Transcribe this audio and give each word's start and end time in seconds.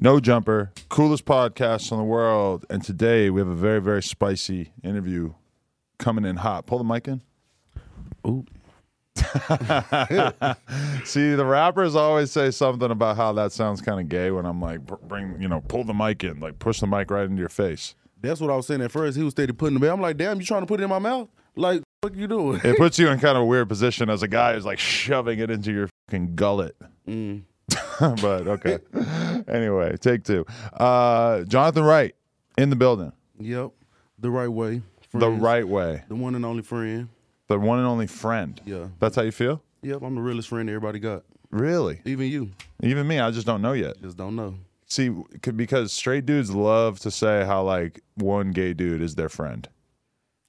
No 0.00 0.20
Jumper, 0.20 0.70
coolest 0.88 1.24
podcast 1.24 1.90
in 1.90 1.98
the 1.98 2.04
world. 2.04 2.64
And 2.70 2.84
today 2.84 3.30
we 3.30 3.40
have 3.40 3.48
a 3.48 3.54
very, 3.54 3.80
very 3.80 4.00
spicy 4.00 4.70
interview 4.84 5.32
coming 5.98 6.24
in 6.24 6.36
hot. 6.36 6.66
Pull 6.66 6.78
the 6.78 6.84
mic 6.84 7.08
in. 7.08 7.20
Ooh. 8.24 8.44
See, 11.04 11.34
the 11.34 11.44
rappers 11.44 11.96
always 11.96 12.30
say 12.30 12.52
something 12.52 12.92
about 12.92 13.16
how 13.16 13.32
that 13.32 13.50
sounds 13.50 13.80
kind 13.80 13.98
of 13.98 14.08
gay 14.08 14.30
when 14.30 14.46
I'm 14.46 14.60
like, 14.60 14.86
bring, 14.86 15.42
you 15.42 15.48
know, 15.48 15.62
pull 15.62 15.82
the 15.82 15.94
mic 15.94 16.22
in, 16.22 16.38
like 16.38 16.60
push 16.60 16.78
the 16.78 16.86
mic 16.86 17.10
right 17.10 17.24
into 17.24 17.40
your 17.40 17.48
face. 17.48 17.96
That's 18.20 18.40
what 18.40 18.50
I 18.50 18.56
was 18.56 18.68
saying 18.68 18.82
at 18.82 18.92
first. 18.92 19.16
He 19.16 19.24
was 19.24 19.32
steady 19.32 19.52
putting 19.52 19.82
it. 19.82 19.88
I'm 19.88 20.00
like, 20.00 20.16
damn, 20.16 20.38
you 20.38 20.46
trying 20.46 20.62
to 20.62 20.66
put 20.66 20.78
it 20.78 20.84
in 20.84 20.90
my 20.90 21.00
mouth? 21.00 21.28
Like, 21.56 21.82
what 22.02 22.14
you 22.14 22.28
doing? 22.28 22.60
It 22.62 22.76
puts 22.76 23.00
you 23.00 23.08
in 23.08 23.18
kind 23.20 23.36
of 23.36 23.42
a 23.42 23.46
weird 23.46 23.68
position 23.68 24.08
as 24.10 24.22
a 24.22 24.28
guy 24.28 24.54
who's 24.54 24.64
like 24.64 24.78
shoving 24.78 25.40
it 25.40 25.50
into 25.50 25.72
your 25.72 25.88
fucking 26.06 26.36
gullet. 26.36 26.76
Mm. 27.08 27.42
but 28.20 28.46
okay. 28.46 28.78
anyway, 29.48 29.96
take 29.96 30.24
two. 30.24 30.44
Uh, 30.72 31.42
Jonathan 31.44 31.84
Wright 31.84 32.14
in 32.56 32.70
the 32.70 32.76
building. 32.76 33.12
Yep, 33.40 33.70
the 34.18 34.30
right 34.30 34.48
way. 34.48 34.82
The 35.12 35.30
right 35.30 35.66
way. 35.66 36.04
the 36.08 36.14
one 36.14 36.34
and 36.34 36.44
only 36.44 36.62
friend. 36.62 37.08
The 37.48 37.58
one 37.58 37.78
and 37.78 37.88
only 37.88 38.06
friend. 38.06 38.60
Yeah. 38.66 38.88
That's 39.00 39.16
how 39.16 39.22
you 39.22 39.32
feel? 39.32 39.62
Yep, 39.82 40.02
I'm 40.02 40.14
the 40.14 40.20
realest 40.20 40.48
friend 40.48 40.68
everybody 40.68 40.98
got. 40.98 41.24
Really? 41.50 42.02
Even 42.04 42.26
you, 42.26 42.50
Even 42.82 43.06
me, 43.08 43.18
I 43.20 43.30
just 43.30 43.46
don't 43.46 43.62
know 43.62 43.72
yet. 43.72 44.00
just 44.02 44.18
don't 44.18 44.36
know. 44.36 44.54
See, 44.86 45.10
because 45.54 45.92
straight 45.92 46.26
dudes 46.26 46.50
love 46.50 46.98
to 47.00 47.10
say 47.10 47.44
how 47.44 47.62
like 47.62 48.00
one 48.16 48.50
gay 48.52 48.74
dude 48.74 49.00
is 49.02 49.14
their 49.14 49.28
friend. 49.28 49.68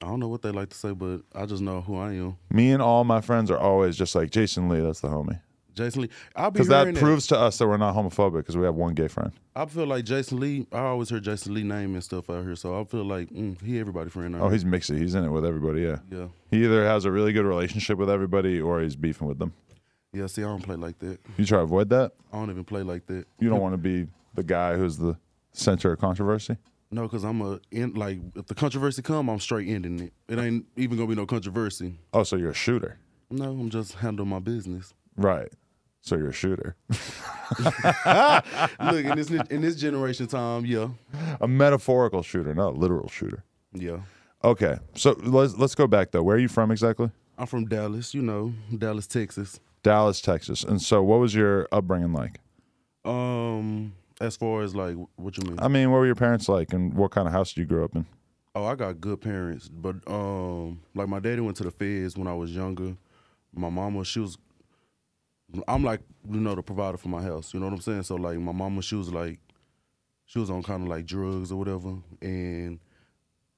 I 0.01 0.07
don't 0.07 0.19
know 0.19 0.27
what 0.29 0.41
they 0.41 0.51
like 0.51 0.69
to 0.69 0.77
say, 0.77 0.91
but 0.91 1.21
I 1.35 1.45
just 1.45 1.61
know 1.61 1.81
who 1.81 1.97
I 1.97 2.13
am. 2.13 2.37
Me 2.49 2.71
and 2.71 2.81
all 2.81 3.03
my 3.03 3.19
friends 3.21 3.51
are 3.51 3.57
always 3.57 3.97
just 3.97 4.15
like 4.15 4.29
Jason 4.29 4.69
Lee. 4.69 4.79
That's 4.79 5.01
the 5.01 5.09
homie. 5.09 5.41
Jason 5.75 6.03
Lee. 6.03 6.09
I'll 6.35 6.51
be 6.51 6.55
Because 6.55 6.67
that 6.67 6.93
proves 6.95 7.27
to 7.27 7.39
us 7.39 7.57
that 7.57 7.67
we're 7.67 7.77
not 7.77 7.95
homophobic 7.95 8.37
because 8.37 8.57
we 8.57 8.65
have 8.65 8.75
one 8.75 8.93
gay 8.93 9.07
friend. 9.07 9.31
I 9.55 9.65
feel 9.65 9.85
like 9.85 10.05
Jason 10.05 10.39
Lee. 10.39 10.67
I 10.71 10.79
always 10.79 11.09
heard 11.09 11.23
Jason 11.23 11.53
Lee 11.53 11.63
name 11.63 11.93
and 11.93 12.03
stuff 12.03 12.29
out 12.29 12.43
here, 12.43 12.55
so 12.55 12.79
I 12.79 12.83
feel 12.83 13.03
like 13.03 13.29
mm, 13.29 13.61
he 13.61 13.79
everybody 13.79 14.09
friend. 14.09 14.35
Oh, 14.35 14.43
here. 14.43 14.51
he's 14.51 14.65
mixed. 14.65 14.89
He's 14.91 15.15
in 15.15 15.23
it 15.23 15.29
with 15.29 15.45
everybody. 15.45 15.81
Yeah. 15.81 15.97
yeah, 16.11 16.27
He 16.51 16.63
either 16.63 16.85
has 16.85 17.05
a 17.05 17.11
really 17.11 17.33
good 17.33 17.45
relationship 17.45 17.97
with 17.97 18.09
everybody 18.09 18.59
or 18.59 18.81
he's 18.81 18.95
beefing 18.95 19.27
with 19.27 19.39
them. 19.39 19.53
yeah. 20.13 20.27
See, 20.27 20.43
I 20.43 20.47
don't 20.47 20.63
play 20.63 20.75
like 20.75 20.99
that. 20.99 21.19
You 21.37 21.45
try 21.45 21.59
to 21.59 21.63
avoid 21.63 21.89
that. 21.89 22.13
I 22.33 22.37
don't 22.37 22.49
even 22.49 22.63
play 22.63 22.83
like 22.83 23.05
that. 23.07 23.25
You 23.39 23.49
don't 23.49 23.61
want 23.61 23.73
to 23.73 23.77
be 23.77 24.07
the 24.35 24.43
guy 24.43 24.75
who's 24.75 24.97
the 24.97 25.17
center 25.51 25.91
of 25.93 25.99
controversy. 25.99 26.57
No, 26.91 27.03
because 27.03 27.23
I'm 27.23 27.41
a 27.41 27.59
in 27.71 27.93
like 27.93 28.17
if 28.35 28.47
the 28.47 28.55
controversy 28.55 29.01
come, 29.03 29.29
I'm 29.29 29.39
straight 29.39 29.67
ending 29.67 29.99
it. 29.99 30.13
It 30.27 30.39
ain't 30.39 30.65
even 30.75 30.97
gonna 30.97 31.07
be 31.09 31.15
no 31.15 31.27
controversy. 31.27 31.99
Oh, 32.13 32.23
so 32.23 32.35
you're 32.35 32.49
a 32.49 32.53
shooter, 32.55 32.97
No, 33.29 33.51
I'm 33.51 33.69
just 33.69 33.93
handling 33.95 34.29
my 34.29 34.39
business. 34.39 34.93
Right? 35.19 35.49
So 36.01 36.15
you're 36.15 36.29
a 36.29 36.33
shooter, 36.33 36.75
Look 37.59 39.05
in 39.05 39.15
this 39.15 39.29
in 39.29 39.61
this 39.61 39.75
generation 39.75 40.27
Tom, 40.27 40.65
yeah, 40.65 40.89
a 41.41 41.47
metaphorical 41.47 42.23
shooter, 42.23 42.53
not 42.55 42.69
a 42.69 42.77
literal 42.77 43.09
shooter. 43.09 43.43
yeah. 43.73 43.99
Okay, 44.41 44.77
so 44.95 45.17
let's 45.21 45.57
let's 45.57 45.75
go 45.75 45.85
back 45.87 46.11
though. 46.11 46.23
Where 46.23 46.37
are 46.37 46.39
you 46.39 46.47
from 46.47 46.71
exactly? 46.71 47.11
I'm 47.37 47.45
from 47.47 47.65
Dallas, 47.65 48.13
you 48.13 48.21
know, 48.21 48.53
Dallas, 48.77 49.05
Texas. 49.07 49.59
Dallas, 49.83 50.21
Texas. 50.21 50.63
And 50.63 50.81
so, 50.81 51.03
what 51.03 51.19
was 51.19 51.35
your 51.35 51.67
upbringing 51.73 52.13
like? 52.13 52.39
Um, 53.03 53.93
as 54.21 54.37
far 54.37 54.61
as 54.61 54.73
like 54.75 54.95
what 55.17 55.37
you 55.37 55.43
mean? 55.43 55.59
I 55.59 55.67
mean, 55.67 55.91
what 55.91 55.97
were 55.97 56.05
your 56.05 56.15
parents 56.15 56.47
like, 56.47 56.71
and 56.73 56.93
what 56.93 57.11
kind 57.11 57.27
of 57.27 57.33
house 57.33 57.51
did 57.53 57.61
you 57.61 57.65
grow 57.65 57.83
up 57.83 57.95
in? 57.95 58.05
Oh, 58.55 58.65
I 58.65 58.75
got 58.75 59.01
good 59.01 59.19
parents, 59.19 59.67
but 59.67 59.95
um, 60.07 60.79
like 60.95 61.09
my 61.09 61.19
daddy 61.19 61.41
went 61.41 61.57
to 61.57 61.63
the 61.63 61.71
feds 61.71 62.17
when 62.17 62.27
I 62.27 62.33
was 62.33 62.51
younger. 62.55 62.95
My 63.53 63.69
mama, 63.69 64.05
she 64.05 64.21
was. 64.21 64.37
I'm 65.67 65.83
like 65.83 66.01
you 66.29 66.39
know 66.39 66.55
the 66.55 66.61
provider 66.61 66.97
for 66.97 67.09
my 67.09 67.21
house. 67.21 67.53
You 67.53 67.59
know 67.59 67.67
what 67.67 67.73
I'm 67.73 67.81
saying? 67.81 68.03
So 68.03 68.15
like 68.15 68.37
my 68.39 68.51
mama, 68.51 68.81
she 68.81 68.95
was 68.95 69.11
like, 69.11 69.39
she 70.25 70.39
was 70.39 70.49
on 70.49 70.63
kind 70.63 70.83
of 70.83 70.89
like 70.89 71.05
drugs 71.05 71.51
or 71.51 71.57
whatever, 71.57 71.95
and 72.21 72.79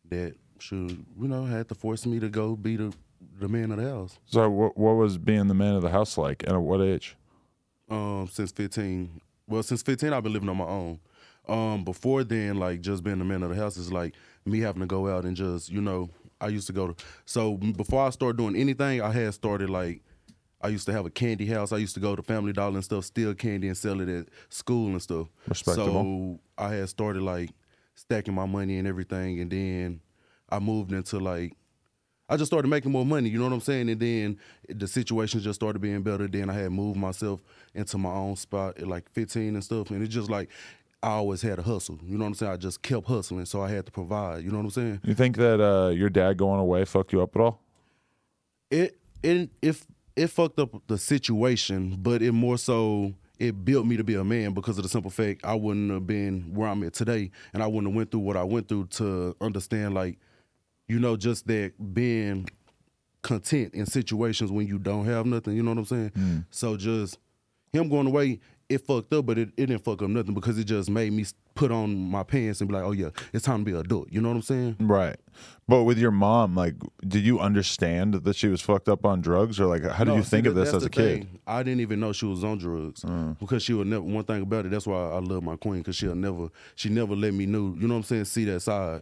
that 0.09 0.35
she 0.59 0.75
you 0.75 1.28
know 1.28 1.46
had 1.46 1.68
to 1.69 1.75
force 1.75 2.06
me 2.06 2.19
to 2.19 2.30
go 2.30 2.56
be 2.56 2.75
the 2.75 2.94
the 3.40 3.47
man 3.47 3.72
of 3.72 3.78
the 3.78 3.90
house. 3.90 4.19
So, 4.25 4.50
what, 4.50 4.78
what 4.78 4.94
was 4.94 5.18
being 5.18 5.47
the 5.47 5.53
man 5.53 5.75
of 5.75 5.81
the 5.81 5.90
house 5.90 6.18
like, 6.18 6.44
and 6.44 6.53
at 6.53 6.62
what 6.62 6.81
age? 6.81 7.16
Um, 7.90 8.30
since 8.31 8.51
15. 8.51 9.22
Well, 9.47 9.63
since 9.63 9.81
15, 9.81 10.13
I've 10.13 10.24
been 10.24 10.34
living 10.34 10.50
on 10.50 10.57
my 10.57 10.66
own. 10.66 11.00
Um, 11.47 11.84
before 11.84 12.24
then, 12.24 12.57
like 12.57 12.81
just 12.81 13.03
being 13.03 13.19
the 13.19 13.25
man 13.25 13.44
of 13.44 13.50
the 13.50 13.56
house 13.56 13.75
is 13.75 13.91
like 13.91 14.13
me 14.46 14.59
having 14.59 14.81
to 14.81 14.85
go 14.85 15.07
out 15.07 15.25
and 15.25 15.35
just 15.35 15.69
you 15.69 15.81
know 15.81 16.09
I 16.40 16.47
used 16.47 16.68
to 16.68 16.74
go 16.74 16.88
to. 16.88 17.03
So 17.25 17.57
before 17.57 18.06
I 18.06 18.12
started 18.12 18.38
doing 18.38 18.56
anything, 18.56 19.01
I 19.01 19.12
had 19.12 19.34
started 19.34 19.69
like 19.69 20.01
I 20.63 20.67
used 20.69 20.85
to 20.88 20.94
have 20.94 21.05
a 21.05 21.09
candy 21.09 21.45
house. 21.47 21.72
I 21.72 21.77
used 21.77 21.95
to 21.95 21.99
go 21.99 22.16
to 22.16 22.22
Family 22.22 22.53
Dollar 22.53 22.75
and 22.75 22.83
stuff, 22.83 23.05
steal 23.05 23.33
candy 23.33 23.67
and 23.67 23.77
sell 23.77 23.99
it 24.01 24.09
at 24.09 24.27
school 24.49 24.88
and 24.88 25.01
stuff. 25.01 25.27
Respectable. 25.47 25.85
So 25.88 26.39
I 26.57 26.75
had 26.75 26.89
started 26.89 27.23
like 27.23 27.49
stacking 27.95 28.33
my 28.33 28.45
money 28.45 28.77
and 28.77 28.88
everything, 28.88 29.39
and 29.39 29.51
then 29.51 30.01
I 30.50 30.59
moved 30.59 30.91
into 30.91 31.19
like 31.19 31.53
I 32.31 32.38
just 32.38 32.50
started 32.50 32.69
making 32.69 32.94
more 32.94 33.05
money, 33.05 33.29
you 33.29 33.38
know 33.38 33.44
what 33.44 33.53
I'm 33.53 33.59
saying? 33.59 33.89
And 33.89 34.00
then 34.00 34.38
the 34.69 34.88
situation 34.88 35.41
just 35.41 35.59
started 35.59 35.79
being 35.79 36.01
better. 36.01 36.29
Then 36.29 36.50
I 36.50 36.53
had 36.53 36.71
moved 36.71 36.97
myself 36.97 37.41
into 37.73 37.97
my 37.97 38.11
own 38.11 38.38
spot 38.38 38.77
at 38.77 38.88
like 38.88 39.11
15 39.11 39.55
and 39.55 39.61
stuff. 39.61 39.89
And 39.89 40.01
it's 40.01 40.13
just 40.13 40.29
like 40.29 40.50
I 41.03 41.09
always 41.09 41.41
had 41.41 41.59
a 41.59 41.61
hustle, 41.61 42.00
you 42.05 42.17
know 42.17 42.23
what 42.23 42.29
I'm 42.29 42.33
saying? 42.35 42.51
I 42.53 42.57
just 42.57 42.81
kept 42.83 43.05
hustling, 43.07 43.45
so 43.45 43.61
I 43.61 43.69
had 43.69 43.85
to 43.88 43.91
provide, 43.91 44.45
you 44.45 44.51
know 44.51 44.59
what 44.59 44.66
I'm 44.66 44.69
saying? 44.69 45.01
You 45.03 45.13
think 45.13 45.35
that 45.38 45.59
uh, 45.59 45.89
your 45.89 46.09
dad 46.09 46.38
going 46.38 46.59
away 46.59 46.85
fucked 46.85 47.11
you 47.11 47.21
up 47.21 47.35
at 47.35 47.41
all? 47.41 47.59
It 48.69 48.97
it 49.23 49.50
if 49.61 49.85
it 50.16 50.27
fucked 50.27 50.59
up 50.59 50.69
the 50.88 50.97
situation, 50.97 51.97
but 51.99 52.22
it 52.22 52.31
more 52.31 52.57
so 52.57 53.13
it 53.39 53.66
built 53.66 53.85
me 53.85 53.97
to 53.97 54.03
be 54.03 54.16
a 54.16 54.23
man 54.23 54.53
because 54.53 54.77
of 54.77 54.83
the 54.83 54.89
simple 54.89 55.09
fact 55.09 55.44
I 55.44 55.55
wouldn't 55.55 55.89
have 55.91 56.05
been 56.05 56.53
where 56.53 56.69
I'm 56.69 56.83
at 56.83 56.94
today, 56.94 57.31
and 57.53 57.63
I 57.63 57.67
wouldn't 57.67 57.88
have 57.88 57.95
went 57.95 58.11
through 58.11 58.21
what 58.21 58.38
I 58.38 58.44
went 58.44 58.67
through 58.67 58.88
to 58.88 59.35
understand 59.41 59.94
like, 59.94 60.19
you 60.88 61.00
know, 61.00 61.16
just 61.16 61.47
that 61.47 61.73
being 61.94 62.47
content 63.21 63.73
in 63.73 63.85
situations 63.85 64.51
when 64.51 64.67
you 64.67 64.77
don't 64.77 65.05
have 65.05 65.25
nothing. 65.25 65.55
You 65.55 65.63
know 65.63 65.71
what 65.71 65.79
I'm 65.79 65.85
saying? 65.85 66.11
Mm. 66.11 66.45
So 66.51 66.77
just 66.77 67.17
him 67.71 67.89
going 67.89 68.07
away, 68.07 68.39
it 68.71 68.85
fucked 68.85 69.13
up, 69.13 69.25
but 69.25 69.37
it, 69.37 69.49
it 69.57 69.67
didn't 69.67 69.83
fuck 69.83 70.01
up 70.01 70.09
nothing 70.09 70.33
because 70.33 70.57
it 70.57 70.63
just 70.63 70.89
made 70.89 71.11
me 71.13 71.25
put 71.56 71.71
on 71.71 72.09
my 72.09 72.23
pants 72.23 72.62
and 72.62 72.68
be 72.69 72.73
like, 72.75 72.83
oh 72.83 72.91
yeah, 72.91 73.09
it's 73.33 73.45
time 73.45 73.59
to 73.59 73.65
be 73.65 73.71
an 73.71 73.77
adult. 73.77 74.12
You 74.12 74.21
know 74.21 74.29
what 74.29 74.35
I'm 74.35 74.41
saying? 74.41 74.75
Right. 74.79 75.18
But 75.68 75.83
with 75.83 75.97
your 75.97 76.12
mom, 76.12 76.56
like, 76.56 76.75
did 77.07 77.23
you 77.23 77.39
understand 77.39 78.13
that 78.15 78.35
she 78.35 78.47
was 78.47 78.62
fucked 78.62 78.89
up 78.89 79.06
on 79.06 79.21
drugs, 79.21 79.59
or 79.59 79.65
like, 79.65 79.83
how 79.83 80.03
did 80.03 80.12
No, 80.12 80.18
you 80.18 80.23
see, 80.23 80.29
think 80.29 80.47
of 80.47 80.56
this 80.56 80.73
as 80.73 80.83
a 80.83 80.85
the 80.85 80.89
kid? 80.89 81.27
I 81.45 81.63
didn't 81.63 81.81
even 81.81 82.00
know 82.00 82.13
she 82.13 82.25
was 82.25 82.44
on 82.44 82.57
drugs 82.57 83.01
mm. 83.01 83.38
because 83.39 83.63
she 83.63 83.73
would 83.73 83.88
never. 83.88 84.01
One 84.01 84.23
thing 84.23 84.41
about 84.41 84.65
it, 84.65 84.71
that's 84.71 84.88
why 84.88 84.97
I 84.97 85.19
love 85.19 85.44
my 85.44 85.56
queen 85.56 85.79
because 85.79 85.95
she'll 85.95 86.15
never, 86.15 86.50
she 86.75 86.89
never 86.89 87.15
let 87.15 87.33
me 87.33 87.45
know. 87.45 87.75
You 87.77 87.88
know 87.88 87.95
what 87.95 88.00
I'm 88.00 88.03
saying? 88.03 88.25
See 88.25 88.45
that 88.45 88.62
side. 88.62 89.01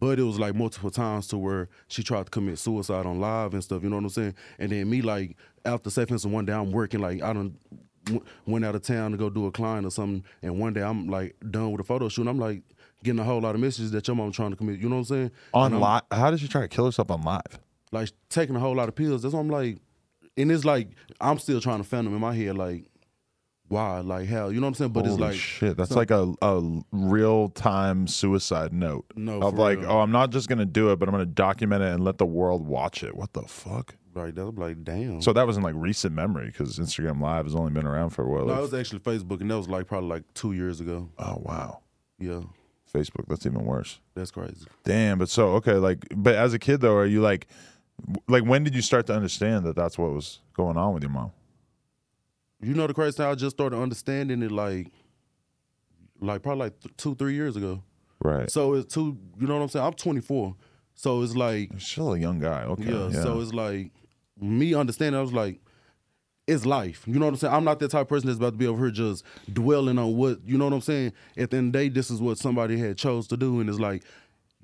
But 0.00 0.18
it 0.18 0.22
was 0.22 0.38
like 0.38 0.54
multiple 0.54 0.90
times 0.90 1.28
to 1.28 1.38
where 1.38 1.68
she 1.88 2.02
tried 2.02 2.26
to 2.26 2.30
commit 2.30 2.58
suicide 2.58 3.06
on 3.06 3.20
live 3.20 3.54
and 3.54 3.64
stuff. 3.64 3.82
You 3.82 3.88
know 3.88 3.96
what 3.96 4.04
I'm 4.04 4.10
saying? 4.10 4.34
And 4.58 4.70
then 4.70 4.88
me 4.88 5.00
like 5.00 5.36
after 5.64 5.90
for 5.90 6.00
instance 6.02 6.26
one 6.26 6.44
day 6.44 6.52
I'm 6.52 6.72
working 6.72 7.00
like 7.00 7.22
I 7.22 7.32
don't 7.32 7.58
went 8.46 8.64
out 8.64 8.74
of 8.74 8.82
town 8.82 9.12
to 9.12 9.16
go 9.16 9.30
do 9.30 9.46
a 9.46 9.50
client 9.52 9.86
or 9.86 9.90
something, 9.90 10.24
and 10.42 10.58
one 10.58 10.72
day 10.72 10.82
I'm 10.82 11.08
like 11.08 11.36
done 11.50 11.72
with 11.72 11.80
a 11.80 11.84
photo 11.84 12.08
shoot. 12.08 12.22
and 12.22 12.30
I'm 12.30 12.38
like 12.38 12.62
getting 13.04 13.20
a 13.20 13.24
whole 13.24 13.40
lot 13.40 13.54
of 13.54 13.60
messages 13.60 13.90
that 13.92 14.06
your 14.08 14.16
mom 14.16 14.32
trying 14.32 14.50
to 14.50 14.56
commit. 14.56 14.80
You 14.80 14.88
know 14.88 14.96
what 14.96 15.10
I'm 15.10 15.16
saying? 15.16 15.30
On 15.54 15.78
live, 15.78 16.02
how 16.10 16.30
did 16.30 16.40
she 16.40 16.48
try 16.48 16.62
to 16.62 16.68
kill 16.68 16.86
herself 16.86 17.10
on 17.10 17.22
live? 17.22 17.60
like 17.92 18.10
taking 18.28 18.56
a 18.56 18.60
whole 18.60 18.74
lot 18.74 18.88
of 18.88 18.94
pills. 18.94 19.22
That's 19.22 19.34
why 19.34 19.40
I'm 19.40 19.48
like, 19.48 19.78
and 20.36 20.52
it's 20.52 20.64
like 20.64 20.88
I'm 21.20 21.38
still 21.38 21.60
trying 21.60 21.78
to 21.78 21.84
fathom 21.84 22.14
in 22.14 22.20
my 22.20 22.34
head 22.34 22.56
like, 22.56 22.84
why, 23.68 24.00
like 24.00 24.28
hell, 24.28 24.52
you 24.52 24.60
know 24.60 24.66
what 24.66 24.68
I'm 24.68 24.74
saying? 24.74 24.92
But 24.92 25.06
Holy 25.06 25.12
it's 25.12 25.20
like 25.20 25.34
shit. 25.34 25.76
That's 25.76 25.92
like 25.92 26.10
a, 26.10 26.32
a 26.40 26.80
real 26.92 27.50
time 27.50 28.06
suicide 28.06 28.72
note. 28.72 29.04
No, 29.14 29.42
of 29.42 29.54
like, 29.54 29.80
real. 29.80 29.90
oh, 29.90 30.00
I'm 30.00 30.12
not 30.12 30.30
just 30.30 30.48
gonna 30.48 30.64
do 30.64 30.90
it, 30.92 30.98
but 30.98 31.08
I'm 31.08 31.12
gonna 31.12 31.26
document 31.26 31.82
it 31.82 31.92
and 31.92 32.04
let 32.04 32.18
the 32.18 32.26
world 32.26 32.66
watch 32.66 33.02
it. 33.02 33.14
What 33.14 33.32
the 33.32 33.42
fuck? 33.42 33.94
Like 34.18 34.34
that. 34.34 34.42
I'm 34.46 34.56
like, 34.56 34.84
damn. 34.84 35.22
So 35.22 35.32
that 35.32 35.46
was 35.46 35.56
in 35.56 35.62
like 35.62 35.74
recent 35.76 36.14
memory 36.14 36.46
because 36.46 36.78
Instagram 36.78 37.20
Live 37.20 37.46
has 37.46 37.54
only 37.54 37.70
been 37.72 37.86
around 37.86 38.10
for 38.10 38.26
what? 38.28 38.40
no, 38.40 38.52
like- 38.52 38.58
it 38.58 38.62
was 38.62 38.74
actually 38.74 39.00
Facebook, 39.00 39.40
and 39.40 39.50
that 39.50 39.56
was 39.58 39.68
like 39.68 39.86
probably 39.86 40.08
like 40.10 40.24
two 40.34 40.52
years 40.52 40.80
ago. 40.80 41.08
oh 41.18 41.38
wow, 41.42 41.80
Yeah, 42.18 42.42
Facebook. 42.92 43.26
That's 43.28 43.46
even 43.46 43.64
worse. 43.64 44.00
that's 44.14 44.30
crazy. 44.30 44.66
Damn. 44.84 45.18
But 45.18 45.28
so 45.28 45.50
okay, 45.56 45.74
like, 45.74 46.06
but 46.14 46.34
as 46.34 46.52
a 46.54 46.58
kid 46.58 46.80
though, 46.80 46.96
are 46.96 47.06
you 47.06 47.20
like, 47.20 47.46
like 48.28 48.44
when 48.44 48.64
did 48.64 48.74
you 48.74 48.82
start 48.82 49.06
to 49.06 49.14
understand 49.14 49.64
that 49.66 49.76
that's 49.76 49.96
what 49.98 50.12
was 50.12 50.40
going 50.54 50.76
on 50.76 50.94
with 50.94 51.02
your 51.02 51.12
mom? 51.12 51.32
You 52.60 52.74
know 52.74 52.86
the 52.88 52.94
crazy 52.94 53.16
thing? 53.18 53.26
I 53.26 53.34
just 53.36 53.54
started 53.56 53.76
understanding 53.80 54.42
it 54.42 54.50
like, 54.50 54.88
like 56.20 56.42
probably 56.42 56.64
like 56.64 56.80
th- 56.80 56.96
two, 56.96 57.14
three 57.14 57.34
years 57.34 57.56
ago. 57.56 57.82
Right. 58.22 58.50
So 58.50 58.74
it's 58.74 58.92
two. 58.92 59.16
You 59.38 59.46
know 59.46 59.54
what 59.56 59.62
I'm 59.62 59.68
saying? 59.68 59.86
I'm 59.86 59.92
24, 59.92 60.56
so 60.94 61.22
it's 61.22 61.36
like 61.36 61.70
You're 61.70 61.78
still 61.80 62.14
a 62.14 62.18
young 62.18 62.40
guy. 62.40 62.64
Okay. 62.64 62.84
yeah, 62.84 63.08
Yeah. 63.10 63.22
So 63.22 63.40
it's 63.40 63.52
like 63.54 63.92
me 64.40 64.74
understanding. 64.74 65.18
I 65.18 65.22
was 65.22 65.32
like, 65.32 65.60
it's 66.46 66.64
life. 66.64 67.02
You 67.06 67.18
know 67.18 67.26
what 67.26 67.32
I'm 67.32 67.36
saying? 67.38 67.52
I'm 67.54 67.64
not 67.64 67.78
that 67.80 67.90
type 67.90 68.02
of 68.02 68.08
person 68.08 68.26
that's 68.28 68.38
about 68.38 68.52
to 68.52 68.56
be 68.56 68.66
over 68.66 68.84
here 68.86 68.90
just 68.90 69.24
dwelling 69.52 69.98
on 69.98 70.16
what 70.16 70.38
you 70.46 70.56
know 70.56 70.64
what 70.64 70.72
I'm 70.72 70.80
saying. 70.80 71.12
At 71.36 71.50
the 71.50 71.58
end 71.58 71.68
of 71.68 71.72
the 71.80 71.86
day, 71.86 71.88
this 71.90 72.10
is 72.10 72.20
what 72.20 72.38
somebody 72.38 72.78
had 72.78 72.96
chose 72.96 73.26
to 73.28 73.36
do, 73.36 73.60
and 73.60 73.68
it's 73.68 73.78
like, 73.78 74.02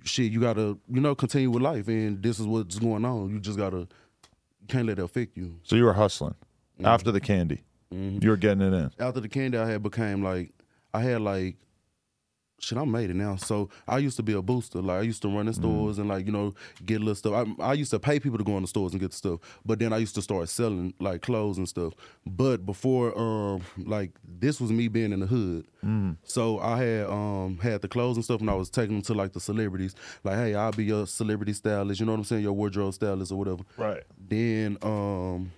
shit, 0.02 0.32
you 0.32 0.40
gotta 0.40 0.78
you 0.88 1.00
know 1.00 1.14
continue 1.14 1.50
with 1.50 1.62
life, 1.62 1.86
and 1.88 2.22
this 2.22 2.40
is 2.40 2.46
what's 2.46 2.78
going 2.78 3.04
on. 3.04 3.30
You 3.30 3.38
just 3.38 3.58
gotta 3.58 3.78
you 3.78 4.66
can't 4.68 4.86
let 4.86 4.98
it 4.98 5.02
affect 5.02 5.36
you. 5.36 5.60
so 5.62 5.76
you 5.76 5.84
were 5.84 5.92
hustling 5.92 6.34
Mm-hmm. 6.76 6.86
after 6.86 7.12
the 7.12 7.20
candy. 7.20 7.62
You 7.92 8.30
were 8.30 8.36
getting 8.36 8.60
it 8.62 8.72
in. 8.74 8.90
After 8.98 9.20
the 9.20 9.28
candy, 9.28 9.56
I 9.58 9.70
had 9.70 9.82
became 9.84 10.24
like 10.24 10.50
I 10.92 11.02
had 11.02 11.20
like. 11.20 11.56
Shit, 12.60 12.78
I 12.78 12.84
made 12.84 13.10
it 13.10 13.16
now. 13.16 13.36
So 13.36 13.68
I 13.86 13.98
used 13.98 14.16
to 14.16 14.22
be 14.22 14.32
a 14.32 14.40
booster. 14.40 14.80
Like 14.80 15.00
I 15.00 15.02
used 15.02 15.20
to 15.22 15.28
run 15.28 15.48
in 15.48 15.54
stores 15.54 15.98
and 15.98 16.08
like 16.08 16.24
you 16.24 16.32
know 16.32 16.54
get 16.86 17.00
little 17.00 17.14
stuff. 17.14 17.46
I, 17.60 17.62
I 17.62 17.72
used 17.74 17.90
to 17.90 17.98
pay 17.98 18.18
people 18.18 18.38
to 18.38 18.44
go 18.44 18.56
in 18.56 18.62
the 18.62 18.68
stores 18.68 18.92
and 18.92 19.00
get 19.00 19.10
the 19.10 19.16
stuff. 19.16 19.40
But 19.66 19.80
then 19.80 19.92
I 19.92 19.98
used 19.98 20.14
to 20.14 20.22
start 20.22 20.48
selling 20.48 20.94
like 20.98 21.20
clothes 21.20 21.58
and 21.58 21.68
stuff. 21.68 21.92
But 22.24 22.64
before, 22.64 23.16
um, 23.18 23.62
like 23.76 24.12
this 24.26 24.60
was 24.60 24.70
me 24.72 24.88
being 24.88 25.12
in 25.12 25.20
the 25.20 25.26
hood. 25.26 25.66
So 26.22 26.58
I 26.60 26.78
had 26.78 27.06
um 27.10 27.58
had 27.58 27.82
the 27.82 27.88
clothes 27.88 28.16
and 28.16 28.24
stuff, 28.24 28.40
and 28.40 28.48
I 28.48 28.54
was 28.54 28.70
taking 28.70 28.94
them 28.94 29.02
to 29.02 29.14
like 29.14 29.32
the 29.34 29.40
celebrities. 29.40 29.94
Like, 30.22 30.36
hey, 30.36 30.54
I'll 30.54 30.72
be 30.72 30.84
your 30.84 31.06
celebrity 31.06 31.52
stylist. 31.52 32.00
You 32.00 32.06
know 32.06 32.12
what 32.12 32.18
I'm 32.18 32.24
saying? 32.24 32.42
Your 32.42 32.54
wardrobe 32.54 32.94
stylist 32.94 33.32
or 33.32 33.36
whatever. 33.36 33.64
Right. 33.76 34.02
Then 34.16 34.78
um, 34.80 35.52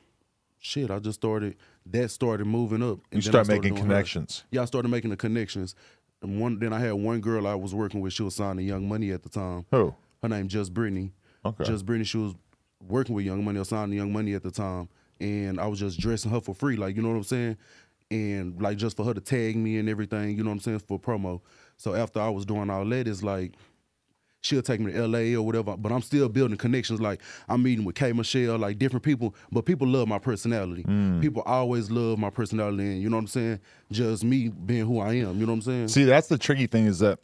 shit, 0.58 0.90
I 0.90 0.98
just 0.98 1.20
started. 1.20 1.56
That 1.88 2.10
started 2.10 2.46
moving 2.46 2.82
up. 2.82 2.98
You 3.12 3.18
and 3.18 3.22
I 3.22 3.28
start 3.28 3.46
making 3.46 3.74
doing 3.74 3.76
her. 3.76 3.82
connections. 3.82 4.42
Yeah, 4.50 4.62
I 4.62 4.64
started 4.64 4.88
making 4.88 5.10
the 5.10 5.16
connections. 5.16 5.76
And 6.22 6.40
one 6.40 6.58
then 6.58 6.72
I 6.72 6.80
had 6.80 6.92
one 6.92 7.20
girl 7.20 7.46
I 7.46 7.54
was 7.54 7.74
working 7.74 8.00
with. 8.00 8.12
She 8.12 8.22
was 8.22 8.34
signing 8.34 8.66
Young 8.66 8.88
Money 8.88 9.10
at 9.10 9.22
the 9.22 9.28
time. 9.28 9.66
Who? 9.70 9.94
Her 10.22 10.28
name 10.28 10.48
Just 10.48 10.72
Brittany. 10.72 11.12
Okay. 11.44 11.64
Just 11.64 11.86
Brittany. 11.86 12.04
She 12.04 12.18
was 12.18 12.34
working 12.80 13.14
with 13.14 13.24
Young 13.24 13.44
Money 13.44 13.58
or 13.58 13.64
signing 13.64 13.96
Young 13.96 14.12
Money 14.12 14.34
at 14.34 14.42
the 14.42 14.50
time, 14.50 14.88
and 15.20 15.60
I 15.60 15.66
was 15.66 15.78
just 15.78 15.98
dressing 15.98 16.30
her 16.30 16.40
for 16.40 16.54
free, 16.54 16.76
like 16.76 16.96
you 16.96 17.02
know 17.02 17.10
what 17.10 17.16
I'm 17.16 17.24
saying, 17.24 17.56
and 18.10 18.60
like 18.60 18.76
just 18.76 18.96
for 18.96 19.04
her 19.04 19.14
to 19.14 19.20
tag 19.20 19.56
me 19.56 19.78
and 19.78 19.88
everything, 19.88 20.36
you 20.36 20.42
know 20.42 20.50
what 20.50 20.56
I'm 20.56 20.60
saying, 20.60 20.78
for 20.80 20.98
promo. 20.98 21.40
So 21.76 21.94
after 21.94 22.20
I 22.20 22.28
was 22.28 22.44
doing 22.44 22.70
all 22.70 22.84
that, 22.84 23.08
it's 23.08 23.22
like 23.22 23.52
she'll 24.46 24.62
take 24.62 24.80
me 24.80 24.92
to 24.92 25.06
LA 25.06 25.38
or 25.38 25.42
whatever, 25.42 25.76
but 25.76 25.92
I'm 25.92 26.02
still 26.02 26.28
building 26.28 26.56
connections. 26.56 27.00
Like 27.00 27.20
I'm 27.48 27.62
meeting 27.62 27.84
with 27.84 27.96
K 27.96 28.12
Michelle, 28.12 28.58
like 28.58 28.78
different 28.78 29.02
people, 29.02 29.34
but 29.50 29.64
people 29.64 29.86
love 29.86 30.08
my 30.08 30.18
personality. 30.18 30.84
Mm. 30.84 31.20
People 31.20 31.42
always 31.44 31.90
love 31.90 32.18
my 32.18 32.30
personality, 32.30 32.84
and 32.84 33.02
you 33.02 33.10
know 33.10 33.16
what 33.16 33.22
I'm 33.22 33.28
saying. 33.28 33.60
Just 33.90 34.24
me 34.24 34.48
being 34.48 34.86
who 34.86 35.00
I 35.00 35.14
am, 35.14 35.38
you 35.38 35.46
know 35.46 35.52
what 35.52 35.58
I'm 35.58 35.62
saying. 35.62 35.88
See, 35.88 36.04
that's 36.04 36.28
the 36.28 36.38
tricky 36.38 36.66
thing 36.66 36.86
is 36.86 37.00
that 37.00 37.18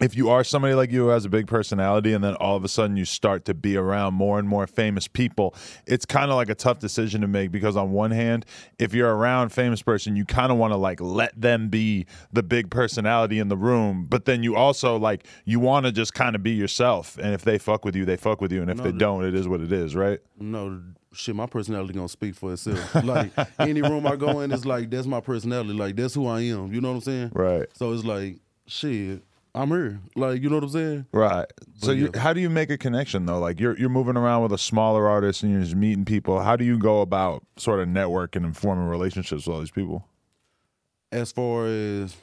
if 0.00 0.14
you 0.14 0.28
are 0.28 0.44
somebody 0.44 0.74
like 0.74 0.92
you 0.92 1.04
who 1.04 1.08
has 1.08 1.24
a 1.24 1.28
big 1.28 1.46
personality 1.46 2.12
and 2.12 2.22
then 2.22 2.34
all 2.34 2.56
of 2.56 2.64
a 2.64 2.68
sudden 2.68 2.96
you 2.96 3.04
start 3.04 3.46
to 3.46 3.54
be 3.54 3.76
around 3.76 4.14
more 4.14 4.38
and 4.38 4.46
more 4.46 4.66
famous 4.66 5.08
people, 5.08 5.54
it's 5.86 6.04
kind 6.04 6.30
of 6.30 6.36
like 6.36 6.50
a 6.50 6.54
tough 6.54 6.78
decision 6.78 7.22
to 7.22 7.26
make 7.26 7.50
because 7.50 7.76
on 7.76 7.92
one 7.92 8.10
hand, 8.10 8.44
if 8.78 8.92
you're 8.92 9.14
around 9.14 9.50
famous 9.50 9.80
person, 9.80 10.14
you 10.14 10.24
kind 10.24 10.52
of 10.52 10.58
want 10.58 10.72
to 10.72 10.76
like 10.76 11.00
let 11.00 11.38
them 11.40 11.68
be 11.68 12.06
the 12.32 12.42
big 12.42 12.70
personality 12.70 13.38
in 13.38 13.48
the 13.48 13.56
room, 13.56 14.06
but 14.08 14.26
then 14.26 14.42
you 14.42 14.54
also 14.54 14.96
like 14.96 15.26
you 15.44 15.58
want 15.58 15.86
to 15.86 15.92
just 15.92 16.12
kind 16.12 16.36
of 16.36 16.42
be 16.42 16.52
yourself 16.52 17.16
and 17.18 17.32
if 17.32 17.42
they 17.42 17.56
fuck 17.56 17.84
with 17.84 17.96
you, 17.96 18.04
they 18.04 18.16
fuck 18.16 18.40
with 18.40 18.52
you 18.52 18.60
and 18.60 18.70
if 18.70 18.82
they 18.82 18.92
don't, 18.92 19.24
it 19.24 19.34
is 19.34 19.48
what 19.48 19.60
it 19.60 19.72
is, 19.72 19.96
right? 19.96 20.20
No, 20.38 20.82
shit, 21.12 21.34
my 21.34 21.46
personality 21.46 21.94
gonna 21.94 22.08
speak 22.08 22.34
for 22.34 22.52
itself. 22.52 22.94
like 23.02 23.30
any 23.58 23.80
room 23.80 24.06
I 24.06 24.16
go 24.16 24.40
in, 24.40 24.52
it's 24.52 24.66
like 24.66 24.90
that's 24.90 25.06
my 25.06 25.20
personality. 25.20 25.72
Like 25.72 25.96
that's 25.96 26.12
who 26.12 26.26
I 26.26 26.40
am. 26.42 26.72
You 26.72 26.82
know 26.82 26.88
what 26.90 26.96
I'm 26.96 27.00
saying? 27.00 27.32
Right. 27.34 27.66
So 27.74 27.92
it's 27.92 28.04
like 28.04 28.40
shit, 28.66 29.22
I'm 29.56 29.68
here. 29.70 29.98
Like 30.14 30.42
you 30.42 30.50
know 30.50 30.56
what 30.56 30.64
I'm 30.64 30.70
saying? 30.70 31.06
Right. 31.12 31.46
So 31.76 31.88
But 31.88 31.96
you, 31.96 32.10
how 32.14 32.32
do 32.34 32.40
you 32.40 32.50
make 32.50 32.70
a 32.70 32.76
connection 32.76 33.24
though? 33.26 33.38
Like 33.38 33.58
you're 33.58 33.76
you're 33.78 33.88
moving 33.88 34.16
around 34.16 34.42
with 34.42 34.52
a 34.52 34.58
smaller 34.58 35.08
artist 35.08 35.42
and 35.42 35.50
you're 35.50 35.62
just 35.62 35.74
meeting 35.74 36.04
people. 36.04 36.40
How 36.40 36.56
do 36.56 36.64
you 36.64 36.78
go 36.78 37.00
about 37.00 37.42
sort 37.56 37.80
of 37.80 37.88
networking 37.88 38.44
and 38.44 38.54
forming 38.56 38.86
relationships 38.86 39.46
with 39.46 39.54
all 39.54 39.60
these 39.60 39.70
people? 39.70 40.06
As 41.10 41.32
far 41.32 41.66
as 41.66 42.14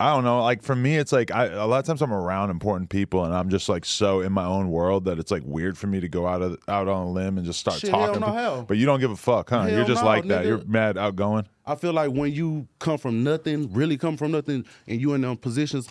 I 0.00 0.14
don't 0.14 0.24
know. 0.24 0.42
Like 0.42 0.62
for 0.62 0.74
me, 0.74 0.96
it's 0.96 1.12
like 1.12 1.30
I, 1.30 1.46
a 1.48 1.66
lot 1.66 1.80
of 1.80 1.84
times 1.84 2.00
I'm 2.00 2.14
around 2.14 2.48
important 2.48 2.88
people 2.88 3.26
and 3.26 3.34
I'm 3.34 3.50
just 3.50 3.68
like 3.68 3.84
so 3.84 4.22
in 4.22 4.32
my 4.32 4.46
own 4.46 4.70
world 4.70 5.04
that 5.04 5.18
it's 5.18 5.30
like 5.30 5.42
weird 5.44 5.76
for 5.76 5.88
me 5.88 6.00
to 6.00 6.08
go 6.08 6.26
out 6.26 6.40
of 6.40 6.56
out 6.68 6.88
on 6.88 7.08
a 7.08 7.10
limb 7.10 7.36
and 7.36 7.44
just 7.46 7.60
start 7.60 7.80
Shit, 7.80 7.90
talking. 7.90 8.20
no. 8.20 8.64
But 8.66 8.78
you 8.78 8.86
don't 8.86 9.00
give 9.00 9.10
a 9.10 9.16
fuck, 9.16 9.50
huh? 9.50 9.64
Hell 9.64 9.70
You're 9.70 9.84
just 9.84 10.00
no, 10.00 10.08
like 10.08 10.26
that. 10.28 10.44
nigga. 10.44 10.48
You're 10.48 10.64
mad 10.64 10.96
outgoing. 10.96 11.46
I 11.66 11.74
feel 11.74 11.92
like 11.92 12.10
when 12.12 12.32
you 12.32 12.66
come 12.78 12.96
from 12.96 13.22
nothing, 13.22 13.70
really 13.74 13.98
come 13.98 14.16
from 14.16 14.32
nothing, 14.32 14.64
and 14.88 14.98
you 14.98 15.12
in 15.12 15.20
them 15.20 15.36
positions, 15.36 15.86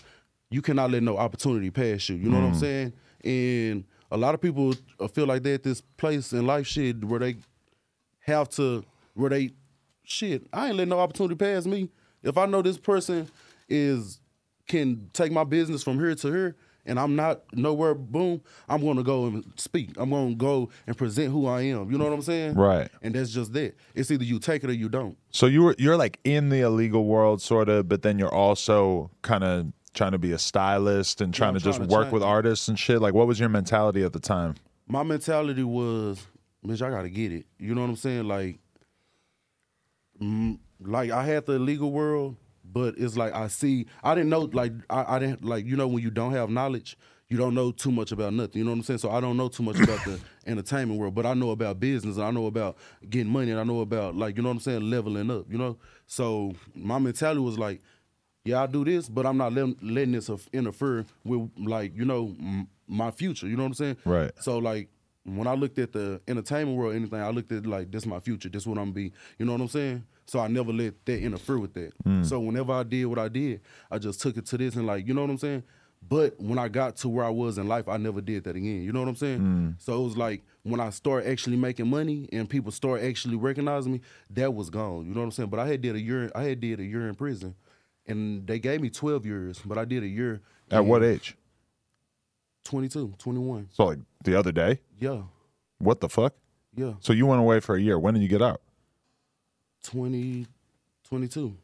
you 0.50 0.62
cannot 0.62 0.92
let 0.92 1.04
no 1.04 1.18
opportunity 1.18 1.70
pass 1.70 2.10
you. 2.10 2.16
You 2.16 2.30
know 2.30 2.40
what 2.40 2.48
I'm 2.48 2.54
mm. 2.54 2.60
saying? 2.60 2.94
And 3.24 3.84
a 4.12 4.18
lot 4.18 4.34
of 4.34 4.42
people 4.42 4.74
feel 5.14 5.28
like 5.28 5.44
they're 5.44 5.56
at 5.56 5.64
this 5.64 5.82
place 5.82 6.34
in 6.34 6.48
life, 6.48 6.66
shit, 6.66 7.04
where 7.04 7.20
they 7.20 7.38
have 8.22 8.50
to, 8.50 8.84
where 9.14 9.30
they, 9.30 9.52
shit, 10.04 10.48
I 10.52 10.68
ain't 10.68 10.78
letting 10.78 10.90
no 10.90 11.00
opportunity 11.00 11.36
pass 11.36 11.66
me. 11.66 11.90
If 12.24 12.38
I 12.38 12.46
know 12.46 12.62
this 12.62 12.78
person 12.78 13.30
is 13.68 14.20
can 14.68 15.10
take 15.14 15.32
my 15.32 15.44
business 15.44 15.84
from 15.84 15.98
here 16.00 16.14
to 16.14 16.28
here, 16.28 16.56
and 16.86 17.00
I'm 17.00 17.16
not 17.16 17.42
nowhere, 17.54 17.94
boom, 17.94 18.42
I'm 18.68 18.84
gonna 18.84 19.04
go 19.04 19.26
and 19.26 19.44
speak. 19.58 19.92
I'm 19.98 20.10
gonna 20.10 20.34
go 20.36 20.70
and 20.88 20.98
present 20.98 21.32
who 21.32 21.46
I 21.46 21.62
am. 21.62 21.92
You 21.92 21.98
know 21.98 22.06
what 22.06 22.14
I'm 22.14 22.22
saying? 22.22 22.56
Right. 22.56 22.90
And 23.02 23.14
that's 23.14 23.32
just 23.32 23.54
that. 23.54 23.76
It's 23.94 24.10
either 24.10 24.24
you 24.24 24.40
take 24.40 24.64
it 24.64 24.70
or 24.70 24.74
you 24.74 24.90
don't. 24.90 25.18
So 25.30 25.46
you 25.46 25.64
were 25.64 25.76
you're 25.78 25.98
like 25.98 26.20
in 26.24 26.50
the 26.50 26.62
illegal 26.62 27.06
world 27.06 27.42
sort 27.42 27.70
of, 27.70 27.88
but 27.88 28.02
then 28.02 28.18
you're 28.18 28.34
also 28.34 29.12
kind 29.22 29.44
of 29.44 29.68
trying 30.00 30.14
to 30.14 30.18
be 30.18 30.32
a 30.32 30.40
stylist 30.40 31.22
and 31.22 31.34
trying 31.34 31.50
I'm 31.50 31.60
to 31.60 31.64
just 31.64 31.82
to 31.82 31.88
work 31.88 32.06
change. 32.06 32.14
with 32.14 32.24
artists 32.24 32.70
and 32.70 32.80
shit. 32.80 33.02
Like 33.02 33.14
what 33.14 33.28
was 33.28 33.40
your 33.40 33.50
mentality 33.50 34.04
at 34.04 34.14
the 34.14 34.20
time? 34.20 34.56
my 34.90 35.04
mentality 35.04 35.64
was, 35.64 36.26
bitch, 36.66 36.82
I 36.82 36.90
gotta 36.90 37.10
get 37.10 37.32
it. 37.32 37.46
You 37.60 37.76
know 37.76 37.82
what 37.82 37.92
I'm 37.92 37.96
saying? 37.96 38.28
Like, 38.28 38.60
mm, 40.20 40.58
like 40.82 41.12
I 41.12 41.24
had 41.24 41.46
the 41.46 41.54
illegal 41.54 41.92
world, 41.92 42.38
but 42.64 42.96
it's 42.98 43.16
like 43.16 43.34
I 43.34 43.48
see. 43.48 43.86
I 44.04 44.16
didn't 44.16 44.30
know. 44.30 44.50
Like 44.52 44.74
I, 44.90 45.16
I 45.16 45.20
didn't 45.20 45.46
like. 45.46 45.66
You 45.66 45.78
know 45.78 45.88
when 45.88 46.02
you 46.02 46.10
don't 46.10 46.32
have 46.32 46.50
knowledge, 46.50 46.98
you 47.28 47.38
don't 47.38 47.54
know 47.54 47.72
too 47.72 47.92
much 47.92 48.12
about 48.12 48.34
nothing. 48.34 48.58
You 48.58 48.64
know 48.64 48.72
what 48.72 48.78
I'm 48.78 48.84
saying? 48.84 49.00
So 49.00 49.12
I 49.12 49.22
don't 49.22 49.38
know 49.38 49.48
too 49.48 49.64
much 49.64 49.80
about 49.80 50.04
the 50.06 50.20
entertainment 50.48 51.00
world, 51.00 51.14
but 51.14 51.28
I 51.28 51.36
know 51.36 51.52
about 51.52 51.80
business 51.80 52.16
and 52.18 52.26
I 52.26 52.32
know 52.32 52.48
about 52.48 52.78
getting 53.10 53.32
money 53.32 53.52
and 53.52 53.60
I 53.60 53.64
know 53.64 53.82
about 53.82 54.16
like 54.16 54.38
you 54.38 54.42
know 54.42 54.50
what 54.50 54.56
I'm 54.56 54.62
saying, 54.62 54.90
leveling 54.90 55.30
up. 55.30 55.46
You 55.52 55.60
know. 55.60 55.78
So 56.08 56.54
my 56.74 56.98
mentality 56.98 57.42
was 57.42 57.60
like. 57.60 57.82
Yeah, 58.50 58.64
I 58.64 58.68
do 58.68 58.84
this, 58.84 59.08
but 59.10 59.26
I'm 59.26 59.38
not 59.38 59.54
letting, 59.54 59.78
letting 59.82 60.14
this 60.14 60.30
interfere 60.54 61.06
with 61.24 61.50
like 61.58 61.96
you 61.96 62.06
know 62.06 62.36
m- 62.40 62.68
my 62.88 63.12
future. 63.12 63.48
You 63.48 63.56
know 63.58 63.64
what 63.64 63.70
I'm 63.70 63.74
saying? 63.76 63.98
Right. 64.06 64.32
So 64.40 64.58
like 64.58 64.90
when 65.24 65.48
I 65.48 65.54
looked 65.54 65.78
at 65.80 65.92
the 65.92 66.22
entertainment 66.28 66.78
world, 66.78 66.96
anything, 66.96 67.20
I 67.22 67.30
looked 67.30 67.52
at 67.52 67.66
like 67.66 67.92
this 67.92 68.04
is 68.04 68.08
my 68.08 68.20
future. 68.20 68.50
This 68.50 68.64
is 68.64 68.68
what 68.68 68.78
I'm 68.78 68.86
gonna 68.86 68.94
be. 68.94 69.14
You 69.38 69.46
know 69.46 69.52
what 69.54 69.62
I'm 69.62 69.68
saying? 69.68 70.04
So 70.26 70.40
I 70.40 70.48
never 70.48 70.72
let 70.72 71.06
that 71.06 71.20
interfere 71.20 71.58
with 71.58 71.74
that. 71.74 71.92
Hmm. 72.04 72.24
So 72.24 72.40
whenever 72.40 72.72
I 72.72 72.84
did 72.84 73.06
what 73.06 73.20
I 73.20 73.30
did, 73.30 73.62
I 73.90 73.98
just 73.98 74.22
took 74.22 74.38
it 74.38 74.46
to 74.48 74.58
this 74.58 74.76
and 74.76 74.86
like 74.86 75.08
you 75.08 75.14
know 75.14 75.22
what 75.22 75.30
I'm 75.32 75.38
saying. 75.38 75.64
But 76.08 76.40
when 76.40 76.58
I 76.58 76.70
got 76.70 76.96
to 76.98 77.10
where 77.10 77.26
I 77.26 77.30
was 77.30 77.58
in 77.58 77.68
life, 77.68 77.88
I 77.90 77.98
never 77.98 78.22
did 78.22 78.46
that 78.46 78.56
again. 78.56 78.84
You 78.84 78.94
know 78.94 79.02
what 79.02 79.10
I'm 79.10 79.16
saying? 79.16 79.40
Hmm. 79.40 79.70
So 79.80 80.00
it 80.00 80.04
was 80.06 80.18
like 80.18 80.44
when 80.64 80.80
I 80.80 80.92
start 80.92 81.26
actually 81.26 81.58
making 81.58 81.90
money 81.90 82.30
and 82.32 82.50
people 82.50 82.72
start 82.72 83.02
actually 83.02 83.36
recognizing 83.36 83.94
me, 83.94 84.02
that 84.32 84.54
was 84.54 84.70
gone. 84.70 85.08
You 85.08 85.14
know 85.14 85.20
what 85.20 85.26
I'm 85.26 85.32
saying? 85.32 85.50
But 85.50 85.60
I 85.60 85.68
had 85.68 85.82
did 85.82 85.96
a 85.96 86.00
year. 86.00 86.32
I 86.34 86.44
had 86.44 86.60
did 86.62 86.80
a 86.80 86.86
year 86.86 87.08
in 87.10 87.16
prison, 87.16 87.54
and 88.10 88.46
they 88.48 88.60
gave 88.60 88.82
me 88.82 88.90
12 88.90 89.26
years, 89.26 89.60
but 89.66 89.78
I 89.78 89.86
did 89.86 90.04
a 90.04 90.08
year. 90.08 90.42
At 90.72 90.86
what 90.86 91.04
age? 91.04 91.36
22, 92.66 93.14
21. 93.18 93.70
So 93.72 93.86
like 93.86 94.00
the 94.24 94.38
other 94.38 94.52
day? 94.52 94.80
Yeah, 95.00 95.22
What 95.80 96.02
the 96.02 96.10
fuck? 96.10 96.34
yeah. 96.76 96.94
So 97.00 97.14
you 97.14 97.26
went 97.26 97.40
away 97.42 97.60
for 97.62 97.76
a 97.76 97.82
year. 97.82 97.98
When 97.98 98.14
did 98.14 98.22
you 98.24 98.30
get 98.30 98.42
out? 98.42 98.62
20, 99.84 100.46
22. 101.08 101.56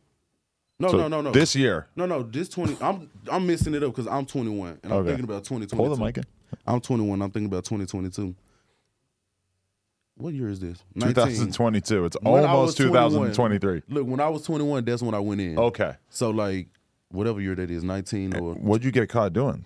No, 0.79 0.89
So 0.89 0.97
no, 0.97 1.07
no, 1.07 1.21
no. 1.21 1.31
This 1.31 1.55
year. 1.55 1.87
No, 1.95 2.05
no, 2.05 2.23
this 2.23 2.49
20. 2.49 2.77
I'm 2.81 3.09
I'm 3.31 3.45
missing 3.47 3.73
it 3.75 3.83
up 3.83 3.91
because 3.91 4.07
I'm 4.07 4.25
21 4.25 4.79
and 4.83 4.91
I'm 4.93 4.99
Okay. 4.99 5.09
thinking 5.09 5.23
about 5.25 5.43
2022. 5.43 5.75
Hold 5.77 5.97
the 5.97 6.03
mic 6.03 6.17
in. 6.17 6.23
I'm 6.67 6.81
21. 6.81 7.21
I'm 7.21 7.31
thinking 7.31 7.45
about 7.47 7.63
2022. 7.65 8.35
What 10.17 10.33
year 10.33 10.49
is 10.49 10.59
this? 10.59 10.83
19. 10.95 11.13
2022. 11.13 12.05
It's 12.05 12.17
When 12.21 12.45
almost 12.45 12.77
2023. 12.77 13.83
Look, 13.89 14.07
when 14.07 14.19
I 14.19 14.29
was 14.29 14.43
21, 14.43 14.85
that's 14.85 15.01
when 15.01 15.13
I 15.13 15.19
went 15.19 15.41
in. 15.41 15.57
Okay. 15.59 15.93
So 16.09 16.29
like 16.29 16.67
whatever 17.09 17.41
year 17.41 17.55
that 17.55 17.69
is, 17.69 17.83
19 17.83 18.35
or 18.37 18.53
What'd 18.53 18.83
you 18.83 18.91
get 18.91 19.09
caught 19.09 19.33
doing? 19.33 19.65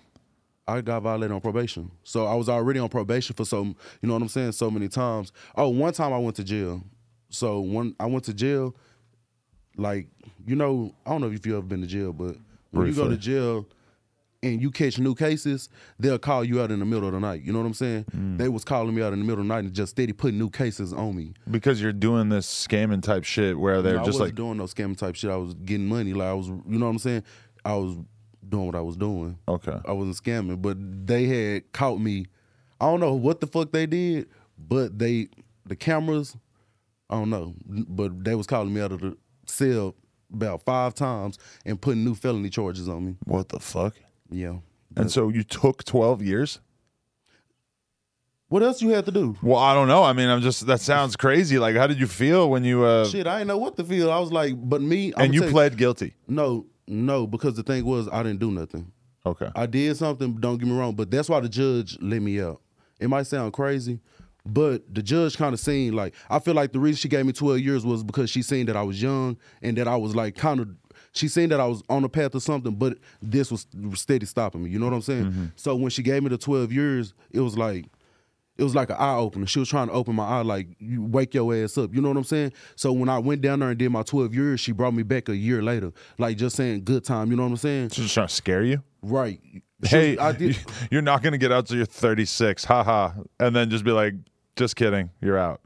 I 0.66 0.80
got 0.82 1.02
violated 1.02 1.32
on 1.32 1.40
probation. 1.40 1.90
So 2.04 2.26
I 2.26 2.34
was 2.34 2.48
already 2.48 2.78
on 2.78 2.88
probation 2.88 3.34
for 3.34 3.44
so 3.44 3.64
you 3.64 3.76
know 4.02 4.12
what 4.12 4.22
I'm 4.22 4.28
saying, 4.28 4.52
so 4.52 4.70
many 4.70 4.88
times. 4.88 5.32
Oh, 5.56 5.68
one 5.68 5.92
time 5.92 6.12
I 6.12 6.18
went 6.18 6.36
to 6.36 6.44
jail. 6.44 6.82
So 7.28 7.60
when 7.60 7.94
I 7.98 8.06
went 8.06 8.24
to 8.24 8.34
jail, 8.34 8.74
like, 9.76 10.08
you 10.46 10.56
know, 10.56 10.94
I 11.06 11.10
don't 11.10 11.20
know 11.20 11.30
if 11.30 11.46
you 11.46 11.56
ever 11.56 11.66
been 11.66 11.80
to 11.80 11.86
jail, 11.86 12.12
but 12.12 12.36
when 12.70 12.86
you 12.86 12.94
go 12.94 13.08
to 13.08 13.16
jail 13.16 13.66
and 14.42 14.60
you 14.60 14.70
catch 14.70 14.98
new 14.98 15.14
cases, 15.14 15.68
they'll 15.98 16.18
call 16.18 16.44
you 16.44 16.60
out 16.62 16.70
in 16.70 16.78
the 16.78 16.84
middle 16.84 17.06
of 17.06 17.12
the 17.12 17.20
night. 17.20 17.42
You 17.42 17.52
know 17.52 17.58
what 17.58 17.66
I'm 17.66 17.74
saying? 17.74 18.04
Mm. 18.16 18.38
They 18.38 18.48
was 18.48 18.64
calling 18.64 18.94
me 18.94 19.02
out 19.02 19.12
in 19.12 19.18
the 19.18 19.24
middle 19.24 19.40
of 19.40 19.46
the 19.48 19.54
night 19.54 19.64
and 19.64 19.72
just 19.72 19.90
steady 19.90 20.12
putting 20.12 20.38
new 20.38 20.48
cases 20.48 20.92
on 20.92 21.14
me. 21.14 21.34
Because 21.50 21.80
you're 21.82 21.92
doing 21.92 22.30
this 22.30 22.46
scamming 22.46 23.02
type 23.02 23.24
shit 23.24 23.58
where 23.58 23.82
they're 23.82 23.94
No, 23.94 24.00
I 24.00 24.04
just 24.04 24.18
wasn't 24.18 24.28
like, 24.28 24.34
doing 24.36 24.56
no 24.56 24.64
scamming 24.64 24.96
type 24.96 25.14
shit. 25.14 25.30
I 25.30 25.36
was 25.36 25.54
getting 25.54 25.86
money. 25.86 26.14
Like 26.14 26.28
I 26.28 26.34
was, 26.34 26.48
you 26.48 26.62
know 26.66 26.86
what 26.86 26.92
I'm 26.92 26.98
saying? 26.98 27.22
I 27.64 27.74
was 27.74 27.96
doing 28.48 28.66
what 28.66 28.74
I 28.74 28.80
was 28.80 28.96
doing. 28.96 29.38
okay. 29.46 29.78
I 29.84 29.92
wasn't 29.92 30.16
scamming, 30.16 30.62
but 30.62 30.76
they 31.06 31.26
had 31.26 31.72
caught 31.72 32.00
me. 32.00 32.26
I 32.80 32.86
don't 32.86 33.00
know 33.00 33.14
what 33.14 33.40
the 33.40 33.46
fuck 33.46 33.72
they 33.72 33.86
did, 33.86 34.28
but 34.58 34.98
they 34.98 35.28
the 35.66 35.76
cameras. 35.76 36.36
I 37.10 37.16
don't 37.16 37.30
know, 37.30 37.54
but 37.66 38.24
they 38.24 38.34
was 38.34 38.46
calling 38.46 38.72
me 38.72 38.80
out 38.80 38.92
of 38.92 39.00
the 39.00 39.16
cell 39.44 39.96
about 40.32 40.62
five 40.62 40.94
times 40.94 41.38
and 41.66 41.80
putting 41.80 42.04
new 42.04 42.14
felony 42.14 42.48
charges 42.50 42.88
on 42.88 43.04
me. 43.04 43.16
What 43.24 43.48
the 43.48 43.58
fuck? 43.58 43.94
Yeah. 44.30 44.58
And 44.96 45.10
so 45.10 45.28
you 45.28 45.42
took 45.42 45.84
12 45.84 46.22
years? 46.22 46.60
What 48.48 48.64
else 48.64 48.82
you 48.82 48.88
had 48.88 49.04
to 49.04 49.12
do? 49.12 49.36
Well, 49.42 49.58
I 49.58 49.74
don't 49.74 49.86
know. 49.86 50.02
I 50.02 50.12
mean, 50.12 50.28
I'm 50.28 50.40
just, 50.40 50.66
that 50.66 50.80
sounds 50.80 51.14
crazy. 51.14 51.58
Like, 51.58 51.76
how 51.76 51.86
did 51.86 52.00
you 52.00 52.08
feel 52.08 52.50
when 52.50 52.64
you, 52.64 52.84
uh, 52.84 53.06
Shit, 53.06 53.28
I 53.28 53.38
didn't 53.38 53.48
know 53.48 53.58
what 53.58 53.76
to 53.76 53.84
feel. 53.84 54.10
I 54.10 54.18
was 54.18 54.32
like, 54.32 54.54
but 54.56 54.82
me. 54.82 55.12
I'ma 55.14 55.24
and 55.24 55.34
you 55.34 55.42
pled 55.42 55.76
guilty? 55.76 56.14
No, 56.26 56.66
no, 56.88 57.28
because 57.28 57.54
the 57.54 57.62
thing 57.62 57.84
was, 57.84 58.08
I 58.08 58.24
didn't 58.24 58.40
do 58.40 58.50
nothing. 58.50 58.90
Okay. 59.24 59.48
I 59.54 59.66
did 59.66 59.96
something, 59.96 60.34
don't 60.40 60.58
get 60.58 60.66
me 60.66 60.76
wrong, 60.76 60.96
but 60.96 61.10
that's 61.12 61.28
why 61.28 61.38
the 61.38 61.48
judge 61.48 61.96
let 62.00 62.20
me 62.22 62.40
out. 62.40 62.60
It 62.98 63.08
might 63.08 63.28
sound 63.28 63.52
crazy, 63.52 64.00
but 64.44 64.82
the 64.92 65.02
judge 65.02 65.36
kind 65.36 65.54
of 65.54 65.60
seen 65.60 65.94
like 65.94 66.14
I 66.28 66.38
feel 66.38 66.54
like 66.54 66.72
the 66.72 66.80
reason 66.80 66.96
she 66.96 67.08
gave 67.08 67.24
me 67.24 67.32
12 67.32 67.60
years 67.60 67.84
was 67.84 68.02
because 68.02 68.30
she 68.30 68.42
seen 68.42 68.66
that 68.66 68.76
I 68.76 68.82
was 68.82 69.00
young 69.00 69.36
and 69.62 69.76
that 69.78 69.88
I 69.88 69.96
was 69.96 70.16
like 70.16 70.36
kind 70.36 70.60
of 70.60 70.68
she 71.12 71.28
seen 71.28 71.48
that 71.50 71.60
I 71.60 71.66
was 71.66 71.82
on 71.88 72.02
the 72.02 72.08
path 72.08 72.34
of 72.34 72.42
something, 72.42 72.74
but 72.74 72.98
this 73.20 73.50
was 73.50 73.66
steady 73.94 74.26
stopping 74.26 74.62
me. 74.64 74.70
You 74.70 74.78
know 74.78 74.86
what 74.86 74.94
I'm 74.94 75.02
saying? 75.02 75.24
Mm-hmm. 75.26 75.44
So 75.56 75.74
when 75.76 75.90
she 75.90 76.02
gave 76.02 76.22
me 76.22 76.28
the 76.28 76.38
12 76.38 76.72
years, 76.72 77.14
it 77.30 77.40
was 77.40 77.56
like 77.58 77.86
it 78.58 78.64
was 78.64 78.74
like 78.74 78.90
an 78.90 78.96
eye 78.98 79.16
opener. 79.16 79.46
She 79.46 79.58
was 79.58 79.70
trying 79.70 79.86
to 79.88 79.94
open 79.94 80.14
my 80.14 80.26
eye, 80.26 80.42
like 80.42 80.68
you 80.78 81.02
wake 81.02 81.32
your 81.32 81.54
ass 81.54 81.78
up. 81.78 81.94
You 81.94 82.02
know 82.02 82.08
what 82.08 82.18
I'm 82.18 82.24
saying? 82.24 82.52
So 82.76 82.92
when 82.92 83.08
I 83.08 83.18
went 83.18 83.40
down 83.40 83.60
there 83.60 83.70
and 83.70 83.78
did 83.78 83.88
my 83.88 84.02
12 84.02 84.34
years, 84.34 84.60
she 84.60 84.72
brought 84.72 84.92
me 84.92 85.02
back 85.02 85.30
a 85.30 85.36
year 85.36 85.62
later, 85.62 85.92
like 86.18 86.36
just 86.36 86.56
saying 86.56 86.84
good 86.84 87.02
time. 87.02 87.30
You 87.30 87.36
know 87.36 87.44
what 87.44 87.50
I'm 87.50 87.56
saying? 87.56 87.88
She's 87.90 88.12
trying 88.12 88.28
to 88.28 88.34
scare 88.34 88.62
you? 88.62 88.82
Right. 89.00 89.40
Hey, 89.82 90.16
was- 90.16 90.58
you're 90.90 91.00
not 91.00 91.22
going 91.22 91.32
to 91.32 91.38
get 91.38 91.50
out 91.50 91.68
till 91.68 91.78
you're 91.78 91.86
36. 91.86 92.64
Haha. 92.64 93.12
And 93.38 93.56
then 93.56 93.70
just 93.70 93.82
be 93.82 93.92
like, 93.92 94.12
just 94.56 94.76
kidding. 94.76 95.08
You're 95.22 95.38
out. 95.38 95.62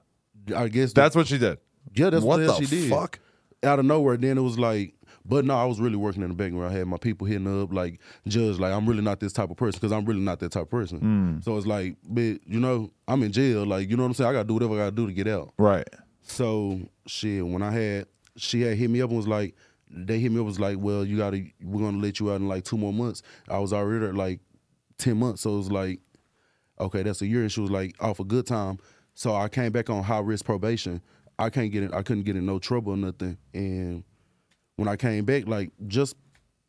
I 0.54 0.68
guess 0.68 0.92
That's 0.92 1.16
what 1.16 1.26
she 1.26 1.38
did. 1.38 1.58
yeah, 1.96 2.10
that's 2.10 2.22
what 2.22 2.38
what, 2.40 2.58
the 2.58 2.64
she 2.64 2.82
did. 2.82 2.90
fuck? 2.90 3.18
Out 3.64 3.78
of 3.80 3.86
nowhere, 3.86 4.16
then 4.16 4.38
it 4.38 4.42
was 4.42 4.58
like, 4.58 4.93
but 5.26 5.44
no, 5.44 5.56
I 5.56 5.64
was 5.64 5.80
really 5.80 5.96
working 5.96 6.22
in 6.22 6.28
the 6.28 6.34
background. 6.34 6.72
I 6.72 6.76
had 6.76 6.86
my 6.86 6.98
people 6.98 7.26
hitting 7.26 7.62
up, 7.62 7.72
like 7.72 8.00
judge, 8.28 8.58
like 8.58 8.72
I'm 8.72 8.86
really 8.86 9.02
not 9.02 9.20
this 9.20 9.32
type 9.32 9.50
of 9.50 9.56
person 9.56 9.78
because 9.80 9.92
I'm 9.92 10.04
really 10.04 10.20
not 10.20 10.38
that 10.40 10.52
type 10.52 10.64
of 10.64 10.70
person. 10.70 10.98
Hmm. 10.98 11.40
So 11.40 11.56
it's 11.56 11.66
like, 11.66 11.96
but 12.06 12.20
you 12.46 12.60
know, 12.60 12.90
I'm 13.08 13.22
in 13.22 13.32
jail. 13.32 13.64
Like 13.64 13.88
you 13.88 13.96
know 13.96 14.02
what 14.02 14.08
I'm 14.08 14.14
saying? 14.14 14.30
I 14.30 14.32
gotta 14.32 14.48
do 14.48 14.54
whatever 14.54 14.74
I 14.74 14.78
gotta 14.78 14.96
do 14.96 15.06
to 15.06 15.12
get 15.12 15.28
out. 15.28 15.52
Right. 15.56 15.88
So 16.22 16.80
shit, 17.06 17.46
when 17.46 17.62
I 17.62 17.70
had, 17.70 18.06
she 18.36 18.62
had 18.62 18.76
hit 18.76 18.90
me 18.90 19.00
up 19.02 19.10
and 19.10 19.16
was 19.16 19.28
like, 19.28 19.54
they 19.90 20.18
hit 20.18 20.32
me 20.32 20.40
up 20.40 20.46
was 20.46 20.60
like, 20.60 20.78
well, 20.78 21.04
you 21.04 21.16
gotta, 21.16 21.44
we're 21.62 21.82
gonna 21.82 21.98
let 21.98 22.20
you 22.20 22.30
out 22.30 22.36
in 22.36 22.48
like 22.48 22.64
two 22.64 22.76
more 22.76 22.92
months. 22.92 23.22
I 23.48 23.58
was 23.58 23.72
already 23.72 24.06
at 24.06 24.14
like 24.14 24.40
ten 24.98 25.18
months, 25.18 25.42
so 25.42 25.54
it 25.54 25.58
was 25.58 25.72
like, 25.72 26.00
okay, 26.80 27.02
that's 27.02 27.22
a 27.22 27.26
year. 27.26 27.42
And 27.42 27.52
she 27.52 27.60
was 27.60 27.70
like, 27.70 27.94
off 28.00 28.20
a 28.20 28.24
good 28.24 28.46
time. 28.46 28.78
So 29.14 29.34
I 29.34 29.48
came 29.48 29.72
back 29.72 29.88
on 29.90 30.02
high 30.02 30.18
risk 30.18 30.44
probation. 30.44 31.00
I 31.38 31.50
can't 31.50 31.70
get 31.70 31.84
in, 31.84 31.94
I 31.94 32.02
couldn't 32.02 32.24
get 32.24 32.36
in 32.36 32.46
no 32.46 32.58
trouble 32.58 32.92
or 32.92 32.96
nothing. 32.96 33.38
And 33.52 34.04
when 34.76 34.88
I 34.88 34.96
came 34.96 35.24
back, 35.24 35.46
like 35.46 35.70
just 35.86 36.16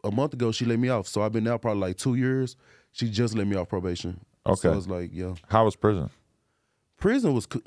a 0.03 0.11
month 0.11 0.33
ago, 0.33 0.51
she 0.51 0.65
let 0.65 0.79
me 0.79 0.89
off. 0.89 1.07
So 1.07 1.21
I've 1.21 1.31
been 1.31 1.47
out 1.47 1.61
probably 1.61 1.81
like 1.81 1.97
two 1.97 2.15
years. 2.15 2.55
She 2.91 3.09
just 3.09 3.35
let 3.35 3.47
me 3.47 3.55
off 3.55 3.69
probation. 3.69 4.19
Okay. 4.45 4.61
So 4.61 4.73
it's 4.77 4.87
like, 4.87 5.09
yeah 5.13 5.33
How 5.49 5.65
was 5.65 5.75
prison? 5.75 6.09
prison 6.97 7.33
was 7.33 7.45
co- 7.45 7.61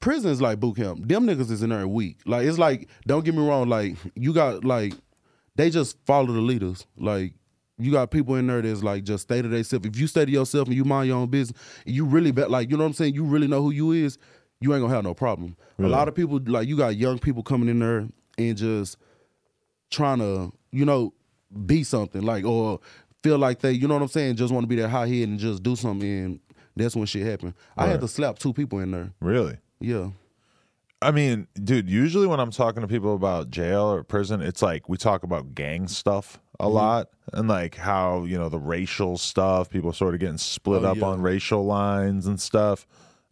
prison 0.00 0.30
is 0.30 0.40
like 0.40 0.60
boot 0.60 0.76
camp. 0.76 1.06
Them 1.06 1.26
niggas 1.26 1.50
is 1.50 1.62
in 1.62 1.70
there 1.70 1.80
a 1.82 1.88
week. 1.88 2.18
Like 2.26 2.46
it's 2.46 2.58
like 2.58 2.88
don't 3.06 3.24
get 3.24 3.34
me 3.34 3.46
wrong. 3.46 3.68
Like 3.68 3.96
you 4.14 4.32
got 4.32 4.64
like 4.64 4.94
they 5.56 5.70
just 5.70 5.96
follow 6.06 6.32
the 6.32 6.40
leaders. 6.40 6.86
Like 6.96 7.34
you 7.76 7.90
got 7.90 8.10
people 8.10 8.36
in 8.36 8.46
there 8.46 8.62
that's 8.62 8.82
like 8.82 9.02
just 9.04 9.24
stay 9.24 9.42
to 9.42 9.48
themselves. 9.48 9.84
If 9.86 9.98
you 9.98 10.06
stay 10.06 10.24
to 10.24 10.30
yourself 10.30 10.68
and 10.68 10.76
you 10.76 10.84
mind 10.84 11.08
your 11.08 11.18
own 11.18 11.28
business, 11.28 11.58
you 11.84 12.04
really 12.04 12.30
bet 12.30 12.50
like 12.50 12.70
you 12.70 12.76
know 12.76 12.84
what 12.84 12.88
I'm 12.88 12.94
saying. 12.94 13.14
You 13.14 13.24
really 13.24 13.48
know 13.48 13.60
who 13.62 13.70
you 13.72 13.90
is. 13.92 14.16
You 14.60 14.72
ain't 14.72 14.82
gonna 14.82 14.94
have 14.94 15.04
no 15.04 15.14
problem. 15.14 15.56
A 15.78 15.82
lot 15.82 16.06
of 16.08 16.14
people 16.14 16.40
like 16.46 16.68
you 16.68 16.76
got 16.76 16.96
young 16.96 17.18
people 17.18 17.42
coming 17.42 17.68
in 17.68 17.80
there 17.80 18.08
and 18.38 18.56
just 18.56 18.96
trying 19.94 20.18
to 20.18 20.52
you 20.72 20.84
know 20.84 21.12
be 21.66 21.82
something 21.84 22.22
like 22.22 22.44
or 22.44 22.80
feel 23.22 23.38
like 23.38 23.60
they 23.60 23.72
you 23.72 23.88
know 23.88 23.94
what 23.94 24.02
I'm 24.02 24.08
saying. 24.08 24.36
Just 24.36 24.52
want 24.52 24.64
to 24.64 24.68
be 24.68 24.76
that 24.76 24.88
high 24.88 25.06
head 25.08 25.28
and 25.28 25.38
just 25.38 25.62
do 25.62 25.76
something. 25.76 26.08
And 26.24 26.40
that's 26.76 26.96
when 26.96 27.06
shit 27.06 27.24
happened. 27.26 27.54
I 27.76 27.86
had 27.86 28.00
to 28.00 28.08
slap 28.08 28.38
two 28.38 28.52
people 28.52 28.80
in 28.80 28.90
there. 28.90 29.12
Really? 29.20 29.58
Yeah. 29.80 30.10
I 31.02 31.10
mean, 31.10 31.46
dude, 31.62 31.90
usually 31.90 32.26
when 32.26 32.40
I'm 32.40 32.50
talking 32.50 32.80
to 32.80 32.88
people 32.88 33.14
about 33.14 33.50
jail 33.50 33.82
or 33.84 34.02
prison, 34.02 34.40
it's 34.40 34.62
like 34.62 34.88
we 34.88 34.96
talk 34.96 35.22
about 35.22 35.54
gang 35.54 35.86
stuff 35.88 36.40
a 36.58 36.64
Mm-hmm. 36.64 36.74
lot 36.74 37.08
and 37.32 37.48
like 37.48 37.74
how, 37.74 38.24
you 38.24 38.38
know, 38.38 38.48
the 38.48 38.58
racial 38.60 39.18
stuff, 39.18 39.68
people 39.68 39.92
sort 39.92 40.14
of 40.14 40.20
getting 40.20 40.38
split 40.38 40.82
Oh, 40.84 40.92
up 40.92 40.96
yeah. 40.98 41.04
on 41.04 41.20
racial 41.20 41.64
lines 41.66 42.26
and 42.26 42.40
stuff. 42.40 42.86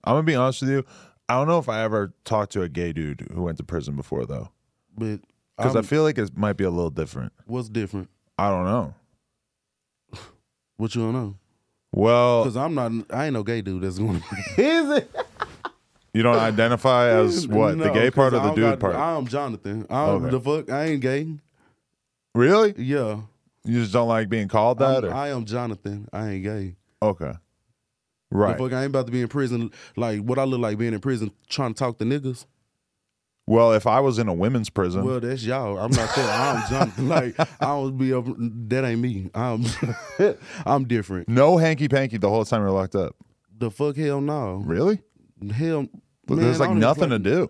I'm 0.04 0.14
going 0.14 0.26
to 0.26 0.30
be 0.30 0.34
honest 0.36 0.60
with 0.62 0.70
you. 0.70 0.84
I 1.28 1.34
don't 1.34 1.46
know 1.48 1.58
if 1.58 1.68
I 1.68 1.82
ever 1.82 2.12
talked 2.24 2.52
to 2.52 2.62
a 2.62 2.68
gay 2.68 2.92
dude 2.92 3.28
who 3.32 3.42
went 3.42 3.56
to 3.58 3.64
prison 3.64 3.96
before, 3.96 4.26
though, 4.26 4.50
But 4.98 5.20
because 5.56 5.74
I 5.76 5.78
I'm- 5.80 5.84
feel 5.84 6.02
like 6.02 6.18
it 6.18 6.36
might 6.36 6.56
be 6.56 6.64
a 6.64 6.70
little 6.70 6.90
different. 6.90 7.32
what's 7.46 7.68
different? 7.68 8.08
I 8.38 8.48
don't 8.50 8.64
know. 8.64 8.94
What 10.76 10.94
you 10.94 11.02
don't 11.02 11.12
know? 11.12 11.36
Well, 11.92 12.42
Because 12.44 12.56
I'm 12.56 12.74
not. 12.74 12.90
I 13.10 13.26
ain't 13.26 13.34
no 13.34 13.42
gay 13.42 13.60
dude. 13.60 13.82
That's 13.82 13.98
going. 13.98 14.16
Is 14.56 14.90
it? 14.98 15.14
you 16.14 16.22
don't 16.22 16.36
identify 16.38 17.08
as 17.10 17.46
what? 17.48 17.78
the 17.78 17.90
gay 17.90 18.10
part 18.10 18.32
or 18.34 18.40
the 18.40 18.52
dude 18.54 18.80
part? 18.80 18.96
I'm 18.96 19.26
Jonathan. 19.26 19.86
I'm 19.90 20.24
Okay. 20.24 20.30
the 20.30 20.40
fuck. 20.40 20.70
I 20.70 20.84
ain't 20.86 21.00
gay. 21.02 21.26
really? 22.34 22.74
Yeah. 22.78 23.20
You 23.64 23.80
just 23.80 23.92
don't 23.92 24.08
like 24.08 24.28
being 24.28 24.48
called 24.48 24.78
that? 24.78 25.04
I'm- 25.04 25.12
Or? 25.12 25.14
I 25.14 25.28
am 25.28 25.44
Jonathan. 25.44 26.08
I 26.12 26.30
ain't 26.30 26.42
gay. 26.44 26.76
okay. 27.00 27.26
Right. 27.26 27.36
The 28.30 28.36
Right. 28.38 28.58
fuck. 28.58 28.72
I 28.72 28.78
ain't 28.84 28.86
about 28.90 29.06
to 29.06 29.12
be 29.12 29.20
in 29.20 29.28
prison. 29.28 29.70
Like 29.94 30.20
what 30.22 30.38
I 30.38 30.44
look 30.44 30.60
like 30.60 30.78
being 30.78 30.94
in 30.94 31.00
prison, 31.00 31.30
trying 31.48 31.74
to 31.74 31.78
talk 31.78 31.98
to 31.98 32.04
niggas. 32.04 32.46
Well, 33.46 33.72
if 33.72 33.86
I 33.88 33.98
was 34.00 34.18
in 34.18 34.28
a 34.28 34.34
women's 34.34 34.70
prison, 34.70 35.04
Well, 35.04 35.18
that's 35.20 35.42
y'all. 35.42 35.76
I'm 35.78 35.90
not 35.90 36.14
that. 36.14 36.40
I'm 36.40 36.68
Jonathan. 36.70 37.08
Like 37.08 37.40
I 37.40 37.66
don't 37.66 37.96
be 37.98 38.12
up. 38.14 38.24
That 38.28 38.84
ain't 38.84 39.00
me. 39.00 39.30
I'm. 39.34 39.64
I'm 40.66 40.84
different. 40.84 41.28
no 41.28 41.56
hanky 41.56 41.88
panky 41.88 42.18
the 42.18 42.28
whole 42.28 42.44
time 42.44 42.62
you're 42.62 42.70
locked 42.70 42.94
up. 42.94 43.16
The 43.58 43.70
fuck 43.70 43.96
hell 43.96 44.20
no. 44.20 44.62
Really? 44.64 45.00
Hell. 45.54 45.82
Man, 46.28 46.38
there's 46.38 46.60
like 46.60 46.70
nothing 46.70 47.10
to 47.10 47.18
do. 47.18 47.48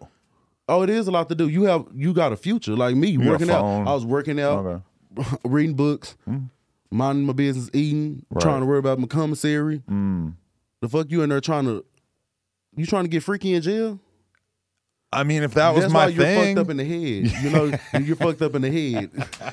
Oh, 0.68 0.82
it 0.82 0.88
is 0.90 1.08
a 1.08 1.10
lot 1.10 1.28
to 1.28 1.34
do. 1.34 1.48
You 1.48 1.64
have 1.64 1.86
you 1.94 2.14
got 2.14 2.32
a 2.32 2.36
future. 2.36 2.74
Like 2.74 2.96
me, 2.96 3.16
a 3.16 3.18
working 3.18 3.50
out. 3.50 3.64
I 3.86 3.92
was 3.92 4.06
working 4.06 4.40
out, 4.40 4.64
Okay. 4.64 5.28
reading 5.44 5.74
books, 5.76 6.16
minding 6.90 7.26
my 7.26 7.34
business, 7.34 7.68
eating, 7.74 8.24
Right. 8.30 8.40
trying 8.40 8.60
to 8.60 8.66
worry 8.66 8.78
about 8.78 8.98
my 8.98 9.06
commissary. 9.06 9.82
Mm. 9.90 10.34
The 10.80 10.88
fuck 10.88 11.10
you 11.10 11.20
in 11.22 11.28
there 11.28 11.40
trying 11.42 11.66
to 11.66 11.84
you 12.76 12.86
trying 12.86 13.04
to 13.04 13.08
get 13.10 13.22
freaky 13.22 13.52
in 13.54 13.60
jail? 13.60 14.00
I 15.12 15.24
mean, 15.24 15.42
if 15.42 15.54
that 15.54 15.74
was 15.74 15.82
that's 15.82 15.92
my 15.92 16.06
why 16.06 16.10
you're 16.10 16.24
thing, 16.24 16.56
fucked 16.56 16.66
up 16.66 16.70
in 16.70 16.76
the 16.78 16.84
head. 16.84 17.42
You 17.42 17.50
know, 17.50 17.72
you're 18.00 18.16
fucked 18.16 18.40
up 18.42 18.54
in 18.54 18.62
the 18.62 18.70
head. 18.70 19.10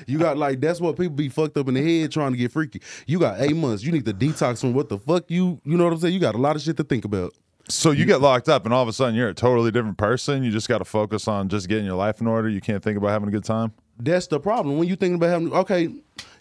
You 0.08 0.18
got 0.18 0.38
like 0.38 0.62
that's 0.62 0.80
what 0.80 0.96
people 0.98 1.16
be 1.16 1.28
fucked 1.30 1.58
up 1.58 1.68
in 1.68 1.74
the 1.74 1.82
head 1.84 2.12
trying 2.12 2.32
to 2.32 2.38
get 2.38 2.52
freaky. 2.52 2.82
You 3.08 3.20
got 3.20 3.42
eight 3.42 3.56
months. 3.56 3.84
You 3.84 3.92
need 3.92 4.06
to 4.06 4.14
detox 4.14 4.62
from 4.62 4.74
what 4.74 4.88
the 4.90 4.98
fuck 4.98 5.26
you 5.28 5.60
you 5.66 5.78
know 5.78 5.84
what 5.84 5.94
I'm 5.94 6.00
saying? 6.00 6.14
You 6.14 6.20
got 6.20 6.36
a 6.36 6.40
lot 6.40 6.56
of 6.56 6.62
shit 6.62 6.78
to 6.78 6.84
think 6.84 7.04
about. 7.06 7.34
so 7.68 7.92
you 7.92 8.06
get 8.06 8.22
locked 8.22 8.48
up, 8.50 8.66
and 8.66 8.74
all 8.74 8.82
of 8.82 8.88
a 8.88 8.94
sudden 8.94 9.16
you're 9.16 9.30
a 9.30 9.34
totally 9.34 9.72
different 9.72 9.98
person. 9.98 10.44
You 10.44 10.52
just 10.52 10.70
got 10.70 10.78
to 10.80 10.86
focus 10.86 11.28
on 11.28 11.50
just 11.50 11.68
getting 11.68 11.86
your 11.86 11.96
life 11.96 12.22
in 12.22 12.28
order. 12.28 12.48
You 12.50 12.62
can't 12.62 12.82
think 12.84 12.98
about 12.98 13.10
having 13.10 13.28
a 13.28 13.32
good 13.32 13.44
time. 13.44 13.74
That's 14.00 14.28
the 14.28 14.40
problem. 14.40 14.78
When 14.78 14.88
you 14.88 14.96
thinking 14.96 15.16
about 15.16 15.30
having 15.30 15.52
okay, 15.54 15.90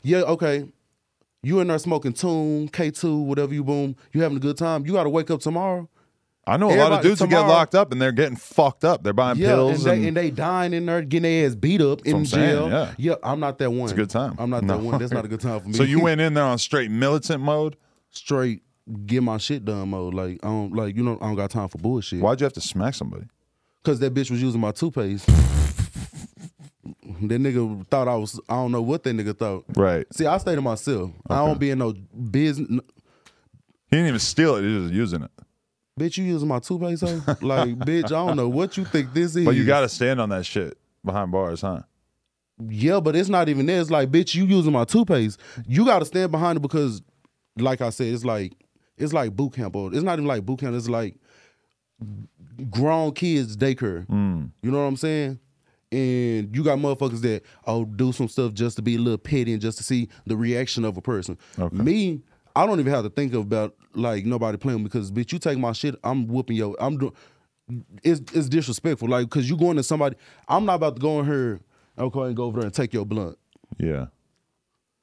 yeah, 0.03 0.19
okay. 0.19 0.69
You 1.43 1.61
in 1.61 1.69
there 1.69 1.79
smoking 1.79 2.13
tune, 2.15 2.69
K2, 2.69 3.25
whatever 3.25 3.55
you 3.55 3.63
boom, 3.63 3.95
you 4.13 4.23
having 4.23 4.37
a 4.39 4.41
good 4.41 4.57
time. 4.57 4.85
You 4.87 4.93
gotta 4.93 5.09
wake 5.09 5.31
up 5.31 5.41
tomorrow. 5.41 5.89
I 6.49 6.57
know 6.57 6.73
a 6.73 6.77
lot 6.77 6.93
of 6.93 7.03
dudes 7.03 7.21
who 7.21 7.27
get 7.27 7.41
locked 7.41 7.75
up 7.75 7.93
and 7.93 8.01
they're 8.01 8.13
getting 8.13 8.37
fucked 8.37 8.85
up. 8.85 9.03
They're 9.03 9.13
buying 9.13 9.39
Yeah, 9.39 9.49
pills 9.55 9.85
and 9.85 9.87
they, 9.87 9.97
and, 9.97 10.07
and 10.09 10.17
they 10.17 10.31
dying 10.31 10.73
in 10.73 10.87
there, 10.87 11.03
getting 11.03 11.23
their 11.31 11.47
ass 11.47 11.55
beat 11.55 11.81
up 11.83 12.07
in 12.07 12.17
I'm 12.17 12.27
saying, 12.27 12.71
jail. 12.71 12.95
yeah. 12.97 13.15
I'm 13.23 13.41
not 13.41 13.59
that 13.59 13.71
one. 13.71 13.85
It's 13.85 13.93
a 13.93 13.97
good 13.97 14.11
time. 14.11 14.35
I'm 14.39 14.51
not 14.51 14.65
No. 14.65 14.77
that 14.79 14.83
one. 14.83 14.99
That's 14.99 15.13
not 15.13 15.25
a 15.25 15.29
good 15.29 15.41
time 15.41 15.61
for 15.61 15.69
me. 15.69 15.75
so 15.75 15.83
you 15.83 16.01
went 16.01 16.21
in 16.21 16.35
there 16.35 16.45
on 16.45 16.59
straight 16.59 16.91
militant 16.91 17.43
mode. 17.43 17.77
straight 18.11 18.63
get 19.05 19.23
my 19.23 19.37
shit 19.37 19.67
done 19.67 19.91
mode. 19.91 20.15
Like 20.15 20.39
I 20.43 20.47
don't 20.49 20.73
like 20.73 20.97
you 20.97 21.03
know 21.03 21.19
I 21.21 21.27
don't 21.27 21.37
got 21.37 21.51
time 21.51 21.69
for 21.69 21.77
bullshit. 21.79 22.21
Why'd 22.21 22.41
you 22.41 22.45
have 22.45 22.55
to 22.55 22.61
smack 22.63 22.95
somebody? 22.95 23.27
Cause 23.85 24.01
that 24.01 24.15
bitch 24.15 24.31
was 24.31 24.41
using 24.43 24.61
my 24.61 24.73
toothpaste. 24.73 25.27
that 25.27 25.35
nigga 27.41 27.87
thought 27.89 28.09
I 28.09 28.17
was 28.17 28.41
I 28.49 28.55
don't 28.55 28.73
know 28.73 28.83
what 28.83 29.03
that 29.05 29.15
nigga 29.17 29.37
thought. 29.37 29.65
Right. 29.77 30.07
See, 30.15 30.27
I 30.27 30.39
stay 30.39 30.55
to 30.55 30.61
myself. 30.63 31.11
I 31.29 31.45
don't 31.45 31.61
be 31.61 31.71
in 31.71 31.79
no 31.79 31.93
business. 31.93 32.69
He 33.91 33.97
didn't 33.97 34.09
even 34.09 34.21
steal 34.21 34.57
it. 34.57 34.63
He 34.63 34.77
was 34.79 34.91
using 34.91 35.23
it. 35.23 35.31
Bitch, 35.99 36.17
you 36.17 36.25
using 36.25 36.49
my 36.49 36.59
toothpaste? 36.59 37.03
Huh? 37.03 37.35
like, 37.41 37.69
bitch, 37.79 38.07
I 38.07 38.27
don't 38.27 38.37
know 38.37 38.49
what 38.49 38.77
you 38.77 38.85
think 38.85 39.13
this 39.13 39.37
is. 39.37 39.45
But 39.45 39.57
you 39.57 39.65
got 39.65 39.81
to 39.81 39.89
stand 39.89 40.21
on 40.21 40.29
that 40.31 40.47
shit 40.47 40.79
behind 41.05 41.33
bars, 41.33 41.61
huh? 41.61 41.83
Yeah, 42.69 43.01
but 43.01 43.15
it's 43.15 43.29
not 43.29 43.49
even 43.49 43.67
there. 43.67 43.81
It's 43.81 43.91
like, 43.91 44.11
bitch, 44.11 44.35
you 44.35 44.45
using 44.45 44.73
my 44.73 44.85
toothpaste. 44.85 45.41
You 45.67 45.85
got 45.85 46.01
to 46.01 46.05
stand 46.05 46.33
behind 46.33 46.57
it 46.57 46.61
because, 46.61 47.03
like 47.57 47.81
I 47.81 47.91
said, 47.91 48.13
it's 48.13 48.25
like 48.25 48.55
it's 48.97 49.13
like 49.13 49.35
boot 49.35 49.55
camp. 49.55 49.77
Or 49.77 49.93
it's 49.93 50.03
not 50.03 50.15
even 50.15 50.27
like 50.27 50.45
boot 50.45 50.61
camp. 50.61 50.75
It's 50.75 50.89
like 50.89 51.17
grown 52.71 53.13
kids 53.13 53.57
daycare. 53.57 54.07
Hmm. 54.07 54.47
You 54.63 54.71
know 54.71 54.79
what 54.79 54.89
I'm 54.89 54.97
saying? 54.97 55.39
And 55.91 56.55
you 56.55 56.63
got 56.63 56.79
motherfuckers 56.79 57.23
that 57.23 57.43
oh 57.67 57.85
do 57.85 58.13
some 58.13 58.29
stuff 58.29 58.53
just 58.53 58.77
to 58.77 58.83
be 58.83 58.97
a 58.97 58.99
little 58.99 59.19
petty 59.19 59.53
and 59.53 59.63
just 59.63 59.79
to 59.79 59.85
see 59.85 60.09
the 60.27 60.37
reaction 60.37 60.85
of 60.85 60.97
a 60.97 61.01
person. 61.01 61.39
Me, 61.73 62.23
I 62.59 62.67
don't 62.67 62.81
even 62.81 62.93
have 62.93 63.05
to 63.05 63.11
think 63.11 63.35
about 63.35 63.77
like 63.95 64.27
nobody 64.27 64.59
playing 64.59 64.83
because 64.83 65.13
bitch, 65.13 65.31
you 65.31 65.39
take 65.39 65.59
my 65.59 65.71
shit, 65.71 65.95
I'm 66.03 66.27
whooping 66.27 66.57
yo. 66.57 66.75
I'm 66.81 66.99
doing. 66.99 67.13
It's 68.03 68.21
it's 68.35 68.49
disrespectful, 68.49 69.09
like 69.09 69.27
because 69.27 69.49
you 69.49 69.57
going 69.57 69.77
to 69.77 69.85
somebody. 69.85 70.17
I'm 70.49 70.65
not 70.65 70.75
about 70.75 70.97
to 70.97 71.01
go 71.01 71.21
in 71.21 71.27
here. 71.27 71.61
Okay, 71.97 72.21
and 72.21 72.35
go 72.35 72.47
over 72.47 72.59
there 72.59 72.67
and 72.67 72.75
take 72.75 72.93
your 72.93 73.07
blunt. 73.07 73.39
Yeah. 73.79 74.07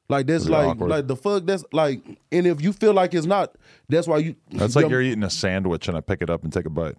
Like 0.09 0.27
that's 0.27 0.49
like 0.49 0.67
awkward? 0.67 0.89
like 0.89 1.07
the 1.07 1.15
fuck. 1.15 1.45
That's 1.45 1.63
like, 1.71 2.03
and 2.29 2.45
if 2.45 2.61
you 2.61 2.73
feel 2.73 2.93
like 2.93 3.13
it's 3.13 3.25
not, 3.25 3.55
that's 3.87 4.05
why 4.05 4.17
you. 4.17 4.35
That's 4.51 4.75
like 4.75 4.89
you're 4.89 5.01
eating 5.01 5.23
a 5.23 5.29
sandwich 5.29 5.87
and 5.87 5.95
I 5.95 6.01
pick 6.01 6.21
it 6.21 6.29
up 6.29 6.43
and 6.43 6.51
take 6.51 6.65
a 6.65 6.69
bite. 6.69 6.97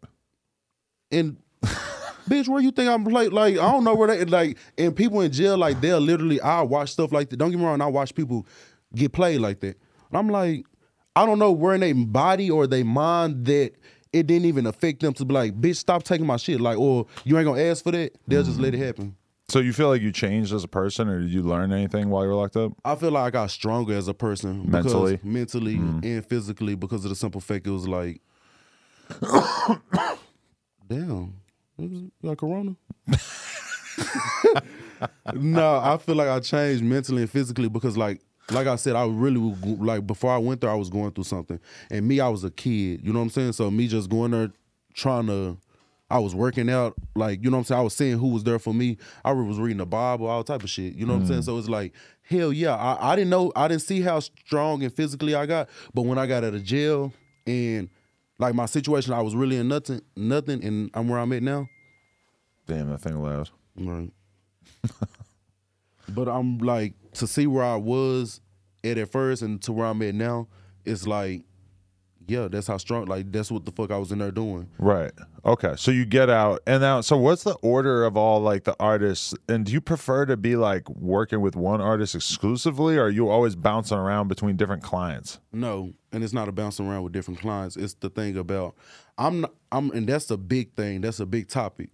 and 1.13 1.37
bitch, 2.31 2.49
where 2.49 2.63
you 2.63 2.71
think 2.71 2.89
I'm 2.89 3.05
like? 3.05 3.31
Like 3.31 3.59
I 3.59 3.73
don't 3.73 3.85
know 3.85 3.95
where 3.95 4.09
they 4.09 4.25
like. 4.25 4.57
And 4.79 4.97
people 4.97 5.21
in 5.21 5.31
jail, 5.31 5.59
like 5.59 5.83
they'll 5.83 6.01
literally. 6.01 6.41
I 6.41 6.63
watch 6.63 6.93
stuff 6.93 7.13
like 7.13 7.29
that. 7.29 7.37
Don't 7.37 7.51
get 7.51 7.59
me 7.59 7.67
wrong. 7.67 7.83
I 7.83 7.87
watch 7.89 8.15
people 8.15 8.47
get 8.95 9.13
played 9.13 9.43
like 9.43 9.61
that. 9.61 9.77
And 10.11 10.19
I'm 10.19 10.29
like, 10.29 10.65
I 11.15 11.25
don't 11.27 11.39
know 11.39 11.53
where 11.53 11.75
in 11.75 11.81
their 11.81 11.95
body 11.95 12.51
or 12.51 12.67
they 12.67 12.83
mind 12.83 13.47
that 13.47 13.73
it 14.13 14.27
didn't 14.27 14.47
even 14.47 14.67
affect 14.67 15.01
them 15.01 15.13
to 15.15 15.25
be 15.25 15.35
like, 15.35 15.61
bitch, 15.61 15.77
stop 15.77 16.03
taking 16.03 16.27
my 16.27 16.37
shit. 16.37 16.61
Like, 16.61 16.79
or 16.79 17.07
you 17.25 17.39
ain't 17.39 17.47
gonna 17.47 17.63
ask 17.63 17.85
for 17.85 17.93
that. 17.93 18.13
They'll 18.27 18.43
just 18.43 18.59
let 18.59 18.75
it 18.75 18.79
mm-hmm. 18.79 18.87
happen. 18.87 19.17
So 19.49 19.61
you 19.61 19.73
feel 19.73 19.89
like 19.89 20.03
you 20.03 20.11
changed 20.11 20.53
as 20.53 20.65
a 20.65 20.69
person 20.69 21.09
or 21.09 21.21
did 21.21 21.31
you 21.31 21.43
learn 21.43 21.73
anything 21.73 22.11
while 22.11 22.25
you 22.25 22.31
were 22.31 22.35
locked 22.35 22.57
up? 22.57 22.73
I 22.85 22.97
feel 22.97 23.13
like 23.13 23.25
I 23.25 23.31
got 23.31 23.51
stronger 23.51 23.95
as 23.95 24.09
a 24.09 24.15
person 24.15 24.65
because- 24.65 24.85
Mentally? 24.93 25.21
mentally 25.23 25.77
mm-hmm. 25.77 26.05
and 26.05 26.27
physically 26.27 26.75
because 26.75 27.05
of 27.05 27.11
the 27.11 27.15
simple 27.15 27.41
fact 27.41 27.67
it 27.67 27.71
was 27.71 27.87
like, 27.87 28.21
damn, 30.89 31.35
you 31.79 32.11
got 32.25 32.39
corona? 32.39 32.75
no, 35.35 35.77
I 35.77 35.97
feel 35.99 36.17
like 36.17 36.29
I 36.29 36.41
changed 36.41 36.83
mentally 36.83 37.23
and 37.23 37.31
physically 37.31 37.69
because 37.69 37.97
like. 37.97 38.21
Like 38.51 38.67
I 38.67 38.77
said, 38.77 38.95
I 38.95 39.07
really 39.07 39.39
was 39.39 39.59
like 39.63 40.07
before 40.07 40.31
I 40.33 40.39
went 40.39 40.61
there, 40.61 40.71
I 40.71 40.75
was 40.75 40.89
going 40.89 41.11
through 41.11 41.25
something, 41.25 41.59
and 41.91 42.07
me, 42.07 42.21
I 42.21 42.29
was 42.29 42.45
a 42.45 42.51
kid. 42.51 43.01
You 43.03 43.13
know 43.13 43.19
what 43.19 43.25
I'm 43.25 43.31
saying? 43.31 43.53
So 43.53 43.71
me 43.71 43.89
just 43.89 44.09
going 44.09 44.31
there, 44.31 44.53
trying 44.95 45.27
to, 45.27 45.59
I 46.09 46.21
was 46.21 46.35
working 46.35 46.71
out, 46.71 46.95
like 47.17 47.43
you 47.43 47.51
know 47.51 47.57
what 47.57 47.63
I'm 47.63 47.65
saying. 47.65 47.81
I 47.81 47.85
was 47.85 47.95
seeing 47.95 48.19
who 48.19 48.29
was 48.29 48.45
there 48.45 48.61
for 48.61 48.73
me. 48.73 48.99
I 49.25 49.33
was 49.33 49.59
reading 49.59 49.79
the 49.79 49.87
Bible, 49.87 50.29
all 50.29 50.45
type 50.45 50.63
of 50.63 50.71
shit. 50.71 50.95
You 50.95 51.07
know 51.07 51.15
what 51.15 51.23
I'm 51.23 51.27
saying? 51.27 51.41
Mm. 51.41 51.45
So 51.45 51.59
it's 51.59 51.69
like, 51.69 51.93
hell 52.23 52.53
yeah. 52.53 52.77
I, 52.77 53.13
I 53.13 53.17
didn't 53.17 53.31
know, 53.31 53.53
I 53.57 53.67
didn't 53.67 53.83
see 53.83 54.01
how 54.01 54.21
strong 54.21 54.83
and 54.85 54.93
physically 54.93 55.35
I 55.35 55.47
got, 55.47 55.69
but 55.93 56.03
when 56.03 56.19
I 56.19 56.27
got 56.27 56.45
out 56.45 56.55
of 56.55 56.63
jail 56.63 57.13
and 57.47 57.89
like 58.39 58.55
my 58.55 58.67
situation, 58.67 59.13
I 59.13 59.23
was 59.23 59.35
really 59.35 59.57
in 59.57 59.69
nothing, 59.69 60.03
nothing, 60.15 60.65
and 60.65 60.91
I'm 60.95 61.09
where 61.09 61.19
I'm 61.19 61.33
at 61.33 61.43
now. 61.43 61.69
Damn, 62.67 62.91
that 62.91 63.01
thing 63.01 63.21
loud. 63.21 63.51
Right. 63.77 64.11
but 66.09 66.29
I'm 66.29 66.59
like 66.59 66.95
to 67.15 67.27
see 67.27 67.47
where 67.47 67.65
I 67.65 67.77
was 67.77 68.41
at 68.85 68.99
at 68.99 69.11
first 69.11 69.43
and 69.43 69.61
to 69.63 69.73
where 69.73 69.87
I'm 69.87 70.03
at 70.03 70.15
now. 70.15 70.49
It's 70.85 71.07
like, 71.07 71.43
yeah, 72.29 72.49
that's 72.49 72.67
how 72.67 72.77
strong. 72.77 73.07
Like 73.07 73.31
that's 73.31 73.51
what 73.51 73.65
the 73.65 73.73
fuck 73.73 73.91
I 73.91 73.99
was 73.99 74.11
in 74.11 74.19
there 74.19 74.33
doing. 74.33 74.69
Right. 74.79 75.13
Okay. 75.45 75.75
So 75.77 75.91
you 75.91 76.05
get 76.05 76.29
out 76.29 76.61
and 76.67 76.81
now 76.81 77.01
so 77.01 77.17
what's 77.17 77.45
the 77.45 77.55
order 77.63 78.05
of 78.05 78.17
all 78.17 78.41
like 78.41 78.65
the 78.65 78.77
artists 78.81 79.35
and 79.49 79.65
do 79.65 79.73
you 79.73 79.81
prefer 79.81 80.27
to 80.27 80.37
be 80.37 80.57
like 80.57 80.89
working 80.91 81.41
with 81.41 81.55
one 81.55 81.81
artist 81.81 82.15
exclusively 82.15 82.97
or 82.97 83.05
are 83.05 83.11
you 83.11 83.29
always 83.29 83.55
bouncing 83.55 83.99
around 83.99 84.29
between 84.29 84.57
different 84.57 84.83
clients? 84.83 85.39
No, 85.53 85.93
and 86.13 86.25
it's 86.25 86.33
not 86.33 86.49
a 86.49 86.53
bouncing 86.53 86.89
around 86.89 87.05
with 87.05 87.13
different 87.13 87.41
clients. 87.41 87.77
It's 87.77 87.95
the 87.95 88.11
thing 88.11 88.37
about 88.37 88.75
I'm 89.19 89.47
I'm 89.71 89.91
and 89.93 90.09
that's 90.09 90.31
a 90.31 90.37
big 90.37 90.75
thing. 90.75 91.03
That's 91.03 91.21
a 91.21 91.27
big 91.27 91.49
topic. 91.49 91.91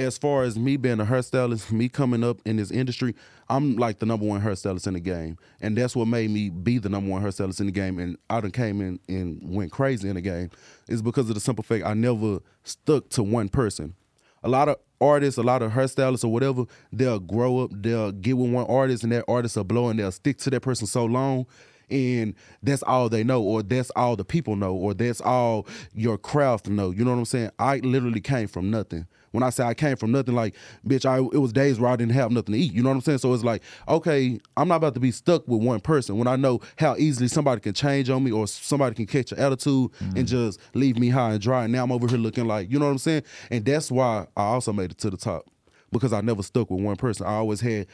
As 0.00 0.16
far 0.16 0.44
as 0.44 0.58
me 0.58 0.78
being 0.78 0.98
a 0.98 1.04
hairstylist, 1.04 1.70
me 1.70 1.90
coming 1.90 2.24
up 2.24 2.38
in 2.46 2.56
this 2.56 2.70
industry, 2.70 3.14
I'm 3.50 3.76
like 3.76 3.98
the 3.98 4.06
number 4.06 4.24
one 4.24 4.40
hairstylist 4.40 4.86
in 4.86 4.94
the 4.94 5.00
game, 5.00 5.36
and 5.60 5.76
that's 5.76 5.94
what 5.94 6.08
made 6.08 6.30
me 6.30 6.48
be 6.48 6.78
the 6.78 6.88
number 6.88 7.10
one 7.10 7.22
hairstylist 7.22 7.60
in 7.60 7.66
the 7.66 7.72
game. 7.72 7.98
And 7.98 8.16
I 8.30 8.40
done 8.40 8.50
came 8.50 8.80
in 8.80 8.98
and 9.08 9.38
went 9.42 9.72
crazy 9.72 10.08
in 10.08 10.14
the 10.14 10.22
game. 10.22 10.48
Is 10.88 11.02
because 11.02 11.28
of 11.28 11.34
the 11.34 11.40
simple 11.40 11.62
fact 11.62 11.84
I 11.84 11.92
never 11.92 12.38
stuck 12.64 13.10
to 13.10 13.22
one 13.22 13.50
person. 13.50 13.94
A 14.42 14.48
lot 14.48 14.70
of 14.70 14.76
artists, 15.02 15.36
a 15.36 15.42
lot 15.42 15.60
of 15.60 15.72
hairstylists 15.72 16.24
or 16.24 16.28
whatever, 16.28 16.64
they'll 16.90 17.20
grow 17.20 17.58
up, 17.58 17.70
they'll 17.70 18.10
get 18.10 18.38
with 18.38 18.52
one 18.52 18.64
artist, 18.68 19.02
and 19.02 19.12
that 19.12 19.26
artist 19.28 19.56
will 19.58 19.64
blow, 19.64 19.90
and 19.90 19.98
they'll 19.98 20.12
stick 20.12 20.38
to 20.38 20.50
that 20.50 20.62
person 20.62 20.86
so 20.86 21.04
long 21.04 21.44
and 21.90 22.34
that's 22.62 22.84
all 22.84 23.08
they 23.08 23.24
know, 23.24 23.42
or 23.42 23.64
that's 23.64 23.90
all 23.96 24.14
the 24.14 24.24
people 24.24 24.54
know, 24.54 24.74
or 24.74 24.94
that's 24.94 25.20
all 25.20 25.66
your 25.92 26.16
craft 26.16 26.68
know. 26.68 26.92
You 26.92 27.04
know 27.04 27.10
what 27.10 27.18
I'm 27.18 27.24
saying? 27.24 27.50
I 27.58 27.78
literally 27.78 28.20
came 28.20 28.46
from 28.46 28.70
nothing. 28.70 29.08
When 29.32 29.42
I 29.42 29.50
say 29.50 29.64
I 29.64 29.74
came 29.74 29.96
from 29.96 30.12
nothing, 30.12 30.34
like 30.34 30.54
bitch, 30.86 31.06
I 31.06 31.18
it 31.18 31.38
was 31.38 31.52
days 31.52 31.78
where 31.78 31.90
I 31.90 31.96
didn't 31.96 32.14
have 32.14 32.30
nothing 32.30 32.54
to 32.54 32.58
eat. 32.58 32.72
You 32.72 32.82
know 32.82 32.88
what 32.88 32.96
I'm 32.96 33.00
saying? 33.00 33.18
So 33.18 33.32
it's 33.32 33.44
like, 33.44 33.62
okay, 33.88 34.40
I'm 34.56 34.68
not 34.68 34.76
about 34.76 34.94
to 34.94 35.00
be 35.00 35.12
stuck 35.12 35.46
with 35.46 35.62
one 35.62 35.80
person 35.80 36.18
when 36.18 36.26
I 36.26 36.36
know 36.36 36.60
how 36.78 36.96
easily 36.96 37.28
somebody 37.28 37.60
can 37.60 37.72
change 37.74 38.10
on 38.10 38.24
me, 38.24 38.32
or 38.32 38.46
somebody 38.46 38.94
can 38.94 39.06
catch 39.06 39.32
an 39.32 39.38
attitude 39.38 39.90
and 40.16 40.26
just 40.26 40.60
leave 40.74 40.98
me 40.98 41.08
high 41.08 41.32
and 41.32 41.40
dry. 41.40 41.64
And 41.64 41.72
now 41.72 41.84
I'm 41.84 41.92
over 41.92 42.08
here 42.08 42.18
looking 42.18 42.46
like, 42.46 42.70
you 42.70 42.78
know 42.78 42.86
what 42.86 42.92
I'm 42.92 42.98
saying? 42.98 43.22
And 43.50 43.64
that's 43.64 43.90
why 43.90 44.26
I 44.36 44.42
also 44.42 44.72
made 44.72 44.90
it 44.90 44.98
to 44.98 45.10
the 45.10 45.16
top 45.16 45.46
because 45.92 46.12
I 46.12 46.20
never 46.20 46.42
stuck 46.42 46.70
with 46.70 46.80
one 46.80 46.96
person. 46.96 47.26
I 47.26 47.34
always 47.34 47.60
had 47.60 47.86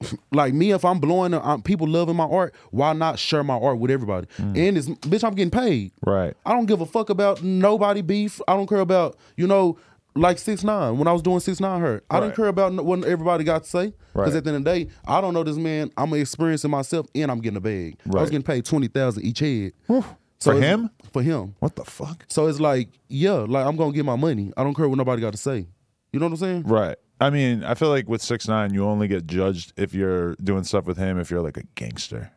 like 0.32 0.54
me, 0.54 0.72
if 0.72 0.84
I'm 0.84 0.98
blowing, 0.98 1.34
um, 1.34 1.62
people 1.62 1.86
loving 1.86 2.16
my 2.16 2.24
art. 2.24 2.54
Why 2.70 2.92
not 2.92 3.18
share 3.18 3.44
my 3.44 3.54
art 3.54 3.78
with 3.78 3.90
everybody? 3.90 4.26
And 4.38 4.76
it's 4.76 4.88
bitch, 4.88 5.24
I'm 5.24 5.34
getting 5.34 5.50
paid. 5.50 5.92
Right. 6.04 6.34
I 6.44 6.52
don't 6.52 6.66
give 6.66 6.80
a 6.80 6.86
fuck 6.86 7.10
about 7.10 7.42
nobody 7.42 8.02
beef. 8.02 8.40
I 8.48 8.54
don't 8.54 8.68
care 8.68 8.80
about 8.80 9.16
you 9.36 9.46
know 9.46 9.78
like 10.16 10.38
six 10.38 10.62
nine 10.64 10.96
when 10.98 11.08
I 11.08 11.12
was 11.12 11.22
doing 11.22 11.40
six 11.40 11.60
nine 11.60 11.80
her. 11.80 12.02
I 12.10 12.14
Right. 12.18 12.20
didn't 12.26 12.36
care 12.36 12.46
about 12.46 12.72
what 12.84 13.04
everybody 13.04 13.42
got 13.44 13.64
to 13.64 13.68
say 13.68 13.86
because 14.12 14.32
Right. 14.32 14.36
at 14.36 14.44
the 14.44 14.50
end 14.50 14.56
of 14.58 14.64
the 14.64 14.84
day, 14.84 14.90
I 15.06 15.20
don't 15.20 15.34
know 15.34 15.42
this 15.44 15.56
man. 15.56 15.90
I'm 15.96 16.12
experiencing 16.14 16.70
myself 16.70 17.06
and 17.14 17.30
I'm 17.30 17.40
getting 17.40 17.56
a 17.56 17.60
bag. 17.60 17.96
I 18.06 18.10
Right. 18.10 18.20
was 18.22 18.30
getting 18.30 18.44
paid 18.44 18.64
twenty 18.64 18.88
thousand 18.88 19.24
each 19.24 19.40
head. 19.40 19.72
For 19.86 20.52
it's- 20.54 20.62
him? 20.62 20.90
For 21.12 21.22
him. 21.22 21.54
What 21.60 21.74
the 21.76 21.84
fuck? 21.84 22.24
So 22.28 22.46
it's 22.46 22.60
like 22.60 22.88
yeah, 23.08 23.32
like 23.48 23.66
I'm 23.66 23.76
gonna 23.76 23.92
get 23.92 24.04
my 24.04 24.16
money. 24.16 24.52
I 24.56 24.62
don't 24.64 24.74
care 24.74 24.88
what 24.88 24.98
nobody 24.98 25.20
got 25.22 25.32
to 25.32 25.38
say. 25.38 25.66
You 26.12 26.20
know 26.20 26.26
what 26.26 26.32
I'm 26.32 26.36
saying? 26.38 26.62
Right. 26.64 26.96
I 27.20 27.30
mean, 27.30 27.64
I 27.64 27.74
feel 27.74 27.88
like 27.88 28.08
with 28.08 28.20
six 28.22 28.46
nine, 28.46 28.74
you 28.74 28.84
only 28.84 29.08
get 29.08 29.26
judged 29.26 29.72
if 29.76 29.94
you're 29.94 30.34
doing 30.36 30.64
stuff 30.64 30.84
with 30.86 30.96
him 30.98 31.18
if 31.18 31.30
you're 31.30 31.40
like 31.42 31.56
a 31.56 31.62
gangster. 31.74 32.30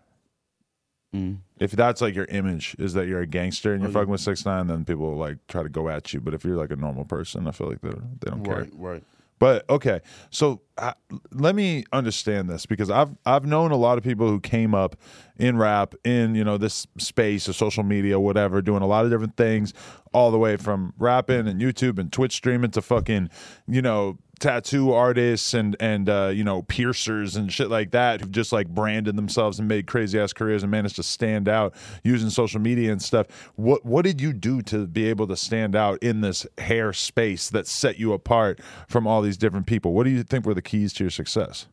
Mm. 1.15 1.37
If 1.59 1.71
that's 1.71 2.01
like 2.01 2.15
your 2.15 2.25
image 2.25 2.75
is 2.77 2.93
that 2.93 3.07
you're 3.07 3.21
a 3.21 3.27
gangster 3.27 3.73
and 3.73 3.81
you're 3.81 3.91
fucking 3.91 4.09
with 4.09 4.21
six 4.21 4.45
nine, 4.45 4.67
then 4.67 4.85
people 4.85 5.15
like 5.15 5.37
try 5.47 5.63
to 5.63 5.69
go 5.69 5.89
at 5.89 6.13
you. 6.13 6.19
But 6.19 6.33
if 6.33 6.43
you're 6.43 6.57
like 6.57 6.71
a 6.71 6.75
normal 6.75 7.05
person, 7.05 7.47
I 7.47 7.51
feel 7.51 7.69
like 7.69 7.81
they 7.81 7.89
they 7.89 8.29
don't 8.29 8.43
care. 8.43 8.59
Right, 8.59 8.71
right. 8.75 9.03
But 9.39 9.69
okay, 9.69 10.01
so 10.31 10.61
uh, 10.77 10.93
let 11.31 11.53
me 11.55 11.83
understand 11.93 12.49
this 12.49 12.65
because 12.65 12.89
I've 12.89 13.15
I've 13.25 13.45
known 13.45 13.71
a 13.71 13.77
lot 13.77 13.97
of 13.97 14.03
people 14.03 14.27
who 14.27 14.39
came 14.39 14.73
up 14.73 14.95
in 15.37 15.57
rap 15.57 15.93
in 16.03 16.33
you 16.33 16.43
know 16.43 16.57
this 16.57 16.87
space 16.97 17.47
of 17.47 17.55
social 17.55 17.83
media, 17.83 18.19
whatever, 18.19 18.61
doing 18.61 18.81
a 18.81 18.87
lot 18.87 19.05
of 19.05 19.11
different 19.11 19.37
things, 19.37 19.73
all 20.11 20.31
the 20.31 20.39
way 20.39 20.57
from 20.57 20.93
rapping 20.97 21.47
and 21.47 21.61
YouTube 21.61 21.99
and 21.99 22.11
Twitch 22.11 22.33
streaming 22.33 22.71
to 22.71 22.81
fucking 22.81 23.29
you 23.67 23.81
know 23.81 24.17
tattoo 24.39 24.91
artists 24.91 25.53
and 25.53 25.75
and 25.79 26.09
uh, 26.09 26.31
you 26.33 26.43
know 26.43 26.61
piercers 26.63 27.35
and 27.35 27.51
shit 27.51 27.69
like 27.69 27.91
that 27.91 28.21
who've 28.21 28.31
just 28.31 28.51
like 28.51 28.67
branded 28.67 29.15
themselves 29.15 29.59
and 29.59 29.67
made 29.67 29.87
crazy 29.87 30.19
ass 30.19 30.33
careers 30.33 30.63
and 30.63 30.71
managed 30.71 30.95
to 30.97 31.03
stand 31.03 31.47
out 31.47 31.73
using 32.03 32.29
social 32.29 32.59
media 32.59 32.91
and 32.91 33.01
stuff. 33.01 33.27
What 33.55 33.85
what 33.85 34.03
did 34.03 34.21
you 34.21 34.33
do 34.33 34.61
to 34.63 34.87
be 34.87 35.05
able 35.09 35.27
to 35.27 35.35
stand 35.35 35.75
out 35.75 36.01
in 36.01 36.21
this 36.21 36.45
hair 36.57 36.93
space 36.93 37.49
that 37.49 37.67
set 37.67 37.99
you 37.99 38.13
apart 38.13 38.59
from 38.87 39.07
all 39.07 39.21
these 39.21 39.37
different 39.37 39.65
people? 39.65 39.93
What 39.93 40.03
do 40.03 40.09
you 40.09 40.23
think 40.23 40.45
were 40.45 40.53
the 40.53 40.61
keys 40.61 40.93
to 40.93 41.03
your 41.03 41.11
success? 41.11 41.67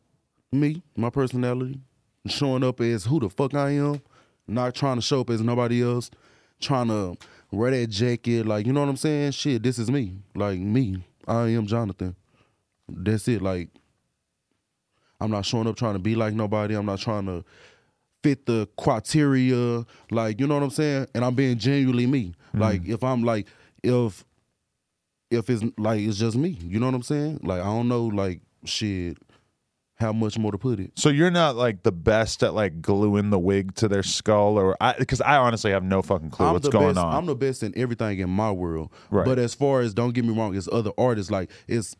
me, 0.55 0.83
my 0.95 1.09
personality, 1.09 1.79
showing 2.27 2.63
up 2.63 2.81
as 2.81 3.05
who 3.05 3.19
the 3.19 3.29
fuck 3.29 3.53
I 3.53 3.71
am, 3.71 4.01
not 4.47 4.73
trying 4.73 4.95
to 4.95 5.01
show 5.01 5.21
up 5.21 5.29
as 5.29 5.41
nobody 5.41 5.83
else, 5.83 6.09
trying 6.59 6.87
to 6.87 7.15
wear 7.51 7.71
that 7.71 7.87
jacket, 7.87 8.45
like 8.45 8.65
you 8.65 8.73
know 8.73 8.81
what 8.81 8.89
I'm 8.89 8.97
saying? 8.97 9.31
Shit, 9.31 9.63
this 9.63 9.77
is 9.77 9.91
me, 9.91 10.19
like 10.33 10.59
me. 10.59 11.03
I 11.27 11.49
am 11.49 11.65
Jonathan. 11.65 12.15
That's 12.87 13.27
it. 13.27 13.41
Like 13.41 13.69
I'm 15.19 15.31
not 15.31 15.45
showing 15.45 15.67
up 15.67 15.75
trying 15.75 15.93
to 15.93 15.99
be 15.99 16.15
like 16.15 16.33
nobody. 16.33 16.75
I'm 16.75 16.85
not 16.85 16.99
trying 16.99 17.25
to 17.25 17.43
fit 18.23 18.45
the 18.45 18.67
criteria, 18.77 19.85
like 20.11 20.39
you 20.39 20.47
know 20.47 20.55
what 20.55 20.63
I'm 20.63 20.69
saying, 20.69 21.07
and 21.13 21.23
I'm 21.23 21.35
being 21.35 21.57
genuinely 21.57 22.07
me. 22.07 22.33
Mm-hmm. 22.49 22.61
Like 22.61 22.85
if 22.87 23.03
I'm 23.03 23.23
like 23.23 23.47
if 23.83 24.25
if 25.31 25.49
it's 25.49 25.63
like 25.77 26.01
it's 26.01 26.17
just 26.17 26.35
me, 26.35 26.57
you 26.61 26.79
know 26.79 26.87
what 26.87 26.95
I'm 26.95 27.03
saying? 27.03 27.41
Like 27.43 27.61
I 27.61 27.65
don't 27.65 27.87
know, 27.87 28.05
like 28.05 28.41
shit, 28.65 29.17
how 29.95 30.11
much 30.11 30.37
more 30.37 30.51
to 30.51 30.57
put 30.57 30.79
it. 30.79 30.91
So 30.95 31.09
you're 31.09 31.31
not 31.31 31.55
like 31.55 31.83
the 31.83 31.91
best 31.91 32.43
at 32.43 32.53
like 32.53 32.81
gluing 32.81 33.29
the 33.29 33.39
wig 33.39 33.75
to 33.75 33.87
their 33.87 34.03
skull, 34.03 34.57
or 34.57 34.75
I 34.81 34.93
because 34.93 35.21
I 35.21 35.37
honestly 35.37 35.71
have 35.71 35.83
no 35.83 36.01
fucking 36.01 36.31
clue 36.31 36.47
I'm 36.47 36.53
what's 36.53 36.67
going 36.67 36.95
best, 36.95 37.05
on. 37.05 37.13
I'm 37.13 37.25
the 37.25 37.35
best 37.35 37.63
in 37.63 37.73
everything 37.77 38.19
in 38.19 38.29
my 38.29 38.51
world. 38.51 38.91
Right. 39.09 39.25
But 39.25 39.39
as 39.39 39.53
far 39.53 39.81
as 39.81 39.93
don't 39.93 40.13
get 40.13 40.25
me 40.25 40.33
wrong, 40.33 40.55
it's 40.55 40.69
other 40.71 40.91
artists 40.97 41.31
like 41.31 41.49
it's 41.67 41.95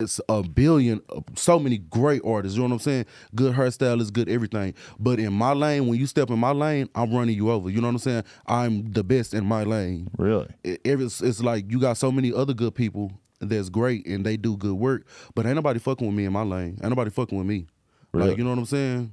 it's 0.00 0.20
a 0.28 0.42
billion, 0.42 1.00
uh, 1.10 1.20
so 1.34 1.58
many 1.58 1.78
great 1.78 2.22
artists. 2.24 2.56
You 2.56 2.62
know 2.62 2.68
what 2.68 2.74
I'm 2.74 2.80
saying? 2.80 3.06
Good 3.34 3.54
hairstylists, 3.54 4.12
good 4.12 4.28
everything. 4.28 4.74
But 4.98 5.18
in 5.18 5.32
my 5.32 5.52
lane, 5.52 5.86
when 5.88 5.98
you 5.98 6.06
step 6.06 6.30
in 6.30 6.38
my 6.38 6.52
lane, 6.52 6.88
I'm 6.94 7.12
running 7.12 7.36
you 7.36 7.50
over. 7.50 7.68
You 7.68 7.80
know 7.80 7.88
what 7.88 7.94
I'm 7.94 7.98
saying? 7.98 8.24
I'm 8.46 8.92
the 8.92 9.02
best 9.02 9.34
in 9.34 9.44
my 9.44 9.64
lane. 9.64 10.08
really? 10.16 10.48
It, 10.62 10.80
it's, 10.84 11.20
it's 11.20 11.42
like 11.42 11.70
you 11.70 11.80
got 11.80 11.96
so 11.96 12.12
many 12.12 12.32
other 12.32 12.54
good 12.54 12.74
people 12.74 13.12
that's 13.40 13.68
great 13.68 14.06
and 14.06 14.24
they 14.24 14.36
do 14.36 14.56
good 14.56 14.74
work, 14.74 15.06
but 15.34 15.46
ain't 15.46 15.56
nobody 15.56 15.78
fucking 15.78 16.06
with 16.06 16.16
me 16.16 16.24
in 16.24 16.32
my 16.32 16.42
lane. 16.42 16.78
Ain't 16.80 16.90
nobody 16.90 17.10
fucking 17.10 17.36
with 17.36 17.46
me. 17.46 17.66
Really? 18.12 18.30
Like 18.30 18.38
you 18.38 18.44
know 18.44 18.50
what 18.50 18.58
I'm 18.58 18.66
saying? 18.66 19.12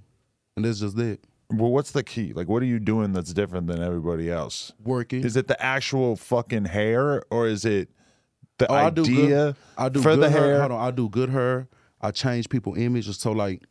And 0.56 0.66
that's 0.66 0.80
just 0.80 0.96
that. 0.98 1.20
Well, 1.52 1.72
what's 1.72 1.92
the 1.92 2.04
key? 2.04 2.34
Like, 2.34 2.48
what 2.48 2.64
are 2.64 2.68
you 2.68 2.80
doing 2.80 3.14
that's 3.14 3.32
different 3.32 3.68
than 3.68 3.82
everybody 3.82 4.32
else? 4.32 4.74
Working. 4.84 5.24
Is 5.24 5.36
it 5.36 5.48
the 5.48 5.62
actual 5.62 6.16
fucking 6.16 6.66
hair, 6.66 7.24
or 7.30 7.48
is 7.48 7.66
it 7.66 7.90
the 8.58 8.72
Oh, 8.72 8.76
I 8.76 8.90
do 8.90 9.02
idea 9.04 9.28
good. 9.28 9.56
I 9.78 9.90
do 9.90 10.02
for 10.02 10.16
good 10.16 10.24
the 10.24 10.30
hair? 10.30 10.60
Hold 10.60 10.72
on, 10.74 10.82
I 10.82 10.92
do 10.92 11.10
good 11.10 11.30
hair. 11.30 11.68
I 12.02 12.12
change 12.12 12.50
people 12.50 12.76
images. 12.78 13.18
So 13.18 13.32
like, 13.32 13.64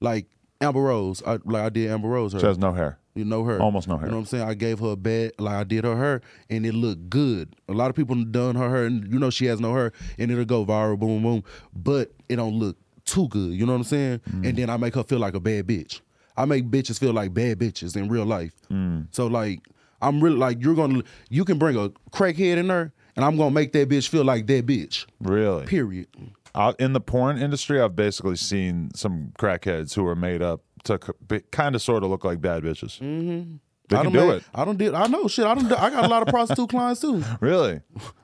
like 0.00 0.26
Amber 0.60 0.80
Rose. 0.80 1.22
I 1.26 1.38
like 1.44 1.62
I 1.62 1.68
did 1.68 1.90
Amber 1.90 2.08
Rose. 2.08 2.32
Her. 2.32 2.40
She 2.40 2.46
has 2.46 2.58
no 2.58 2.72
hair. 2.72 2.98
you 3.14 3.24
know 3.24 3.44
her. 3.44 3.60
Almost 3.60 3.88
no 3.88 3.96
hair. 3.96 4.06
You 4.06 4.10
know 4.12 4.18
what 4.18 4.22
I'm 4.22 4.26
saying? 4.26 4.44
I 4.48 4.54
gave 4.54 4.78
her 4.78 4.92
a 4.92 4.96
bed. 4.96 5.32
Like 5.38 5.54
I 5.54 5.64
did 5.64 5.84
her 5.84 5.96
hair, 5.96 6.20
and 6.48 6.64
it 6.64 6.74
looked 6.74 7.10
good. 7.10 7.54
A 7.68 7.72
lot 7.72 7.90
of 7.90 7.96
people 7.96 8.14
done 8.24 8.56
her 8.56 8.68
hair, 8.70 8.84
and 8.86 9.10
you 9.12 9.18
know 9.18 9.30
she 9.30 9.46
has 9.46 9.60
no 9.60 9.74
hair, 9.74 9.92
and 10.18 10.30
it'll 10.30 10.44
go 10.44 10.64
viral, 10.64 10.98
boom, 10.98 11.22
boom. 11.22 11.44
But 11.74 12.12
it 12.28 12.36
don't 12.36 12.54
look 12.58 12.76
too 13.04 13.28
good. 13.28 13.52
You 13.52 13.66
know 13.66 13.72
what 13.72 13.78
I'm 13.78 13.84
saying? 13.84 14.20
Mm. 14.30 14.48
And 14.48 14.58
then 14.58 14.70
I 14.70 14.76
make 14.76 14.94
her 14.94 15.02
feel 15.02 15.18
like 15.18 15.34
a 15.34 15.40
bad 15.40 15.66
bitch. 15.66 16.00
I 16.36 16.44
make 16.46 16.70
bitches 16.70 16.98
feel 16.98 17.12
like 17.12 17.34
bad 17.34 17.58
bitches 17.58 17.96
in 17.96 18.08
real 18.08 18.24
life. 18.24 18.54
Mm. 18.70 19.08
So 19.10 19.26
like, 19.26 19.60
I'm 20.00 20.22
really 20.22 20.36
like 20.36 20.62
you're 20.62 20.74
gonna 20.74 21.02
you 21.28 21.44
can 21.44 21.58
bring 21.58 21.76
a 21.76 21.90
crackhead 22.10 22.56
in 22.56 22.68
there, 22.68 22.92
and 23.16 23.24
I'm 23.24 23.36
gonna 23.36 23.50
make 23.50 23.72
that 23.72 23.88
bitch 23.88 24.08
feel 24.08 24.24
like 24.24 24.46
that 24.46 24.66
bitch. 24.66 25.06
Really? 25.20 25.66
Period. 25.66 26.08
Out 26.54 26.78
in 26.80 26.92
the 26.92 27.00
porn 27.00 27.38
industry, 27.38 27.80
I've 27.80 27.96
basically 27.96 28.36
seen 28.36 28.90
some 28.94 29.32
crackheads 29.38 29.94
who 29.94 30.06
are 30.06 30.14
made 30.16 30.42
up 30.42 30.60
to 30.84 30.98
kind 31.50 31.74
of 31.74 31.80
sort 31.82 32.02
of 32.02 32.10
look 32.10 32.24
like 32.24 32.40
bad 32.40 32.62
bitches. 32.62 33.00
Mm-hmm. 33.00 33.54
They 33.88 33.96
I 33.96 34.02
can 34.02 34.12
do 34.12 34.18
made- 34.26 34.34
it. 34.36 34.44
I 34.54 34.64
don't 34.64 34.76
did. 34.78 34.94
I 34.94 35.06
know 35.06 35.28
shit. 35.28 35.44
I 35.46 35.54
don't. 35.54 35.72
I 35.72 35.90
got 35.90 36.04
a 36.04 36.08
lot 36.08 36.22
of 36.22 36.28
prostitute 36.28 36.68
clients 36.70 37.00
too. 37.00 37.22
Really? 37.40 37.80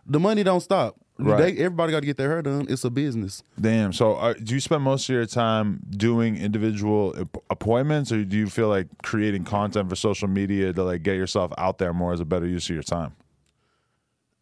The 0.06 0.20
money 0.20 0.42
don't 0.42 0.60
stop. 0.60 0.96
Right. 1.20 1.56
They, 1.56 1.64
everybody 1.64 1.90
got 1.90 2.00
to 2.00 2.06
get 2.06 2.16
their 2.16 2.28
hair 2.30 2.42
done. 2.42 2.66
It's 2.68 2.84
a 2.84 2.90
business. 2.90 3.42
Damn. 3.60 3.92
So, 3.92 4.14
uh, 4.14 4.34
do 4.34 4.54
you 4.54 4.60
spend 4.60 4.84
most 4.84 5.08
of 5.08 5.14
your 5.14 5.26
time 5.26 5.80
doing 5.90 6.36
individual 6.36 7.12
appointments, 7.50 8.12
or 8.12 8.24
do 8.24 8.36
you 8.36 8.46
feel 8.46 8.68
like 8.68 8.86
creating 9.02 9.42
content 9.44 9.88
for 9.88 9.96
social 9.96 10.28
media 10.28 10.72
to 10.72 10.84
like 10.84 11.02
get 11.02 11.16
yourself 11.16 11.50
out 11.58 11.78
there 11.78 11.92
more 11.92 12.12
as 12.12 12.20
a 12.20 12.24
better 12.24 12.46
use 12.46 12.68
of 12.70 12.74
your 12.74 12.84
time? 12.84 13.16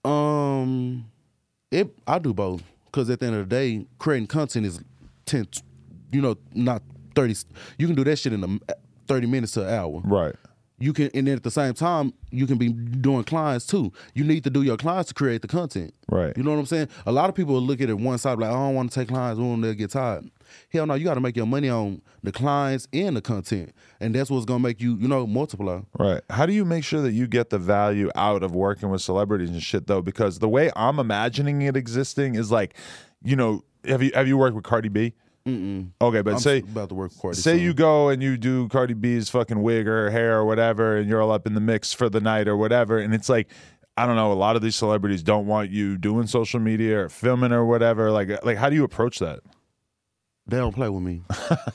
Um, 0.06 1.06
it 1.70 1.92
I 2.06 2.18
do 2.18 2.32
both 2.32 2.62
because 2.86 3.10
at 3.10 3.20
the 3.20 3.26
end 3.26 3.36
of 3.36 3.48
the 3.48 3.54
day, 3.54 3.86
creating 3.98 4.28
content 4.28 4.66
is 4.66 4.80
ten. 5.24 5.46
You 6.12 6.20
know, 6.22 6.36
not 6.54 6.82
thirty. 7.14 7.34
You 7.78 7.86
can 7.86 7.96
do 7.96 8.04
that 8.04 8.16
shit 8.16 8.32
in 8.32 8.44
a, 8.44 8.74
thirty 9.08 9.26
minutes 9.26 9.52
to 9.52 9.62
an 9.66 9.74
hour. 9.74 10.00
Right. 10.04 10.34
You 10.78 10.92
can, 10.92 11.10
and 11.14 11.26
then 11.26 11.36
at 11.36 11.42
the 11.42 11.50
same 11.50 11.72
time, 11.72 12.12
you 12.30 12.46
can 12.46 12.58
be 12.58 12.68
doing 12.68 13.24
clients 13.24 13.66
too. 13.66 13.92
You 14.14 14.24
need 14.24 14.44
to 14.44 14.50
do 14.50 14.60
your 14.62 14.76
clients 14.76 15.08
to 15.08 15.14
create 15.14 15.40
the 15.40 15.48
content. 15.48 15.94
Right. 16.10 16.36
You 16.36 16.42
know 16.42 16.50
what 16.50 16.58
I'm 16.58 16.66
saying? 16.66 16.88
A 17.06 17.12
lot 17.12 17.30
of 17.30 17.34
people 17.34 17.58
look 17.60 17.80
at 17.80 17.88
it 17.88 17.98
one 17.98 18.18
side 18.18 18.38
like, 18.38 18.50
I 18.50 18.52
don't 18.52 18.74
want 18.74 18.92
to 18.92 19.00
take 19.00 19.08
clients, 19.08 19.40
when 19.40 19.62
they'll 19.62 19.72
get 19.72 19.92
tired. 19.92 20.30
Hell 20.72 20.86
no, 20.86 20.94
you 20.94 21.04
got 21.04 21.14
to 21.14 21.20
make 21.20 21.36
your 21.36 21.46
money 21.46 21.68
on 21.68 22.02
the 22.22 22.32
clients 22.32 22.88
and 22.92 23.16
the 23.16 23.22
content, 23.22 23.72
and 24.00 24.14
that's 24.14 24.30
what's 24.30 24.44
gonna 24.44 24.60
make 24.60 24.80
you, 24.80 24.96
you 24.96 25.08
know, 25.08 25.26
multiply. 25.26 25.80
Right. 25.98 26.20
How 26.30 26.46
do 26.46 26.52
you 26.52 26.64
make 26.64 26.84
sure 26.84 27.00
that 27.02 27.12
you 27.12 27.26
get 27.26 27.50
the 27.50 27.58
value 27.58 28.10
out 28.14 28.42
of 28.42 28.54
working 28.54 28.90
with 28.90 29.00
celebrities 29.00 29.50
and 29.50 29.62
shit 29.62 29.86
though? 29.86 30.02
Because 30.02 30.38
the 30.40 30.48
way 30.48 30.70
I'm 30.74 30.98
imagining 30.98 31.62
it 31.62 31.76
existing 31.76 32.34
is 32.34 32.50
like, 32.50 32.76
you 33.22 33.36
know, 33.36 33.62
have 33.86 34.02
you 34.02 34.10
have 34.14 34.26
you 34.26 34.36
worked 34.36 34.56
with 34.56 34.64
Cardi 34.64 34.88
B? 34.88 35.14
Mm-mm. 35.46 35.90
Okay, 36.00 36.22
but 36.22 36.34
I'm 36.34 36.40
say 36.40 36.58
about 36.58 36.88
to 36.88 36.96
work 36.96 37.12
Cardi 37.20 37.36
say 37.36 37.52
soon. 37.52 37.60
you 37.60 37.72
go 37.72 38.08
and 38.08 38.20
you 38.20 38.36
do 38.36 38.68
Cardi 38.68 38.94
B's 38.94 39.28
fucking 39.28 39.62
wig 39.62 39.86
or 39.86 40.10
hair 40.10 40.38
or 40.38 40.44
whatever, 40.44 40.96
and 40.96 41.08
you're 41.08 41.22
all 41.22 41.30
up 41.30 41.46
in 41.46 41.54
the 41.54 41.60
mix 41.60 41.92
for 41.92 42.08
the 42.08 42.20
night 42.20 42.48
or 42.48 42.56
whatever, 42.56 42.98
and 42.98 43.14
it's 43.14 43.28
like. 43.28 43.48
I 43.98 44.04
don't 44.04 44.16
know. 44.16 44.30
A 44.30 44.34
lot 44.34 44.56
of 44.56 44.60
these 44.60 44.76
celebrities 44.76 45.22
don't 45.22 45.46
want 45.46 45.70
you 45.70 45.96
doing 45.96 46.26
social 46.26 46.60
media 46.60 47.04
or 47.04 47.08
filming 47.08 47.50
or 47.50 47.64
whatever. 47.64 48.10
Like, 48.10 48.44
like, 48.44 48.58
how 48.58 48.68
do 48.68 48.76
you 48.76 48.84
approach 48.84 49.20
that? 49.20 49.40
They 50.48 50.58
don't 50.58 50.72
play 50.74 50.88
with 50.88 51.02
me. 51.02 51.22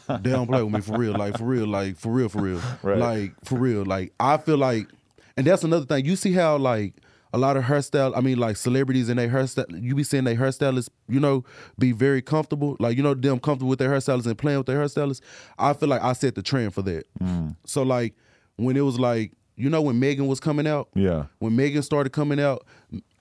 they 0.07 0.31
don't 0.31 0.47
play 0.47 0.63
with 0.63 0.73
me 0.73 0.81
for 0.81 0.97
real. 0.97 1.13
Like 1.13 1.37
for 1.37 1.43
real. 1.43 1.67
Like 1.67 1.97
for 1.97 2.11
real. 2.11 2.29
For 2.29 2.41
real. 2.41 2.61
Right. 2.81 2.97
Like 2.97 3.33
for 3.43 3.57
real. 3.57 3.83
Like 3.85 4.13
I 4.19 4.37
feel 4.37 4.57
like, 4.57 4.87
and 5.35 5.45
that's 5.45 5.63
another 5.63 5.85
thing. 5.85 6.05
You 6.05 6.15
see 6.15 6.33
how 6.33 6.57
like 6.57 6.93
a 7.33 7.37
lot 7.37 7.57
of 7.57 7.63
hairstyle. 7.63 8.15
I 8.15 8.21
mean, 8.21 8.37
like 8.37 8.57
celebrities 8.57 9.09
and 9.09 9.19
their 9.19 9.29
hairstyle. 9.29 9.81
You 9.81 9.95
be 9.95 10.03
seeing 10.03 10.23
their 10.23 10.35
hairstylists. 10.35 10.89
You 11.07 11.19
know, 11.19 11.43
be 11.77 11.91
very 11.91 12.21
comfortable. 12.21 12.77
Like 12.79 12.97
you 12.97 13.03
know, 13.03 13.13
them 13.13 13.39
comfortable 13.39 13.69
with 13.69 13.79
their 13.79 13.89
hairstylists 13.89 14.25
and 14.25 14.37
playing 14.37 14.59
with 14.59 14.67
their 14.67 14.79
hairstylists. 14.79 15.21
I 15.57 15.73
feel 15.73 15.89
like 15.89 16.01
I 16.01 16.13
set 16.13 16.35
the 16.35 16.41
trend 16.41 16.73
for 16.73 16.81
that. 16.83 17.05
Mm. 17.19 17.55
So 17.65 17.83
like 17.83 18.15
when 18.55 18.77
it 18.77 18.81
was 18.81 18.99
like 18.99 19.33
you 19.55 19.69
know 19.69 19.81
when 19.81 19.99
Megan 19.99 20.27
was 20.27 20.39
coming 20.39 20.67
out. 20.67 20.89
Yeah. 20.95 21.25
When 21.39 21.55
Megan 21.55 21.83
started 21.83 22.11
coming 22.11 22.39
out, 22.39 22.65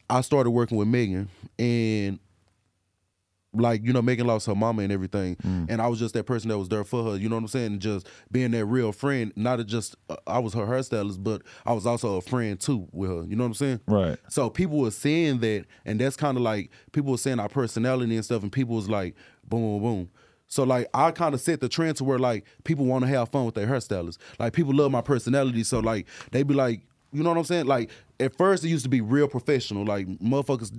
I 0.08 0.20
started 0.20 0.50
working 0.50 0.76
with 0.76 0.88
Megan 0.88 1.28
and 1.58 2.18
like 3.52 3.84
you 3.84 3.92
know 3.92 4.02
Megan 4.02 4.26
lost 4.26 4.46
her 4.46 4.54
mama 4.54 4.82
and 4.82 4.92
everything. 4.92 5.36
And 5.68 5.82
I 5.82 5.88
was 5.88 5.98
just 5.98 6.14
that 6.14 6.24
person 6.24 6.48
that 6.50 6.58
was 6.58 6.68
there 6.68 6.84
for 6.84 7.02
her 7.04 7.16
you 7.16 7.28
know 7.28 7.36
what 7.36 7.42
I'm 7.42 7.48
saying? 7.48 7.78
Just 7.80 8.08
being 8.30 8.50
that 8.52 8.64
real 8.66 8.92
friend 8.92 9.32
not 9.36 9.64
just 9.66 9.96
uh, 10.08 10.16
I 10.26 10.38
was 10.38 10.54
her 10.54 10.66
hairstylist 10.66 11.22
but 11.22 11.42
I 11.66 11.72
was 11.72 11.86
also 11.86 12.16
a 12.16 12.20
friend 12.20 12.58
too 12.60 12.88
with 12.92 13.10
her 13.10 13.24
you 13.24 13.36
know 13.36 13.44
what 13.44 13.48
I'm 13.48 13.54
saying? 13.54 13.80
Right. 13.86 14.18
so 14.28 14.50
people 14.50 14.78
were 14.78 14.90
saying 14.90 15.40
that 15.40 15.64
and 15.84 16.00
that's 16.00 16.16
kind 16.16 16.36
of 16.36 16.42
like 16.42 16.70
people 16.92 17.10
were 17.12 17.18
saying 17.18 17.40
our 17.40 17.48
personality 17.48 18.14
and 18.14 18.24
stuff 18.24 18.42
and 18.42 18.52
people 18.52 18.76
was 18.76 18.88
like 18.88 19.14
boom 19.48 19.60
boom 19.62 19.82
boom. 19.82 20.10
So 20.46 20.62
like 20.64 20.88
I 20.94 21.10
kind 21.10 21.34
of 21.34 21.40
set 21.40 21.60
the 21.60 21.68
trend 21.68 21.96
to 21.96 22.04
where 22.04 22.18
like 22.18 22.44
people 22.64 22.84
want 22.84 23.02
to 23.02 23.08
have 23.08 23.30
fun 23.30 23.46
with 23.46 23.54
their 23.56 23.66
hairstylists 23.66 24.18
like 24.38 24.52
people 24.52 24.74
love 24.74 24.92
my 24.92 25.00
personality 25.00 25.64
so 25.64 25.80
like 25.80 26.06
they 26.30 26.42
be 26.44 26.54
like 26.54 26.82
you 27.12 27.24
know 27.24 27.30
what 27.30 27.38
I'm 27.38 27.44
saying? 27.44 27.66
Like 27.66 27.90
at 28.20 28.36
first 28.36 28.64
it 28.64 28.68
used 28.68 28.84
to 28.84 28.88
be 28.88 29.00
real 29.00 29.26
professional 29.26 29.84
like 29.84 30.06
motherfuckers 30.06 30.70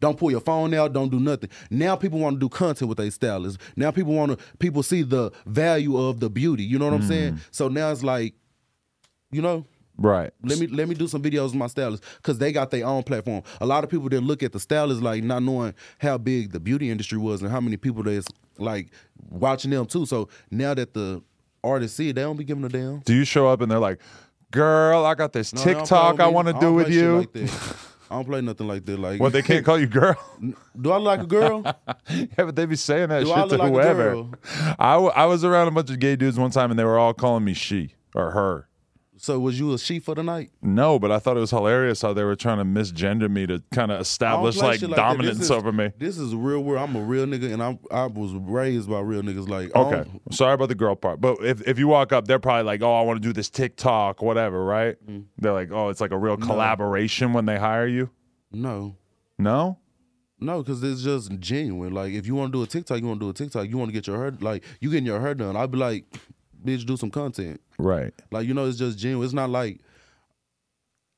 don't 0.00 0.18
pull 0.18 0.30
your 0.30 0.40
phone 0.40 0.74
out. 0.74 0.92
Don't 0.92 1.10
do 1.10 1.20
nothing. 1.20 1.50
Now 1.70 1.96
people 1.96 2.18
want 2.18 2.36
to 2.36 2.40
do 2.40 2.48
content 2.48 2.88
with 2.88 2.98
their 2.98 3.10
stylists. 3.10 3.58
Now 3.76 3.90
people 3.90 4.14
want 4.14 4.38
to 4.38 4.44
people 4.58 4.82
see 4.82 5.02
the 5.02 5.32
value 5.46 5.96
of 5.96 6.20
the 6.20 6.30
beauty. 6.30 6.64
You 6.64 6.78
know 6.78 6.86
what 6.86 6.94
I'm 6.94 7.02
hmm. 7.02 7.08
saying? 7.08 7.40
So 7.50 7.68
now 7.68 7.90
it's 7.90 8.02
like, 8.02 8.34
you 9.30 9.42
know, 9.42 9.64
Right. 9.98 10.30
let 10.42 10.58
me 10.58 10.66
let 10.66 10.88
me 10.88 10.94
do 10.94 11.08
some 11.08 11.22
videos 11.22 11.46
with 11.46 11.54
my 11.54 11.68
stylists 11.68 12.06
because 12.16 12.38
they 12.38 12.52
got 12.52 12.70
their 12.70 12.86
own 12.86 13.02
platform. 13.02 13.42
A 13.60 13.66
lot 13.66 13.82
of 13.82 13.88
people 13.88 14.08
that 14.10 14.20
look 14.20 14.42
at 14.42 14.52
the 14.52 14.60
stylists 14.60 15.02
like 15.02 15.24
not 15.24 15.42
knowing 15.42 15.74
how 15.98 16.18
big 16.18 16.52
the 16.52 16.60
beauty 16.60 16.90
industry 16.90 17.16
was 17.18 17.40
and 17.42 17.50
how 17.50 17.60
many 17.60 17.78
people 17.78 18.02
that's 18.02 18.28
like 18.58 18.90
watching 19.30 19.70
them 19.70 19.86
too. 19.86 20.04
So 20.04 20.28
now 20.50 20.74
that 20.74 20.92
the 20.92 21.22
artists 21.64 21.96
see 21.96 22.10
it, 22.10 22.14
they 22.14 22.22
don't 22.22 22.36
be 22.36 22.44
giving 22.44 22.64
a 22.64 22.68
damn. 22.68 23.00
Do 23.00 23.14
you 23.14 23.24
show 23.24 23.48
up 23.48 23.62
and 23.62 23.70
they're 23.70 23.78
like, 23.78 24.00
"Girl, 24.50 25.06
I 25.06 25.14
got 25.14 25.32
this 25.32 25.54
No, 25.54 25.64
TikTok 25.64 26.16
play 26.16 26.24
I 26.26 26.28
want 26.28 26.48
to 26.48 26.54
do 26.60 26.74
with 26.74 26.90
you"? 26.90 27.26
Like. 27.34 27.50
I 28.10 28.14
don't 28.14 28.24
play 28.24 28.40
nothing 28.40 28.68
like 28.68 28.84
that. 28.84 28.98
Like 28.98 29.20
Well, 29.20 29.30
they 29.30 29.42
can't 29.42 29.64
call 29.64 29.78
you 29.78 29.86
girl. 29.86 30.16
do 30.80 30.92
I 30.92 30.96
look 30.98 31.04
like 31.06 31.20
a 31.22 31.26
girl? 31.26 31.62
yeah, 32.08 32.26
but 32.36 32.54
they 32.54 32.66
be 32.66 32.76
saying 32.76 33.08
that 33.08 33.20
Do 33.24 33.26
shit 33.26 33.48
to 33.50 33.56
like 33.56 33.72
whoever. 33.72 34.24
I, 34.78 34.92
w- 34.94 35.12
I 35.14 35.24
was 35.26 35.44
around 35.44 35.68
a 35.68 35.70
bunch 35.72 35.90
of 35.90 35.98
gay 35.98 36.14
dudes 36.16 36.38
one 36.38 36.50
time 36.50 36.70
and 36.70 36.78
they 36.78 36.84
were 36.84 36.98
all 36.98 37.14
calling 37.14 37.44
me 37.44 37.54
she 37.54 37.94
or 38.14 38.30
her. 38.30 38.68
So 39.18 39.38
was 39.38 39.58
you 39.58 39.72
a 39.72 39.78
she 39.78 39.98
for 39.98 40.14
the 40.14 40.22
night? 40.22 40.50
No, 40.62 40.98
but 40.98 41.10
I 41.10 41.18
thought 41.18 41.36
it 41.36 41.40
was 41.40 41.50
hilarious 41.50 42.02
how 42.02 42.12
they 42.12 42.24
were 42.24 42.36
trying 42.36 42.58
to 42.58 42.64
misgender 42.64 43.30
me 43.30 43.46
to 43.46 43.62
kind 43.72 43.90
of 43.90 44.00
establish 44.00 44.56
like 44.56 44.82
like 44.82 44.96
dominance 44.96 45.40
is- 45.40 45.50
over 45.50 45.72
me. 45.72 45.90
This 45.98 46.18
is 46.18 46.32
a 46.32 46.36
real 46.36 46.62
world. 46.62 46.88
I'm 46.88 46.96
a 46.96 47.00
real 47.00 47.26
nigga, 47.26 47.52
and 47.52 47.62
I'm 47.62 47.78
I 47.90 48.06
was 48.06 48.32
raised 48.32 48.88
by 48.90 49.00
real 49.00 49.22
niggas. 49.22 49.48
Like 49.48 49.74
Okay, 49.74 50.04
sorry 50.30 50.54
about 50.54 50.68
the 50.68 50.74
girl 50.74 50.94
part, 50.94 51.20
but 51.20 51.38
if, 51.42 51.66
if 51.66 51.78
you 51.78 51.88
walk 51.88 52.12
up, 52.12 52.26
they're 52.26 52.38
probably 52.38 52.64
like, 52.64 52.82
"Oh, 52.82 52.94
I 52.94 53.02
want 53.02 53.22
to 53.22 53.26
do 53.28 53.32
this 53.32 53.48
TikTok, 53.50 54.22
whatever," 54.22 54.64
right? 54.64 54.96
Mm. 55.06 55.24
They're 55.38 55.52
like, 55.52 55.70
"Oh, 55.72 55.88
it's 55.88 56.00
like 56.00 56.12
a 56.12 56.18
real 56.18 56.36
collaboration 56.36 57.32
when 57.32 57.46
they 57.46 57.58
hire 57.58 57.86
you." 57.86 58.10
no, 58.52 58.96
No, 59.38 59.78
no, 60.40 60.62
because 60.62 60.82
it's 60.82 61.02
just 61.02 61.38
genuine. 61.38 61.92
Like 61.92 62.12
if 62.12 62.26
you 62.26 62.34
want 62.34 62.52
to 62.52 62.58
do 62.58 62.62
a 62.62 62.66
TikTok, 62.66 63.00
you 63.00 63.06
want 63.06 63.20
to 63.20 63.26
do 63.26 63.30
a 63.30 63.34
TikTok. 63.34 63.68
You 63.68 63.78
want 63.78 63.88
to 63.88 63.92
get 63.92 64.06
your 64.06 64.16
hair 64.18 64.32
like 64.40 64.64
you 64.80 64.90
getting 64.90 65.06
your 65.06 65.20
hair 65.20 65.34
done. 65.34 65.56
I'd 65.56 65.70
be 65.70 65.78
like, 65.78 66.04
bitch, 66.66 66.84
do 66.84 66.96
some 66.96 67.10
content. 67.10 67.60
right? 67.78 68.12
Like 68.30 68.46
you 68.46 68.54
know, 68.54 68.66
it's 68.66 68.78
just 68.78 68.98
genuine. 68.98 69.24
It's 69.24 69.34
not 69.34 69.50
like. 69.50 69.80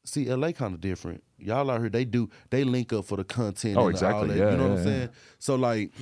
See, 0.04 0.24
LA 0.32 0.52
kind 0.52 0.72
of 0.74 0.80
different. 0.80 1.22
Y'all 1.38 1.70
out 1.70 1.80
here, 1.80 1.90
they 1.90 2.04
do 2.06 2.30
they 2.50 2.64
link 2.64 2.92
up 2.94 3.04
for 3.04 3.16
the 3.16 3.24
content. 3.24 3.76
Oh, 3.76 3.88
and 3.88 3.96
the- 3.98 4.06
all 4.08 4.22
exactly. 4.22 4.28
that, 4.28 4.38
Yeah, 4.38 4.50
you 4.52 4.56
know 4.56 4.62
yeah, 4.64 4.70
what 4.70 4.78
I'm 4.80 4.86
yeah. 4.86 4.92
saying. 4.98 5.08
So 5.38 5.54
like, 5.56 5.92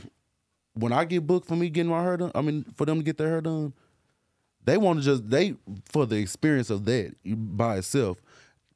when 0.74 0.92
I 0.92 1.04
get 1.04 1.26
booked 1.26 1.48
for 1.48 1.56
me 1.56 1.68
getting 1.70 1.90
my 1.90 2.02
hair 2.02 2.16
done, 2.16 2.30
I 2.35 2.40
mean, 2.42 2.64
for 2.76 2.85
them 2.87 2.98
to 2.98 3.02
get 3.04 3.16
their 3.18 3.28
hair 3.28 3.40
done, 3.40 3.72
They 4.64 4.76
want 4.76 5.00
to 5.00 5.04
just 5.04 5.28
they 5.28 5.56
for 5.87 6.06
the 6.06 6.16
experience 6.16 6.70
of 6.70 6.85
that 6.85 7.14
by 7.24 7.78
itself. 7.78 8.18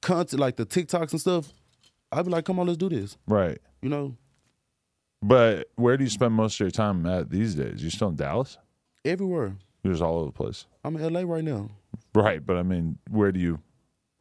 Content 0.00 0.40
like 0.40 0.56
the 0.56 0.66
TikToks 0.66 1.12
and 1.12 1.20
stuff. 1.20 1.52
I'd 2.10 2.24
be 2.24 2.30
like, 2.32 2.44
come 2.44 2.58
on, 2.58 2.66
let's 2.66 2.76
do 2.78 2.88
this. 2.88 3.16
Right. 3.28 3.58
You 3.82 3.88
know, 3.88 4.16
But 5.22 5.68
where 5.76 5.96
do 5.96 6.02
you 6.04 6.10
spend 6.10 6.34
most 6.34 6.54
of 6.54 6.60
your 6.60 6.70
time 6.72 7.06
at 7.06 7.30
these 7.30 7.54
days? 7.54 7.82
You 7.84 7.90
still 7.90 8.08
in 8.08 8.16
Dallas? 8.16 8.58
everywhere. 9.04 9.54
You're 9.82 9.92
just 9.94 10.02
all 10.02 10.16
over 10.18 10.26
the 10.26 10.32
place. 10.32 10.66
I'm 10.84 10.96
in 10.96 11.12
LA 11.12 11.22
right 11.22 11.44
now. 11.44 11.70
Right, 12.14 12.44
but 12.44 12.56
I 12.56 12.62
mean, 12.62 12.98
where 13.10 13.32
do 13.32 13.40
you 13.40 13.60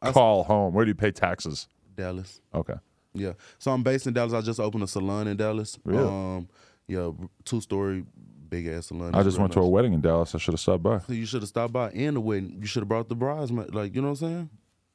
I- 0.00 0.12
call 0.12 0.44
home? 0.44 0.74
Where 0.74 0.84
do 0.84 0.90
you 0.90 0.94
pay 0.94 1.10
taxes? 1.10 1.68
Dallas. 1.96 2.40
Okay. 2.54 2.74
Yeah. 3.12 3.32
So 3.58 3.72
I'm 3.72 3.82
based 3.82 4.06
in 4.06 4.14
Dallas. 4.14 4.32
I 4.32 4.40
just 4.40 4.60
opened 4.60 4.84
a 4.84 4.86
salon 4.86 5.26
in 5.28 5.36
Dallas. 5.36 5.78
Really? 5.84 6.06
Um, 6.06 6.48
yeah, 6.86 7.10
two 7.44 7.60
story, 7.60 8.04
big 8.48 8.66
ass 8.68 8.86
salon. 8.86 9.14
I 9.14 9.22
just 9.22 9.38
went 9.38 9.52
to 9.54 9.60
a 9.60 9.68
wedding 9.68 9.92
in 9.92 10.00
Dallas. 10.00 10.34
I 10.34 10.38
should 10.38 10.54
have 10.54 10.60
stopped 10.60 10.82
by. 10.82 10.98
So 11.00 11.12
you 11.12 11.26
should 11.26 11.42
have 11.42 11.48
stopped 11.48 11.72
by 11.72 11.90
and 11.90 12.16
the 12.16 12.20
wedding. 12.20 12.56
You 12.60 12.66
should 12.66 12.80
have 12.82 12.88
brought 12.88 13.08
the 13.08 13.16
brides, 13.16 13.52
man. 13.52 13.68
Like 13.72 13.94
you 13.94 14.00
know 14.00 14.08
what 14.10 14.22
I'm 14.22 14.28
saying? 14.28 14.50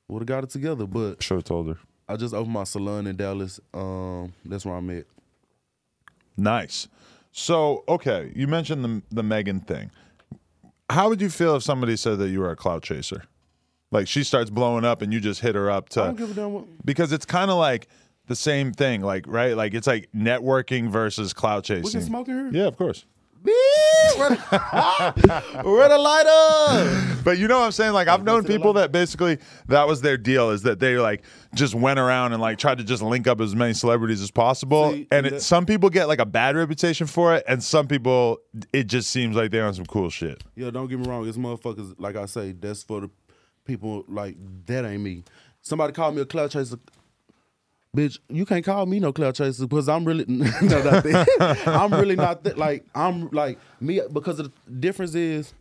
Would 0.08 0.19
have 0.21 0.28
got 0.28 0.43
it 0.43 0.49
together. 0.49 0.86
But 0.88 1.21
Should 1.21 1.36
have 1.36 1.43
told 1.43 1.67
her. 1.67 1.78
I 2.08 2.15
just 2.15 2.34
opened 2.34 2.54
my 2.54 2.63
salon 2.63 3.08
in 3.08 3.15
Dallas. 3.17 3.60
Um, 3.73 4.34
that's 4.45 4.65
where 4.65 4.75
I'm 4.75 4.89
at. 4.91 5.06
Nice. 6.38 6.88
So, 7.32 7.84
okay, 7.88 8.32
you 8.36 8.47
mentioned 8.47 8.84
the 8.86 9.01
the 9.12 9.23
Megan 9.23 9.60
thing. 9.62 9.91
How 10.89 11.10
would 11.10 11.21
you 11.21 11.30
feel 11.30 11.56
if 11.56 11.63
somebody 11.63 11.95
said 11.98 12.19
that 12.19 12.30
you 12.30 12.39
were 12.39 12.52
a 12.52 12.56
clout 12.56 12.84
chaser? 12.84 13.24
Like 13.91 14.08
she 14.08 14.24
starts 14.24 14.50
blowing 14.50 14.84
up 14.86 15.02
and 15.02 15.13
you 15.13 15.19
just 15.19 15.41
hit 15.41 15.56
her 15.56 15.69
up 15.69 15.89
I 15.95 16.06
don't 16.06 16.15
to 16.17 16.21
give 16.21 16.32
a 16.32 16.34
damn 16.34 16.54
what. 16.54 16.65
because 16.86 17.12
it's 17.12 17.26
kind 17.26 17.50
of 17.50 17.58
like 17.58 17.88
the 18.28 18.36
same 18.36 18.71
thing, 18.74 19.02
like 19.02 19.26
right? 19.28 19.56
Like 19.56 19.74
it's 19.74 19.88
like 19.88 20.10
networking 20.15 20.89
versus 20.89 21.34
clout 21.34 21.69
We 21.69 21.76
can 21.76 21.84
chasing. 21.84 22.02
smoke 22.02 22.28
in 22.28 22.52
here. 22.52 22.62
Yeah, 22.62 22.67
of 22.67 22.78
course. 22.78 23.06
Where 23.45 24.29
the, 24.29 25.62
where 25.63 25.89
the 25.89 25.97
light 25.97 26.25
up? 26.27 27.23
But 27.23 27.38
you 27.38 27.47
know 27.47 27.60
what 27.60 27.65
I'm 27.65 27.71
saying? 27.71 27.93
Like 27.93 28.08
I've 28.08 28.23
known 28.23 28.43
people 28.43 28.73
that 28.73 28.91
basically 28.91 29.38
that 29.67 29.88
was 29.88 30.01
their 30.01 30.17
deal 30.17 30.51
is 30.51 30.63
that 30.63 30.79
they 30.79 30.97
like 30.97 31.23
just 31.53 31.73
went 31.75 31.99
around 31.99 32.34
and 32.34 32.41
like 32.41 32.58
tried 32.58 32.77
to 32.77 32.84
just 32.84 33.01
link 33.01 33.27
up 33.27 33.41
as 33.41 33.55
many 33.55 33.73
celebrities 33.73 34.21
as 34.21 34.31
possible. 34.31 34.91
See, 34.91 35.08
and 35.12 35.25
that- 35.25 35.34
it, 35.34 35.41
some 35.41 35.65
people 35.65 35.89
get 35.89 36.08
like 36.08 36.19
a 36.19 36.25
bad 36.25 36.55
reputation 36.55 37.08
for 37.08 37.36
it, 37.36 37.43
and 37.47 37.63
some 37.63 37.88
people 37.88 38.39
it 38.73 38.86
just 38.86 39.10
seems 39.10 39.36
like 39.36 39.51
they're 39.51 39.65
on 39.65 39.73
some 39.73 39.86
cool 39.86 40.10
shit. 40.10 40.43
Yeah, 40.55 40.69
don't 40.71 40.88
get 40.88 40.99
me 40.99 41.08
wrong. 41.08 41.27
It's 41.27 41.38
motherfuckers, 41.38 41.95
like 41.97 42.15
I 42.15 42.25
say, 42.25 42.51
that's 42.53 42.84
for 42.84 43.01
the 43.01 43.10
people 43.65 44.05
like 44.08 44.36
that 44.67 44.86
ain't 44.86 45.01
me. 45.01 45.23
Somebody 45.62 45.93
called 45.93 46.15
me 46.15 46.21
a 46.21 46.25
clout 46.25 46.51
chaser. 46.51 46.77
Bitch, 47.95 48.19
you 48.29 48.45
can't 48.45 48.65
call 48.65 48.86
me 48.86 48.99
no 48.99 49.13
clout 49.13 49.36
chaser 49.36 49.65
because 49.67 49.88
I'm 49.88 50.05
really 50.05 50.25
no, 50.27 50.45
not 50.45 51.03
that. 51.03 51.63
I'm 51.65 51.93
really 51.93 52.15
not 52.15 52.43
that. 52.43 52.58
Like 52.58 52.86
I'm 52.93 53.29
like 53.29 53.58
me 53.79 54.01
because 54.12 54.38
the 54.38 54.51
difference 54.79 55.15
is 55.15 55.53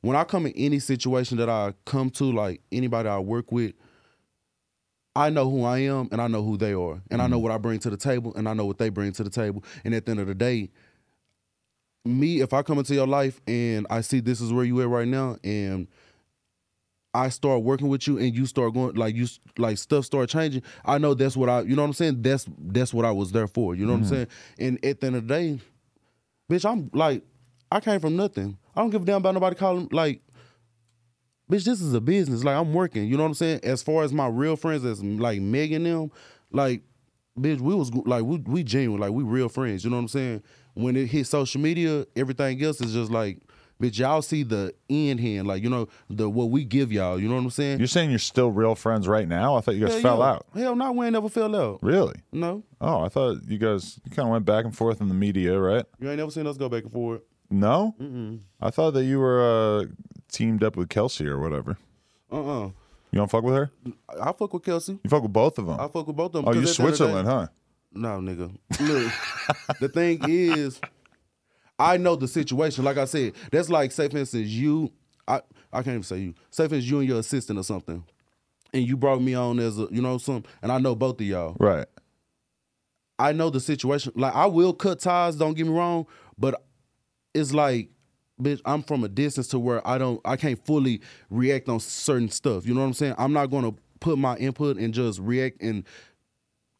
when 0.00 0.16
I 0.16 0.24
come 0.24 0.46
in 0.46 0.52
any 0.52 0.78
situation 0.78 1.36
that 1.38 1.48
I 1.48 1.74
come 1.84 2.10
to, 2.10 2.24
like 2.32 2.62
anybody 2.72 3.08
I 3.08 3.18
work 3.18 3.52
with, 3.52 3.74
I 5.14 5.30
know 5.30 5.50
who 5.50 5.64
I 5.64 5.78
am 5.78 6.08
and 6.12 6.20
I 6.20 6.28
know 6.28 6.42
who 6.42 6.56
they 6.56 6.72
are, 6.72 7.02
and 7.10 7.20
I 7.20 7.26
know 7.26 7.36
mm-hmm. 7.36 7.42
what 7.44 7.52
I 7.52 7.58
bring 7.58 7.78
to 7.80 7.90
the 7.90 7.96
table 7.96 8.34
and 8.36 8.48
I 8.48 8.54
know 8.54 8.66
what 8.66 8.78
they 8.78 8.88
bring 8.88 9.12
to 9.12 9.24
the 9.24 9.30
table. 9.30 9.64
And 9.84 9.94
at 9.94 10.06
the 10.06 10.12
end 10.12 10.20
of 10.20 10.26
the 10.26 10.34
day, 10.34 10.70
me, 12.04 12.40
if 12.40 12.52
I 12.52 12.62
come 12.62 12.78
into 12.78 12.94
your 12.94 13.06
life 13.06 13.40
and 13.46 13.86
I 13.90 14.00
see 14.00 14.20
this 14.20 14.40
is 14.40 14.52
where 14.52 14.64
you 14.64 14.80
at 14.82 14.88
right 14.88 15.08
now, 15.08 15.36
and 15.42 15.88
I 17.16 17.30
start 17.30 17.62
working 17.62 17.88
with 17.88 18.06
you 18.06 18.18
and 18.18 18.34
you 18.36 18.46
start 18.46 18.74
going 18.74 18.94
like 18.94 19.14
you 19.14 19.26
like 19.56 19.78
stuff 19.78 20.04
start 20.04 20.28
changing, 20.28 20.62
I 20.84 20.98
know 20.98 21.14
that's 21.14 21.36
what 21.36 21.48
I 21.48 21.62
you 21.62 21.74
know 21.74 21.82
what 21.82 21.88
I'm 21.88 21.94
saying? 21.94 22.22
That's 22.22 22.46
that's 22.58 22.92
what 22.92 23.04
I 23.04 23.10
was 23.10 23.32
there 23.32 23.46
for. 23.46 23.74
You 23.74 23.86
know 23.86 23.92
what 23.92 23.98
I'm 23.98 24.04
mm-hmm. 24.04 24.14
saying? 24.14 24.26
And 24.58 24.84
at 24.84 25.00
the 25.00 25.06
end 25.06 25.16
of 25.16 25.26
the 25.26 25.34
day, 25.34 25.60
bitch, 26.50 26.70
I'm 26.70 26.90
like, 26.92 27.22
I 27.72 27.80
came 27.80 28.00
from 28.00 28.16
nothing. 28.16 28.58
I 28.74 28.80
don't 28.80 28.90
give 28.90 29.02
a 29.02 29.04
damn 29.06 29.16
about 29.16 29.34
nobody 29.34 29.56
calling 29.56 29.88
like 29.90 30.20
bitch, 31.50 31.64
this 31.64 31.80
is 31.80 31.94
a 31.94 32.00
business. 32.00 32.44
Like 32.44 32.56
I'm 32.56 32.72
working. 32.72 33.06
You 33.06 33.16
know 33.16 33.22
what 33.22 33.30
I'm 33.30 33.34
saying? 33.34 33.60
As 33.62 33.82
far 33.82 34.02
as 34.02 34.12
my 34.12 34.26
real 34.26 34.56
friends, 34.56 34.84
as 34.84 35.02
like 35.02 35.40
Megan 35.40 35.84
them, 35.84 36.10
like 36.50 36.82
bitch, 37.38 37.60
we 37.60 37.74
was 37.74 37.92
like 37.94 38.24
we 38.24 38.38
we 38.38 38.62
genuine, 38.62 39.00
like 39.00 39.12
we 39.12 39.24
real 39.24 39.48
friends. 39.48 39.84
You 39.84 39.90
know 39.90 39.96
what 39.96 40.02
I'm 40.02 40.08
saying? 40.08 40.42
When 40.74 40.96
it 40.96 41.06
hit 41.06 41.26
social 41.26 41.60
media, 41.60 42.06
everything 42.14 42.62
else 42.62 42.80
is 42.80 42.92
just 42.92 43.10
like, 43.10 43.38
bitch, 43.80 43.98
y'all 43.98 44.22
see 44.22 44.42
the 44.42 44.74
end 44.90 45.20
hand, 45.20 45.46
like 45.46 45.62
you 45.62 45.70
know 45.70 45.88
the 46.10 46.28
what 46.28 46.50
we 46.50 46.64
give 46.64 46.90
y'all. 46.92 47.18
You 47.20 47.28
know 47.28 47.34
what 47.34 47.42
I'm 47.42 47.50
saying? 47.50 47.78
You're 47.78 47.88
saying 47.88 48.10
you're 48.10 48.18
still 48.18 48.50
real 48.50 48.74
friends 48.74 49.06
right 49.08 49.28
now? 49.28 49.56
I 49.56 49.60
thought 49.60 49.74
you 49.76 49.84
guys 49.86 49.94
Hell 49.94 50.02
fell 50.02 50.18
yeah. 50.18 50.24
out. 50.30 50.46
Hell 50.54 50.76
no, 50.76 50.92
we 50.92 51.06
ain't 51.06 51.12
never 51.12 51.28
fell 51.28 51.54
out. 51.56 51.78
Really? 51.82 52.16
No, 52.32 52.62
Oh, 52.80 53.02
I 53.02 53.08
thought 53.08 53.38
you 53.48 53.58
guys 53.58 53.98
you 54.04 54.10
kind 54.10 54.26
of 54.28 54.32
went 54.32 54.44
back 54.44 54.64
and 54.64 54.76
forth 54.76 55.00
in 55.00 55.08
the 55.08 55.14
media, 55.14 55.58
right? 55.58 55.84
you 55.98 56.08
ain't 56.08 56.18
never 56.18 56.30
seen 56.30 56.46
us 56.46 56.56
go 56.56 56.68
back 56.68 56.84
and 56.84 56.92
forth. 56.92 57.22
No, 57.50 57.94
I 58.60 58.70
thought 58.70 58.92
that 58.94 59.04
you 59.04 59.20
were 59.20 59.40
uh, 59.40 59.84
teamed 60.32 60.64
up 60.64 60.76
with 60.76 60.88
Kelsey 60.88 61.26
or 61.26 61.38
whatever. 61.40 61.76
Uh 62.32 62.64
uh 62.64 62.64
You 63.12 63.20
don't 63.20 63.30
fuck 63.30 63.44
with 63.44 63.54
her? 63.54 63.70
I 64.20 64.32
fuck 64.32 64.52
with 64.52 64.64
Kelsey. 64.64 64.98
You 65.04 65.08
fuck 65.10 65.22
with 65.22 65.32
both 65.32 65.58
of 65.58 65.66
them? 65.66 65.78
I 65.78 65.86
fuck 65.88 66.06
with 66.08 66.16
both 66.16 66.34
of 66.34 66.44
them. 66.44 66.48
oh, 66.48 66.52
you 66.52 66.62
'cause 66.62 66.70
at 66.72 66.76
the 66.78 66.82
end 66.82 66.92
of 66.92 66.98
the 66.98 67.04
day- 67.04 67.22
Switzerland, 67.22 67.28
huh? 67.28 67.46
No, 67.92 68.08
nigga. 68.18 68.50
Look, 68.80 69.78
the 69.80 69.88
thing 69.88 70.18
is, 70.28 70.80
I 71.78 71.96
know 71.96 72.16
the 72.16 72.28
situation. 72.28 72.84
Like 72.84 72.98
I 72.98 73.04
said, 73.04 73.34
that's 73.50 73.68
like, 73.68 73.92
say 73.92 74.08
for 74.08 74.18
instance, 74.18 74.48
you. 74.48 74.92
I 75.28 75.40
I 75.72 75.82
can't 75.82 75.88
even 75.88 76.02
say 76.04 76.18
you. 76.18 76.34
Say 76.50 76.68
for 76.68 76.74
instance, 76.74 76.84
you 76.90 76.98
and 77.00 77.08
your 77.08 77.18
assistant 77.18 77.58
or 77.58 77.64
something, 77.64 78.04
and 78.72 78.86
you 78.86 78.96
brought 78.96 79.20
me 79.20 79.34
on 79.34 79.58
as 79.58 79.78
a, 79.78 79.88
you 79.90 80.00
know, 80.00 80.18
some, 80.18 80.44
and 80.62 80.70
I 80.70 80.78
know 80.78 80.94
both 80.94 81.20
of 81.20 81.26
y'all. 81.26 81.56
Right. 81.58 81.86
I 83.18 83.32
know 83.32 83.50
the 83.50 83.60
situation. 83.60 84.12
Like 84.14 84.34
I 84.34 84.46
will 84.46 84.72
cut 84.72 85.00
ties. 85.00 85.36
Don't 85.36 85.54
get 85.54 85.66
me 85.66 85.72
wrong, 85.72 86.06
but 86.38 86.62
it's 87.34 87.52
like, 87.52 87.90
bitch, 88.40 88.60
I'm 88.64 88.82
from 88.82 89.04
a 89.04 89.08
distance 89.08 89.48
to 89.48 89.58
where 89.58 89.86
I 89.86 89.98
don't, 89.98 90.20
I 90.24 90.36
can't 90.36 90.64
fully 90.64 91.00
react 91.30 91.68
on 91.68 91.80
certain 91.80 92.28
stuff. 92.28 92.66
You 92.66 92.74
know 92.74 92.80
what 92.80 92.86
I'm 92.86 92.94
saying? 92.94 93.14
I'm 93.18 93.32
not 93.32 93.46
gonna 93.46 93.72
put 94.00 94.18
my 94.18 94.36
input 94.36 94.76
and 94.76 94.92
just 94.94 95.18
react 95.20 95.62
and 95.62 95.84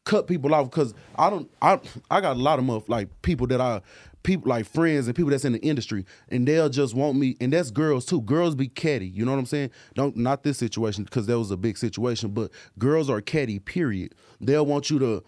cut 0.05 0.27
people 0.27 0.53
off 0.55 0.69
because 0.69 0.93
I 1.17 1.29
don't, 1.29 1.49
I, 1.61 1.79
I 2.09 2.21
got 2.21 2.37
a 2.37 2.39
lot 2.39 2.59
of 2.59 2.65
muff 2.65 2.87
like 2.87 3.09
people 3.21 3.47
that 3.47 3.59
I, 3.59 3.81
people 4.27 4.49
like 4.49 4.65
friends 4.65 5.07
and 5.07 5.15
people 5.15 5.31
that's 5.31 5.45
in 5.45 5.53
the 5.53 5.59
industry, 5.59 6.05
and 6.29 6.47
they'll 6.47 6.69
just 6.69 6.93
want 6.93 7.17
me, 7.17 7.37
and 7.39 7.53
that's 7.53 7.71
girls 7.71 8.05
too. 8.05 8.21
Girls 8.21 8.53
be 8.53 8.67
catty. 8.67 9.07
You 9.07 9.25
know 9.25 9.31
what 9.31 9.39
I'm 9.39 9.45
saying? 9.45 9.71
Don't 9.95 10.17
not 10.17 10.43
this 10.43 10.57
situation 10.57 11.05
because 11.05 11.25
that 11.27 11.39
was 11.39 11.49
a 11.49 11.57
big 11.57 11.77
situation, 11.77 12.31
but 12.31 12.51
girls 12.77 13.09
are 13.09 13.21
catty. 13.21 13.57
Period. 13.57 14.13
They'll 14.41 14.65
want 14.65 14.89
you 14.89 14.99
to 14.99 15.23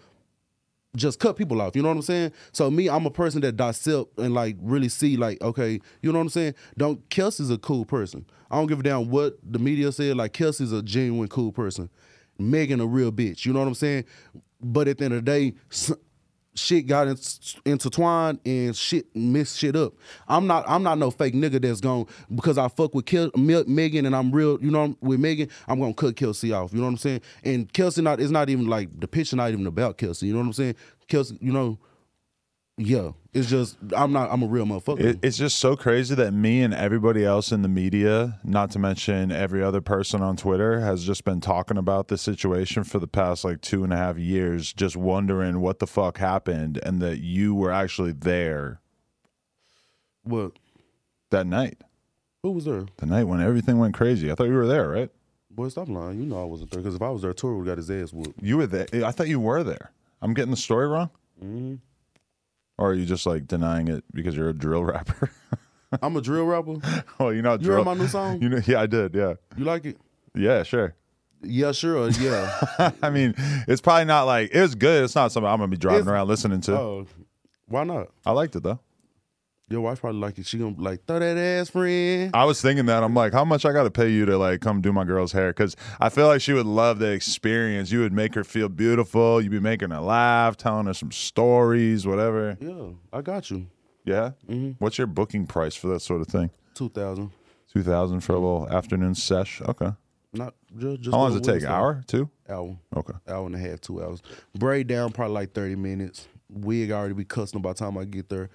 just 0.94 1.18
cut 1.18 1.36
people 1.36 1.62
off. 1.62 1.74
You 1.74 1.82
know 1.82 1.88
what 1.88 1.96
I'm 1.96 2.02
saying? 2.02 2.32
So 2.52 2.70
me, 2.70 2.90
I'm 2.90 3.06
a 3.06 3.10
person 3.10 3.40
that 3.40 3.56
dissect 3.56 4.18
and 4.18 4.34
like 4.34 4.56
really 4.60 4.90
see 4.90 5.16
like, 5.16 5.40
okay, 5.40 5.80
you 6.02 6.12
know 6.12 6.18
what 6.18 6.24
I'm 6.24 6.28
saying? 6.28 6.54
Don't 6.76 7.08
Kelsey's 7.08 7.50
a 7.50 7.58
cool 7.58 7.86
person. 7.86 8.26
I 8.50 8.56
don't 8.56 8.66
give 8.66 8.80
a 8.80 8.82
damn 8.82 9.08
what 9.08 9.38
the 9.42 9.58
media 9.58 9.92
said. 9.92 10.16
Like 10.16 10.34
Kelsey's 10.34 10.72
a 10.72 10.82
genuine 10.82 11.28
cool 11.28 11.52
person. 11.52 11.88
Megan 12.38 12.80
a 12.80 12.86
real 12.86 13.12
bitch. 13.12 13.46
You 13.46 13.54
know 13.54 13.60
what 13.60 13.68
I'm 13.68 13.74
saying? 13.74 14.04
But 14.60 14.88
at 14.88 14.98
the 14.98 15.06
end 15.06 15.14
of 15.14 15.24
the 15.24 15.30
day, 15.30 15.54
shit 16.54 16.86
got 16.86 17.08
in- 17.08 17.16
intertwined 17.64 18.40
and 18.44 18.74
shit 18.76 19.06
messed 19.14 19.58
shit 19.58 19.76
up. 19.76 19.94
I'm 20.28 20.46
not 20.46 20.64
I'm 20.68 20.82
not 20.82 20.98
no 20.98 21.10
fake 21.10 21.34
nigga 21.34 21.60
that's 21.60 21.80
going 21.80 22.06
because 22.34 22.58
I 22.58 22.68
fuck 22.68 22.94
with 22.94 23.06
Kel- 23.06 23.30
Me- 23.36 23.64
Megan 23.66 24.06
and 24.06 24.14
I'm 24.14 24.30
real, 24.32 24.58
you 24.60 24.70
know, 24.70 24.96
with 25.00 25.20
Megan, 25.20 25.48
I'm 25.68 25.80
gonna 25.80 25.94
cut 25.94 26.16
Kelsey 26.16 26.52
off. 26.52 26.72
You 26.72 26.78
know 26.78 26.84
what 26.84 26.90
I'm 26.90 26.96
saying? 26.98 27.20
And 27.44 27.72
Kelsey 27.72 28.02
not 28.02 28.20
it's 28.20 28.30
not 28.30 28.48
even 28.50 28.66
like 28.66 28.88
the 28.98 29.08
picture 29.08 29.36
not 29.36 29.50
even 29.52 29.66
about 29.66 29.98
Kelsey. 29.98 30.26
You 30.26 30.32
know 30.34 30.40
what 30.40 30.46
I'm 30.46 30.52
saying? 30.52 30.74
Kelsey, 31.08 31.38
you 31.40 31.52
know, 31.52 31.78
yeah. 32.80 33.10
It's 33.32 33.48
just 33.48 33.76
I'm 33.96 34.12
not 34.12 34.32
I'm 34.32 34.42
a 34.42 34.46
real 34.46 34.64
motherfucker. 34.64 35.00
It, 35.00 35.18
it's 35.22 35.36
just 35.36 35.58
so 35.58 35.76
crazy 35.76 36.14
that 36.14 36.32
me 36.32 36.62
and 36.62 36.74
everybody 36.74 37.24
else 37.24 37.52
in 37.52 37.62
the 37.62 37.68
media, 37.68 38.40
not 38.42 38.70
to 38.72 38.78
mention 38.78 39.30
every 39.30 39.62
other 39.62 39.80
person 39.80 40.22
on 40.22 40.36
Twitter, 40.36 40.80
has 40.80 41.04
just 41.04 41.24
been 41.24 41.40
talking 41.40 41.76
about 41.76 42.08
this 42.08 42.22
situation 42.22 42.82
for 42.84 42.98
the 42.98 43.06
past 43.06 43.44
like 43.44 43.60
two 43.60 43.84
and 43.84 43.92
a 43.92 43.96
half 43.96 44.18
years, 44.18 44.72
just 44.72 44.96
wondering 44.96 45.60
what 45.60 45.78
the 45.78 45.86
fuck 45.86 46.18
happened 46.18 46.80
and 46.82 47.00
that 47.02 47.18
you 47.18 47.54
were 47.54 47.70
actually 47.70 48.12
there 48.12 48.80
what? 50.22 50.52
that 51.30 51.46
night. 51.46 51.82
Who 52.42 52.52
was 52.52 52.64
there? 52.64 52.86
The 52.96 53.06
night 53.06 53.24
when 53.24 53.40
everything 53.40 53.78
went 53.78 53.94
crazy. 53.94 54.32
I 54.32 54.34
thought 54.34 54.44
you 54.48 54.54
were 54.54 54.66
there, 54.66 54.88
right? 54.88 55.10
Boy, 55.50 55.68
stop 55.68 55.88
lying. 55.88 56.18
You 56.18 56.26
know 56.26 56.40
I 56.40 56.46
wasn't 56.46 56.70
there 56.70 56.80
because 56.80 56.94
if 56.94 57.02
I 57.02 57.10
was 57.10 57.22
there, 57.22 57.34
Tory 57.34 57.56
would 57.56 57.66
got 57.66 57.76
his 57.76 57.90
ass 57.90 58.12
whooped. 58.12 58.42
You 58.42 58.56
were 58.56 58.66
there. 58.66 58.86
I 59.04 59.10
thought 59.10 59.28
you 59.28 59.40
were 59.40 59.62
there. 59.62 59.92
I'm 60.22 60.32
getting 60.32 60.50
the 60.50 60.56
story 60.56 60.88
wrong? 60.88 61.10
Mm-hmm. 61.42 61.74
Or 62.80 62.90
are 62.92 62.94
you 62.94 63.04
just 63.04 63.26
like 63.26 63.46
denying 63.46 63.88
it 63.88 64.04
because 64.14 64.34
you're 64.34 64.48
a 64.48 64.54
drill 64.54 64.82
rapper? 64.84 65.30
I'm 66.02 66.16
a 66.16 66.22
drill 66.22 66.46
rapper. 66.46 66.76
oh, 67.20 67.28
you 67.28 67.42
know, 67.42 67.52
You 67.52 67.58
drill. 67.58 67.76
heard 67.78 67.84
my 67.84 67.94
new 67.94 68.08
song? 68.08 68.40
You 68.40 68.48
know, 68.48 68.60
yeah, 68.66 68.80
I 68.80 68.86
did. 68.86 69.14
Yeah, 69.14 69.34
You 69.56 69.64
like 69.66 69.84
it? 69.84 69.98
yeah, 70.34 70.62
sure. 70.62 70.94
Yeah, 71.42 71.72
sure. 71.72 72.08
Yeah. 72.10 72.90
I 73.02 73.10
mean, 73.10 73.34
it's 73.68 73.80
probably 73.82 74.06
not 74.06 74.22
like 74.24 74.50
it 74.54 74.60
was 74.62 74.74
good. 74.74 75.04
It's 75.04 75.14
not 75.14 75.30
something 75.30 75.46
I'm 75.50 75.58
gonna 75.58 75.68
be 75.68 75.76
driving 75.76 76.00
It's- 76.00 76.12
around 76.12 76.28
listening 76.28 76.60
to. 76.62 76.72
Oh, 76.78 77.06
why 77.66 77.84
not? 77.84 78.08
I 78.24 78.32
liked 78.32 78.56
it 78.56 78.62
though. 78.62 78.80
Your 79.70 79.82
wife 79.82 80.00
probably 80.00 80.20
like 80.20 80.36
it. 80.36 80.46
She 80.46 80.58
gonna 80.58 80.72
be 80.72 80.82
like 80.82 81.04
throw 81.06 81.20
that 81.20 81.36
ass, 81.38 81.70
friend. 81.70 82.32
I 82.34 82.44
was 82.44 82.60
thinking 82.60 82.86
that 82.86 83.04
I'm 83.04 83.14
like, 83.14 83.32
how 83.32 83.44
much 83.44 83.64
I 83.64 83.72
got 83.72 83.84
to 83.84 83.90
pay 83.90 84.08
you 84.08 84.26
to 84.26 84.36
like 84.36 84.60
come 84.60 84.80
do 84.80 84.92
my 84.92 85.04
girl's 85.04 85.30
hair? 85.30 85.50
Because 85.50 85.76
I 86.00 86.08
feel 86.08 86.26
like 86.26 86.40
she 86.40 86.52
would 86.52 86.66
love 86.66 86.98
the 86.98 87.12
experience. 87.12 87.92
You 87.92 88.00
would 88.00 88.12
make 88.12 88.34
her 88.34 88.42
feel 88.42 88.68
beautiful. 88.68 89.40
You'd 89.40 89.52
be 89.52 89.60
making 89.60 89.90
her 89.90 90.00
laugh, 90.00 90.56
telling 90.56 90.86
her 90.86 90.94
some 90.94 91.12
stories, 91.12 92.04
whatever. 92.04 92.58
Yeah, 92.60 92.88
I 93.12 93.22
got 93.22 93.48
you. 93.52 93.68
Yeah. 94.04 94.32
Mm-hmm. 94.48 94.72
What's 94.80 94.98
your 94.98 95.06
booking 95.06 95.46
price 95.46 95.76
for 95.76 95.86
that 95.88 96.00
sort 96.00 96.20
of 96.20 96.26
thing? 96.26 96.50
Two 96.74 96.88
thousand. 96.88 97.30
Two 97.72 97.84
thousand 97.84 98.20
for 98.22 98.32
a 98.32 98.40
little 98.40 98.68
afternoon 98.68 99.14
sesh. 99.14 99.62
Okay. 99.62 99.92
Not 100.32 100.54
just. 100.76 101.02
just 101.02 101.14
How 101.14 101.20
long 101.22 101.30
does 101.30 101.36
it 101.46 101.52
take? 101.52 101.62
some- 101.62 101.70
Hour? 101.70 102.02
Two? 102.08 102.28
Hour. 102.48 102.76
Okay. 102.96 103.14
Hour 103.28 103.46
and 103.46 103.54
a 103.54 103.58
half, 103.58 103.80
two 103.80 104.02
hours. 104.02 104.20
Braid 104.58 104.88
down 104.88 105.12
probably 105.12 105.34
like 105.34 105.52
thirty 105.52 105.76
minutes. 105.76 106.26
Wig 106.48 106.90
already 106.90 107.14
be 107.14 107.24
custom 107.24 107.62
by 107.62 107.70
the 107.72 107.78
time 107.78 107.96
I 107.96 108.04
get 108.04 108.28
there. 108.28 108.50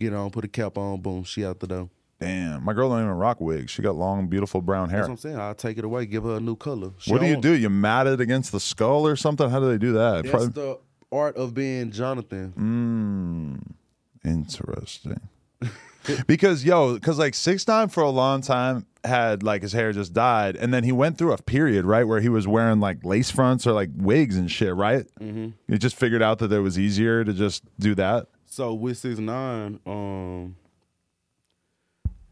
Get 0.00 0.14
on, 0.14 0.30
put 0.30 0.44
a 0.44 0.48
cap 0.48 0.78
on, 0.78 1.00
boom, 1.00 1.22
she 1.24 1.44
out 1.44 1.60
the 1.60 1.66
door. 1.66 1.90
Damn. 2.18 2.64
My 2.64 2.72
girl 2.72 2.88
don't 2.88 3.00
even 3.02 3.12
rock 3.12 3.40
wigs. 3.40 3.70
She 3.70 3.82
got 3.82 3.94
long, 3.96 4.26
beautiful 4.28 4.60
brown 4.62 4.88
hair. 4.90 5.00
That's 5.00 5.08
what 5.08 5.12
I'm 5.12 5.18
saying. 5.18 5.38
I'll 5.38 5.54
take 5.54 5.76
it 5.78 5.84
away, 5.84 6.06
give 6.06 6.24
her 6.24 6.36
a 6.36 6.40
new 6.40 6.56
color. 6.56 6.90
She 6.98 7.12
What 7.12 7.20
do 7.20 7.26
you 7.26 7.34
don't- 7.34 7.42
do? 7.42 7.52
You 7.52 7.68
mat 7.70 8.06
it 8.06 8.20
against 8.20 8.50
the 8.50 8.60
skull 8.60 9.06
or 9.06 9.14
something? 9.14 9.48
How 9.50 9.60
do 9.60 9.68
they 9.68 9.78
do 9.78 9.92
that? 9.92 10.24
That's 10.24 10.30
Probably- 10.30 10.48
the 10.48 10.78
art 11.12 11.36
of 11.36 11.52
being 11.54 11.90
Jonathan. 11.92 13.62
Mm, 14.24 14.30
interesting. 14.30 15.20
because 16.26 16.64
yo, 16.64 16.94
because 16.94 17.18
like 17.18 17.34
six 17.34 17.66
nine 17.68 17.88
for 17.88 18.02
a 18.02 18.10
long 18.10 18.40
time 18.40 18.86
had 19.04 19.42
like 19.42 19.62
his 19.62 19.72
hair 19.72 19.92
just 19.92 20.12
dyed, 20.12 20.56
and 20.56 20.72
then 20.72 20.84
he 20.84 20.92
went 20.92 21.18
through 21.18 21.32
a 21.32 21.38
period 21.42 21.84
right 21.84 22.04
where 22.04 22.20
he 22.20 22.28
was 22.28 22.46
wearing 22.48 22.80
like 22.80 23.04
lace 23.04 23.30
fronts 23.30 23.66
or 23.66 23.72
like 23.72 23.90
wigs 23.96 24.36
and 24.36 24.50
shit. 24.50 24.74
Right? 24.74 25.06
Mm-hmm. 25.20 25.48
He 25.68 25.78
just 25.78 25.96
figured 25.96 26.22
out 26.22 26.38
that 26.38 26.52
it 26.52 26.60
was 26.60 26.78
easier 26.78 27.24
to 27.24 27.32
just 27.32 27.64
do 27.78 27.94
that. 27.96 28.28
So 28.52 28.74
with 28.74 28.98
six 28.98 29.18
nine, 29.20 29.78
um, 29.86 30.56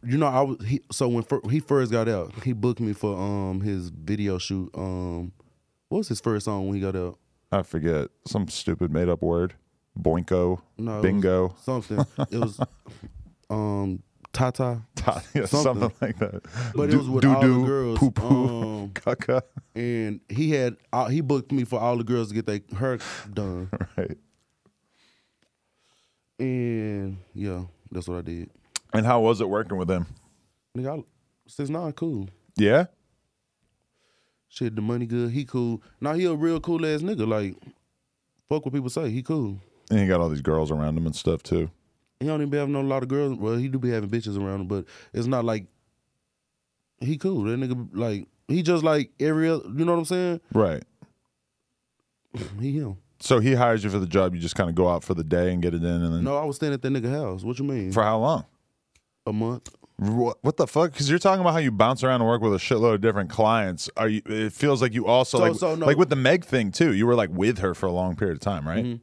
you 0.05 0.19
know, 0.19 0.27
I 0.27 0.41
was 0.43 0.57
he. 0.67 0.81
So 0.91 1.09
when 1.09 1.23
fir- 1.23 1.41
he 1.49 1.61
first 1.61 1.93
got 1.93 2.09
out, 2.09 2.33
he 2.45 2.53
booked 2.53 2.81
me 2.81 2.93
for 2.93 3.17
um 3.17 3.61
his 3.61 3.91
video 3.91 4.39
shoot. 4.39 4.71
Um, 4.75 5.33
what 5.89 5.99
was 5.99 6.09
his 6.09 6.21
first 6.21 6.45
song 6.47 6.67
when 6.67 6.75
he 6.75 6.81
got 6.81 6.97
out? 6.97 7.19
I 7.53 7.63
forget 7.63 8.09
some 8.27 8.49
stupid 8.49 8.93
made 8.93 9.09
up 9.09 9.23
word. 9.23 9.55
Boinko, 9.99 10.61
No, 10.77 11.01
bingo, 11.03 11.55
something. 11.63 12.05
it 12.31 12.39
was 12.39 12.61
um 13.51 14.03
Tata, 14.33 14.83
yeah, 15.35 15.47
something. 15.47 15.47
Something. 15.47 15.93
like 16.01 16.19
that. 16.19 16.43
but 16.75 16.91
it 16.93 16.97
was 16.97 17.09
with 17.09 17.25
all 17.25 17.41
the 17.41 17.47
doo-doo, 17.47 17.67
girls. 17.67 17.99
poo 17.99 18.11
poo, 18.11 18.27
Um, 18.27 18.91
caca. 18.95 19.43
and 19.75 20.21
he 20.29 20.51
had 20.51 20.77
uh, 20.93 21.07
he 21.07 21.21
booked 21.21 21.51
me 21.53 21.65
for 21.65 21.81
all 21.81 21.97
the 21.97 22.05
girls 22.05 22.29
to 22.29 22.35
get 22.35 22.47
their 22.47 22.61
hair 22.79 22.99
done. 23.33 23.71
Right. 23.97 24.19
And 26.39 27.19
yeah, 27.35 27.65
that's 27.91 28.09
what 28.09 28.19
I 28.19 28.23
did. 28.23 28.51
And 28.93 29.05
how 29.05 29.21
was 29.21 29.41
it 29.41 29.49
working 29.49 29.77
with 29.77 29.91
him? 29.91 30.07
Nigga, 30.77 31.01
I, 31.01 31.05
six 31.47 31.69
nine, 31.69 31.93
cool. 31.93 32.29
Yeah. 32.57 32.87
Shit, 34.49 34.77
the 34.77 34.83
money 34.83 35.07
good. 35.07 35.31
He 35.31 35.45
cool. 35.45 35.83
Now 36.01 36.15
he 36.15 36.25
a 36.25 36.35
real 36.35 36.61
cool 36.61 36.87
ass 36.87 37.03
nigga. 37.03 37.27
Like, 37.27 37.55
fuck 38.49 38.65
what 38.65 38.73
people 38.73 38.89
say. 38.89 39.11
He 39.11 39.23
cool. 39.23 39.59
And 39.91 40.01
he 40.01 40.07
got 40.07 40.21
all 40.21 40.29
these 40.29 40.41
girls 40.41 40.71
around 40.71 40.97
him 40.97 41.07
and 41.07 41.15
stuff 41.15 41.43
too. 41.43 41.71
He 42.21 42.27
don't 42.27 42.41
even 42.41 42.51
be 42.51 42.57
having 42.59 42.73
no 42.73 42.81
lot 42.81 43.03
of 43.03 43.09
girls. 43.09 43.39
Well, 43.39 43.57
he 43.57 43.69
do 43.69 43.79
be 43.79 43.91
having 43.91 44.11
bitches 44.11 44.37
around 44.39 44.63
him, 44.63 44.67
but 44.69 44.85
it's 45.13 45.27
not 45.27 45.45
like 45.45 45.67
he 47.01 47.17
cool. 47.17 47.45
That 47.45 47.61
nigga 47.61 47.89
like 47.93 48.27
he 48.49 48.63
just 48.63 48.83
like 48.83 49.11
every 49.21 49.49
other. 49.49 49.69
You 49.69 49.85
know 49.85 49.93
what 49.93 49.99
I'm 49.99 50.05
saying? 50.07 50.41
Right. 50.53 50.83
He 52.61 52.73
him. 52.73 52.97
So 53.21 53.41
he 53.41 53.55
hires 53.55 53.83
you 53.83 53.91
for 53.91 53.99
the 53.99 54.07
job. 54.07 54.35
You 54.35 54.41
just 54.41 54.55
kind 54.55 54.69
of 54.71 54.77
go 54.77 54.89
out 54.89 55.03
for 55.03 55.15
the 55.15 55.25
day 55.25 55.53
and 55.53 55.61
get 55.63 55.75
it 55.75 55.83
in, 55.83 55.87
and 55.87 56.15
then 56.15 56.25
No, 56.25 56.37
I 56.37 56.45
was 56.45 56.57
staying 56.57 56.73
at 56.73 56.83
that 56.83 56.93
nigga 56.93 57.11
house. 57.11 57.43
What 57.43 57.59
you 57.59 57.65
mean? 57.65 57.93
for 57.93 58.03
how 58.03 58.19
long? 58.19 58.45
a 59.27 59.33
month. 59.33 59.69
What, 59.99 60.39
what 60.43 60.57
the 60.57 60.67
fuck? 60.67 60.93
Because 60.93 61.11
you're 61.11 61.19
talking 61.19 61.41
about 61.41 61.53
how 61.53 61.59
you 61.59 61.71
bounce 61.73 62.03
around 62.05 62.21
and 62.23 62.31
work 62.31 62.41
with 62.41 62.55
a 62.55 62.59
shitload 62.59 62.95
of 62.95 63.01
different 63.01 63.29
clients. 63.31 63.91
Are 63.97 64.09
you? 64.09 64.23
It 64.27 64.53
feels 64.53 64.81
like 64.81 64.95
you 64.95 65.07
also 65.07 65.39
So- 65.39 65.45
like 65.45 65.55
so 65.57 65.75
no. 65.75 65.85
like 65.87 65.97
with 65.99 66.09
the 66.09 66.17
Meg 66.17 66.45
thing 66.45 66.71
too. 66.71 66.93
You 66.95 67.07
were 67.07 67.15
like 67.17 67.31
with 67.31 67.59
her 67.59 67.75
for 67.75 67.87
a 67.87 67.93
long 67.93 68.15
period 68.17 68.37
of 68.37 68.41
time, 68.41 68.67
right? 68.67 68.85
Mm-hmm. 68.85 69.03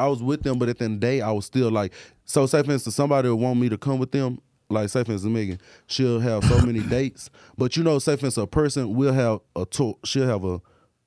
I 0.00 0.06
was 0.06 0.22
with 0.22 0.44
them, 0.44 0.58
but 0.60 0.68
at 0.68 0.78
the 0.78 0.84
end 0.84 0.94
of 0.94 1.00
the 1.00 1.06
day, 1.06 1.20
I 1.20 1.32
was 1.32 1.44
still 1.44 1.70
like. 1.72 1.92
So, 2.24 2.46
say 2.46 2.62
for 2.62 2.70
instance, 2.70 2.94
somebody 2.94 3.28
would 3.28 3.34
want 3.40 3.58
me 3.58 3.68
to 3.68 3.76
come 3.76 3.98
with 3.98 4.12
them. 4.12 4.40
Like, 4.70 4.88
say 4.90 5.02
for 5.02 5.12
instance, 5.12 5.32
Megan, 5.34 5.60
she'll 5.86 6.20
have 6.20 6.44
so 6.44 6.64
many 6.64 6.80
dates, 6.88 7.30
but 7.56 7.76
you 7.76 7.82
know, 7.82 7.98
say 7.98 8.14
for 8.16 8.26
instance, 8.26 8.44
a 8.44 8.46
person 8.46 8.94
will 8.94 9.12
have 9.12 9.40
a 9.56 9.66
tour. 9.66 9.96
She'll 10.04 10.28
have 10.28 10.44
a 10.44 10.60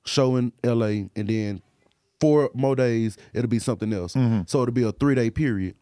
show 0.04 0.36
in 0.36 0.52
L.A. 0.62 1.08
and 1.16 1.28
then 1.28 1.62
four 2.22 2.52
more 2.54 2.76
days 2.76 3.18
it'll 3.34 3.48
be 3.48 3.58
something 3.58 3.92
else. 3.92 4.14
Mm-hmm. 4.14 4.42
So 4.46 4.62
it'll 4.62 4.72
be 4.72 4.84
a 4.84 4.92
three 4.92 5.16
day 5.16 5.28
period. 5.28 5.74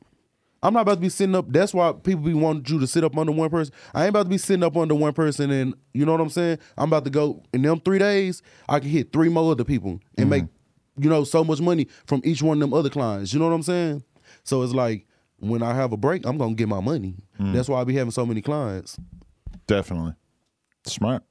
I'm 0.63 0.73
not 0.73 0.81
about 0.81 0.95
to 0.95 1.01
be 1.01 1.11
sitting 1.11 1.35
up. 1.35 1.47
That's 1.49 1.75
why 1.75 1.93
people 1.93 2.25
be 2.25 2.33
wanting 2.33 2.65
you 2.67 2.81
to 2.81 2.87
sit 2.87 3.05
up 3.05 3.17
under 3.17 3.33
one 3.33 3.51
person. 3.51 3.75
I 3.95 4.05
ain't 4.05 4.11
about 4.11 4.23
to 4.23 4.29
be 4.31 4.39
sitting 4.39 4.63
up 4.63 4.75
under 4.75 4.95
one 4.95 5.13
person, 5.13 5.51
and 5.51 5.75
you 5.93 6.07
know 6.07 6.13
what 6.13 6.21
I'm 6.23 6.31
saying. 6.31 6.59
I'm 6.79 6.89
about 6.89 7.05
to 7.05 7.11
go 7.11 7.43
in 7.53 7.61
them 7.61 7.81
three 7.81 7.99
days. 7.99 8.43
I 8.71 8.81
can 8.81 8.89
hit 8.89 9.13
three 9.13 9.29
more 9.29 9.53
other 9.53 9.65
people 9.65 10.01
and 10.17 10.31
mm-hmm. 10.31 10.31
make 10.31 10.45
you 10.99 11.11
know 11.11 11.25
so 11.25 11.45
much 11.45 11.61
money 11.61 11.89
from 12.07 12.23
each 12.25 12.43
one 12.43 12.57
of 12.57 12.61
them 12.61 12.73
other 12.73 12.91
clients. 12.91 13.35
You 13.35 13.39
know 13.39 13.47
what 13.47 13.55
I'm 13.55 13.63
saying? 13.63 14.03
So 14.45 14.63
it's 14.63 14.73
like 14.73 15.07
when 15.41 15.63
I 15.63 15.75
have 15.75 15.93
a 15.93 15.99
break, 15.99 16.25
I'm 16.25 16.39
gonna 16.39 16.55
get 16.55 16.69
my 16.69 16.81
money. 16.81 17.17
Mm. 17.39 17.53
That's 17.53 17.69
why 17.69 17.83
I 17.83 17.85
be 17.85 17.95
having 17.95 18.13
so 18.13 18.25
many 18.25 18.41
clients. 18.41 18.99
Definitely. 19.67 20.15
Smart. 20.87 21.23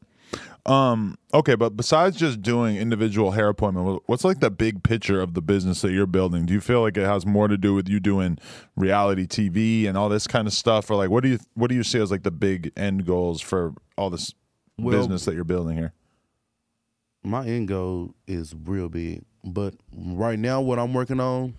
Um, 0.65 1.18
okay, 1.34 1.56
but 1.56 1.76
besides 1.76 2.18
just 2.18 2.42
doing 2.42 2.76
individual 2.78 3.32
hair 3.32 3.50
appointment, 3.50 4.04
what's 4.06 4.24
like 4.24 4.39
the 4.39 4.52
big 4.52 4.84
picture 4.84 5.20
of 5.22 5.34
the 5.34 5.42
business 5.42 5.82
that 5.82 5.92
you're 5.94 6.06
building? 6.06 6.46
Do 6.46 6.54
you 6.54 6.62
feel 6.62 6.82
like 6.82 6.98
it 6.98 7.06
has 7.06 7.26
more 7.26 7.48
to 7.48 7.58
do 7.58 7.74
with 7.74 7.89
you 7.89 8.00
doing 8.00 8.38
reality 8.76 9.26
TV 9.26 9.88
and 9.88 9.98
all 9.98 10.10
this 10.10 10.28
kind 10.28 10.48
of 10.48 10.54
stuff, 10.54 10.92
or 10.92 10.96
like 10.96 11.10
what 11.10 11.24
do 11.24 11.30
you 11.30 11.39
what 11.56 11.70
do 11.70 11.76
you 11.76 11.84
see 11.84 12.00
as 12.00 12.12
like 12.12 12.24
the 12.24 12.32
big 12.32 12.72
end 12.78 13.06
goals 13.06 13.42
for 13.42 13.74
all 13.98 14.10
this 14.10 14.34
Well- 14.78 14.98
business 14.98 15.26
that 15.26 15.34
you're 15.36 15.44
building 15.44 15.78
here? 15.78 15.94
my 17.24 17.46
end 17.46 17.68
goal 17.68 18.15
is 18.28 18.56
real 18.65 18.88
big. 18.89 19.24
But 19.44 19.76
right 19.94 20.39
now, 20.39 20.62
what 20.62 20.80
I'm 20.80 20.94
working 20.94 21.20
on, 21.20 21.54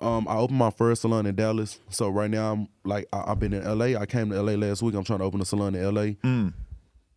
um, 0.00 0.26
I 0.26 0.36
opened 0.36 0.58
my 0.58 0.70
first 0.70 1.02
salon 1.02 1.26
in 1.26 1.34
Dallas. 1.34 1.78
So 1.90 2.08
right 2.08 2.30
now, 2.30 2.52
I'm 2.52 2.68
like, 2.84 3.06
I, 3.12 3.24
I've 3.32 3.38
been 3.38 3.52
in 3.52 3.62
LA. 3.62 3.98
I 4.00 4.06
came 4.06 4.30
to 4.30 4.40
LA 4.42 4.52
last 4.52 4.80
week. 4.82 4.94
I'm 4.94 5.04
trying 5.04 5.18
to 5.18 5.24
open 5.26 5.40
a 5.40 5.44
salon 5.44 5.74
in 5.74 5.82
LA. 5.94 6.12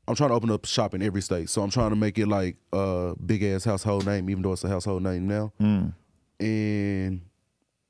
I'm 0.07 0.15
trying 0.15 0.29
to 0.29 0.35
open 0.35 0.51
up 0.51 0.65
shop 0.65 0.93
in 0.93 1.01
every 1.01 1.21
state. 1.21 1.49
So 1.49 1.61
I'm 1.61 1.69
trying 1.69 1.91
to 1.91 1.95
make 1.95 2.17
it 2.17 2.27
like 2.27 2.57
a 2.73 3.13
big 3.25 3.43
ass 3.43 3.63
household 3.63 4.05
name, 4.05 4.29
even 4.29 4.43
though 4.43 4.51
it's 4.51 4.63
a 4.63 4.69
household 4.69 5.03
name 5.03 5.27
now. 5.27 5.53
Mm. 5.61 5.93
And 6.39 7.21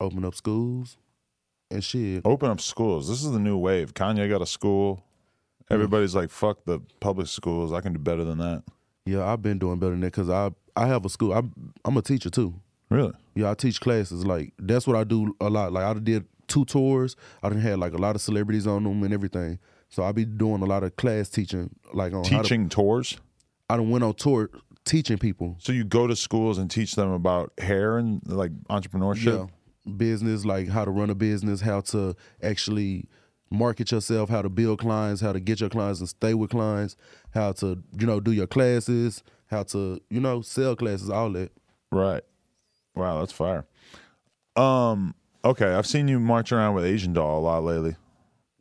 open 0.00 0.24
up 0.24 0.34
schools 0.34 0.96
and 1.70 1.82
shit. 1.82 2.22
Open 2.24 2.50
up 2.50 2.60
schools. 2.60 3.08
This 3.08 3.24
is 3.24 3.32
the 3.32 3.40
new 3.40 3.58
wave. 3.58 3.94
Kanye 3.94 4.28
got 4.28 4.42
a 4.42 4.46
school. 4.46 5.02
Everybody's 5.70 6.14
like, 6.14 6.30
"Fuck 6.30 6.64
the 6.66 6.80
public 7.00 7.26
schools. 7.26 7.72
I 7.72 7.80
can 7.80 7.94
do 7.94 7.98
better 7.98 8.22
than 8.24 8.38
that." 8.38 8.62
Yeah, 9.06 9.24
I've 9.24 9.42
been 9.42 9.58
doing 9.58 9.78
better 9.78 9.92
than 9.92 10.00
that 10.00 10.12
because 10.12 10.30
I 10.30 10.50
I 10.76 10.86
have 10.86 11.04
a 11.04 11.08
school. 11.08 11.32
I'm 11.32 11.72
I'm 11.84 11.96
a 11.96 12.02
teacher 12.02 12.30
too. 12.30 12.54
Really? 12.90 13.12
Yeah, 13.34 13.50
I 13.50 13.54
teach 13.54 13.80
classes. 13.80 14.24
Like 14.24 14.52
that's 14.58 14.86
what 14.86 14.96
I 14.96 15.04
do 15.04 15.34
a 15.40 15.48
lot. 15.48 15.72
Like 15.72 15.84
I 15.84 15.98
did 15.98 16.26
two 16.46 16.64
tours. 16.64 17.16
I 17.42 17.48
done 17.48 17.60
had 17.60 17.78
like 17.78 17.92
a 17.92 17.98
lot 17.98 18.14
of 18.14 18.22
celebrities 18.22 18.66
on 18.66 18.84
them 18.84 19.02
and 19.02 19.12
everything. 19.12 19.58
So 19.94 20.02
I 20.02 20.10
be 20.10 20.24
doing 20.24 20.60
a 20.60 20.64
lot 20.64 20.82
of 20.82 20.96
class 20.96 21.28
teaching, 21.28 21.70
like 21.92 22.12
on 22.12 22.24
how 22.24 22.38
to- 22.38 22.42
Teaching 22.42 22.68
tours. 22.68 23.16
I 23.70 23.76
done 23.76 23.90
went 23.90 24.02
on 24.02 24.14
tour 24.14 24.50
teaching 24.84 25.18
people. 25.18 25.54
So 25.60 25.72
you 25.72 25.84
go 25.84 26.08
to 26.08 26.16
schools 26.16 26.58
and 26.58 26.68
teach 26.68 26.96
them 26.96 27.12
about 27.12 27.52
hair 27.58 27.96
and 27.96 28.20
like 28.26 28.50
entrepreneurship. 28.68 29.48
Yeah, 29.86 29.92
business, 29.96 30.44
like 30.44 30.68
how 30.68 30.84
to 30.84 30.90
run 30.90 31.10
a 31.10 31.14
business, 31.14 31.60
how 31.60 31.80
to 31.82 32.16
actually 32.42 33.06
market 33.50 33.92
yourself, 33.92 34.28
how 34.30 34.42
to 34.42 34.48
build 34.48 34.80
clients, 34.80 35.20
how 35.20 35.32
to 35.32 35.38
get 35.38 35.60
your 35.60 35.70
clients 35.70 36.00
and 36.00 36.08
stay 36.08 36.34
with 36.34 36.50
clients, 36.50 36.96
how 37.32 37.52
to 37.52 37.80
you 37.96 38.06
know 38.06 38.18
do 38.18 38.32
your 38.32 38.48
classes, 38.48 39.22
how 39.46 39.62
to 39.62 40.00
you 40.10 40.18
know 40.20 40.42
sell 40.42 40.74
classes, 40.74 41.08
all 41.08 41.30
that. 41.30 41.52
Right. 41.92 42.24
Wow, 42.96 43.20
that's 43.20 43.32
fire. 43.32 43.64
Um. 44.56 45.14
Okay, 45.44 45.68
I've 45.72 45.86
seen 45.86 46.08
you 46.08 46.18
march 46.18 46.50
around 46.52 46.74
with 46.74 46.84
Asian 46.84 47.12
doll 47.12 47.38
a 47.38 47.42
lot 47.42 47.62
lately. 47.62 47.94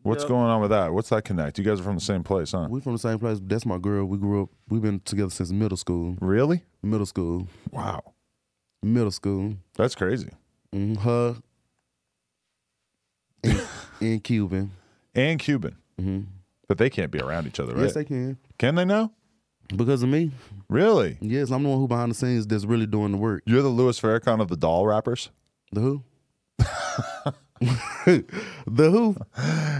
What's 0.03 0.25
going 0.25 0.49
on 0.49 0.61
with 0.61 0.69
that? 0.71 0.93
What's 0.93 1.09
that 1.09 1.23
connect? 1.23 1.57
You 1.57 1.63
guys 1.63 1.79
are 1.79 1.83
from 1.83 1.95
the 1.95 2.01
same 2.01 2.23
place, 2.23 2.51
huh? 2.51 2.67
We 2.69 2.81
from 2.81 2.93
the 2.93 2.99
same 2.99 3.19
place. 3.19 3.39
That's 3.41 3.65
my 3.65 3.77
girl. 3.77 4.05
We 4.05 4.17
grew 4.17 4.43
up. 4.43 4.49
We've 4.69 4.81
been 4.81 4.99
together 4.99 5.29
since 5.31 5.51
middle 5.51 5.77
school. 5.77 6.17
Really? 6.19 6.63
Middle 6.81 7.05
school. 7.05 7.47
Wow, 7.71 8.13
Middle 8.81 9.11
school. 9.11 9.55
that's 9.75 9.95
crazy. 9.95 10.29
Mm, 10.75 10.97
her 10.97 11.35
and, 13.43 13.61
and 14.01 14.23
Cuban. 14.23 14.71
And 15.15 15.39
Cuban, 15.39 15.77
but 16.67 16.77
they 16.77 16.89
can't 16.89 17.11
be 17.11 17.19
around 17.19 17.47
each 17.47 17.59
other, 17.59 17.73
right? 17.73 17.83
Yes, 17.83 17.93
they 17.93 18.03
can. 18.03 18.37
can 18.57 18.75
they 18.75 18.83
now? 18.85 19.11
Because 19.75 20.03
of 20.03 20.09
me. 20.09 20.31
Really? 20.69 21.17
Yes, 21.21 21.51
I'm 21.51 21.63
the 21.63 21.69
one 21.69 21.79
who 21.79 21.87
behind 21.87 22.11
the 22.11 22.15
scenes 22.15 22.45
that's 22.47 22.65
really 22.65 22.85
doing 22.85 23.11
the 23.11 23.17
work. 23.17 23.43
You're 23.45 23.61
the 23.61 23.69
Louis 23.69 23.99
Farrakhan 23.99 24.41
of 24.41 24.49
the 24.49 24.57
doll 24.57 24.85
rappers. 24.85 25.29
The 25.71 25.81
who? 25.81 26.03
the 28.05 28.89
who? 28.91 29.15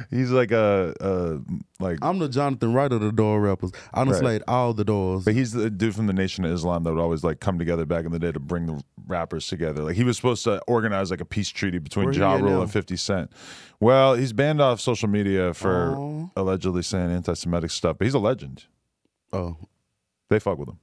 He's 0.09 0.31
like 0.31 0.51
a, 0.51 0.93
a 0.99 1.39
like, 1.83 1.99
I'm 2.01 2.19
the 2.19 2.29
Jonathan 2.29 2.73
Wright 2.73 2.91
of 2.91 3.01
the 3.01 3.11
door 3.11 3.41
rappers. 3.41 3.71
I 3.93 3.99
done 3.99 4.09
Right. 4.09 4.19
slayed 4.19 4.43
all 4.47 4.73
the 4.73 4.83
doors. 4.83 5.25
but 5.25 5.33
he's 5.33 5.51
the 5.53 5.69
dude 5.69 5.95
from 5.95 6.07
the 6.07 6.13
Nation 6.13 6.45
of 6.45 6.51
Islam 6.51 6.83
that 6.83 6.93
would 6.93 7.01
always 7.01 7.23
like 7.23 7.39
come 7.39 7.57
together 7.59 7.85
back 7.85 8.05
in 8.05 8.11
the 8.11 8.19
day 8.19 8.31
to 8.31 8.39
bring 8.39 8.65
the 8.67 8.81
rappers 9.07 9.47
together. 9.47 9.83
Like 9.83 9.95
he 9.95 10.03
was 10.03 10.15
supposed 10.17 10.43
to 10.45 10.61
organize 10.67 11.11
like 11.11 11.21
a 11.21 11.25
peace 11.25 11.49
treaty 11.49 11.79
between 11.79 12.05
Where 12.05 12.13
he 12.13 12.19
Ja 12.19 12.35
at 12.35 12.41
Rule 12.41 12.51
now? 12.57 12.61
and 12.61 12.71
Fifty 12.71 12.95
Cent. 12.97 13.31
Well, 13.79 14.15
he's 14.15 14.33
banned 14.33 14.61
off 14.61 14.79
social 14.79 15.09
media 15.09 15.53
for 15.53 15.95
Aw. 15.97 16.27
allegedly 16.37 16.83
saying 16.83 17.11
anti-Semitic 17.11 17.71
stuff, 17.71 17.97
but 17.97 18.05
he's 18.05 18.13
a 18.13 18.19
legend. 18.19 18.65
Oh, 19.33 19.57
They 20.29 20.39
fuck 20.39 20.57
with 20.57 20.69
him. 20.69 20.79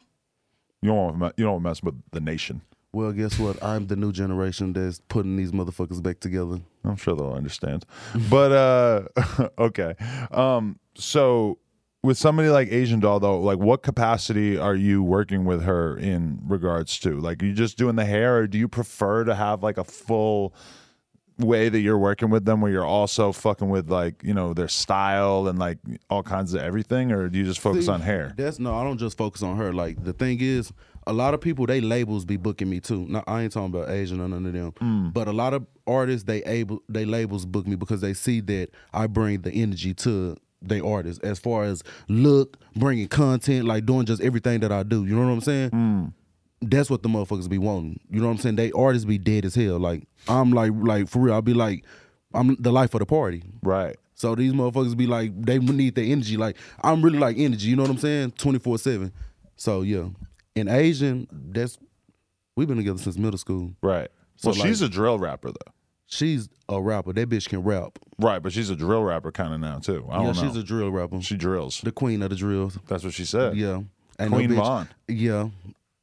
You 0.83 0.91
don't 0.91 1.19
want 1.21 1.37
to, 1.37 1.41
you 1.41 1.45
don't 1.45 1.53
want 1.55 1.65
to 1.65 1.69
mess 1.71 1.83
with 1.83 2.03
the 2.13 2.21
nation. 2.21 2.63
Well, 2.93 3.13
guess 3.13 3.39
what? 3.39 3.63
I'm 3.63 3.87
the 3.87 3.97
new 3.97 4.13
generation 4.13 4.73
that's 4.73 5.01
putting 5.09 5.37
these 5.37 5.53
motherfuckers 5.53 6.03
back 6.03 6.21
together. 6.21 6.61
I'm 6.85 6.97
sure 6.97 7.15
they'll 7.15 7.33
understand. 7.33 7.85
but 8.29 8.53
uh 8.53 9.49
okay. 9.59 9.95
Um 10.31 10.79
so 10.95 11.59
with 12.03 12.17
somebody 12.17 12.49
like 12.49 12.69
Asian 12.73 13.01
doll 13.01 13.21
though, 13.21 13.41
like 13.41 13.59
what 13.59 13.83
capacity 13.83 14.57
are 14.57 14.75
you 14.75 15.03
working 15.03 15.45
with 15.45 15.63
her 15.63 15.97
in 15.97 16.41
regards 16.45 16.99
to? 17.01 17.19
Like, 17.19 17.43
are 17.43 17.47
you 17.47 17.53
just 17.53 17.77
doing 17.77 17.97
the 17.97 18.05
hair, 18.07 18.39
or 18.39 18.47
do 18.47 18.59
you 18.59 18.69
prefer 18.69 19.25
to 19.25 19.35
have 19.35 19.63
like 19.63 19.79
a 19.79 19.85
full 19.85 20.55
way 21.39 21.69
that 21.69 21.81
you're 21.81 21.99
working 21.99 22.31
with 22.31 22.45
them, 22.45 22.61
where 22.61 22.71
you're 22.71 22.85
also 22.85 23.33
fucking 23.33 23.69
with 23.69 23.91
like 23.91 24.23
you 24.25 24.35
know 24.35 24.55
their 24.55 24.69
style 24.69 25.47
and 25.47 25.59
like 25.59 25.79
all 26.09 26.23
kinds 26.23 26.55
of 26.55 26.63
everything, 26.63 27.13
or 27.13 27.29
do 27.29 27.39
you 27.39 27.45
just 27.45 27.61
focus 27.61 27.87
See, 27.87 27.93
on 27.93 28.01
hair? 28.01 28.35
That's 28.37 28.59
no, 28.59 28.75
I 28.75 28.83
don't 28.85 28.99
just 28.99 29.17
focus 29.17 29.43
on 29.43 29.57
her. 29.59 29.73
Like 29.73 30.03
the 30.03 30.13
thing 30.13 30.39
is, 30.41 30.73
a 31.07 31.13
lot 31.13 31.35
of 31.35 31.41
people 31.41 31.67
they 31.67 31.81
labels 31.81 32.25
be 32.25 32.37
booking 32.37 32.69
me 32.69 32.81
too. 32.81 33.07
No, 33.09 33.23
I 33.27 33.43
ain't 33.43 33.53
talking 33.53 33.75
about 33.75 33.91
Asian 33.91 34.21
or 34.21 34.29
none 34.29 34.47
of 34.47 34.53
them. 34.53 34.73
Mm. 34.73 35.13
But 35.13 35.29
a 35.29 35.33
lot 35.33 35.55
of 35.55 35.67
artists 35.87 36.25
they 36.25 36.43
able 36.45 36.83
they 36.89 37.05
labels 37.05 37.47
book 37.47 37.67
me 37.67 37.77
because 37.77 38.01
they 38.01 38.15
see 38.15 38.41
that 38.43 38.71
I 38.93 39.07
bring 39.07 39.41
the 39.43 39.51
energy 39.51 39.95
to 39.95 40.37
they 40.63 40.81
artists 40.81 41.23
as 41.25 41.39
far 41.39 41.65
as 41.65 41.83
look, 42.09 42.59
bringing 42.77 43.09
content, 43.09 43.67
like 43.67 43.87
doing 43.87 44.07
just 44.07 44.23
everything 44.23 44.61
that 44.61 44.73
I 44.73 44.83
do. 44.83 45.07
You 45.07 45.17
know 45.17 45.27
what 45.27 45.33
I'm 45.33 45.41
saying? 45.41 45.71
Mm. 45.71 46.13
That's 46.63 46.91
what 46.91 47.03
the 47.03 47.09
motherfuckers 47.09 47.49
be 47.49 47.57
wanting. 47.57 48.01
You 48.11 48.21
know 48.21 48.27
what 48.27 48.33
I'm 48.33 48.39
saying? 48.39 48.57
They 48.57 48.71
artists 48.73 49.07
be 49.07 49.17
dead 49.17 49.47
as 49.47 49.55
hell. 49.55 49.79
Like 49.79 50.07
I'm 50.29 50.53
like 50.53 50.73
like 50.77 51.09
for 51.09 51.21
real. 51.21 51.35
I'll 51.35 51.43
be 51.43 51.55
like 51.55 51.85
I'm 52.35 52.57
the 52.61 52.73
life 52.73 52.95
of 52.95 53.01
the 53.01 53.07
party. 53.07 53.43
Right. 53.63 53.97
So 54.15 54.35
these 54.35 54.53
motherfuckers 54.53 54.97
be 54.97 55.07
like, 55.07 55.33
they 55.35 55.59
need 55.59 55.95
the 55.95 56.13
energy. 56.13 56.37
Like 56.37 56.57
I'm 56.83 57.01
really 57.03 57.19
like 57.19 57.39
energy. 57.39 57.69
You 57.69 57.77
know 57.77 57.83
what 57.83 57.91
I'm 57.91 57.99
saying? 57.99 58.33
Twenty 58.33 58.59
four 58.59 58.79
seven. 58.79 59.13
So 59.57 59.81
yeah, 59.81 60.09
in 60.55 60.69
Asian, 60.69 61.27
that's 61.31 61.79
we've 62.57 62.69
been 62.69 62.77
together 62.77 62.99
since 62.99 63.17
middle 63.17 63.39
school. 63.39 63.75
Right. 63.83 64.09
So, 64.37 64.51
well, 64.51 64.59
like- 64.59 64.69
she's 64.69 64.83
a 64.83 64.89
drill 64.89 65.19
rapper 65.19 65.49
though. 65.51 65.73
She's 66.07 66.49
a 66.69 66.81
rapper. 66.83 67.13
That 67.13 67.29
bitch 67.29 67.49
can 67.49 67.63
rap. 67.63 67.99
Right, 68.19 68.43
but 68.43 68.53
she's 68.53 68.69
a 68.69 68.75
drill 68.75 69.05
rapper 69.05 69.31
kind 69.31 69.55
of 69.55 69.61
now 69.61 69.79
too. 69.79 70.05
I 70.11 70.17
don't 70.17 70.35
yeah, 70.35 70.43
she's 70.43 70.57
a 70.57 70.63
drill 70.65 70.91
rapper. 70.91 71.21
she 71.21 71.37
drills. 71.37 71.81
the 71.83 71.93
queen 71.93 72.21
of 72.23 72.31
the 72.31 72.37
drills. 72.37 72.77
That's 72.89 73.05
what 73.05 73.13
she 73.15 73.25
said. 73.25 73.57
Yeah. 73.57 73.83
And 74.19 74.33
Queen 74.33 74.51
no 74.51 74.57
Von. 74.57 74.89
Yeah. 75.09 75.51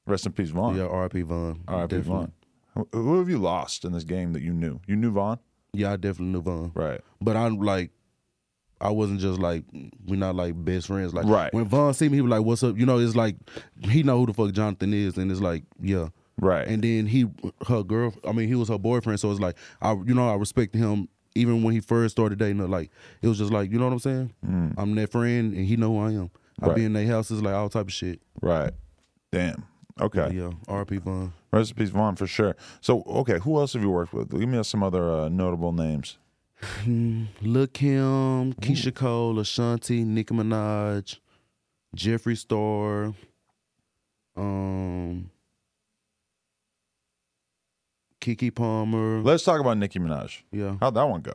Rest 0.05 0.25
in 0.25 0.31
peace, 0.31 0.49
Von. 0.49 0.77
Yeah. 0.77 0.85
R.I.P. 0.85 1.21
Von. 1.23 1.61
R.I.P. 1.67 1.97
Von. 1.97 2.31
Who, 2.73 2.87
who 2.93 3.19
have 3.19 3.29
you 3.29 3.37
lost 3.37 3.83
in 3.83 3.91
this 3.91 4.05
game 4.05 4.31
that 4.33 4.41
you 4.41 4.53
knew? 4.53 4.79
You 4.87 4.95
knew 4.95 5.11
Von, 5.11 5.39
Yeah, 5.73 5.91
I 5.91 5.97
definitely 5.97 6.27
knew 6.33 6.41
Von. 6.41 6.71
right? 6.73 7.01
But 7.21 7.35
I'm 7.35 7.57
like, 7.59 7.91
I 8.79 8.91
wasn't 8.91 9.19
just 9.19 9.39
like 9.39 9.63
we're 10.05 10.15
not 10.17 10.35
like 10.35 10.53
best 10.63 10.87
friends. 10.87 11.13
Like 11.13 11.25
Right. 11.25 11.53
when 11.53 11.65
Von 11.65 11.93
see 11.93 12.09
me, 12.09 12.17
he 12.17 12.21
was 12.21 12.29
like, 12.31 12.43
"What's 12.43 12.63
up?" 12.63 12.77
You 12.77 12.85
know, 12.85 12.99
it's 12.99 13.15
like 13.15 13.35
he 13.81 14.03
know 14.03 14.19
who 14.19 14.27
the 14.27 14.33
fuck 14.33 14.51
Jonathan 14.51 14.93
is, 14.93 15.17
and 15.17 15.31
it's 15.31 15.41
like, 15.41 15.63
yeah. 15.81 16.09
Right. 16.39 16.67
And 16.67 16.83
then 16.83 17.07
he, 17.07 17.25
her 17.67 17.81
girl. 17.83 18.13
I 18.27 18.31
mean, 18.31 18.47
he 18.47 18.53
was 18.55 18.69
her 18.69 18.77
boyfriend, 18.77 19.19
so 19.19 19.31
it's 19.31 19.39
like 19.39 19.55
I, 19.81 19.93
you 19.93 20.13
know, 20.13 20.29
I 20.29 20.35
respected 20.35 20.77
him 20.77 21.07
even 21.33 21.63
when 21.63 21.73
he 21.73 21.79
first 21.79 22.11
started 22.15 22.37
dating 22.39 22.59
her. 22.59 22.67
Like 22.67 22.91
it 23.23 23.27
was 23.27 23.37
just 23.39 23.51
like, 23.51 23.71
you 23.71 23.79
know 23.79 23.85
what 23.85 23.93
I'm 23.93 23.99
saying? 23.99 24.33
I'm 24.77 24.93
their 24.95 25.07
friend, 25.07 25.53
and 25.53 25.65
he 25.65 25.75
know 25.77 25.93
who 25.93 25.99
I 25.99 26.11
am. 26.11 26.29
I 26.61 26.65
Mm. 26.65 26.67
Right. 26.69 26.75
be 26.75 26.85
in 26.85 26.93
their 26.93 27.05
houses, 27.07 27.41
like 27.43 27.53
all 27.53 27.69
type 27.69 27.85
of 27.87 27.93
shit. 27.93 28.19
right. 28.41 28.71
Damn. 29.31 29.65
Okay. 29.99 30.31
Yeah, 30.33 30.51
R.P. 30.67 30.97
Von. 30.97 31.33
Rest 31.51 31.71
in 31.71 31.77
peace, 31.77 31.89
Von, 31.89 32.15
for 32.15 32.27
sure. 32.27 32.55
So, 32.81 33.01
okay, 33.07 33.39
who 33.39 33.57
else 33.57 33.73
have 33.73 33.81
you 33.81 33.89
worked 33.89 34.13
with? 34.13 34.29
Give 34.29 34.47
me 34.47 34.61
some 34.63 34.83
other 34.83 35.09
uh, 35.11 35.29
notable 35.29 35.71
names. 35.71 36.17
Lil 36.85 37.67
Kim, 37.67 38.53
Keyshia 38.55 38.93
Cole, 38.93 39.39
Ashanti, 39.39 40.03
Nicki 40.03 40.33
Minaj, 40.33 41.19
Jeffree 41.95 42.37
Star, 42.37 43.13
um, 44.35 45.29
Keke 48.19 48.53
Palmer. 48.53 49.21
Let's 49.21 49.43
talk 49.43 49.59
about 49.61 49.77
Nicki 49.77 49.99
Minaj. 49.99 50.41
yeah. 50.51 50.77
How'd 50.79 50.95
that 50.95 51.03
one 51.07 51.21
go? 51.21 51.33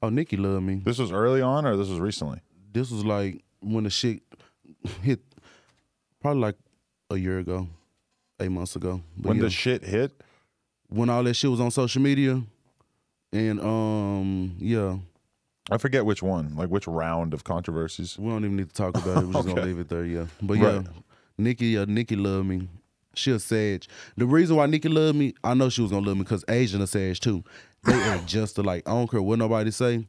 Oh, 0.00 0.08
Nicki 0.08 0.36
loved 0.36 0.64
me. 0.64 0.76
This 0.84 0.98
was 0.98 1.12
early 1.12 1.42
on, 1.42 1.66
or 1.66 1.76
this 1.76 1.88
was 1.88 1.98
recently? 2.00 2.40
This 2.72 2.90
was 2.90 3.04
like 3.04 3.42
when 3.60 3.84
the 3.84 3.90
shit 3.90 4.22
hit, 5.02 5.20
probably 6.20 6.40
like 6.40 6.56
a 7.10 7.16
year 7.16 7.38
ago, 7.38 7.68
eight 8.40 8.50
months 8.50 8.74
ago. 8.76 9.00
But 9.16 9.28
When 9.30 9.36
yeah, 9.38 9.42
the 9.44 9.50
shit 9.50 9.84
hit? 9.84 10.12
when 10.88 11.08
all 11.10 11.22
that 11.24 11.34
shit 11.34 11.50
was 11.50 11.60
on 11.60 11.70
social 11.70 12.02
media, 12.02 12.42
and 13.32 13.60
um, 13.60 14.54
yeah, 14.58 14.96
I 15.70 15.78
forget 15.78 16.04
which 16.04 16.22
one, 16.22 16.54
like 16.56 16.68
which 16.68 16.86
round 16.86 17.34
of 17.34 17.44
controversies. 17.44 18.18
We 18.18 18.28
don't 18.28 18.44
even 18.44 18.56
need 18.56 18.68
to 18.68 18.74
talk 18.74 18.96
about 18.96 19.22
it. 19.22 19.26
We're 19.26 19.32
just 19.34 19.46
Okay. 19.46 19.54
gonna 19.54 19.66
leave 19.66 19.78
it 19.78 19.88
there, 19.88 20.04
yeah. 20.04 20.26
But 20.42 20.54
yeah, 20.58 20.76
Right. 20.78 20.86
Nicki, 21.38 21.66
yeah, 21.68 21.84
Nicki 21.88 22.16
loved 22.16 22.46
me. 22.48 22.68
She 23.14 23.30
a 23.30 23.38
Sage. 23.38 23.88
The 24.16 24.26
reason 24.26 24.56
why 24.56 24.66
Nicki 24.66 24.88
loved 24.88 25.18
me, 25.18 25.34
I 25.44 25.54
know 25.54 25.68
she 25.68 25.82
was 25.82 25.90
gonna 25.90 26.06
love 26.06 26.16
me 26.16 26.22
because 26.22 26.44
Asian 26.48 26.80
a 26.80 26.86
Sage 26.86 27.20
too. 27.20 27.44
They 27.84 27.92
are 28.04 28.18
just 28.26 28.58
like 28.58 28.88
I 28.88 28.92
don't 28.92 29.10
care 29.10 29.22
what 29.22 29.38
nobody 29.38 29.70
say. 29.70 30.06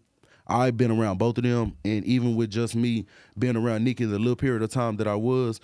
I've 0.47 0.75
been 0.75 0.91
around 0.91 1.17
both 1.19 1.37
of 1.37 1.43
them, 1.45 1.77
and 1.85 2.03
even 2.05 2.35
with 2.35 2.49
just 2.49 2.75
me 2.75 3.05
being 3.39 3.55
around 3.55 3.83
Nicki 3.85 4.03
the 4.05 4.19
little 4.19 4.35
period 4.35 4.61
of 4.61 4.71
time 4.71 4.97
that 4.97 5.07
I 5.07 5.15
was, 5.15 5.59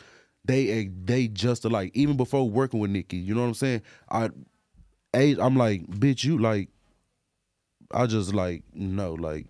they 0.46 0.88
they 1.04 1.28
just 1.28 1.66
like 1.66 1.92
Even 1.96 2.16
before 2.16 2.50
working 2.50 2.80
with 2.80 2.90
Nicki, 2.92 3.18
you 3.18 3.36
know 3.36 3.42
what 3.42 3.48
I'm 3.48 3.54
saying? 3.56 3.82
I, 4.10 4.30
A- 5.14 5.38
I'm 5.40 5.56
like, 5.58 5.86
bitch, 5.88 6.24
you 6.24 6.38
like. 6.38 6.70
I 7.92 8.06
just 8.06 8.34
like 8.34 8.64
no, 8.74 9.14
like 9.14 9.48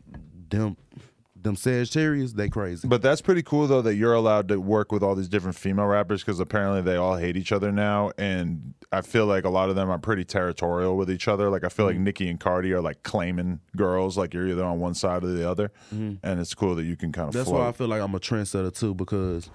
them, 0.49 0.77
them 1.35 1.55
Sagittarius, 1.55 2.33
they 2.33 2.49
crazy. 2.49 2.87
But 2.87 3.01
that's 3.01 3.21
pretty 3.21 3.43
cool 3.43 3.67
though 3.67 3.81
that 3.81 3.95
you're 3.95 4.13
allowed 4.13 4.47
to 4.49 4.59
work 4.59 4.91
with 4.91 5.03
all 5.03 5.15
these 5.15 5.29
different 5.29 5.57
female 5.57 5.85
rappers 5.85 6.21
because 6.21 6.39
apparently 6.39 6.81
they 6.81 6.95
all 6.95 7.17
hate 7.17 7.37
each 7.37 7.51
other 7.51 7.71
now, 7.71 8.11
and 8.17 8.73
I 8.91 9.01
feel 9.01 9.25
like 9.25 9.43
a 9.43 9.49
lot 9.49 9.69
of 9.69 9.75
them 9.75 9.89
are 9.89 9.99
pretty 9.99 10.25
territorial 10.25 10.97
with 10.97 11.11
each 11.11 11.27
other. 11.27 11.49
Like 11.49 11.63
I 11.63 11.69
feel 11.69 11.85
like 11.85 11.95
mm-hmm. 11.95 12.05
Nicki 12.05 12.29
and 12.29 12.39
Cardi 12.39 12.73
are 12.73 12.81
like 12.81 13.03
claiming 13.03 13.59
girls, 13.75 14.17
like 14.17 14.33
you're 14.33 14.47
either 14.47 14.63
on 14.63 14.79
one 14.79 14.93
side 14.93 15.23
or 15.23 15.27
the 15.27 15.49
other, 15.49 15.71
mm-hmm. 15.93 16.15
and 16.23 16.39
it's 16.39 16.53
cool 16.53 16.75
that 16.75 16.85
you 16.85 16.95
can 16.95 17.11
kind 17.11 17.27
of. 17.27 17.33
That's 17.33 17.49
float. 17.49 17.61
why 17.61 17.67
I 17.67 17.71
feel 17.71 17.87
like 17.87 18.01
I'm 18.01 18.15
a 18.15 18.19
trendsetter 18.19 18.73
too 18.77 18.93
because 18.93 19.49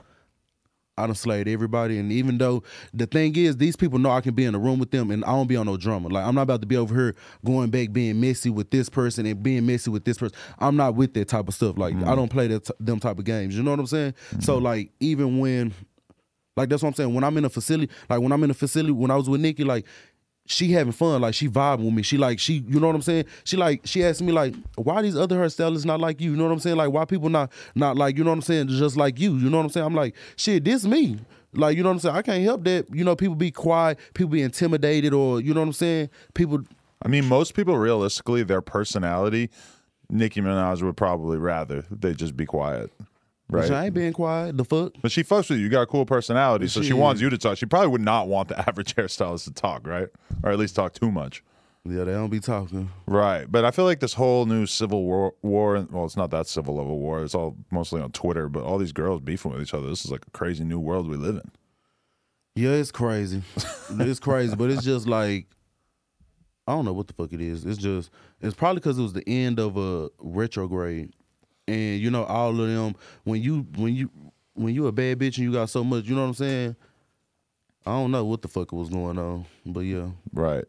I 0.97 1.07
done 1.07 1.15
slayed 1.15 1.49
everybody. 1.49 1.99
And 1.99 2.13
even 2.13 2.39
though 2.39 2.63
the 2.93 3.07
thing 3.07 3.35
is, 3.37 3.57
these 3.57 3.75
people 3.75 3.99
know 3.99 4.11
I 4.11 4.21
can 4.21 4.35
be 4.35 4.45
in 4.45 4.55
a 4.55 4.59
room 4.59 4.79
with 4.79 4.91
them 4.91 5.11
and 5.11 5.25
I 5.25 5.33
don't 5.33 5.49
be 5.49 5.57
on 5.57 5.67
no 5.67 5.77
drama. 5.77 6.09
Like 6.09 6.25
I'm 6.25 6.35
not 6.35 6.43
about 6.43 6.61
to 6.61 6.67
be 6.67 6.77
over 6.77 6.95
here 6.95 7.15
going 7.45 7.71
back 7.71 7.93
being 7.93 8.21
messy 8.21 8.51
with 8.51 8.71
this 8.71 8.89
person 8.89 9.27
and 9.27 9.43
being 9.43 9.67
messy 9.67 9.91
with 9.91 10.05
this 10.05 10.19
person. 10.19 10.37
I'm 10.59 10.77
not 10.77 10.95
with 10.95 11.15
that 11.15 11.29
type 11.29 11.49
of 11.49 11.55
stuff. 11.55 11.77
Like 11.79 11.95
I 11.95 11.99
mm. 11.99 12.17
don't 12.17 12.31
play 12.31 12.47
that 12.49 12.67
t- 12.67 12.75
them 12.79 13.01
type 13.01 13.19
of 13.19 13.25
games. 13.25 13.57
You 13.57 13.63
know 13.63 13.73
what 13.73 13.81
I'm 13.81 13.87
saying? 13.87 14.15
So 14.41 14.59
mm. 14.59 14.63
like 14.63 14.93
even 15.01 15.39
when 15.39 15.75
like 16.57 16.69
that's 16.69 16.83
what 16.83 16.91
I'm 16.91 16.95
saying. 16.95 17.13
When 17.13 17.25
I'm 17.25 17.37
in 17.37 17.45
a 17.45 17.51
facility, 17.51 17.93
like 18.09 18.21
when 18.21 18.31
I'm 18.31 18.45
in 18.45 18.51
a 18.51 18.55
facility, 18.55 18.93
when 18.93 19.11
I 19.11 19.17
was 19.17 19.29
with 19.29 19.41
Nicki, 19.41 19.65
like 19.65 19.87
she 20.47 20.73
having 20.73 20.93
fun, 20.93 21.23
like 21.23 21.35
she 21.35 21.49
vibing 21.49 21.85
with 21.85 21.95
me. 21.95 22.03
She 22.03 22.19
like 22.19 22.39
she, 22.39 22.65
you 22.69 22.79
know 22.79 22.87
what 22.87 22.97
I'm 22.97 23.03
saying? 23.03 23.25
She 23.45 23.57
like 23.57 23.81
she 23.85 24.05
asked 24.05 24.23
me 24.23 24.33
like, 24.33 24.55
why 24.77 25.03
these 25.03 25.17
other 25.17 25.37
hairstylists 25.37 25.85
not 25.85 26.01
like 26.01 26.21
you? 26.21 26.33
You 26.33 26.37
know 26.37 26.45
what 26.45 26.53
I'm 26.53 26.61
saying? 26.61 26.77
Like 26.77 26.91
why 26.91 27.05
people 27.05 27.31
not 27.31 27.51
not 27.75 27.97
like 27.97 28.19
you 28.19 28.25
know 28.25 28.31
what 28.31 28.37
I'm 28.37 28.43
saying? 28.43 28.69
Just 28.69 28.97
like 28.97 29.19
you. 29.19 29.37
You 29.37 29.49
know 29.49 29.57
what 29.59 29.65
I'm 29.65 29.71
saying? 29.71 29.87
I'm 29.87 29.95
like 29.95 30.15
shit. 30.37 30.65
This 30.65 30.85
me. 30.85 31.19
Like 31.55 31.77
you 31.77 31.83
know 31.83 31.91
what 31.91 31.95
I'm 31.95 32.01
saying? 32.01 32.17
I 32.17 32.23
can't 32.23 32.43
help 32.43 32.65
that. 32.65 32.87
You 32.93 33.05
know 33.05 33.17
people 33.17 33.37
be 33.37 33.51
quiet, 33.51 33.99
people 34.13 34.31
be 34.31 34.43
intimidated, 34.43 35.15
or 35.15 35.41
you 35.41 35.55
know 35.55 35.61
what 35.61 35.69
I'm 35.69 35.73
saying? 35.73 36.11
People. 36.35 36.63
I 37.03 37.09
mean, 37.09 37.27
most 37.27 37.55
people 37.55 37.77
realistically, 37.77 38.43
their 38.45 38.63
personality, 38.63 39.51
Nicki 40.09 40.41
Minaj 40.41 40.83
would 40.83 40.97
probably 40.97 41.39
rather 41.39 41.85
they 41.91 42.15
just 42.15 42.37
be 42.37 42.47
quiet, 42.47 42.91
right? 43.55 43.71
I 43.71 43.85
ain't 43.87 43.95
being 43.95 44.13
quiet. 44.13 44.57
The 44.57 44.65
fuck. 44.65 44.93
But 45.03 45.13
she 45.13 45.23
fucks 45.23 45.49
with 45.51 45.59
you. 45.59 45.65
You 45.65 45.69
got 45.71 45.83
a 45.83 45.87
cool 45.87 46.07
personality, 46.07 46.69
so 46.69 46.81
she, 46.83 46.89
She- 46.89 46.93
wants 46.93 47.21
you 47.21 47.31
to 47.31 47.39
talk. 47.39 47.57
She 47.59 47.67
probably 47.67 47.89
would 47.89 48.01
not 48.01 48.29
want 48.29 48.49
the 48.49 48.59
average 48.69 48.95
hairstylist 48.95 49.45
to 49.45 49.53
talk, 49.53 49.87
right? 49.87 50.09
Or 50.43 50.51
at 50.51 50.59
least 50.59 50.77
talk 50.77 50.93
too 50.95 51.11
much. 51.11 51.43
Yeah, 51.87 52.05
they 52.05 52.13
don't 52.13 52.31
be 52.31 52.41
talking. 52.41 52.91
Right. 53.07 53.45
But 53.51 53.67
I 53.67 53.71
feel 53.71 53.85
like 53.85 54.01
this 54.01 54.15
whole 54.15 54.47
new 54.47 54.65
civil 54.65 55.05
war, 55.05 55.35
war 55.43 55.87
well, 55.91 56.07
it's 56.07 56.17
not 56.17 56.31
that 56.31 56.47
civil 56.47 56.81
of 56.81 56.87
a 56.87 56.95
war. 56.95 57.23
It's 57.23 57.35
all 57.35 57.57
mostly 57.71 58.01
on 58.01 58.11
Twitter, 58.13 58.49
but 58.49 58.65
all 58.65 58.79
these 58.79 58.93
girls 58.93 59.21
beefing 59.21 59.53
with 59.53 59.61
each 59.61 59.75
other. 59.75 59.89
This 59.89 60.03
is 60.05 60.11
like 60.11 60.25
a 60.27 60.31
crazy 60.31 60.65
new 60.65 60.79
world 60.81 61.09
we 61.09 61.17
live 61.17 61.37
in. 61.37 61.51
Yeah, 62.55 62.71
it's 62.71 62.91
crazy. 62.91 63.43
it's 63.91 64.21
crazy, 64.21 64.57
but 64.57 64.71
it's 64.71 64.83
just 64.85 65.07
like 65.07 65.47
I 66.67 66.73
don't 66.73 66.87
know 66.87 66.95
what 66.95 67.09
the 67.09 67.13
fuck 67.13 67.33
it 67.33 67.41
is. 67.43 67.67
It's 67.67 67.79
just 67.79 68.11
it's 68.41 68.55
probably 68.55 68.81
because 68.81 68.99
it 68.99 69.03
was 69.03 69.13
the 69.13 69.29
end 69.29 69.59
of 69.61 69.77
a 69.77 70.09
retrograde, 70.19 71.13
and 71.67 72.01
you 72.01 72.11
know 72.11 72.25
all 72.25 72.51
of 72.61 72.69
them 72.69 72.95
when 73.25 73.43
you 73.43 73.67
when 73.77 73.95
you 73.95 74.11
when 74.55 74.75
you 74.75 74.87
a 74.87 74.93
bad 74.93 75.19
bitch 75.19 75.37
and 75.37 75.39
you 75.39 75.53
got 75.53 75.69
so 75.71 75.83
much, 75.83 76.07
you 76.07 76.15
know 76.15 76.23
what 76.23 76.29
I'm 76.29 76.35
saying. 76.35 76.77
I 77.87 77.93
don't 77.93 78.11
know 78.11 78.25
what 78.25 78.41
the 78.43 78.49
fuck 78.49 78.73
was 78.73 78.89
going 78.89 79.19
on, 79.19 79.45
but 79.67 79.81
yeah, 79.81 80.09
Right. 80.33 80.65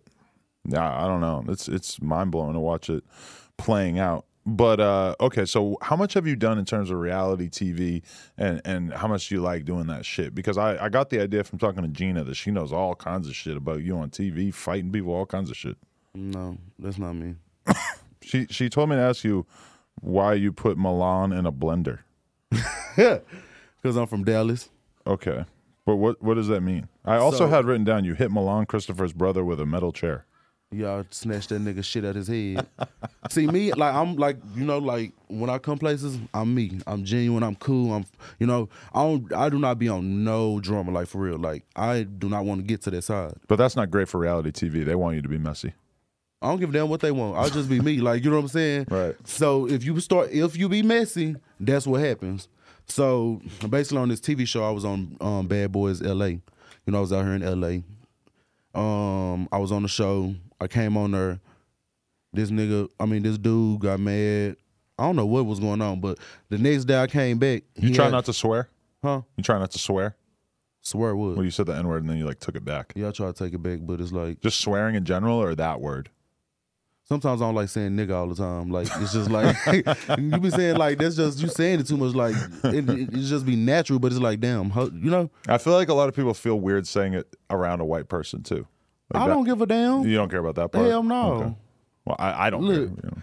Yeah, 0.68 1.04
I 1.04 1.08
don't 1.08 1.22
know. 1.22 1.46
It's 1.48 1.68
it's 1.68 2.02
mind 2.02 2.32
blowing 2.32 2.54
to 2.54 2.60
watch 2.60 2.90
it 2.90 3.04
playing 3.58 4.00
out. 4.00 4.26
But 4.48 4.80
uh 4.80 5.16
okay, 5.20 5.46
so 5.46 5.78
how 5.82 5.96
much 5.96 6.14
have 6.14 6.28
you 6.28 6.36
done 6.36 6.60
in 6.60 6.66
terms 6.66 6.92
of 6.92 6.98
reality 6.98 7.50
TV 7.50 8.04
and 8.38 8.62
and 8.66 8.94
how 8.94 9.08
much 9.08 9.30
do 9.30 9.36
you 9.36 9.42
like 9.42 9.66
doing 9.66 9.88
that 9.88 10.06
shit? 10.06 10.36
Because 10.36 10.58
I 10.58 10.84
I 10.86 10.90
got 10.90 11.10
the 11.10 11.22
idea 11.22 11.44
from 11.44 11.58
talking 11.60 11.82
to 11.84 11.88
Gina 11.88 12.24
that 12.24 12.36
she 12.36 12.52
knows 12.52 12.72
all 12.74 12.96
kinds 12.96 13.28
of 13.28 13.36
shit 13.36 13.58
about 13.58 13.82
you 13.82 13.98
on 13.98 14.10
TV, 14.10 14.54
fighting 14.54 14.92
people, 14.92 15.14
all 15.14 15.26
kinds 15.26 15.50
of 15.50 15.58
shit. 15.58 15.78
no, 16.14 16.58
that's 16.80 16.98
not 16.98 17.14
me. 17.14 17.36
She 18.22 18.48
she 18.50 18.70
told 18.70 18.90
me 18.90 18.96
to 18.96 19.02
ask 19.02 19.24
you 19.24 19.46
why 20.02 20.34
you 20.34 20.52
put 20.54 20.78
Milan 20.78 21.32
in 21.34 21.46
a 21.46 21.52
blender. 21.52 22.00
Because 22.96 23.98
I'm 23.98 24.08
from 24.08 24.24
Dallas. 24.24 24.70
Okay. 25.06 25.46
But 25.86 25.98
what 25.98 26.22
what 26.24 26.34
does 26.36 26.48
that 26.48 26.62
mean? 26.62 26.88
I 27.04 27.18
also 27.18 27.38
So- 27.40 27.48
had 27.48 27.66
written 27.66 27.84
down 27.84 28.04
you 28.06 28.16
hit 28.16 28.32
Milan 28.32 28.66
Christopher's 28.66 29.14
brother 29.14 29.44
with 29.46 29.60
a 29.60 29.66
metal 29.66 29.92
chair. 29.92 30.26
Y'all 30.72 31.06
snatch 31.12 31.48
that 31.50 31.62
nigga 31.62 31.84
shit 31.84 32.04
out 32.04 32.16
his 32.16 32.28
head. 32.28 32.66
See 33.30 33.46
me, 33.46 33.72
like 33.74 33.94
I'm 33.94 34.16
like 34.16 34.38
you 34.56 34.66
know, 34.66 34.80
like 34.80 35.14
when 35.28 35.50
I 35.52 35.60
come 35.60 35.78
places, 35.78 36.18
I'm 36.34 36.56
me. 36.56 36.80
I'm 36.88 37.04
genuine. 37.06 37.44
I'm 37.44 37.56
cool. 37.56 37.94
I'm 37.94 38.06
you 38.40 38.48
know, 38.48 38.68
I 38.92 39.04
don't. 39.04 39.32
I 39.34 39.50
do 39.50 39.60
not 39.60 39.78
be 39.78 39.88
on 39.88 40.24
no 40.24 40.60
drama 40.60 40.92
like 40.92 41.08
for 41.08 41.20
real. 41.20 41.38
Like 41.38 41.64
I 41.76 42.02
do 42.04 42.28
not 42.28 42.46
want 42.46 42.62
to 42.62 42.66
get 42.66 42.82
to 42.84 42.90
that 42.92 43.04
side. 43.04 43.36
But 43.48 43.58
that's 43.58 43.76
not 43.76 43.92
great 43.92 44.10
for 44.10 44.20
reality 44.20 44.50
TV. 44.52 44.84
They 44.84 44.96
want 44.96 45.16
you 45.16 45.22
to 45.22 45.30
be 45.30 45.38
messy. 45.38 45.74
I 46.42 46.50
don't 46.50 46.60
give 46.60 46.70
a 46.70 46.74
damn 46.74 46.90
what 46.90 47.00
they 47.02 47.12
want. 47.12 47.38
I'll 47.38 47.50
just 47.50 47.70
be 47.70 47.80
me. 47.80 47.98
Like 48.00 48.24
you 48.24 48.30
know 48.30 48.36
what 48.38 48.44
I'm 48.44 48.48
saying? 48.50 48.86
Right. 48.90 49.16
So 49.26 49.68
if 49.68 49.84
you 49.84 50.00
start, 50.00 50.32
if 50.32 50.56
you 50.58 50.70
be 50.70 50.84
messy, 50.84 51.36
that's 51.60 51.88
what 51.88 52.02
happens. 52.02 52.48
So 52.88 53.42
basically, 53.70 53.98
on 54.00 54.10
this 54.10 54.20
TV 54.20 54.48
show, 54.48 54.64
I 54.64 54.70
was 54.72 54.86
on 54.86 55.18
um, 55.22 55.48
Bad 55.48 55.72
Boys 55.72 56.02
LA. 56.02 56.26
You 56.26 56.42
know, 56.88 57.00
I 57.00 57.02
was 57.02 57.12
out 57.14 57.24
here 57.24 57.34
in 57.34 57.60
LA. 57.62 57.80
Um, 58.80 59.48
I 59.52 59.58
was 59.58 59.72
on 59.72 59.82
the 59.82 59.88
show. 59.88 60.36
I 60.60 60.68
came 60.68 60.98
on 60.98 61.12
there. 61.12 61.40
This 62.34 62.52
nigga, 62.52 62.90
I 63.00 63.06
mean, 63.06 63.24
this 63.24 63.38
dude 63.38 63.80
got 63.80 64.00
mad. 64.00 64.58
I 65.00 65.04
don't 65.04 65.16
know 65.16 65.26
what 65.26 65.46
was 65.46 65.60
going 65.60 65.82
on, 65.82 66.00
but 66.00 66.20
the 66.50 66.58
next 66.58 66.86
day 66.86 67.02
I 67.02 67.08
came 67.08 67.38
back. 67.40 67.64
You 67.76 67.94
try 67.94 68.06
had- 68.06 68.12
not 68.12 68.26
to 68.26 68.34
swear. 68.34 68.70
huh? 69.02 69.22
You 69.38 69.44
try 69.44 69.58
not 69.58 69.72
to 69.72 69.80
swear. 69.80 70.16
Swear 70.82 71.16
what? 71.16 71.36
Well, 71.38 71.44
you 71.46 71.52
said 71.52 71.66
the 71.66 71.76
N 71.76 71.88
word 71.88 72.04
and 72.04 72.10
then 72.10 72.18
you 72.18 72.26
like 72.28 72.40
took 72.40 72.56
it 72.56 72.64
back. 72.64 72.94
yeah, 72.96 73.08
I 73.08 73.12
try 73.12 73.28
to 73.28 73.34
take 73.34 73.54
it 73.54 73.64
back, 73.64 73.80
but 73.82 74.00
it's 74.00 74.12
like 74.12 74.42
Just 74.42 74.62
swearing 74.62 74.94
in 74.96 75.04
general 75.04 75.42
or 75.42 75.56
that 75.56 75.82
word? 75.82 76.10
Sometimes 77.06 77.42
I 77.42 77.46
don't 77.46 77.56
like 77.56 77.70
saying 77.70 77.92
nigga 77.92 78.14
all 78.14 78.28
the 78.28 78.36
time. 78.36 78.70
Like 78.70 78.88
it's 78.98 79.14
just 79.14 79.30
like 79.32 79.56
you 80.18 80.38
be 80.40 80.50
saying 80.50 80.78
like 80.78 80.98
that's 80.98 81.16
just 81.16 81.40
you 81.40 81.48
saying 81.48 81.80
it 81.80 81.88
too 81.88 81.98
much. 81.98 82.14
Like 82.14 82.36
it, 82.66 82.90
it, 82.90 83.14
it 83.14 83.20
just 83.22 83.46
be 83.46 83.56
natural, 83.56 84.00
but 84.00 84.12
it's 84.12 84.22
like 84.22 84.40
damn, 84.40 84.72
you 84.76 85.10
know. 85.10 85.30
I 85.48 85.58
feel 85.58 85.74
like 85.74 85.90
a 85.90 85.94
lot 85.94 86.10
of 86.10 86.16
people 86.16 86.34
feel 86.34 86.60
weird 86.60 86.88
saying 86.88 87.14
it 87.14 87.34
around 87.50 87.80
a 87.80 87.86
white 87.86 88.10
person 88.10 88.44
too. 88.44 88.68
Like 89.14 89.24
I 89.24 89.28
that- 89.28 89.34
don't 89.34 89.46
give 89.46 89.62
a 89.62 89.66
damn. 89.66 90.04
You 90.04 90.16
don't 90.16 90.30
care 90.30 90.40
about 90.40 90.56
that 90.56 90.72
part? 90.72 90.88
Hell 90.88 91.04
no. 91.04 91.32
Okay. 91.34 91.56
Well, 92.06 92.16
I, 92.20 92.48
I 92.48 92.50
don't 92.50 92.66
care. 92.66 92.74
You 92.82 93.00
know. 93.04 93.18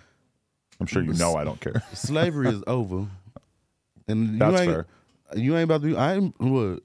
I'm 0.80 0.86
sure 0.86 1.02
you 1.02 1.12
know 1.12 1.36
I 1.36 1.44
don't 1.44 1.60
care. 1.60 1.82
Slavery 1.92 2.48
is 2.48 2.62
over, 2.66 3.06
and 4.08 4.40
That's 4.40 4.52
you 4.54 4.58
ain't 4.58 4.72
fair. 4.72 4.86
you 5.36 5.54
ain't 5.56 5.64
about 5.64 5.82
to. 5.82 5.88
Be, 5.88 5.96
I 5.96 6.14
ain't 6.14 6.34
what. 6.40 6.80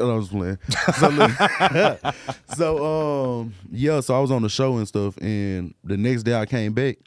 I 0.00 0.04
was 0.04 0.28
playing. 0.28 0.58
So, 0.98 1.08
look, 1.08 1.30
so 2.56 3.40
um 3.40 3.54
yeah, 3.70 4.00
so 4.00 4.14
I 4.16 4.20
was 4.20 4.30
on 4.30 4.42
the 4.42 4.48
show 4.48 4.76
and 4.78 4.88
stuff, 4.88 5.16
and 5.18 5.74
the 5.84 5.96
next 5.96 6.24
day 6.24 6.34
I 6.34 6.46
came 6.46 6.72
back. 6.72 6.98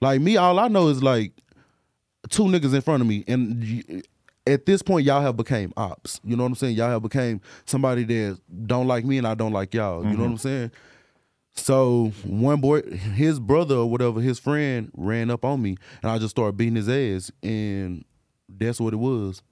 Like 0.00 0.20
me, 0.20 0.36
all 0.36 0.58
I 0.58 0.68
know 0.68 0.88
is 0.88 1.02
like 1.02 1.32
two 2.28 2.44
niggas 2.44 2.74
in 2.74 2.80
front 2.82 3.00
of 3.00 3.06
me, 3.08 3.24
and 3.26 3.82
y- 3.88 4.02
at 4.46 4.64
this 4.64 4.80
point, 4.82 5.04
y'all 5.04 5.20
have 5.20 5.36
became 5.36 5.72
ops. 5.76 6.20
You 6.24 6.36
know 6.36 6.42
what 6.44 6.48
I'm 6.50 6.54
saying? 6.54 6.76
Y'all 6.76 6.88
have 6.90 7.02
became 7.02 7.40
somebody 7.66 8.04
that 8.04 8.38
don't 8.66 8.86
like 8.86 9.04
me, 9.04 9.18
and 9.18 9.26
I 9.26 9.34
don't 9.34 9.52
like 9.52 9.74
y'all. 9.74 10.04
You 10.04 10.16
know 10.16 10.24
what 10.24 10.30
I'm 10.30 10.38
saying? 10.38 10.70
So 11.54 12.12
one 12.24 12.60
boy, 12.60 12.82
his 12.82 13.40
brother 13.40 13.74
or 13.76 13.86
whatever, 13.90 14.20
his 14.20 14.38
friend 14.38 14.90
ran 14.96 15.30
up 15.30 15.44
on 15.44 15.60
me, 15.60 15.76
and 16.02 16.10
I 16.10 16.18
just 16.18 16.30
started 16.30 16.56
beating 16.56 16.76
his 16.76 16.88
ass, 16.88 17.30
and 17.42 18.04
that's 18.48 18.80
what 18.80 18.92
it 18.92 18.98
was. 18.98 19.42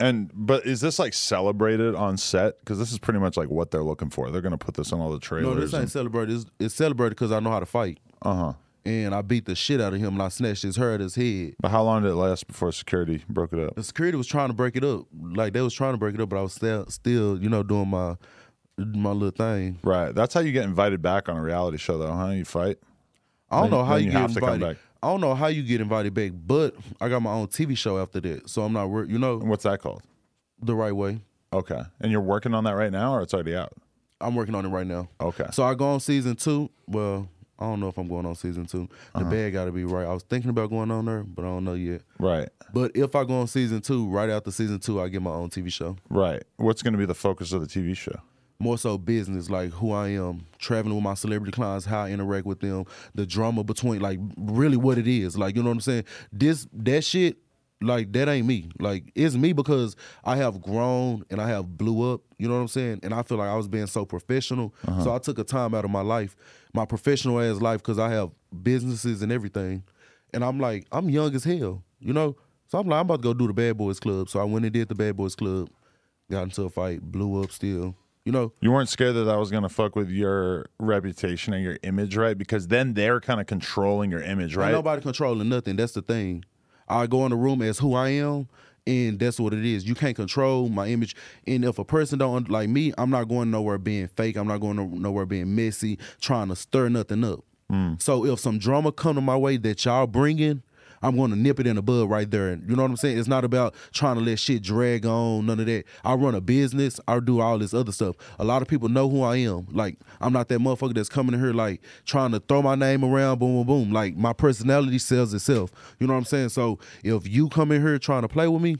And 0.00 0.30
but 0.34 0.66
is 0.66 0.80
this 0.80 0.98
like 0.98 1.14
celebrated 1.14 1.94
on 1.94 2.16
set? 2.16 2.58
Because 2.60 2.78
this 2.78 2.90
is 2.90 2.98
pretty 2.98 3.20
much 3.20 3.36
like 3.36 3.48
what 3.48 3.70
they're 3.70 3.84
looking 3.84 4.10
for. 4.10 4.30
They're 4.30 4.42
gonna 4.42 4.58
put 4.58 4.74
this 4.74 4.92
on 4.92 5.00
all 5.00 5.10
the 5.10 5.20
trailers. 5.20 5.54
No, 5.54 5.60
this 5.60 5.74
ain't 5.74 5.90
celebrated. 5.90 6.34
It's, 6.34 6.46
it's 6.58 6.74
celebrated 6.74 7.10
because 7.10 7.30
I 7.30 7.38
know 7.40 7.50
how 7.50 7.60
to 7.60 7.66
fight, 7.66 8.00
uh 8.22 8.34
huh. 8.34 8.52
and 8.84 9.14
I 9.14 9.22
beat 9.22 9.44
the 9.44 9.54
shit 9.54 9.80
out 9.80 9.94
of 9.94 10.00
him, 10.00 10.14
and 10.14 10.22
I 10.22 10.28
snatched 10.28 10.64
his 10.64 10.76
hair 10.76 10.94
at 10.94 11.00
his 11.00 11.14
head. 11.14 11.54
But 11.60 11.70
how 11.70 11.84
long 11.84 12.02
did 12.02 12.10
it 12.10 12.16
last 12.16 12.48
before 12.48 12.72
security 12.72 13.22
broke 13.28 13.52
it 13.52 13.60
up? 13.60 13.76
The 13.76 13.84
security 13.84 14.18
was 14.18 14.26
trying 14.26 14.48
to 14.48 14.54
break 14.54 14.74
it 14.74 14.84
up, 14.84 15.06
like 15.16 15.52
they 15.52 15.60
was 15.60 15.72
trying 15.74 15.94
to 15.94 15.98
break 15.98 16.14
it 16.16 16.20
up, 16.20 16.28
but 16.28 16.38
I 16.38 16.42
was 16.42 16.54
still, 16.54 16.86
still, 16.88 17.40
you 17.40 17.48
know, 17.48 17.62
doing 17.62 17.88
my 17.88 18.16
my 18.76 19.10
little 19.10 19.30
thing. 19.30 19.78
Right. 19.84 20.12
That's 20.12 20.34
how 20.34 20.40
you 20.40 20.50
get 20.50 20.64
invited 20.64 21.00
back 21.00 21.28
on 21.28 21.36
a 21.36 21.42
reality 21.42 21.78
show, 21.78 21.98
though, 21.98 22.12
huh? 22.12 22.30
You 22.30 22.44
fight. 22.44 22.78
I 23.48 23.60
don't 23.60 23.70
Then- 23.70 23.78
know 23.78 23.84
how 23.84 23.94
you, 23.94 24.06
you 24.06 24.10
get 24.10 24.20
have 24.20 24.34
to 24.34 24.40
come 24.40 24.54
invited. 24.54 24.78
I 25.04 25.08
don't 25.08 25.20
know 25.20 25.34
how 25.34 25.48
you 25.48 25.62
get 25.62 25.80
invited 25.82 26.14
back, 26.14 26.32
but 26.34 26.74
I 27.00 27.08
got 27.10 27.20
my 27.20 27.32
own 27.32 27.48
TV 27.48 27.76
show 27.76 27.98
after 27.98 28.20
that, 28.22 28.48
so 28.48 28.62
I'm 28.62 28.72
not 28.72 28.86
worried. 28.88 29.10
You 29.10 29.18
know, 29.18 29.38
what's 29.38 29.64
that 29.64 29.80
called? 29.80 30.02
the 30.62 30.74
right 30.74 30.92
way. 30.92 31.20
Okay. 31.52 31.82
And 32.00 32.10
you're 32.10 32.22
working 32.22 32.54
on 32.54 32.64
that 32.64 32.72
right 32.72 32.90
now, 32.90 33.14
or 33.14 33.20
it's 33.22 33.34
already 33.34 33.54
out? 33.54 33.72
I'm 34.20 34.34
working 34.34 34.54
on 34.54 34.64
it 34.64 34.68
right 34.70 34.86
now. 34.86 35.08
Okay. 35.20 35.44
So 35.52 35.62
I 35.62 35.74
go 35.74 35.88
on 35.88 36.00
season 36.00 36.36
two. 36.36 36.70
Well, 36.86 37.28
I 37.58 37.64
don't 37.64 37.80
know 37.80 37.88
if 37.88 37.98
I'm 37.98 38.08
going 38.08 38.24
on 38.24 38.34
season 38.34 38.64
two. 38.64 38.88
The 39.12 39.20
Uh-huh. 39.20 39.30
bag 39.30 39.52
got 39.52 39.66
to 39.66 39.72
be 39.72 39.84
right. 39.84 40.06
I 40.06 40.12
was 40.14 40.22
thinking 40.22 40.48
about 40.48 40.70
going 40.70 40.90
on 40.90 41.04
there, 41.04 41.22
but 41.22 41.42
I 41.42 41.48
don't 41.48 41.64
know 41.64 41.74
yet. 41.74 42.00
Right. 42.18 42.48
But 42.72 42.92
if 42.94 43.14
I 43.14 43.24
go 43.24 43.34
on 43.40 43.46
season 43.46 43.82
two, 43.82 44.08
right 44.08 44.30
after 44.30 44.50
season 44.50 44.78
two, 44.78 45.00
I 45.02 45.08
get 45.08 45.20
my 45.20 45.30
own 45.32 45.50
TV 45.50 45.70
show. 45.70 45.96
Right. 46.08 46.42
What's 46.56 46.82
going 46.82 46.92
to 46.94 46.98
be 46.98 47.04
the 47.06 47.14
focus 47.14 47.52
of 47.52 47.60
the 47.60 47.66
TV 47.66 47.94
show? 47.94 48.18
More 48.60 48.78
so 48.78 48.96
business, 48.96 49.50
like 49.50 49.70
who 49.70 49.92
I 49.92 50.10
am, 50.10 50.46
traveling 50.58 50.94
with 50.94 51.04
my 51.04 51.14
celebrity 51.14 51.52
clients, 51.52 51.84
how 51.84 52.02
I 52.04 52.10
interact 52.10 52.46
with 52.46 52.60
them, 52.60 52.84
the 53.14 53.26
drama 53.26 53.64
between, 53.64 54.00
like 54.00 54.20
really 54.36 54.76
what 54.76 54.96
it 54.96 55.08
is. 55.08 55.36
Like 55.36 55.56
you 55.56 55.62
know 55.62 55.70
what 55.70 55.74
I'm 55.74 55.80
saying? 55.80 56.04
This 56.32 56.66
that 56.72 57.02
shit, 57.04 57.36
like 57.80 58.12
that 58.12 58.28
ain't 58.28 58.46
me. 58.46 58.70
Like 58.78 59.10
it's 59.14 59.34
me 59.34 59.52
because 59.52 59.96
I 60.24 60.36
have 60.36 60.62
grown 60.62 61.24
and 61.30 61.40
I 61.40 61.48
have 61.48 61.76
blew 61.76 62.12
up. 62.12 62.22
You 62.38 62.48
know 62.48 62.54
what 62.54 62.60
I'm 62.60 62.68
saying? 62.68 63.00
And 63.02 63.12
I 63.12 63.22
feel 63.22 63.38
like 63.38 63.48
I 63.48 63.56
was 63.56 63.68
being 63.68 63.86
so 63.86 64.04
professional, 64.04 64.74
uh-huh. 64.86 65.04
so 65.04 65.14
I 65.14 65.18
took 65.18 65.38
a 65.38 65.44
time 65.44 65.74
out 65.74 65.84
of 65.84 65.90
my 65.90 66.02
life, 66.02 66.36
my 66.72 66.84
professional 66.84 67.40
ass 67.40 67.60
life, 67.60 67.82
because 67.82 67.98
I 67.98 68.10
have 68.10 68.30
businesses 68.62 69.22
and 69.22 69.32
everything. 69.32 69.82
And 70.32 70.44
I'm 70.44 70.58
like, 70.58 70.86
I'm 70.90 71.08
young 71.10 71.34
as 71.34 71.44
hell, 71.44 71.84
you 72.00 72.12
know. 72.12 72.36
So 72.66 72.78
I'm 72.78 72.88
like, 72.88 72.98
I'm 72.98 73.06
about 73.06 73.16
to 73.16 73.22
go 73.22 73.34
do 73.34 73.46
the 73.46 73.52
Bad 73.52 73.76
Boys 73.76 74.00
Club. 74.00 74.28
So 74.28 74.40
I 74.40 74.44
went 74.44 74.64
and 74.64 74.74
did 74.74 74.88
the 74.88 74.94
Bad 74.94 75.16
Boys 75.16 75.36
Club, 75.36 75.70
got 76.30 76.42
into 76.44 76.62
a 76.62 76.70
fight, 76.70 77.02
blew 77.02 77.42
up 77.42 77.52
still. 77.52 77.94
You 78.24 78.32
know, 78.32 78.52
You 78.60 78.72
weren't 78.72 78.88
scared 78.88 79.16
that 79.16 79.28
I 79.28 79.36
was 79.36 79.50
going 79.50 79.64
to 79.64 79.68
fuck 79.68 79.94
with 79.94 80.08
your 80.08 80.66
reputation 80.78 81.52
and 81.52 81.62
your 81.62 81.78
image, 81.82 82.16
right? 82.16 82.36
Because 82.36 82.68
then 82.68 82.94
they're 82.94 83.20
kind 83.20 83.38
of 83.38 83.46
controlling 83.46 84.10
your 84.10 84.22
image, 84.22 84.56
right? 84.56 84.68
Ain't 84.68 84.74
nobody 84.74 85.02
controlling 85.02 85.48
nothing. 85.50 85.76
That's 85.76 85.92
the 85.92 86.00
thing. 86.00 86.44
I 86.88 87.06
go 87.06 87.24
in 87.26 87.30
the 87.30 87.36
room 87.36 87.60
as 87.60 87.78
who 87.78 87.94
I 87.94 88.10
am, 88.10 88.48
and 88.86 89.18
that's 89.18 89.38
what 89.38 89.52
it 89.52 89.64
is. 89.64 89.86
You 89.86 89.94
can't 89.94 90.16
control 90.16 90.70
my 90.70 90.86
image. 90.88 91.14
And 91.46 91.66
if 91.66 91.78
a 91.78 91.84
person 91.84 92.18
don't 92.18 92.48
like 92.48 92.70
me, 92.70 92.94
I'm 92.96 93.10
not 93.10 93.24
going 93.24 93.50
nowhere 93.50 93.76
being 93.76 94.08
fake. 94.08 94.36
I'm 94.36 94.48
not 94.48 94.58
going 94.58 95.02
nowhere 95.02 95.26
being 95.26 95.54
messy, 95.54 95.98
trying 96.18 96.48
to 96.48 96.56
stir 96.56 96.88
nothing 96.88 97.24
up. 97.24 97.44
Mm. 97.70 98.00
So 98.00 98.24
if 98.24 98.40
some 98.40 98.58
drama 98.58 98.90
come 98.90 99.16
to 99.16 99.20
my 99.20 99.36
way 99.36 99.58
that 99.58 99.84
y'all 99.84 100.06
bringing, 100.06 100.62
I'm 101.04 101.16
going 101.16 101.30
to 101.30 101.36
nip 101.36 101.60
it 101.60 101.66
in 101.66 101.76
the 101.76 101.82
bud 101.82 102.08
right 102.08 102.30
there. 102.30 102.48
And 102.48 102.68
you 102.68 102.74
know 102.74 102.82
what 102.82 102.90
I'm 102.90 102.96
saying? 102.96 103.18
It's 103.18 103.28
not 103.28 103.44
about 103.44 103.74
trying 103.92 104.16
to 104.16 104.22
let 104.22 104.38
shit 104.38 104.62
drag 104.62 105.04
on, 105.04 105.44
none 105.44 105.60
of 105.60 105.66
that. 105.66 105.84
I 106.02 106.14
run 106.14 106.34
a 106.34 106.40
business. 106.40 106.98
I 107.06 107.20
do 107.20 107.40
all 107.40 107.58
this 107.58 107.74
other 107.74 107.92
stuff. 107.92 108.16
A 108.38 108.44
lot 108.44 108.62
of 108.62 108.68
people 108.68 108.88
know 108.88 109.08
who 109.10 109.22
I 109.22 109.36
am. 109.36 109.66
Like 109.70 109.98
I'm 110.22 110.32
not 110.32 110.48
that 110.48 110.60
motherfucker 110.60 110.94
that's 110.94 111.10
coming 111.10 111.34
in 111.34 111.40
here 111.40 111.52
like 111.52 111.82
trying 112.06 112.32
to 112.32 112.40
throw 112.40 112.62
my 112.62 112.74
name 112.74 113.04
around, 113.04 113.38
boom, 113.38 113.54
boom, 113.56 113.66
boom. 113.66 113.92
Like 113.92 114.16
my 114.16 114.32
personality 114.32 114.98
sells 114.98 115.34
itself. 115.34 115.70
You 116.00 116.06
know 116.06 116.14
what 116.14 116.20
I'm 116.20 116.24
saying? 116.24 116.48
So 116.48 116.78
if 117.02 117.28
you 117.28 117.50
come 117.50 117.70
in 117.70 117.82
here 117.82 117.98
trying 117.98 118.22
to 118.22 118.28
play 118.28 118.48
with 118.48 118.62
me, 118.62 118.78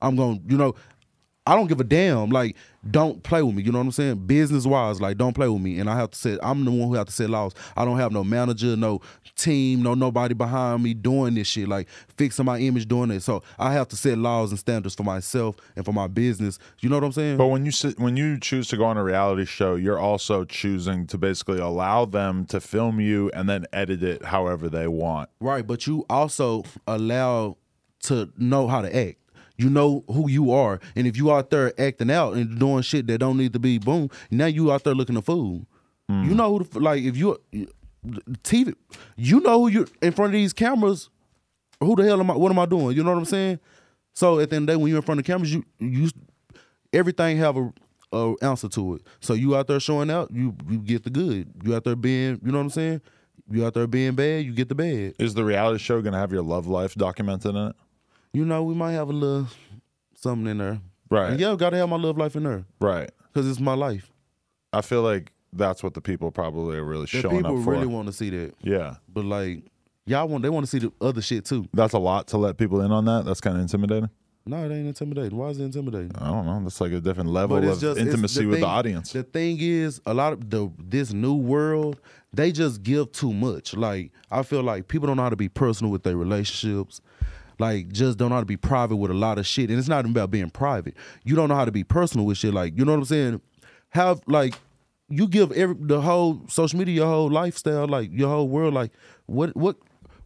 I'm 0.00 0.14
going, 0.14 0.38
to 0.38 0.52
you 0.52 0.56
know, 0.56 0.76
I 1.48 1.54
don't 1.54 1.66
give 1.66 1.80
a 1.80 1.84
damn. 1.84 2.28
Like, 2.28 2.56
don't 2.90 3.22
play 3.22 3.42
with 3.42 3.54
me. 3.54 3.62
You 3.62 3.72
know 3.72 3.78
what 3.78 3.86
I'm 3.86 3.92
saying? 3.92 4.26
Business 4.26 4.66
wise, 4.66 5.00
like, 5.00 5.16
don't 5.16 5.32
play 5.32 5.48
with 5.48 5.62
me. 5.62 5.78
And 5.78 5.88
I 5.88 5.96
have 5.96 6.10
to 6.10 6.18
say, 6.18 6.38
I'm 6.42 6.62
the 6.66 6.70
one 6.70 6.88
who 6.88 6.94
have 6.94 7.06
to 7.06 7.12
set 7.12 7.30
laws. 7.30 7.54
I 7.74 7.86
don't 7.86 7.96
have 7.96 8.12
no 8.12 8.22
manager, 8.22 8.76
no 8.76 9.00
team, 9.34 9.82
no 9.82 9.94
nobody 9.94 10.34
behind 10.34 10.82
me 10.82 10.92
doing 10.92 11.34
this 11.34 11.46
shit, 11.46 11.66
like 11.66 11.88
fixing 12.16 12.44
my 12.44 12.58
image, 12.58 12.86
doing 12.86 13.10
it. 13.10 13.20
So 13.20 13.42
I 13.58 13.72
have 13.72 13.88
to 13.88 13.96
set 13.96 14.18
laws 14.18 14.50
and 14.50 14.58
standards 14.58 14.94
for 14.94 15.04
myself 15.04 15.56
and 15.74 15.86
for 15.86 15.92
my 15.92 16.06
business. 16.06 16.58
You 16.80 16.90
know 16.90 16.96
what 16.96 17.04
I'm 17.04 17.12
saying? 17.12 17.38
But 17.38 17.46
when 17.46 17.64
you 17.64 17.70
sit, 17.70 17.98
when 17.98 18.18
you 18.18 18.38
choose 18.38 18.68
to 18.68 18.76
go 18.76 18.84
on 18.84 18.98
a 18.98 19.02
reality 19.02 19.46
show, 19.46 19.74
you're 19.76 19.98
also 19.98 20.44
choosing 20.44 21.06
to 21.06 21.16
basically 21.16 21.60
allow 21.60 22.04
them 22.04 22.44
to 22.46 22.60
film 22.60 23.00
you 23.00 23.30
and 23.32 23.48
then 23.48 23.64
edit 23.72 24.02
it 24.02 24.22
however 24.22 24.68
they 24.68 24.86
want. 24.86 25.30
Right, 25.40 25.66
but 25.66 25.86
you 25.86 26.04
also 26.10 26.64
allow 26.86 27.56
to 28.00 28.30
know 28.36 28.68
how 28.68 28.82
to 28.82 28.94
act. 28.94 29.16
You 29.58 29.68
know 29.68 30.04
who 30.06 30.30
you 30.30 30.52
are, 30.52 30.80
and 30.94 31.06
if 31.06 31.16
you 31.16 31.32
out 31.32 31.50
there 31.50 31.72
acting 31.80 32.10
out 32.10 32.34
and 32.34 32.58
doing 32.58 32.82
shit 32.82 33.08
that 33.08 33.18
don't 33.18 33.36
need 33.36 33.52
to 33.54 33.58
be, 33.58 33.78
boom, 33.78 34.08
now 34.30 34.46
you 34.46 34.70
out 34.72 34.84
there 34.84 34.94
looking 34.94 35.16
a 35.16 35.22
fool. 35.22 35.66
Hmm. 36.08 36.24
You 36.24 36.34
know 36.34 36.56
who, 36.56 36.64
the, 36.64 36.80
like 36.80 37.02
if 37.02 37.16
you 37.16 37.36
TV, 38.42 38.74
you 39.16 39.40
know 39.40 39.60
who 39.60 39.68
you 39.68 39.86
in 40.00 40.12
front 40.12 40.30
of 40.30 40.32
these 40.34 40.52
cameras. 40.52 41.10
Who 41.80 41.94
the 41.96 42.04
hell 42.04 42.20
am 42.20 42.30
I? 42.30 42.36
What 42.36 42.50
am 42.50 42.58
I 42.58 42.66
doing? 42.66 42.96
You 42.96 43.04
know 43.04 43.12
what 43.12 43.18
I'm 43.18 43.24
saying? 43.24 43.60
So 44.14 44.40
at 44.40 44.50
the 44.50 44.56
end 44.56 44.64
of 44.64 44.66
the 44.66 44.72
day, 44.72 44.76
when 44.76 44.88
you're 44.88 44.98
in 44.98 45.04
front 45.04 45.20
of 45.20 45.26
cameras, 45.26 45.52
you 45.52 45.64
you 45.78 46.08
everything 46.92 47.36
have 47.38 47.56
a, 47.56 47.72
a 48.12 48.34
answer 48.42 48.68
to 48.68 48.94
it. 48.94 49.02
So 49.20 49.34
you 49.34 49.56
out 49.56 49.66
there 49.68 49.80
showing 49.80 50.10
out, 50.10 50.30
you 50.32 50.54
you 50.68 50.78
get 50.78 51.04
the 51.04 51.10
good. 51.10 51.52
You 51.62 51.74
out 51.76 51.84
there 51.84 51.96
being, 51.96 52.40
you 52.44 52.52
know 52.52 52.58
what 52.58 52.64
I'm 52.64 52.70
saying? 52.70 53.00
You 53.50 53.64
out 53.64 53.74
there 53.74 53.86
being 53.86 54.14
bad, 54.14 54.44
you 54.44 54.52
get 54.52 54.68
the 54.68 54.74
bad. 54.74 55.14
Is 55.18 55.34
the 55.34 55.44
reality 55.44 55.78
show 55.78 56.02
to 56.02 56.10
have 56.12 56.32
your 56.32 56.42
love 56.42 56.66
life 56.66 56.94
documented 56.94 57.54
in 57.54 57.68
it? 57.68 57.76
You 58.32 58.44
know, 58.44 58.62
we 58.62 58.74
might 58.74 58.92
have 58.92 59.08
a 59.08 59.12
little 59.12 59.46
something 60.14 60.46
in 60.50 60.58
there. 60.58 60.80
Right. 61.10 61.30
And 61.32 61.40
yeah, 61.40 61.54
gotta 61.56 61.76
have 61.76 61.88
my 61.88 61.96
love 61.96 62.18
life 62.18 62.36
in 62.36 62.42
there 62.42 62.64
Right. 62.80 63.10
because 63.32 63.48
it's 63.48 63.60
my 63.60 63.74
life. 63.74 64.10
I 64.72 64.82
feel 64.82 65.02
like 65.02 65.32
that's 65.52 65.82
what 65.82 65.94
the 65.94 66.00
people 66.02 66.30
probably 66.30 66.76
are 66.76 66.84
really 66.84 67.02
That 67.02 67.08
showing 67.22 67.36
people 67.38 67.46
up 67.52 67.56
for. 67.56 67.58
People 67.60 67.72
really 67.72 67.86
want 67.86 68.06
to 68.08 68.12
see 68.12 68.28
that, 68.30 68.54
yeah. 68.62 68.96
but 69.12 69.24
like 69.24 69.64
y'all 70.04 70.28
want 70.28 70.42
they 70.42 70.50
want 70.50 70.66
to 70.66 70.70
see 70.70 70.78
the 70.78 70.92
other 71.00 71.22
shit 71.22 71.46
too. 71.46 71.66
That's 71.72 71.94
a 71.94 71.98
lot 71.98 72.26
to 72.28 72.38
let 72.38 72.58
people 72.58 72.82
in 72.82 72.92
on 72.92 73.06
that. 73.06 73.24
That's 73.24 73.40
kind 73.40 73.56
of 73.56 73.62
intimidating. 73.62 74.10
No, 74.44 74.64
it 74.64 74.72
ain't 74.74 74.86
intimidating. 74.86 75.36
Why 75.36 75.48
is 75.48 75.58
it 75.60 75.64
intimidating? 75.64 76.12
I 76.16 76.26
don't 76.30 76.46
know. 76.46 76.60
That's 76.62 76.80
like 76.80 76.92
a 76.92 77.00
different 77.00 77.28
level 77.30 77.56
of 77.58 77.80
just 77.80 77.98
intimacy 78.00 78.44
the 78.44 78.46
with 78.46 78.60
the 78.60 78.66
audience. 78.66 79.12
The 79.12 79.22
thing 79.22 79.58
is, 79.60 80.00
a 80.06 80.14
lot 80.14 80.32
of 80.32 80.48
the 80.50 80.70
this 80.78 81.12
new 81.12 81.34
world, 81.34 82.00
they 82.32 82.52
just 82.52 82.82
give 82.82 83.12
too 83.12 83.32
much. 83.32 83.74
Like 83.74 84.10
I 84.30 84.42
feel 84.42 84.62
like 84.62 84.88
people 84.88 85.06
don't 85.06 85.16
know 85.16 85.22
how 85.22 85.28
to 85.30 85.36
be 85.36 85.48
personal 85.48 85.90
with 85.92 86.02
their 86.02 86.16
relationships. 86.16 87.00
Like 87.58 87.88
just 87.92 88.18
don't 88.18 88.30
know 88.30 88.36
how 88.36 88.40
to 88.40 88.46
be 88.46 88.56
private 88.56 88.96
with 88.96 89.10
a 89.10 89.14
lot 89.14 89.38
of 89.38 89.46
shit. 89.46 89.70
And 89.70 89.78
it's 89.78 89.88
not 89.88 90.00
even 90.00 90.12
about 90.12 90.30
being 90.30 90.50
private. 90.50 90.94
You 91.24 91.34
don't 91.36 91.48
know 91.48 91.56
how 91.56 91.64
to 91.64 91.72
be 91.72 91.84
personal 91.84 92.26
with 92.26 92.38
shit. 92.38 92.54
Like 92.54 92.78
you 92.78 92.84
know 92.84 92.92
what 92.92 92.98
I'm 92.98 93.04
saying? 93.04 93.40
Have 93.90 94.20
like 94.26 94.54
you 95.08 95.26
give 95.26 95.52
every 95.52 95.76
the 95.78 96.00
whole 96.00 96.42
social 96.48 96.78
media, 96.78 96.96
your 96.96 97.06
whole 97.06 97.30
lifestyle, 97.30 97.86
like 97.86 98.10
your 98.12 98.28
whole 98.28 98.48
world, 98.48 98.74
like 98.74 98.92
what 99.26 99.56
what 99.56 99.76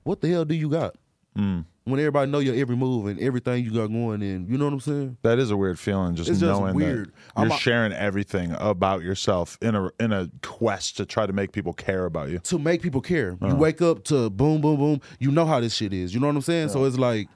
what 0.03 0.20
the 0.20 0.28
hell 0.28 0.45
do 0.45 0.55
you 0.55 0.68
got? 0.68 0.97
Mm. 1.37 1.64
When 1.85 1.99
everybody 1.99 2.30
know 2.30 2.39
your 2.39 2.55
every 2.55 2.76
move 2.76 3.07
and 3.07 3.18
everything 3.18 3.64
you 3.64 3.72
got 3.72 3.89
going 3.89 4.22
in, 4.22 4.47
you 4.47 4.57
know 4.57 4.66
what 4.66 4.74
I'm 4.74 4.80
saying? 4.80 5.16
That 5.22 5.41
is 5.41 5.51
a 5.51 5.57
weird 5.57 5.80
feeling, 5.80 6.14
just 6.14 6.30
It's 6.30 6.39
just 6.39 6.61
knowing 6.61 6.74
weird. 6.76 7.12
that 7.37 7.43
you're 7.45 7.53
a- 7.53 7.59
sharing 7.59 7.93
everything 7.93 8.55
about 8.61 9.03
yourself 9.03 9.59
in 9.61 9.74
a 9.74 9.91
in 9.99 10.12
a 10.12 10.30
quest 10.43 10.97
to 10.99 11.07
try 11.07 11.26
to 11.26 11.33
make 11.33 11.51
people 11.51 11.72
care 11.72 12.05
about 12.05 12.30
you. 12.30 12.39
to 12.39 12.59
make 12.59 12.83
people 12.83 13.01
care. 13.01 13.33
Uh-huh. 13.33 13.49
You 13.49 13.57
wake 13.57 13.83
up 13.83 14.05
to 14.05 14.30
boom, 14.30 14.61
boom, 14.61 14.76
boom. 14.76 15.01
You 15.18 15.33
know 15.33 15.45
how 15.45 15.59
this 15.59 15.74
shit 15.74 15.93
is. 15.93 16.14
You 16.14 16.20
know 16.20 16.28
what 16.28 16.37
I'm 16.37 16.43
saying? 16.43 16.68
So 16.68 16.85
it's 16.85 16.99
like, 16.99 17.28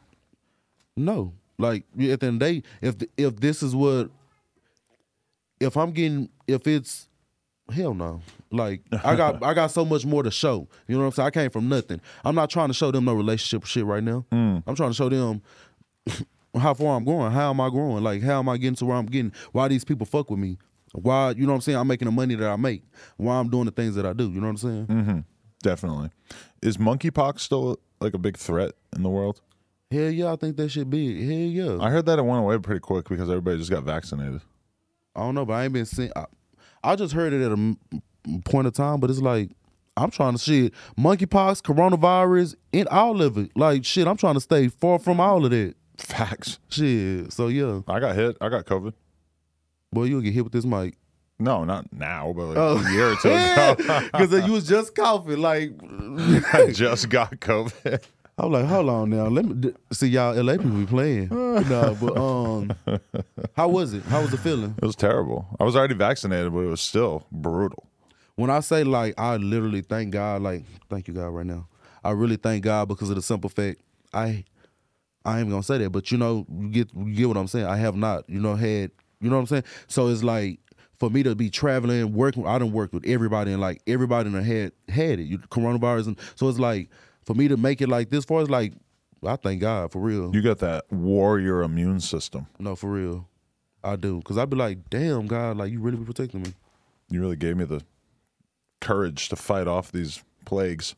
no, 0.97 1.33
like 1.59 1.83
at 1.95 1.97
the 1.99 2.11
end 2.13 2.23
of 2.23 2.39
the 2.39 2.39
day, 2.39 2.63
if 2.83 2.95
if 3.17 3.41
this 3.41 3.65
is 3.65 3.75
what, 3.75 4.11
if 5.59 5.77
I'm 5.77 5.91
getting, 5.91 6.29
if 6.47 6.69
it's, 6.69 7.09
hell 7.73 7.95
no. 7.95 8.21
Like 8.51 8.83
I 9.05 9.17
got 9.17 9.43
I 9.43 9.55
got 9.55 9.71
so 9.71 9.85
much 9.85 10.05
more 10.05 10.23
to 10.23 10.31
show. 10.31 10.69
You 10.87 10.97
know 10.97 11.03
what 11.03 11.07
I'm 11.07 11.13
saying? 11.13 11.27
I 11.27 11.31
came 11.31 11.51
from 11.51 11.69
nothing. 11.69 12.01
I'm 12.25 12.35
not 12.35 12.51
trying 12.51 12.69
to 12.69 12.75
show 12.75 12.91
them 12.91 13.05
no 13.05 13.15
relationship 13.15 13.67
shit 13.67 13.85
right 13.85 14.03
now. 14.03 14.25
Mm. 14.33 14.63
I'm 14.67 14.75
trying 14.75 14.91
to 14.91 14.95
show 14.95 15.09
them. 15.09 15.43
How 16.59 16.73
far 16.73 16.97
I'm 16.97 17.05
going? 17.05 17.33
How 17.33 17.51
am 17.51 17.61
I 17.61 17.69
growing? 17.69 18.03
Like, 18.03 18.23
how 18.23 18.39
am 18.39 18.49
I 18.49 18.57
getting 18.57 18.77
to 18.77 18.87
where 18.87 18.97
I'm 18.97 19.05
getting? 19.05 19.31
Why 19.53 19.69
these 19.69 19.85
people 19.85 20.07
fuck 20.07 20.31
with 20.31 20.41
me? 20.41 20.57
Why, 20.95 21.33
you 21.33 21.43
know 21.43 21.49
what 21.49 21.57
I'm 21.57 21.61
saying? 21.61 21.77
I'm 21.77 21.87
making 21.87 22.07
the 22.07 22.13
money 22.13 22.35
that 22.35 22.49
I 22.49 22.57
make. 22.57 22.83
Why 23.19 23.35
I'm 23.37 23.51
doing 23.51 23.67
the 23.67 23.73
things 23.73 23.95
that 23.97 24.07
I 24.07 24.15
do. 24.15 24.25
You 24.31 24.41
know 24.41 24.47
what 24.47 24.51
I'm 24.51 24.57
saying? 24.57 24.87
Mm-hmm. 24.87 25.19
Definitely. 25.63 26.11
Is 26.63 26.79
monkeypox 26.79 27.41
still 27.41 27.79
like 28.01 28.15
a 28.15 28.19
big 28.19 28.39
threat 28.39 28.73
in 28.95 29.03
the 29.03 29.11
world? 29.11 29.43
Hell 29.91 30.11
yeah, 30.11 30.33
I 30.33 30.37
think 30.37 30.57
that 30.57 30.71
should 30.71 30.91
be. 30.91 31.27
Hell 31.27 31.79
yeah. 31.79 31.85
I 31.85 31.91
heard 31.91 32.07
that 32.07 32.19
it 32.19 32.25
went 32.25 32.41
away 32.41 32.59
pretty 32.59 32.81
quick 32.81 33.09
because 33.09 33.29
everybody 33.29 33.59
just 33.59 33.71
got 33.71 33.85
vaccinated. 33.85 34.41
I 35.15 35.21
don't 35.21 35.35
know, 35.35 35.45
but 35.45 35.55
I 35.55 35.65
ain't 35.65 35.73
been 35.73 35.87
seeing. 35.87 36.13
I, 36.17 36.27
I 36.83 36.97
just 36.97 37.13
heard 37.13 37.33
it 37.33 37.43
at 37.43 37.53
a 37.53 37.77
point 38.45 38.67
of 38.67 38.73
time, 38.75 39.01
but 39.01 39.11
it's 39.11 39.21
like 39.21 39.51
I'm 39.97 40.11
trying 40.11 40.33
to 40.35 40.39
shit 40.39 40.75
monkeypox, 40.99 41.63
coronavirus, 41.63 42.55
and 42.73 42.87
all 42.89 43.23
of 43.23 43.39
it. 43.39 43.51
Like 43.57 43.85
shit, 43.85 44.07
I'm 44.07 44.17
trying 44.17 44.35
to 44.35 44.41
stay 44.41 44.69
far 44.69 44.99
from 44.99 45.21
all 45.21 45.45
of 45.45 45.51
that. 45.51 45.75
Facts. 45.99 46.59
Shit. 46.69 47.33
So 47.33 47.49
yeah, 47.49 47.81
I 47.89 48.01
got 48.01 48.15
hit. 48.15 48.37
I 48.41 48.49
got 48.49 48.67
COVID. 48.67 48.93
boy, 49.93 50.05
you'll 50.05 50.21
get 50.21 50.35
hit 50.35 50.45
with 50.45 50.53
this 50.53 50.65
mic. 50.67 50.95
No, 51.39 51.65
not 51.65 51.93
now, 51.93 52.33
but 52.37 52.47
like 52.47 52.57
Oh. 52.57 52.79
a 52.79 52.93
year 52.93 53.13
or 53.13 53.17
two 53.17 53.29
ago. 53.29 53.77
Because 54.13 54.47
you 54.47 54.53
was 54.53 54.67
just 54.67 54.95
coughing. 54.95 55.39
Like 55.39 55.73
I 56.53 56.71
just 56.73 57.09
got 57.09 57.33
COVID. 57.41 58.03
I'm 58.39 58.53
like, 58.53 58.67
hold 58.67 58.91
on 58.91 59.09
now. 59.11 59.29
Let 59.29 59.47
me 59.47 59.55
d- 59.55 59.73
see 59.93 60.09
y'all 60.09 60.35
LA 60.35 60.55
people 60.59 60.71
be 60.73 60.85
playing. 60.85 61.29
no, 61.31 61.97
but 61.99 62.17
um, 62.19 62.71
how 63.55 63.69
was 63.69 63.95
it? 63.95 64.03
How 64.05 64.21
was 64.21 64.31
the 64.31 64.37
feeling? 64.37 64.75
It 64.77 64.85
was 64.85 64.95
terrible. 64.97 65.47
I 65.59 65.65
was 65.65 65.75
already 65.75 65.95
vaccinated, 65.95 66.53
but 66.53 66.59
it 66.61 66.67
was 66.69 66.83
still 66.83 67.25
brutal. 67.33 67.87
When 68.37 68.51
I 68.51 68.61
say 68.61 68.85
like 68.85 69.15
I 69.19 69.37
literally 69.37 69.81
thank 69.81 70.13
God, 70.13 70.43
like 70.43 70.63
thank 70.89 71.09
you 71.09 71.15
God 71.15 71.29
right 71.29 71.47
now. 71.47 71.67
I 72.05 72.13
really 72.13 72.37
thank 72.37 72.63
God 72.63 72.87
because 72.89 73.11
of 73.11 73.17
the 73.17 73.23
simple 73.23 73.51
fact 73.51 73.81
I 74.15 74.45
I 75.25 75.41
ain't 75.41 75.51
gonna 75.51 75.63
say 75.63 75.79
that, 75.79 75.91
but 75.91 76.13
you 76.13 76.19
know, 76.19 76.47
you 76.49 76.69
get 76.69 76.89
you 76.95 77.15
get 77.15 77.29
what 77.29 77.37
I'm 77.37 77.49
saying. 77.49 77.67
I 77.67 77.77
have 77.79 77.97
not, 77.97 78.29
you 78.29 78.41
know, 78.41 78.55
had 78.55 78.93
you 79.21 79.29
know 79.31 79.37
what 79.37 79.41
I'm 79.41 79.47
saying? 79.47 79.65
So 79.89 80.09
it's 80.09 80.23
like 80.23 80.61
for 80.99 81.11
me 81.11 81.23
to 81.25 81.35
be 81.35 81.51
traveling, 81.51 82.13
working 82.13 82.47
I 82.47 82.59
done 82.59 82.73
worked 82.73 82.95
with 82.95 83.07
everybody 83.07 83.53
and 83.53 83.61
like 83.61 83.83
everybody 83.87 84.29
in 84.29 84.35
the 84.35 84.43
had 84.43 84.73
had 84.89 85.19
it, 85.19 85.25
you 85.25 85.39
coronavirus 85.39 86.09
and 86.09 86.19
so 86.37 86.49
it's 86.49 86.59
like 86.59 86.91
for 87.25 87.35
me 87.35 87.49
to 87.49 87.57
make 87.57 87.81
it 87.81 87.89
like 87.89 88.11
this 88.11 88.25
far 88.25 88.43
it's 88.43 88.51
like 88.51 88.75
I 89.27 89.37
thank 89.37 89.61
God 89.61 89.91
for 89.91 89.99
real. 89.99 90.31
You 90.35 90.43
got 90.43 90.59
that 90.59 90.85
warrior 90.93 91.63
immune 91.63 92.01
system. 92.01 92.47
no, 92.59 92.77
for 92.77 92.91
real. 92.91 93.29
I 93.83 93.97
do. 93.97 94.21
Cause 94.23 94.37
I'd 94.37 94.51
be 94.51 94.57
like, 94.57 94.91
damn 94.91 95.27
God, 95.27 95.57
like 95.57 95.71
you 95.71 95.81
really 95.81 95.97
be 95.97 96.05
protecting 96.05 96.43
me. 96.43 96.53
You 97.09 97.21
really 97.21 97.37
gave 97.37 97.57
me 97.57 97.65
the 97.65 97.83
courage 98.81 99.29
to 99.31 99.37
fight 99.37 99.67
off 99.67 99.93
these 99.93 100.23
plagues. 100.45 100.95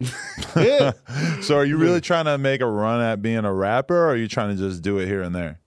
Yeah. 0.56 0.92
So, 1.42 1.56
are 1.56 1.64
you 1.64 1.76
really 1.76 2.00
trying 2.00 2.24
to 2.26 2.36
make 2.38 2.60
a 2.60 2.66
run 2.66 3.00
at 3.00 3.22
being 3.22 3.44
a 3.44 3.52
rapper, 3.52 3.96
or 3.96 4.10
are 4.10 4.16
you 4.16 4.28
trying 4.28 4.54
to 4.54 4.56
just 4.56 4.82
do 4.82 4.98
it 4.98 5.06
here 5.06 5.22
and 5.22 5.34
there? 5.34 5.58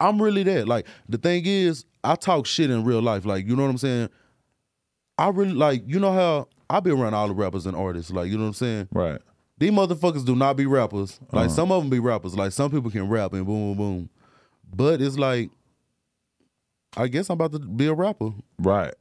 I'm 0.00 0.20
really 0.20 0.42
that. 0.44 0.66
Like 0.66 0.86
the 1.08 1.18
thing 1.18 1.42
is, 1.44 1.84
I 2.02 2.16
talk 2.16 2.46
shit 2.46 2.70
in 2.70 2.84
real 2.84 3.02
life. 3.02 3.24
Like 3.24 3.46
you 3.46 3.54
know 3.54 3.62
what 3.62 3.70
I'm 3.70 3.78
saying. 3.78 4.08
I 5.18 5.28
really 5.28 5.52
like 5.52 5.82
you 5.86 6.00
know 6.00 6.12
how 6.12 6.48
I 6.68 6.80
be 6.80 6.90
around 6.90 7.14
all 7.14 7.28
the 7.28 7.34
rappers 7.34 7.66
and 7.66 7.76
artists. 7.76 8.10
Like 8.10 8.30
you 8.30 8.36
know 8.36 8.44
what 8.44 8.48
I'm 8.48 8.54
saying. 8.54 8.88
Right. 8.92 9.20
These 9.58 9.72
motherfuckers 9.72 10.24
do 10.24 10.34
not 10.34 10.56
be 10.56 10.64
rappers. 10.64 11.20
Like 11.32 11.46
uh-huh. 11.46 11.54
some 11.54 11.70
of 11.70 11.82
them 11.82 11.90
be 11.90 11.98
rappers. 11.98 12.34
Like 12.34 12.52
some 12.52 12.70
people 12.70 12.90
can 12.90 13.08
rap 13.08 13.34
and 13.34 13.44
boom, 13.44 13.76
boom, 13.76 13.76
boom. 13.76 14.10
But 14.74 15.02
it's 15.02 15.18
like, 15.18 15.50
I 16.96 17.08
guess 17.08 17.28
I'm 17.28 17.34
about 17.34 17.52
to 17.52 17.58
be 17.58 17.86
a 17.86 17.92
rapper. 17.92 18.30
Right. 18.58 18.94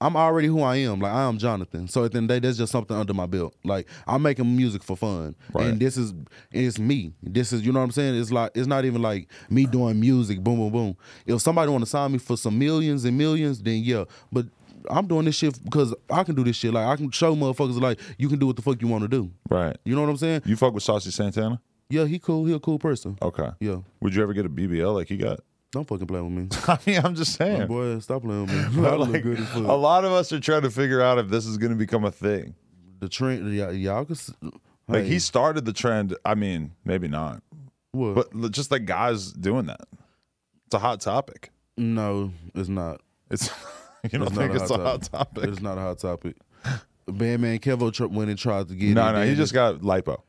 I'm 0.00 0.14
already 0.14 0.48
who 0.48 0.60
I 0.62 0.76
am. 0.76 1.00
Like 1.00 1.12
I 1.12 1.22
am 1.22 1.38
Jonathan. 1.38 1.88
So 1.88 2.04
at 2.04 2.12
the 2.12 2.18
end 2.18 2.30
of 2.30 2.34
the 2.34 2.40
day, 2.40 2.46
that's 2.48 2.58
just 2.58 2.70
something 2.72 2.94
under 2.96 3.14
my 3.14 3.24
belt. 3.26 3.54
Like 3.64 3.88
I'm 4.06 4.20
making 4.22 4.54
music 4.56 4.82
for 4.82 4.96
fun, 4.96 5.34
Right. 5.54 5.66
and 5.68 5.80
this 5.80 5.96
is 5.96 6.12
it's 6.52 6.78
me. 6.78 7.14
This 7.22 7.52
is 7.52 7.64
you 7.64 7.72
know 7.72 7.78
what 7.80 7.86
I'm 7.86 7.90
saying. 7.92 8.20
It's 8.20 8.30
like 8.30 8.50
it's 8.54 8.66
not 8.66 8.84
even 8.84 9.00
like 9.00 9.28
me 9.48 9.64
doing 9.64 9.98
music. 9.98 10.40
Boom, 10.40 10.56
boom, 10.58 10.72
boom. 10.72 10.96
If 11.24 11.40
somebody 11.40 11.70
want 11.70 11.82
to 11.84 11.90
sign 11.90 12.12
me 12.12 12.18
for 12.18 12.36
some 12.36 12.58
millions 12.58 13.04
and 13.06 13.16
millions, 13.16 13.62
then 13.62 13.82
yeah. 13.82 14.04
But 14.30 14.46
I'm 14.90 15.06
doing 15.06 15.24
this 15.24 15.34
shit 15.36 15.58
because 15.64 15.94
I 16.10 16.24
can 16.24 16.34
do 16.34 16.44
this 16.44 16.56
shit. 16.56 16.74
Like 16.74 16.86
I 16.86 16.96
can 16.96 17.10
show 17.10 17.34
motherfuckers 17.34 17.80
like 17.80 17.98
you 18.18 18.28
can 18.28 18.38
do 18.38 18.46
what 18.46 18.56
the 18.56 18.62
fuck 18.62 18.80
you 18.82 18.88
want 18.88 19.02
to 19.02 19.08
do. 19.08 19.30
Right. 19.48 19.76
You 19.84 19.94
know 19.94 20.02
what 20.02 20.10
I'm 20.10 20.16
saying? 20.18 20.42
You 20.44 20.56
fuck 20.56 20.74
with 20.74 20.82
Saucy 20.82 21.10
Santana? 21.10 21.60
Yeah, 21.88 22.04
he 22.04 22.18
cool. 22.18 22.44
He 22.44 22.52
a 22.52 22.58
cool 22.60 22.78
person. 22.78 23.16
Okay. 23.22 23.48
Yeah, 23.60 23.76
Would 24.00 24.14
you 24.14 24.22
ever 24.22 24.32
get 24.34 24.44
a 24.44 24.48
BBL 24.50 24.92
like 24.94 25.08
he 25.08 25.16
got? 25.16 25.40
Don't 25.72 25.86
fucking 25.86 26.06
play 26.06 26.20
with 26.20 26.32
me. 26.32 26.48
I 26.68 26.78
mean, 26.86 27.00
I'm 27.04 27.14
just 27.14 27.34
saying. 27.34 27.66
Boy, 27.66 27.98
stop 27.98 28.22
playing 28.22 28.46
with 28.46 28.74
me. 28.74 28.86
I 28.86 28.94
look 28.94 29.08
Like, 29.10 29.22
good 29.22 29.40
as 29.40 29.54
a 29.54 29.60
lot 29.60 30.04
of 30.04 30.12
us 30.12 30.32
are 30.32 30.40
trying 30.40 30.62
to 30.62 30.70
figure 30.70 31.02
out 31.02 31.18
if 31.18 31.28
this 31.28 31.44
is 31.46 31.58
going 31.58 31.72
to 31.72 31.76
become 31.78 32.04
a 32.04 32.10
thing. 32.10 32.54
The 33.00 33.08
trend, 33.08 33.52
y'all, 33.54 33.72
y'all 33.72 34.04
can. 34.04 34.14
s- 34.14 34.32
Like 34.88 35.02
hey, 35.04 35.08
he 35.08 35.18
started 35.18 35.64
the 35.64 35.72
trend. 35.72 36.16
I 36.24 36.34
mean, 36.34 36.72
maybe 36.84 37.08
not, 37.08 37.42
what? 37.92 38.28
but 38.32 38.52
just 38.52 38.70
like 38.70 38.84
guys 38.86 39.32
doing 39.32 39.66
that. 39.66 39.82
It's 40.66 40.74
a 40.74 40.78
hot 40.78 41.00
topic. 41.00 41.50
no, 41.76 42.32
it's 42.54 42.68
not. 42.70 43.00
It's 43.30 43.50
you 44.10 44.18
don't 44.18 44.28
It's 44.28 44.36
think 44.36 44.52
not 44.54 44.62
it's 44.62 44.70
a 44.70 44.78
hot 44.78 45.02
topic? 45.02 45.44
It's 45.44 45.60
not 45.60 45.76
a 45.78 45.80
hot 45.82 45.98
topic. 45.98 46.36
Bandman 47.08 47.58
Kevo 47.58 47.92
tr- 47.92 48.06
went 48.06 48.30
and 48.30 48.38
tried 48.38 48.68
to 48.68 48.74
get 48.74 48.94
No, 48.94 49.08
it. 49.08 49.12
no, 49.12 49.20
he 49.22 49.28
Then- 49.28 49.36
just 49.36 49.52
got 49.52 49.80
lipo. 49.80 50.22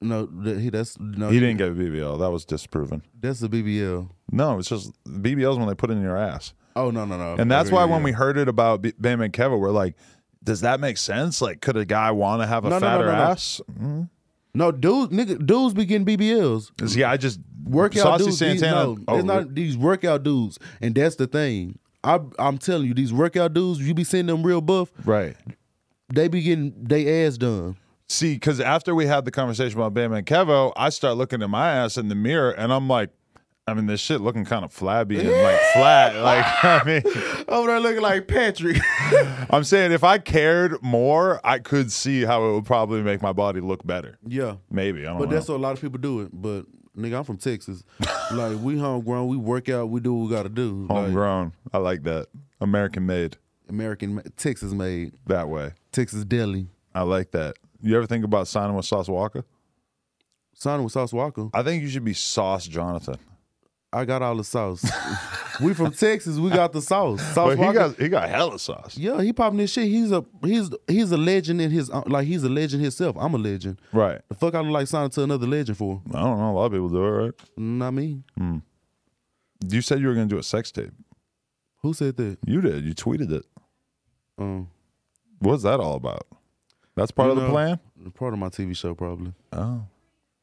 No. 0.00 0.26
He 0.44 0.70
that's 0.70 0.98
no. 0.98 1.28
He 1.28 1.38
didn't 1.40 1.58
get 1.58 1.68
a 1.68 1.72
BBL. 1.72 2.18
That 2.20 2.30
was 2.30 2.44
disproven. 2.44 3.02
That's 3.20 3.40
the 3.40 3.48
BBL. 3.48 4.08
No, 4.32 4.58
it's 4.58 4.68
just 4.68 4.92
BBLs 5.04 5.58
when 5.58 5.68
they 5.68 5.74
put 5.74 5.90
it 5.90 5.94
in 5.94 6.02
your 6.02 6.16
ass, 6.16 6.54
Oh 6.76 6.90
no 6.90 7.04
no 7.04 7.18
no. 7.18 7.34
and 7.40 7.50
that's 7.50 7.70
why 7.70 7.84
when 7.84 8.02
we 8.02 8.12
heard 8.12 8.36
it 8.38 8.48
about 8.48 8.80
B- 8.82 8.92
Bandman 8.98 9.32
Kevo, 9.32 9.58
we're 9.58 9.70
like, 9.70 9.96
does 10.42 10.60
that 10.62 10.80
make 10.80 10.96
sense? 10.96 11.42
Like, 11.42 11.60
could 11.60 11.76
a 11.76 11.84
guy 11.84 12.10
want 12.12 12.40
to 12.42 12.46
have 12.46 12.64
a 12.64 12.70
No, 12.70 12.78
no, 12.78 12.86
no, 12.86 12.86
fatter 12.86 13.06
no, 13.06 13.12
no. 13.12 13.22
ass? 13.22 13.60
Mm. 13.78 14.08
no 14.54 14.72
dudes 14.72 15.12
nigga 15.12 15.44
dudes 15.44 15.74
be 15.74 15.84
getting 15.84 16.06
BBLs. 16.06 16.70
See, 16.88 17.04
I 17.04 17.16
just 17.16 17.40
Workout 17.64 18.02
Saucy 18.02 18.24
dudes. 18.24 18.38
these- 18.38 18.60
Santana. 18.60 18.84
no, 18.86 18.98
oh, 19.08 19.16
it's 19.16 19.24
not 19.24 19.54
these 19.54 19.76
workout 19.76 20.22
dudes, 20.22 20.58
and 20.80 20.94
that's 20.94 21.16
the 21.16 21.26
thing. 21.26 21.78
I 22.02 22.20
I'm 22.38 22.56
telling 22.58 22.86
you, 22.86 22.94
these 22.94 23.12
workout 23.12 23.52
dudes, 23.52 23.80
you 23.80 23.92
be 23.92 24.04
seeing 24.04 24.26
them 24.26 24.42
real 24.42 24.60
buff. 24.62 24.90
right. 25.04 25.36
They 26.12 26.26
be 26.28 26.40
getting 26.42 26.72
they 26.82 27.26
ass 27.26 27.36
done. 27.36 27.76
See, 28.10 28.34
because 28.34 28.58
after 28.58 28.92
we 28.92 29.06
had 29.06 29.24
the 29.24 29.30
conversation 29.30 29.78
about 29.78 29.94
Bandman 29.94 30.24
Kevo, 30.24 30.72
I 30.76 30.88
start 30.88 31.16
looking 31.16 31.42
at 31.44 31.48
my 31.48 31.70
ass 31.70 31.96
in 31.96 32.08
the 32.08 32.16
mirror, 32.16 32.50
and 32.50 32.72
I'm 32.72 32.88
like, 32.88 33.10
I 33.68 33.74
mean, 33.74 33.86
this 33.86 34.00
shit 34.00 34.20
looking 34.20 34.44
kind 34.44 34.64
of 34.64 34.72
flabby 34.72 35.20
and 35.20 35.30
like 35.30 35.60
flat. 35.74 36.16
Like, 36.16 36.44
I 36.64 36.82
mean, 36.84 37.02
Over 37.48 37.68
there 37.68 37.78
looking 37.78 38.02
like 38.02 38.26
Patrick. 38.26 38.78
I'm 39.48 39.62
saying 39.62 39.92
if 39.92 40.02
I 40.02 40.18
cared 40.18 40.82
more, 40.82 41.40
I 41.44 41.60
could 41.60 41.92
see 41.92 42.22
how 42.24 42.44
it 42.48 42.54
would 42.54 42.64
probably 42.66 43.00
make 43.02 43.22
my 43.22 43.32
body 43.32 43.60
look 43.60 43.86
better. 43.86 44.18
yeah. 44.26 44.56
Maybe 44.72 45.02
I 45.02 45.10
don't 45.10 45.18
But 45.20 45.28
know. 45.28 45.36
that's 45.36 45.48
what 45.48 45.56
a 45.58 45.62
lot 45.62 45.74
of 45.74 45.80
people 45.80 46.00
do 46.00 46.22
it. 46.22 46.30
But 46.32 46.64
nigga, 46.98 47.16
I'm 47.18 47.22
from 47.24 47.36
Texas. 47.36 47.84
like 48.32 48.58
we 48.60 48.76
homegrown, 48.76 49.28
we 49.28 49.36
work 49.36 49.68
out, 49.68 49.88
we 49.88 50.00
do 50.00 50.14
what 50.14 50.28
we 50.28 50.34
gotta 50.34 50.48
do. 50.48 50.86
Like, 50.88 50.98
Homegrown. 51.04 51.52
I 51.72 51.78
like 51.78 52.02
that. 52.02 52.26
American 52.60 53.06
made 53.06 53.36
American, 53.68 54.20
Texas 54.36 54.72
made, 54.72 55.12
that 55.26 55.48
way. 55.48 55.74
Texas 55.92 56.24
deli. 56.24 56.66
I 56.92 57.02
like 57.02 57.30
that. 57.30 57.54
You 57.82 57.96
ever 57.96 58.06
think 58.06 58.24
about 58.24 58.48
signing 58.48 58.76
with 58.76 58.84
Sauce 58.86 59.08
Walker? 59.08 59.44
Signing 60.54 60.84
with 60.84 60.92
Sauce 60.92 61.12
Walker. 61.12 61.48
I 61.54 61.62
think 61.62 61.82
you 61.82 61.88
should 61.88 62.04
be 62.04 62.12
Sauce 62.12 62.66
Jonathan. 62.66 63.16
I 63.92 64.04
got 64.04 64.22
all 64.22 64.36
the 64.36 64.44
sauce. 64.44 64.84
we 65.60 65.74
from 65.74 65.90
Texas. 65.92 66.36
We 66.36 66.50
got 66.50 66.72
the 66.72 66.80
sauce. 66.80 67.20
Sauce 67.34 67.34
But 67.56 67.58
he 67.58 67.64
Walker- 67.64 67.78
got 67.88 67.98
he 67.98 68.08
got 68.08 68.28
hella 68.28 68.56
sauce. 68.58 68.96
Yeah, 68.96 69.20
he 69.20 69.32
popping 69.32 69.58
this 69.58 69.72
shit. 69.72 69.88
He's 69.88 70.12
a 70.12 70.24
he's 70.44 70.70
he's 70.86 71.10
a 71.10 71.16
legend 71.16 71.60
in 71.60 71.70
his 71.72 71.88
like 72.06 72.26
he's 72.28 72.44
a 72.44 72.48
legend 72.48 72.82
himself. 72.82 73.16
I'm 73.18 73.34
a 73.34 73.38
legend. 73.38 73.80
Right. 73.92 74.20
The 74.28 74.34
fuck 74.36 74.54
I 74.54 74.60
look 74.60 74.70
like 74.72 74.86
signing 74.86 75.10
to 75.10 75.22
another 75.24 75.46
legend 75.46 75.76
for? 75.76 76.00
I 76.14 76.20
don't 76.20 76.38
know. 76.38 76.50
A 76.50 76.52
lot 76.52 76.66
of 76.66 76.72
people 76.72 76.88
do 76.88 77.04
it, 77.04 77.08
right? 77.10 77.32
Not 77.56 77.90
me. 77.94 78.22
You 79.68 79.80
said 79.80 80.00
you 80.00 80.06
were 80.06 80.14
gonna 80.14 80.26
do 80.26 80.38
a 80.38 80.42
sex 80.42 80.70
tape. 80.70 80.92
Who 81.82 81.94
said 81.94 82.16
that? 82.18 82.38
You 82.46 82.60
did. 82.60 82.84
You 82.84 82.94
tweeted 82.94 83.32
it. 83.32 83.44
Um, 84.38 84.68
What's 85.40 85.62
that 85.64 85.80
all 85.80 85.94
about? 85.96 86.26
That's 86.96 87.10
part 87.10 87.26
you 87.28 87.32
of 87.32 87.36
the 87.38 87.46
know, 87.46 87.50
plan. 87.52 87.80
Part 88.14 88.32
of 88.32 88.38
my 88.38 88.48
TV 88.48 88.76
show, 88.76 88.94
probably. 88.94 89.32
Oh. 89.52 89.82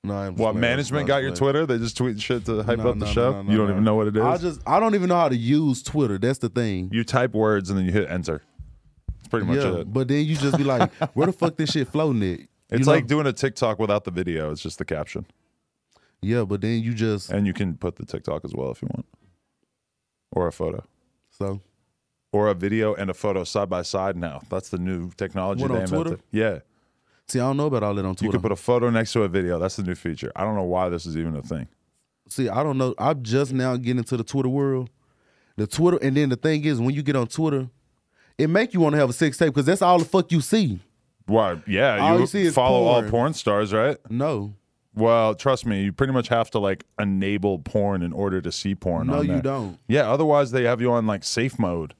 No, 0.03 0.13
I'm 0.15 0.35
What 0.35 0.55
management 0.55 1.07
got 1.07 1.21
your. 1.21 1.35
Twitter? 1.35 1.65
They 1.65 1.77
just 1.77 1.97
tweet 1.97 2.19
shit 2.21 2.45
to 2.45 2.63
hype 2.63 2.77
No, 2.79 2.89
up 2.89 2.99
the 2.99 3.07
show. 3.07 3.31
no, 3.31 3.41
no, 3.41 3.51
you 3.51 3.57
don't 3.57 3.67
no. 3.67 3.73
even 3.73 3.83
know 3.83 3.95
what 3.95 4.07
it 4.07 4.15
is. 4.15 4.23
I 4.23 4.37
just 4.37 4.61
I 4.65 4.79
don't 4.79 4.95
even 4.95 5.09
know 5.09 5.15
how 5.17 5.27
to 5.29 5.35
use 5.35 5.83
Twitter. 5.83 6.17
That's 6.17 6.39
the 6.39 6.49
thing. 6.49 6.89
you 6.93 7.03
type 7.03 7.33
words 7.33 7.69
and 7.69 7.77
then 7.77 7.85
you 7.85 7.91
hit 7.91 8.09
enter. 8.09 8.41
It's 9.19 9.27
pretty 9.27 9.45
much 9.45 9.57
yeah, 9.57 9.79
it. 9.81 9.91
but 9.93 10.07
then 10.07 10.23
you 10.25 10.35
just 10.37 10.57
be 10.57 10.63
like, 10.63 10.91
where 11.13 11.27
the 11.27 11.33
fuck 11.33 11.57
this 11.57 11.71
shit 11.71 11.87
floating 11.89 12.23
at? 12.23 12.39
You 12.39 12.47
It's 12.71 12.85
know? 12.87 12.93
like 12.93 13.07
doing 13.07 13.27
a 13.27 13.33
TikTok 13.33 13.79
without 13.79 14.05
the 14.05 14.11
video. 14.11 14.51
It's 14.51 14.61
just 14.61 14.77
the 14.77 14.85
caption, 14.85 15.25
yeah, 16.21 16.43
but 16.45 16.61
then 16.61 16.81
you 16.81 16.93
just 16.93 17.29
and 17.29 17.45
you 17.45 17.53
can 17.53 17.75
put 17.75 17.97
the 17.97 18.05
TikTok 18.05 18.45
as 18.45 18.53
well 18.53 18.71
if 18.71 18.81
you 18.81 18.87
want, 18.93 19.05
or 20.31 20.47
a 20.47 20.51
photo, 20.53 20.83
so 21.29 21.59
or 22.31 22.47
a 22.49 22.53
video 22.53 22.93
and 22.93 23.09
a 23.09 23.13
photo 23.13 23.43
side 23.43 23.69
by 23.69 23.81
side. 23.81 24.15
Now 24.17 24.41
that's 24.49 24.69
the 24.69 24.77
new 24.77 25.11
technology 25.17 25.61
What, 25.61 25.69
they 25.69 25.75
on 25.77 25.81
invented. 25.83 26.07
Twitter? 26.07 26.23
Yeah, 26.31 26.59
see. 27.27 27.39
I 27.39 27.43
don't 27.43 27.57
know 27.57 27.67
about 27.67 27.83
all 27.83 27.93
that 27.95 28.05
on 28.05 28.15
Twitter. 28.15 28.25
you 28.25 28.31
Twitter. 28.31 28.37
can 28.39 28.41
put 28.43 28.51
a 28.51 28.55
photo 28.55 28.89
next 28.89 29.13
to 29.13 29.23
a 29.23 29.27
video. 29.27 29.59
That's 29.59 29.75
the 29.77 29.83
new 29.83 29.95
feature. 29.95 30.31
I 30.35 30.43
don't 30.43 30.55
know 30.55 30.63
why 30.63 30.89
this 30.89 31.05
is 31.05 31.17
even 31.17 31.35
a 31.35 31.41
thing. 31.41 31.67
See, 32.29 32.49
I 32.49 32.61
don't 32.63 32.77
know. 32.77 32.93
I'm 32.97 33.23
just 33.23 33.53
now 33.53 33.75
getting 33.77 33.99
into 33.99 34.17
the 34.17 34.23
Twitter 34.23 34.49
world. 34.49 34.89
The 35.55 35.65
Twitter, 35.65 35.97
and 36.01 36.15
then 36.15 36.29
the 36.29 36.35
thing 36.35 36.65
is, 36.65 36.79
when 36.79 36.93
you 36.93 37.01
get 37.01 37.15
on 37.15 37.27
Twitter, 37.27 37.69
it 38.37 38.47
make 38.49 38.73
you 38.73 38.79
want 38.81 38.93
to 38.93 38.99
have 38.99 39.09
a 39.09 39.13
sex 39.13 39.37
tape 39.37 39.47
because 39.53 39.65
that's 39.65 39.81
all 39.81 39.97
the 39.97 40.05
fuck 40.05 40.31
you 40.31 40.41
see. 40.41 40.79
Why? 41.25 41.61
Yeah, 41.65 41.97
All 41.97 42.15
you, 42.15 42.19
you 42.21 42.27
see 42.27 42.41
is 42.43 42.53
follow 42.53 42.83
all 42.85 42.99
porn. 43.01 43.09
porn 43.11 43.33
stars, 43.33 43.73
right? 43.73 43.97
No, 44.09 44.53
Well, 44.93 45.33
trust 45.35 45.65
me, 45.65 45.83
you 45.83 45.91
pretty 45.91 46.13
much 46.13 46.27
have 46.27 46.51
to 46.51 46.59
like 46.59 46.85
enable 46.99 47.59
porn 47.59 48.03
in 48.03 48.13
order 48.13 48.39
to 48.41 48.51
see 48.51 48.75
porn. 48.75 49.07
no, 49.07 49.15
on 49.19 49.25
you 49.25 49.31
there. 49.33 49.41
don't. 49.41 49.79
Yeah, 49.87 50.11
otherwise 50.11 50.51
they 50.51 50.63
have 50.65 50.79
you 50.79 50.91
on 50.91 51.07
like 51.07 51.23
safe 51.23 51.57
mode. 51.57 51.95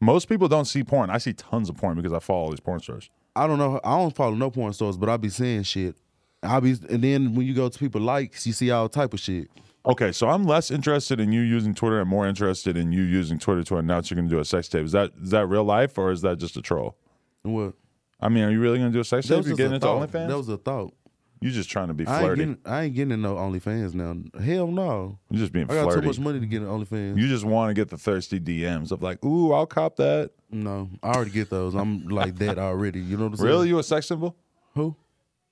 Most 0.00 0.28
people 0.28 0.48
don't 0.48 0.64
see 0.64 0.84
porn. 0.84 1.10
I 1.10 1.18
see 1.18 1.32
tons 1.32 1.68
of 1.68 1.76
porn 1.76 1.96
because 1.96 2.12
I 2.12 2.20
follow 2.20 2.40
all 2.40 2.50
these 2.50 2.60
porn 2.60 2.80
stars. 2.80 3.10
I 3.34 3.46
don't 3.46 3.58
know. 3.58 3.80
I 3.84 3.98
don't 3.98 4.14
follow 4.14 4.34
no 4.34 4.50
porn 4.50 4.72
stars, 4.72 4.96
but 4.96 5.08
I 5.08 5.16
be 5.16 5.28
saying 5.28 5.64
shit. 5.64 5.96
I 6.42 6.60
be, 6.60 6.76
and 6.88 7.02
then 7.02 7.34
when 7.34 7.46
you 7.46 7.54
go 7.54 7.68
to 7.68 7.78
people 7.78 8.00
likes, 8.00 8.46
you 8.46 8.52
see 8.52 8.70
all 8.70 8.88
type 8.88 9.12
of 9.12 9.20
shit. 9.20 9.48
Okay, 9.86 10.12
so 10.12 10.28
I'm 10.28 10.44
less 10.44 10.70
interested 10.70 11.18
in 11.18 11.32
you 11.32 11.40
using 11.40 11.74
Twitter 11.74 12.00
and 12.00 12.08
more 12.08 12.26
interested 12.26 12.76
in 12.76 12.92
you 12.92 13.02
using 13.02 13.38
Twitter 13.38 13.62
to 13.64 13.76
announce 13.78 14.10
you're 14.10 14.16
going 14.16 14.28
to 14.28 14.34
do 14.34 14.40
a 14.40 14.44
sex 14.44 14.68
tape. 14.68 14.84
Is 14.84 14.92
that 14.92 15.12
is 15.20 15.30
that 15.30 15.46
real 15.46 15.64
life 15.64 15.96
or 15.98 16.10
is 16.12 16.20
that 16.22 16.38
just 16.38 16.56
a 16.56 16.62
troll? 16.62 16.96
What? 17.42 17.74
I 18.20 18.28
mean, 18.28 18.44
are 18.44 18.50
you 18.50 18.60
really 18.60 18.78
going 18.78 18.90
to 18.90 18.96
do 18.96 19.00
a 19.00 19.04
sex 19.04 19.26
That 19.28 19.36
tape? 19.36 19.38
was 19.38 19.46
You 19.46 19.52
just 19.52 19.58
getting 19.58 19.74
into 19.74 19.86
thought. 19.86 20.08
OnlyFans? 20.10 20.28
That 20.28 20.36
was 20.36 20.48
a 20.48 20.56
thought. 20.58 20.94
You 21.40 21.50
just 21.50 21.70
trying 21.70 21.88
to 21.88 21.94
be 21.94 22.06
I 22.06 22.14
ain't 22.14 22.20
flirty. 22.20 22.40
getting. 22.40 22.58
I 22.64 22.82
ain't 22.84 22.94
getting 22.94 23.12
in 23.12 23.22
no 23.22 23.36
OnlyFans 23.36 23.94
now. 23.94 24.16
Hell 24.40 24.66
no. 24.66 25.18
You're 25.30 25.40
just 25.40 25.52
being 25.52 25.70
I 25.70 25.74
got 25.74 25.84
flirty. 25.84 26.00
too 26.00 26.06
much 26.06 26.18
money 26.18 26.40
to 26.40 26.46
get 26.46 26.62
in 26.62 26.68
OnlyFans. 26.68 27.16
You 27.16 27.28
just 27.28 27.44
want 27.44 27.70
to 27.70 27.74
get 27.74 27.88
the 27.88 27.96
thirsty 27.96 28.40
DMs 28.40 28.90
of 28.90 29.02
like, 29.02 29.24
ooh, 29.24 29.52
I'll 29.52 29.66
cop 29.66 29.96
that. 29.96 30.30
no, 30.50 30.88
I 31.02 31.10
already 31.10 31.30
get 31.30 31.50
those. 31.50 31.74
I'm 31.74 32.08
like 32.08 32.36
that 32.38 32.58
already. 32.58 33.00
You 33.00 33.16
know 33.16 33.24
what 33.24 33.32
I'm 33.32 33.36
saying? 33.36 33.48
Really, 33.48 33.68
you 33.68 33.78
a 33.78 33.82
sex 33.82 34.06
symbol? 34.06 34.36
Who? 34.74 34.96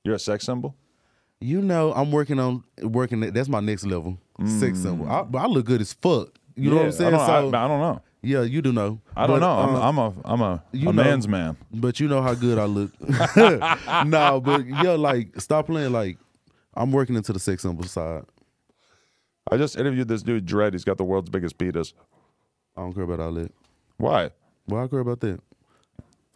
You're 0.05 0.17
a 0.17 0.21
sex 0.21 0.45
symbol? 0.45 0.77
You 1.41 1.61
know, 1.61 1.93
I'm 1.93 2.11
working 2.11 2.39
on 2.41 2.65
working. 2.83 3.21
That's 3.21 3.49
my 3.49 3.61
next 3.61 3.85
level. 3.85 4.19
Sex 4.45 4.79
mm. 4.79 4.83
symbol. 4.83 5.09
I, 5.09 5.23
but 5.23 5.39
I 5.39 5.47
look 5.47 5.67
good 5.67 5.81
as 5.81 5.93
fuck. 5.93 6.39
You 6.57 6.71
know 6.71 6.77
what 6.77 6.87
I'm 6.87 6.93
saying? 6.93 7.15
I 7.15 7.19
don't, 7.19 7.53
so 7.53 7.59
I, 7.59 7.65
I 7.65 7.69
don't 7.69 7.81
know. 7.81 8.03
Yeah, 8.27 8.43
you 8.43 8.61
do 8.63 8.73
know. 8.73 9.01
I 9.17 9.27
don't 9.27 9.41
But, 9.41 9.47
know. 9.47 9.59
um, 9.59 9.77
I'm, 9.77 9.83
I'm 9.83 9.99
a 9.99 10.15
I'm 10.25 10.41
a, 10.41 10.65
you 10.73 10.89
a 10.91 10.93
know- 10.93 11.03
man's 11.05 11.29
man. 11.29 11.57
But 11.73 12.01
you 12.01 12.09
know 12.09 12.23
how 12.23 12.35
good 12.35 12.59
I 12.59 12.65
look. 12.65 12.91
no, 14.07 14.41
but 14.41 14.67
yeah, 14.67 14.93
like 14.93 15.41
stop 15.41 15.67
playing. 15.67 15.93
Like 15.93 16.19
I'm 16.75 16.93
working 16.93 17.15
into 17.17 17.33
the 17.33 17.39
sex 17.41 17.63
symbol 17.63 17.85
side. 17.85 18.25
I 19.51 19.57
just 19.57 19.77
interviewed 19.77 20.09
this 20.09 20.23
dude, 20.23 20.45
Dredd. 20.47 20.73
He's 20.73 20.85
got 20.85 20.97
the 20.99 21.05
world's 21.05 21.31
biggest 21.31 21.57
penis. 21.57 21.95
I 22.77 22.81
don't 22.83 22.93
care 22.93 23.05
about 23.05 23.21
all 23.21 23.33
that. 23.35 23.53
Why? 23.97 24.31
Why 24.67 24.85
I 24.85 24.89
care 24.89 24.99
about 24.99 25.21
that? 25.21 25.41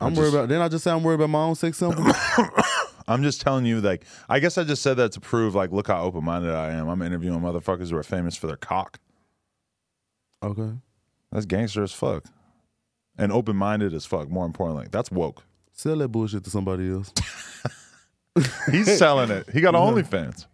I'm 0.00 0.10
just- 0.14 0.20
worried 0.20 0.34
about. 0.34 0.48
Then 0.48 0.62
I 0.62 0.68
just 0.68 0.84
say 0.84 0.90
I'm 0.92 1.02
worried 1.02 1.16
about 1.16 1.30
my 1.30 1.42
own 1.42 1.54
sex 1.56 1.76
symbol. 1.78 2.04
I'm 3.08 3.24
just 3.24 3.40
telling 3.40 3.66
you, 3.66 3.80
like, 3.80 4.04
I 4.28 4.38
guess 4.38 4.56
I 4.56 4.62
just 4.62 4.82
said 4.82 4.96
that 4.98 5.10
to 5.12 5.20
prove, 5.20 5.56
like, 5.56 5.72
look 5.72 5.88
how 5.88 6.00
open 6.04 6.22
minded 6.24 6.52
I 6.54 6.70
am. 6.70 6.88
I'm 6.88 7.02
interviewing 7.02 7.40
motherfuckers 7.40 7.90
who 7.90 7.96
are 7.96 8.04
famous 8.04 8.36
for 8.36 8.46
their 8.46 8.56
cock. 8.56 9.00
okay. 10.42 10.70
That's 11.32 11.46
gangster 11.46 11.82
as 11.82 11.92
fuck. 11.92 12.24
And 13.18 13.32
open 13.32 13.56
minded 13.56 13.92
as 13.92 14.06
fuck, 14.06 14.28
more 14.30 14.46
importantly. 14.46 14.88
That's 14.90 15.10
woke. 15.10 15.42
Sell 15.72 15.96
that 15.96 16.08
bullshit 16.08 16.44
to 16.44 16.50
somebody 16.50 16.90
else. 16.90 17.12
He's 18.70 18.96
selling 18.98 19.30
it. 19.30 19.48
He 19.50 19.60
got 19.60 19.74
OnlyFans. 19.74 20.46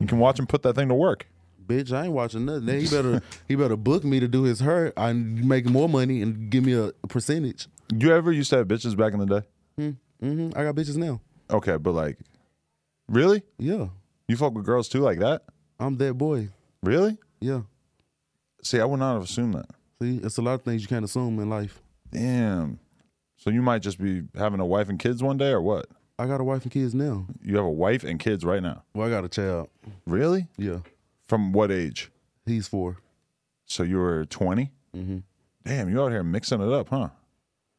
You 0.00 0.06
can 0.06 0.18
watch 0.18 0.38
him 0.38 0.46
put 0.46 0.62
that 0.62 0.74
thing 0.74 0.88
to 0.88 0.94
work. 0.94 1.26
Bitch, 1.64 1.92
I 1.92 2.04
ain't 2.04 2.12
watching 2.12 2.44
nothing. 2.44 2.66
Then 2.66 2.80
he 2.80 2.88
better 2.88 3.22
he 3.48 3.54
better 3.54 3.76
book 3.76 4.04
me 4.04 4.20
to 4.20 4.28
do 4.28 4.42
his 4.42 4.60
hurt. 4.60 4.92
I 4.96 5.12
make 5.12 5.66
more 5.66 5.88
money 5.88 6.20
and 6.22 6.50
give 6.50 6.64
me 6.64 6.74
a 6.74 6.92
percentage. 7.08 7.68
You 7.94 8.12
ever 8.12 8.32
used 8.32 8.50
to 8.50 8.58
have 8.58 8.68
bitches 8.68 8.96
back 8.96 9.12
in 9.12 9.20
the 9.20 9.40
day? 9.40 9.92
Mm-hmm. 10.22 10.58
I 10.58 10.64
got 10.64 10.74
bitches 10.74 10.96
now. 10.96 11.20
Okay, 11.50 11.76
but 11.76 11.92
like, 11.92 12.18
really? 13.08 13.42
Yeah, 13.58 13.88
You 14.28 14.36
fuck 14.36 14.54
with 14.54 14.64
girls 14.64 14.88
too 14.88 15.00
like 15.00 15.18
that? 15.20 15.42
I'm 15.78 15.96
that 15.98 16.14
boy. 16.14 16.48
Really? 16.82 17.18
Yeah. 17.40 17.62
See, 18.62 18.80
I 18.80 18.84
would 18.84 18.98
not 19.00 19.14
have 19.14 19.24
assumed 19.24 19.54
that. 19.54 19.66
See, 20.02 20.18
it's 20.22 20.38
a 20.38 20.42
lot 20.42 20.54
of 20.54 20.62
things 20.62 20.82
you 20.82 20.88
can't 20.88 21.04
assume 21.04 21.38
in 21.40 21.48
life. 21.48 21.80
Damn. 22.10 22.78
So 23.36 23.50
you 23.50 23.62
might 23.62 23.82
just 23.82 24.00
be 24.00 24.22
having 24.36 24.60
a 24.60 24.66
wife 24.66 24.88
and 24.88 24.98
kids 24.98 25.22
one 25.22 25.36
day, 25.36 25.50
or 25.50 25.60
what? 25.62 25.86
I 26.18 26.26
got 26.26 26.40
a 26.40 26.44
wife 26.44 26.62
and 26.62 26.70
kids 26.72 26.94
now. 26.94 27.26
You 27.42 27.56
have 27.56 27.64
a 27.64 27.70
wife 27.70 28.04
and 28.04 28.18
kids 28.20 28.44
right 28.44 28.62
now. 28.62 28.82
Well, 28.94 29.06
I 29.06 29.10
got 29.10 29.24
a 29.24 29.28
child. 29.28 29.68
Really? 30.06 30.46
Yeah, 30.56 30.78
From 31.28 31.52
what 31.52 31.70
age? 31.72 32.10
he's 32.46 32.68
4 32.68 32.98
So 33.66 33.82
you 33.82 33.96
were 33.98 34.24
20? 34.26 34.70
Mm-hmm. 34.96 35.18
Damn, 35.64 35.88
you 35.90 36.02
out 36.02 36.12
here 36.12 36.22
mixing 36.22 36.60
it 36.60 36.72
up, 36.72 36.88
huh? 36.90 37.08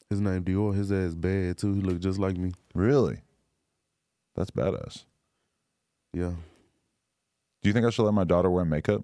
His 0.09 0.20
name 0.20 0.43
Dior. 0.43 0.76
His 0.76 0.91
ass 0.91 1.16
bad 1.16 1.57
too. 1.57 1.74
He 1.74 1.82
look 1.82 1.99
just 1.99 2.20
like 2.20 2.36
me. 2.38 2.51
Really? 2.74 3.20
That's 4.36 4.51
badass. 4.51 5.05
Yeah. 6.13 6.34
Do 7.61 7.70
you 7.70 7.74
think 7.74 7.86
I 7.86 7.89
should 7.89 8.03
let 8.03 8.13
my 8.13 8.24
daughter 8.26 8.49
wear 8.49 8.66
makeup? 8.66 9.03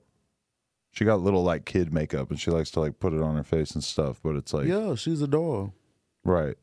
She 0.91 1.05
got 1.05 1.21
little 1.21 1.43
like 1.43 1.65
kid 1.65 1.93
makeup 1.93 2.29
and 2.31 2.39
she 2.39 2.51
likes 2.51 2.69
to 2.71 2.79
like 2.81 2.99
put 2.99 3.13
it 3.13 3.21
on 3.21 3.35
her 3.37 3.43
face 3.43 3.71
and 3.71 3.83
stuff, 3.83 4.19
but 4.21 4.35
it's 4.35 4.53
like 4.53 4.67
yeah, 4.67 4.95
she's 4.95 5.21
a 5.21 5.27
doll. 5.27 5.73
right. 6.23 6.55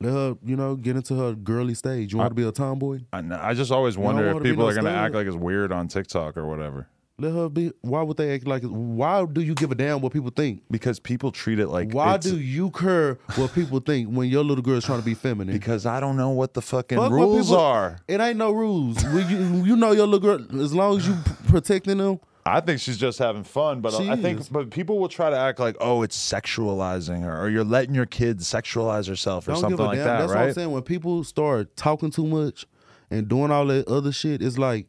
Let 0.00 0.12
her, 0.14 0.36
you 0.44 0.56
know, 0.56 0.74
get 0.74 0.96
into 0.96 1.14
her 1.14 1.32
girly 1.32 1.74
stage. 1.74 2.12
You 2.12 2.18
want 2.18 2.32
to 2.32 2.34
be 2.34 2.42
a 2.42 2.50
tomboy? 2.50 3.02
I, 3.12 3.20
kn- 3.20 3.32
I 3.34 3.54
just 3.54 3.70
always 3.70 3.96
wonder 3.96 4.26
if 4.26 4.32
wanna 4.34 4.42
be 4.42 4.50
people 4.50 4.64
no 4.64 4.70
are 4.70 4.74
gonna 4.74 4.90
stud? 4.90 4.98
act 4.98 5.14
like 5.14 5.28
it's 5.28 5.36
weird 5.36 5.70
on 5.70 5.86
TikTok 5.86 6.36
or 6.36 6.44
whatever. 6.48 6.88
Let 7.18 7.32
her 7.34 7.48
be. 7.48 7.70
Why 7.82 8.02
would 8.02 8.16
they 8.16 8.34
act 8.34 8.48
like? 8.48 8.64
It? 8.64 8.72
Why 8.72 9.24
do 9.26 9.40
you 9.42 9.54
give 9.54 9.70
a 9.70 9.76
damn 9.76 10.00
what 10.00 10.12
people 10.12 10.30
think? 10.34 10.62
Because 10.72 10.98
people 10.98 11.30
treat 11.30 11.60
it 11.60 11.68
like 11.68 11.92
Why 11.92 12.16
it's- 12.16 12.24
do 12.24 12.36
you 12.40 12.70
care 12.72 13.16
what 13.36 13.54
people 13.54 13.78
think 13.78 14.08
when 14.08 14.28
your 14.28 14.42
little 14.42 14.62
girl 14.64 14.74
is 14.74 14.84
trying 14.84 14.98
to 14.98 15.04
be 15.04 15.14
feminine? 15.14 15.54
because 15.56 15.86
I 15.86 16.00
don't 16.00 16.16
know 16.16 16.30
what 16.30 16.54
the 16.54 16.62
fucking 16.62 16.98
Fuck 16.98 17.12
what 17.12 17.16
rules 17.16 17.50
people- 17.50 17.62
are. 17.62 17.98
It 18.08 18.20
ain't 18.20 18.38
no 18.38 18.50
rules. 18.50 19.04
When 19.04 19.28
you, 19.30 19.64
you 19.66 19.76
know 19.76 19.92
your 19.92 20.08
little 20.08 20.36
girl. 20.36 20.60
As 20.60 20.74
long 20.74 20.96
as 20.98 21.06
you 21.06 21.14
p- 21.14 21.30
protecting 21.46 21.98
them, 21.98 22.18
I 22.44 22.60
think 22.60 22.80
she's 22.80 22.98
just 22.98 23.18
having 23.18 23.44
fun, 23.44 23.80
but 23.80 23.92
She 23.92 24.08
I 24.10 24.16
think 24.16 24.40
is. 24.40 24.48
but 24.48 24.70
people 24.70 24.98
will 24.98 25.08
try 25.08 25.30
to 25.30 25.36
act 25.36 25.60
like, 25.60 25.76
oh, 25.80 26.02
it's 26.02 26.16
sexualizing 26.16 27.22
her, 27.22 27.40
or 27.40 27.48
you're 27.48 27.62
letting 27.64 27.94
your 27.94 28.06
kid 28.06 28.38
sexualize 28.38 29.06
herself, 29.08 29.46
or 29.46 29.52
don't 29.52 29.60
something 29.60 29.78
like 29.86 29.98
damn. 29.98 30.06
that, 30.06 30.18
That's 30.18 30.28
what 30.32 30.38
I'm 30.38 30.52
saying. 30.52 30.70
When 30.72 30.82
people 30.82 31.22
start 31.24 31.76
talking 31.76 32.10
too 32.10 32.26
much 32.26 32.66
and 33.10 33.28
doing 33.28 33.50
all 33.50 33.66
that 33.66 33.86
other 33.88 34.10
shit, 34.12 34.42
it's 34.42 34.58
like 34.58 34.86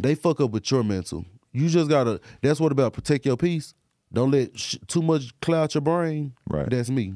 they 0.00 0.14
fuck 0.14 0.40
up 0.40 0.50
with 0.50 0.68
your 0.70 0.82
mental. 0.82 1.24
You 1.52 1.68
just 1.68 1.88
gotta. 1.88 2.20
That's 2.42 2.58
what 2.58 2.72
about 2.72 2.92
protect 2.92 3.24
your 3.24 3.36
peace. 3.36 3.74
Don't 4.12 4.30
let 4.32 4.58
sh- 4.58 4.76
too 4.88 5.02
much 5.02 5.38
cloud 5.40 5.74
your 5.74 5.80
brain. 5.80 6.32
Right. 6.48 6.68
That's 6.68 6.90
me. 6.90 7.14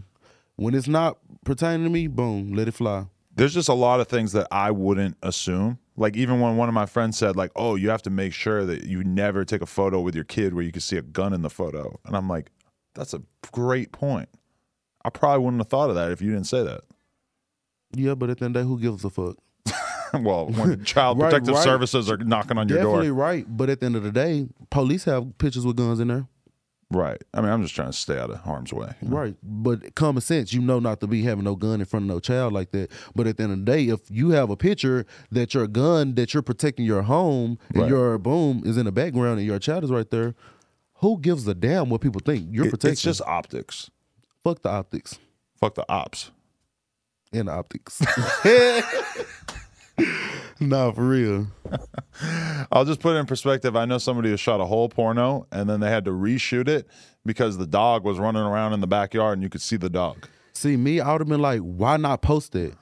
When 0.56 0.74
it's 0.74 0.88
not 0.88 1.18
pertaining 1.44 1.84
to 1.84 1.90
me, 1.90 2.06
boom, 2.06 2.52
let 2.52 2.68
it 2.68 2.74
fly. 2.74 3.06
There's 3.34 3.54
just 3.54 3.68
a 3.68 3.74
lot 3.74 4.00
of 4.00 4.08
things 4.08 4.32
that 4.32 4.48
I 4.50 4.70
wouldn't 4.72 5.16
assume. 5.22 5.78
Like 5.98 6.16
even 6.16 6.40
when 6.40 6.56
one 6.56 6.68
of 6.68 6.74
my 6.74 6.86
friends 6.86 7.18
said, 7.18 7.36
like, 7.36 7.50
oh, 7.56 7.74
you 7.74 7.90
have 7.90 8.02
to 8.02 8.10
make 8.10 8.32
sure 8.32 8.64
that 8.64 8.84
you 8.84 9.02
never 9.02 9.44
take 9.44 9.62
a 9.62 9.66
photo 9.66 10.00
with 10.00 10.14
your 10.14 10.24
kid 10.24 10.54
where 10.54 10.62
you 10.62 10.72
can 10.72 10.80
see 10.80 10.96
a 10.96 11.02
gun 11.02 11.32
in 11.32 11.42
the 11.42 11.50
photo, 11.50 11.98
and 12.04 12.16
I'm 12.16 12.28
like, 12.28 12.50
that's 12.94 13.14
a 13.14 13.22
great 13.52 13.92
point. 13.92 14.28
I 15.04 15.10
probably 15.10 15.44
wouldn't 15.44 15.60
have 15.60 15.68
thought 15.68 15.90
of 15.90 15.96
that 15.96 16.10
if 16.10 16.20
you 16.20 16.32
didn't 16.32 16.46
say 16.46 16.62
that. 16.62 16.82
Yeah, 17.92 18.14
but 18.14 18.30
at 18.30 18.38
the 18.38 18.44
end 18.44 18.56
of 18.56 18.62
the 18.62 18.64
day, 18.64 18.68
who 18.68 18.80
gives 18.80 19.04
a 19.04 19.10
fuck? 19.10 19.36
well, 20.20 20.46
when 20.48 20.84
child 20.84 21.18
Right, 21.20 21.30
protective 21.30 21.54
right. 21.54 21.64
services 21.64 22.10
are 22.10 22.16
knocking 22.18 22.58
on 22.58 22.68
your 22.68 22.82
door. 22.82 22.96
Definitely 22.96 23.10
right. 23.12 23.46
But 23.48 23.70
at 23.70 23.80
the 23.80 23.86
end 23.86 23.96
of 23.96 24.02
the 24.02 24.12
day, 24.12 24.48
police 24.70 25.04
have 25.04 25.38
pictures 25.38 25.64
with 25.64 25.76
guns 25.76 26.00
in 26.00 26.08
there. 26.08 26.26
Right? 26.90 27.22
I 27.34 27.40
mean, 27.40 27.50
I'm 27.50 27.62
just 27.62 27.74
trying 27.74 27.88
to 27.90 27.92
stay 27.96 28.18
out 28.18 28.30
of 28.30 28.38
harm's 28.40 28.72
way. 28.72 28.94
you 29.02 29.08
know? 29.08 29.16
Right. 29.16 29.36
But 29.42 29.94
common 29.94 30.20
sense, 30.22 30.52
you 30.52 30.60
know 30.60 30.78
not 30.78 31.00
to 31.00 31.06
be 31.06 31.22
having 31.22 31.44
no 31.44 31.54
gun 31.54 31.80
in 31.80 31.86
front 31.86 32.04
of 32.04 32.08
no 32.08 32.20
child 32.20 32.52
like 32.52 32.70
that. 32.72 32.90
But 33.14 33.26
at 33.26 33.36
the 33.36 33.42
end 33.44 33.52
of 33.52 33.58
the 33.60 33.64
day, 33.64 33.84
if 33.88 34.00
you 34.10 34.30
have 34.30 34.50
a 34.50 34.56
picture 34.56 35.04
that 35.30 35.54
your 35.54 35.66
gun 35.66 36.14
that 36.14 36.32
you're 36.34 36.42
protecting 36.42 36.84
your 36.86 37.02
home 37.02 37.58
and 37.74 37.82
Right. 37.82 37.88
your 37.90 38.18
boom 38.18 38.62
is 38.64 38.76
in 38.76 38.86
the 38.86 38.92
background 38.92 39.38
and 39.38 39.46
your 39.46 39.58
child 39.58 39.84
is 39.84 39.90
right 39.90 40.10
there, 40.10 40.34
Who 41.00 41.18
gives 41.20 41.46
a 41.46 41.54
damn 41.54 41.90
what 41.90 42.00
people 42.00 42.20
think? 42.24 42.48
You're 42.50 42.66
It- 42.66 42.70
protecting. 42.70 42.92
it's 42.92 43.02
just 43.02 43.20
optics. 43.22 43.88
fuck 44.42 44.62
the 44.62 44.68
optics 44.70 45.18
Fuck 45.60 45.74
the 45.76 45.84
ops. 45.88 46.30
and 47.32 47.46
the 47.48 47.52
optics. 47.52 48.00
nah, 50.60 50.92
for 50.92 51.08
real. 51.08 51.48
I'll 52.72 52.84
just 52.84 53.00
put 53.00 53.16
it 53.16 53.18
in 53.18 53.26
perspective. 53.26 53.76
I 53.76 53.84
know 53.84 53.98
somebody 53.98 54.30
who 54.30 54.36
shot 54.36 54.60
a 54.60 54.64
whole 54.64 54.88
porno 54.88 55.46
and 55.52 55.68
then 55.68 55.80
they 55.80 55.90
had 55.90 56.04
to 56.06 56.10
reshoot 56.10 56.68
it 56.68 56.86
because 57.24 57.58
the 57.58 57.66
dog 57.66 58.04
was 58.04 58.18
running 58.18 58.42
around 58.42 58.72
in 58.72 58.80
the 58.80 58.86
backyard 58.86 59.34
and 59.34 59.42
you 59.42 59.48
could 59.48 59.60
see 59.62 59.76
the 59.76 59.90
dog. 59.90 60.28
See 60.52 60.76
me, 60.76 61.00
I 61.00 61.12
would 61.12 61.20
have 61.20 61.28
been 61.28 61.42
like, 61.42 61.60
why 61.60 61.96
not 61.96 62.22
post 62.22 62.54
it? 62.54 62.74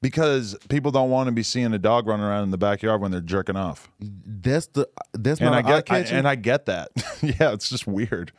Because 0.00 0.56
people 0.68 0.90
don't 0.90 1.10
want 1.10 1.28
to 1.28 1.32
be 1.32 1.44
seeing 1.44 1.72
a 1.72 1.78
dog 1.78 2.06
running 2.08 2.26
around 2.26 2.44
in 2.44 2.50
the 2.50 2.58
backyard 2.58 3.00
when 3.00 3.12
they're 3.12 3.20
jerking 3.20 3.56
off. 3.56 3.88
That's 4.00 4.66
the 4.68 4.88
that's 5.12 5.40
And 5.40 5.50
not 5.50 5.64
I 5.64 5.80
get 5.80 5.92
I, 5.92 5.98
and 5.98 6.26
I 6.26 6.34
get 6.34 6.66
that. 6.66 6.90
yeah, 7.22 7.52
it's 7.52 7.68
just 7.68 7.86
weird. 7.86 8.32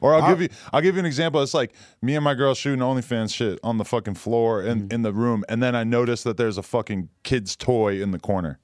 Or 0.00 0.14
I'll 0.14 0.22
I- 0.22 0.28
give 0.30 0.42
you 0.42 0.48
I'll 0.72 0.80
give 0.80 0.94
you 0.94 1.00
an 1.00 1.06
example. 1.06 1.42
It's 1.42 1.54
like 1.54 1.72
me 2.02 2.14
and 2.14 2.24
my 2.24 2.34
girl 2.34 2.54
shooting 2.54 2.80
OnlyFans 2.80 3.34
shit 3.34 3.58
on 3.62 3.78
the 3.78 3.84
fucking 3.84 4.14
floor 4.14 4.62
in, 4.62 4.82
Mm-hmm. 4.82 4.92
in 4.94 5.02
the 5.02 5.12
room, 5.12 5.44
and 5.48 5.62
then 5.62 5.74
I 5.74 5.84
notice 5.84 6.22
that 6.24 6.36
there's 6.36 6.58
a 6.58 6.62
fucking 6.62 7.08
kid's 7.22 7.56
toy 7.56 8.02
in 8.02 8.10
the 8.10 8.18
corner. 8.18 8.58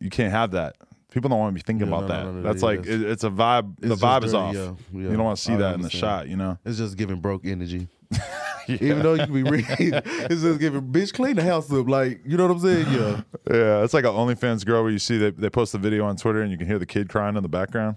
You 0.00 0.10
can't 0.10 0.32
have 0.32 0.50
that. 0.52 0.76
People 1.12 1.30
don't 1.30 1.38
want 1.38 1.50
to 1.50 1.54
be 1.54 1.60
thinking 1.64 1.88
Yeah, 1.88 1.96
about 1.96 2.08
no, 2.08 2.14
that. 2.16 2.24
no, 2.24 2.32
no, 2.32 2.42
That's 2.42 2.62
like 2.62 2.80
it, 2.86 3.02
it's 3.02 3.22
a 3.24 3.30
vibe. 3.30 3.76
The 3.78 3.92
It's 3.92 4.00
just 4.00 4.02
vibe 4.02 4.24
is 4.24 4.32
dirty, 4.32 4.44
off. 4.44 4.54
yeah, 4.54 4.72
yeah. 4.92 5.10
You 5.10 5.16
don't 5.16 5.24
want 5.24 5.36
to 5.38 5.42
see 5.42 5.52
I 5.52 5.56
that 5.58 5.74
in 5.76 5.82
the 5.82 5.90
shot. 5.90 6.28
You 6.28 6.36
know. 6.36 6.58
It's 6.64 6.78
just 6.78 6.96
giving 6.96 7.20
broke 7.20 7.46
energy. 7.46 7.86
Even 8.68 9.02
though 9.02 9.12
you 9.14 9.24
can 9.26 9.32
be 9.34 9.42
real, 9.42 9.64
it's 9.68 10.40
just 10.42 10.58
giving 10.58 10.80
bitch 10.90 11.12
clean 11.12 11.36
the 11.36 11.42
house 11.42 11.70
up. 11.70 11.86
Like 11.88 12.20
you 12.24 12.36
know 12.36 12.46
what 12.48 12.56
I'm 12.56 12.60
saying? 12.60 12.86
Yeah. 12.92 13.20
Yeah, 13.50 13.84
it's 13.84 13.92
like 13.92 14.04
an 14.04 14.10
OnlyFans 14.12 14.64
girl 14.64 14.82
where 14.82 14.90
you 14.90 14.98
see 14.98 15.18
they 15.18 15.28
they 15.30 15.50
post 15.50 15.72
the 15.72 15.78
video 15.78 16.06
on 16.06 16.16
Twitter 16.16 16.40
and 16.40 16.50
you 16.50 16.56
can 16.56 16.66
hear 16.66 16.78
the 16.78 16.86
kid 16.86 17.10
crying 17.10 17.36
in 17.36 17.42
the 17.42 17.48
background. 17.48 17.96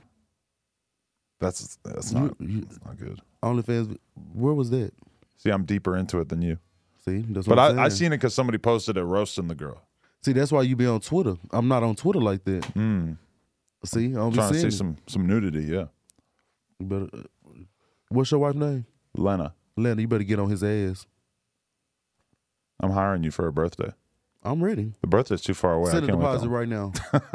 That's 1.39 1.77
that's 1.83 2.11
not 2.11 2.35
You- 2.39 2.47
you- 2.47 2.61
that's 2.61 2.83
not 2.85 2.97
good. 2.97 3.21
OnlyFans. 3.43 3.97
Where 4.33 4.53
was 4.53 4.69
that? 4.71 4.91
See, 5.37 5.49
I'm 5.51 5.65
deeper 5.65 5.95
into 5.95 6.19
it 6.19 6.29
than 6.29 6.41
you. 6.41 6.57
See, 7.05 7.19
that's 7.29 7.47
what 7.47 7.55
But 7.57 7.71
I'm 7.73 7.79
I, 7.79 7.83
I 7.85 7.89
seen 7.89 8.07
it 8.11 8.17
because 8.17 8.33
somebody 8.33 8.57
posted 8.57 8.97
it 8.97 9.03
roasting 9.03 9.47
the 9.47 9.55
girl. 9.55 9.81
See, 10.25 10.33
that's 10.33 10.51
why 10.51 10.63
you 10.63 10.75
be 10.75 10.87
on 10.87 10.99
Twitter. 10.99 11.35
I'm 11.51 11.67
not 11.67 11.83
on 11.83 11.95
Twitter 11.95 12.19
like 12.19 12.43
that. 12.45 12.61
Mm. 12.73 13.17
See, 13.85 14.07
I 14.07 14.13
don't 14.13 14.33
Trying 14.33 14.51
to 14.53 14.59
see 14.59 14.67
it. 14.67 14.71
some 14.71 14.97
some 15.07 15.27
nudity. 15.27 15.61
Yeah, 15.61 15.85
You 16.79 16.85
better. 16.87 17.07
uh, 17.13 17.23
What's 18.09 18.31
your 18.31 18.39
wife's 18.39 18.57
name? 18.57 18.85
Lena, 19.15 19.53
Lena. 19.75 20.01
You 20.01 20.07
better 20.07 20.23
get 20.23 20.39
on 20.39 20.49
his 20.49 20.63
ass. 20.63 21.05
I'm 22.79 22.91
hiring 22.91 23.23
you 23.23 23.31
for 23.31 23.47
a 23.47 23.53
birthday. 23.53 23.91
I'm 24.51 24.63
ready. 24.63 24.93
The 25.01 25.07
birthday's 25.07 25.41
too 25.41 25.53
far 25.53 25.73
away. 25.73 25.91
Send 25.91 26.05
I 26.09 26.13
a 26.13 26.17
deposit 26.17 26.49
right 26.49 26.67
now. 26.67 26.91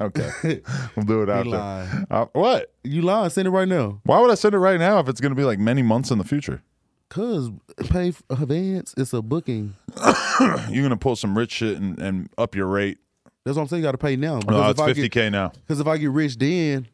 Okay, 0.00 0.30
we'll 0.96 1.06
do 1.06 1.22
it 1.22 1.28
after. 1.28 2.06
Uh, 2.10 2.26
what? 2.32 2.72
You 2.82 3.02
lying? 3.02 3.30
Send 3.30 3.48
it 3.48 3.50
right 3.50 3.68
now. 3.68 4.00
Why 4.04 4.20
would 4.20 4.30
I 4.30 4.34
send 4.34 4.54
it 4.54 4.58
right 4.58 4.78
now 4.78 4.98
if 4.98 5.08
it's 5.08 5.20
going 5.20 5.30
to 5.32 5.36
be 5.36 5.44
like 5.44 5.58
many 5.58 5.82
months 5.82 6.10
in 6.10 6.18
the 6.18 6.24
future? 6.24 6.62
Cause 7.08 7.50
pay 7.90 8.08
f- 8.08 8.22
advance. 8.28 8.94
It's 8.96 9.12
a 9.12 9.22
booking. 9.22 9.74
You're 10.40 10.82
going 10.82 10.90
to 10.90 10.96
pull 10.96 11.16
some 11.16 11.36
rich 11.38 11.52
shit 11.52 11.76
and, 11.78 11.98
and 11.98 12.28
up 12.36 12.54
your 12.54 12.66
rate. 12.66 12.98
That's 13.44 13.56
what 13.56 13.62
I'm 13.62 13.68
saying. 13.68 13.82
You 13.82 13.86
got 13.86 13.92
to 13.92 13.98
pay 13.98 14.16
now. 14.16 14.40
No, 14.48 14.68
it's 14.70 14.80
if 14.80 14.86
I 14.86 14.92
50k 14.92 15.10
get, 15.10 15.30
now. 15.30 15.48
Because 15.50 15.80
if 15.80 15.86
I 15.86 15.96
get 15.96 16.10
rich, 16.10 16.36
then 16.36 16.88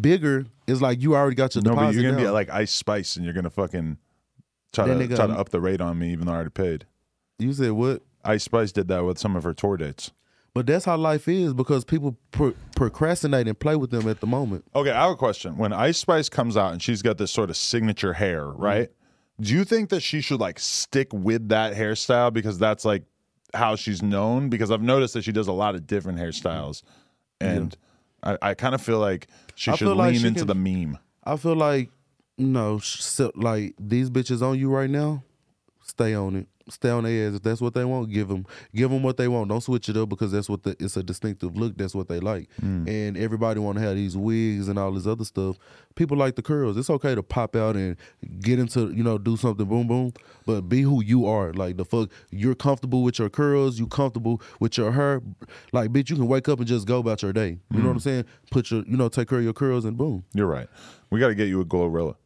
bigger, 0.00 0.46
is 0.66 0.82
like 0.82 1.00
you 1.00 1.14
already 1.16 1.34
got 1.36 1.54
your 1.54 1.62
No, 1.62 1.70
deposit. 1.70 1.86
but 1.86 1.94
you're 2.02 2.10
gonna 2.10 2.22
be 2.22 2.26
now. 2.26 2.32
like 2.32 2.50
Ice 2.50 2.72
Spice, 2.72 3.16
and 3.16 3.24
you're 3.24 3.34
gonna 3.34 3.50
fucking 3.50 3.96
try 4.72 4.86
to 4.86 5.06
try 5.08 5.26
to 5.26 5.32
up 5.32 5.48
the 5.48 5.60
rate 5.60 5.80
on 5.80 5.98
me, 5.98 6.12
even 6.12 6.26
though 6.26 6.32
I 6.32 6.36
already 6.36 6.50
paid. 6.50 6.86
you 7.38 7.52
said 7.52 7.72
what? 7.72 8.02
Ice 8.24 8.44
Spice 8.44 8.72
did 8.72 8.88
that 8.88 9.04
with 9.04 9.18
some 9.18 9.36
of 9.36 9.44
her 9.44 9.54
tour 9.54 9.76
dates. 9.76 10.12
But 10.54 10.66
that's 10.66 10.84
how 10.84 10.96
life 10.96 11.26
is 11.26 11.52
because 11.52 11.84
people 11.84 12.16
pro- 12.30 12.54
procrastinate 12.76 13.48
and 13.48 13.58
play 13.58 13.74
with 13.74 13.90
them 13.90 14.08
at 14.08 14.20
the 14.20 14.26
moment. 14.28 14.64
Okay, 14.74 14.90
I 14.92 15.02
have 15.02 15.10
a 15.10 15.16
question. 15.16 15.56
When 15.56 15.72
Ice 15.72 15.98
Spice 15.98 16.28
comes 16.28 16.56
out 16.56 16.72
and 16.72 16.80
she's 16.80 17.02
got 17.02 17.18
this 17.18 17.32
sort 17.32 17.50
of 17.50 17.56
signature 17.56 18.12
hair, 18.12 18.44
Mm-hmm. 18.44 18.62
right? 18.62 18.88
Do 19.40 19.52
you 19.52 19.64
think 19.64 19.88
that 19.90 19.98
she 20.00 20.20
should 20.20 20.38
like 20.38 20.60
stick 20.60 21.08
with 21.12 21.48
that 21.48 21.74
hairstyle 21.74 22.32
because 22.32 22.56
that's 22.56 22.84
like 22.84 23.02
how 23.52 23.74
she's 23.74 24.00
known? 24.00 24.48
Because 24.48 24.70
I've 24.70 24.80
noticed 24.82 25.14
that 25.14 25.24
she 25.24 25.32
does 25.32 25.48
a 25.48 25.52
lot 25.52 25.74
of 25.74 25.88
different 25.88 26.20
hairstyles, 26.20 26.82
and 27.40 27.76
I, 28.22 28.38
I 28.40 28.54
kind 28.54 28.76
of 28.76 28.80
feel 28.80 29.00
like 29.00 29.26
she 29.56 29.72
I 29.72 29.74
should 29.74 29.86
feel 29.88 29.96
like 29.96 30.12
lean 30.12 30.20
she 30.20 30.26
into 30.28 30.46
can- 30.46 30.46
the 30.46 30.54
meme. 30.54 30.98
I 31.24 31.36
feel 31.36 31.56
like, 31.56 31.90
no, 32.38 32.78
sh- 32.78 33.00
so, 33.00 33.32
like 33.34 33.74
these 33.80 34.08
bitches 34.08 34.40
on 34.40 34.56
you 34.56 34.70
right 34.70 34.88
now, 34.90 35.24
stay 35.84 36.14
on 36.14 36.36
it. 36.36 36.48
Stay 36.70 36.88
on 36.88 37.04
their 37.04 37.28
ass. 37.28 37.34
If 37.34 37.42
that's 37.42 37.60
what 37.60 37.74
they 37.74 37.84
want, 37.84 38.10
give 38.10 38.28
them, 38.28 38.46
give 38.74 38.90
them 38.90 39.02
what 39.02 39.18
they 39.18 39.28
want. 39.28 39.50
Don't 39.50 39.60
switch 39.60 39.90
it 39.90 39.98
up 39.98 40.08
because 40.08 40.32
that's 40.32 40.48
what 40.48 40.62
the, 40.62 40.74
it's 40.80 40.96
a 40.96 41.02
distinctive 41.02 41.54
look. 41.58 41.76
That's 41.76 41.94
what 41.94 42.08
they 42.08 42.20
like. 42.20 42.48
Mm. 42.62 42.88
And 42.88 43.18
everybody 43.18 43.60
want 43.60 43.76
to 43.76 43.84
have 43.84 43.96
these 43.96 44.16
wigs 44.16 44.68
and 44.68 44.78
all 44.78 44.90
this 44.92 45.06
other 45.06 45.24
stuff. 45.24 45.58
People 45.94 46.16
like 46.16 46.36
the 46.36 46.42
curls. 46.42 46.78
It's 46.78 46.88
okay 46.88 47.14
to 47.14 47.22
pop 47.22 47.54
out 47.54 47.76
and 47.76 47.98
get 48.40 48.58
into, 48.58 48.90
you 48.92 49.02
know, 49.02 49.18
do 49.18 49.36
something 49.36 49.66
boom 49.66 49.86
boom, 49.86 50.12
but 50.46 50.62
be 50.62 50.80
who 50.80 51.02
you 51.02 51.26
are. 51.26 51.52
Like 51.52 51.76
the 51.76 51.84
fuck, 51.84 52.08
you're 52.30 52.54
comfortable 52.54 53.02
with 53.02 53.18
your 53.18 53.28
curls. 53.28 53.78
You 53.78 53.86
comfortable 53.86 54.40
with 54.58 54.78
your 54.78 54.92
hair. 54.92 55.20
Like 55.72 55.90
bitch, 55.90 56.08
you 56.08 56.16
can 56.16 56.28
wake 56.28 56.48
up 56.48 56.60
and 56.60 56.66
just 56.66 56.86
go 56.86 56.98
about 56.98 57.22
your 57.22 57.34
day. 57.34 57.58
You 57.72 57.80
know 57.80 57.88
what 57.88 57.90
mm. 57.90 57.96
I'm 57.96 58.00
saying? 58.00 58.24
Put 58.50 58.70
your, 58.70 58.84
you 58.86 58.96
know, 58.96 59.10
take 59.10 59.28
care 59.28 59.38
of 59.38 59.44
your 59.44 59.52
curls 59.52 59.84
and 59.84 59.98
boom. 59.98 60.24
You're 60.32 60.46
right. 60.46 60.68
We 61.10 61.20
got 61.20 61.28
to 61.28 61.34
get 61.34 61.48
you 61.48 61.60
a 61.60 61.64
Glorilla. 61.66 62.16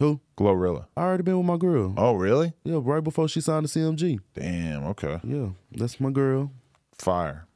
Who? 0.00 0.20
Glorilla. 0.36 0.86
I 0.96 1.02
already 1.02 1.24
been 1.24 1.36
with 1.36 1.46
my 1.46 1.56
girl. 1.56 1.92
Oh, 1.96 2.14
really? 2.14 2.52
Yeah, 2.62 2.78
right 2.80 3.02
before 3.02 3.26
she 3.28 3.40
signed 3.40 3.64
the 3.64 3.68
CMG. 3.68 4.20
Damn. 4.32 4.84
Okay. 4.86 5.18
Yeah, 5.24 5.48
that's 5.72 5.98
my 5.98 6.10
girl. 6.10 6.52
Fire. 6.98 7.46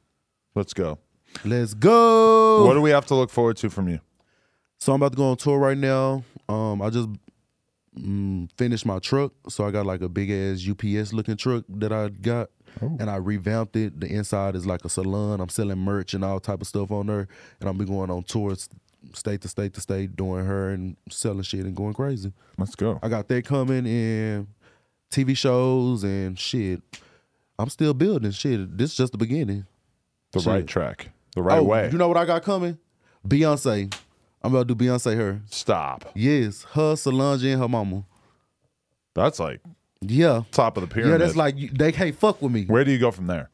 Let's 0.53 0.73
go. 0.73 0.99
Let's 1.45 1.73
go. 1.73 2.65
What 2.65 2.73
do 2.73 2.81
we 2.81 2.89
have 2.91 3.05
to 3.07 3.15
look 3.15 3.29
forward 3.29 3.57
to 3.57 3.69
from 3.69 3.87
you? 3.89 3.99
so 4.77 4.91
I'm 4.91 5.01
about 5.01 5.13
to 5.13 5.17
go 5.17 5.29
on 5.29 5.37
tour 5.37 5.57
right 5.57 5.77
now. 5.77 6.23
Um, 6.49 6.81
I 6.81 6.89
just 6.89 7.07
mm, 7.97 8.49
finished 8.57 8.85
my 8.85 8.99
truck, 8.99 9.31
so 9.47 9.65
I 9.65 9.71
got 9.71 9.85
like 9.85 10.01
a 10.01 10.09
big 10.09 10.29
ass 10.29 10.67
UPS 10.69 11.13
looking 11.13 11.37
truck 11.37 11.63
that 11.69 11.93
I 11.93 12.09
got, 12.09 12.49
and 12.81 13.09
I 13.09 13.15
revamped 13.15 13.77
it. 13.77 14.01
The 14.01 14.07
inside 14.07 14.57
is 14.57 14.65
like 14.65 14.83
a 14.83 14.89
salon. 14.89 15.39
I'm 15.39 15.47
selling 15.47 15.77
merch 15.77 16.13
and 16.13 16.25
all 16.25 16.41
type 16.41 16.59
of 16.59 16.67
stuff 16.67 16.91
on 16.91 17.07
there, 17.07 17.29
and 17.61 17.69
I'm 17.69 17.77
be 17.77 17.85
going 17.85 18.11
on 18.11 18.23
tours, 18.23 18.67
state 19.13 19.41
to 19.41 19.47
state 19.47 19.73
to 19.73 19.81
state, 19.81 20.15
doing 20.15 20.45
her 20.45 20.69
and 20.69 20.95
selling 21.09 21.43
shit 21.43 21.65
and 21.65 21.75
going 21.75 21.93
crazy. 21.93 22.31
Let's 22.57 22.75
go. 22.75 22.99
I 23.03 23.09
got 23.09 23.27
that 23.27 23.45
coming 23.45 23.85
and 23.85 24.47
TV 25.11 25.35
shows 25.37 26.03
and 26.03 26.37
shit. 26.37 26.81
I'm 27.59 27.69
still 27.69 27.93
building 27.93 28.31
shit. 28.31 28.77
This 28.77 28.91
is 28.91 28.97
just 28.97 29.11
the 29.11 29.17
beginning. 29.17 29.65
The 30.31 30.39
Shit. 30.39 30.47
right 30.51 30.67
track. 30.67 31.09
The 31.35 31.43
right 31.43 31.59
oh, 31.59 31.63
way. 31.63 31.89
You 31.91 31.97
know 31.97 32.07
what 32.07 32.17
I 32.17 32.25
got 32.25 32.43
coming? 32.43 32.77
Beyonce. 33.27 33.93
I'm 34.41 34.53
about 34.53 34.67
to 34.67 34.75
do 34.75 34.85
Beyonce 34.85 35.15
her. 35.15 35.41
Stop. 35.49 36.05
Yes, 36.15 36.63
her, 36.73 36.95
Solange, 36.95 37.43
and 37.43 37.61
her 37.61 37.67
mama. 37.67 38.03
That's 39.13 39.39
like 39.39 39.61
Yeah. 40.01 40.41
top 40.51 40.75
of 40.77 40.81
the 40.81 40.93
pyramid. 40.93 41.19
Yeah, 41.19 41.25
that's 41.25 41.37
like 41.37 41.55
they 41.77 41.91
can't 41.91 42.15
fuck 42.17 42.41
with 42.41 42.51
me. 42.51 42.65
Where 42.65 42.83
do 42.83 42.91
you 42.91 42.99
go 42.99 43.11
from 43.11 43.27
there? 43.27 43.49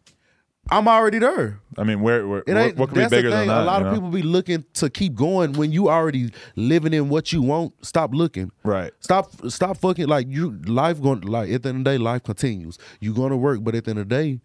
I'm 0.71 0.87
already 0.87 1.19
there. 1.19 1.59
I 1.77 1.83
mean, 1.83 2.01
where, 2.01 2.27
where 2.27 2.43
It 2.45 2.53
what, 2.53 2.57
ain't. 2.57 2.77
what 2.77 2.89
could 2.89 2.95
be 2.95 3.01
that's 3.01 3.11
the 3.11 3.17
bigger 3.17 3.29
than 3.29 3.39
thing. 3.39 3.47
that? 3.49 3.63
A 3.63 3.65
lot 3.65 3.81
of 3.81 3.87
know? 3.87 3.93
people 3.93 4.09
be 4.09 4.21
looking 4.21 4.65
to 4.75 4.89
keep 4.89 5.15
going 5.15 5.53
when 5.53 5.71
you 5.71 5.89
already 5.89 6.31
living 6.55 6.93
in 6.93 7.09
what 7.09 7.31
you 7.33 7.41
want. 7.41 7.73
Stop 7.85 8.13
looking. 8.13 8.51
Right. 8.63 8.91
Stop. 8.99 9.31
Stop 9.49 9.77
fucking 9.77 10.07
like 10.07 10.27
you. 10.29 10.51
Life 10.65 11.01
going 11.01 11.21
like 11.21 11.49
at 11.51 11.63
the 11.63 11.69
end 11.69 11.79
of 11.79 11.83
the 11.85 11.91
day, 11.91 11.97
life 11.97 12.23
continues. 12.23 12.77
You 12.99 13.13
going 13.13 13.31
to 13.31 13.37
work, 13.37 13.63
but 13.63 13.73
at 13.75 13.85
the 13.85 13.91
end 13.91 13.99
of 13.99 14.09
the 14.09 14.15
day, 14.15 14.41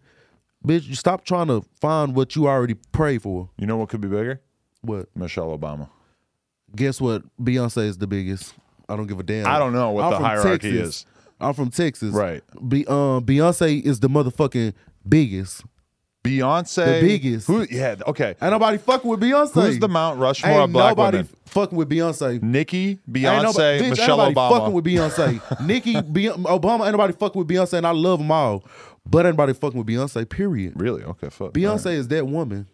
bitch, 0.65 0.87
you 0.87 0.95
stop 0.95 1.25
trying 1.25 1.47
to 1.47 1.63
find 1.79 2.15
what 2.15 2.35
you 2.35 2.47
already 2.47 2.75
pray 2.91 3.17
for. 3.17 3.49
You 3.57 3.67
know 3.67 3.77
what 3.77 3.89
could 3.89 4.01
be 4.01 4.07
bigger? 4.07 4.41
What? 4.81 5.07
Michelle 5.15 5.55
Obama. 5.57 5.89
Guess 6.75 6.99
what? 7.01 7.23
Beyonce 7.41 7.85
is 7.85 7.97
the 7.97 8.07
biggest. 8.07 8.53
I 8.89 8.95
don't 8.95 9.07
give 9.07 9.19
a 9.19 9.23
damn. 9.23 9.47
I 9.47 9.57
don't 9.59 9.73
know 9.73 9.91
what 9.91 10.05
I'm 10.05 10.11
the 10.11 10.17
hierarchy 10.27 10.71
Texas. 10.71 10.97
is. 10.97 11.05
I'm 11.39 11.53
from 11.53 11.69
Texas. 11.69 12.13
Right. 12.13 12.43
Be, 12.67 12.85
um, 12.87 13.25
Beyonce 13.25 13.81
is 13.83 13.99
the 13.99 14.07
motherfucking 14.09 14.73
biggest. 15.07 15.63
Beyonce. 16.25 16.85
The 17.01 17.07
biggest. 17.07 17.47
Who? 17.47 17.65
Yeah. 17.69 17.95
Okay. 18.07 18.35
Ain't 18.41 18.51
nobody 18.51 18.77
fucking 18.77 19.09
with 19.09 19.19
Beyonce. 19.19 19.53
Who's 19.53 19.79
the 19.79 19.87
Mount 19.87 20.19
Rushmore 20.19 20.51
Ain't 20.51 20.61
of 20.63 20.71
black 20.73 20.97
nobody 20.97 21.17
women? 21.17 21.29
fucking 21.45 21.77
with 21.77 21.89
Beyonce. 21.89 22.41
Nicki, 22.41 22.89
Ain't 22.89 23.13
Beyonce, 23.13 23.43
nobody, 23.43 23.79
bitch, 23.83 23.89
Michelle 23.91 24.21
ain't 24.25 24.35
nobody 24.35 24.35
Obama. 24.35 24.59
fucking 24.59 24.73
with 24.73 24.85
Beyonce. 24.85 25.59
Nicki, 25.65 25.93
Beyonce, 25.93 26.43
Obama, 26.43 26.81
ain't 26.85 26.91
nobody 26.91 27.13
fucking 27.13 27.39
with 27.39 27.47
Beyonce, 27.47 27.73
and 27.73 27.87
I 27.87 27.91
love 27.91 28.19
them 28.19 28.31
all. 28.31 28.63
But 29.05 29.25
ain't 29.25 29.35
nobody 29.37 29.53
fucking 29.53 29.77
with 29.77 29.87
Beyonce, 29.87 30.27
period. 30.27 30.73
really? 30.75 31.03
Okay. 31.03 31.29
Fuck. 31.29 31.53
Beyonce 31.53 31.93
is 31.93 32.07
that 32.09 32.25
woman. 32.27 32.67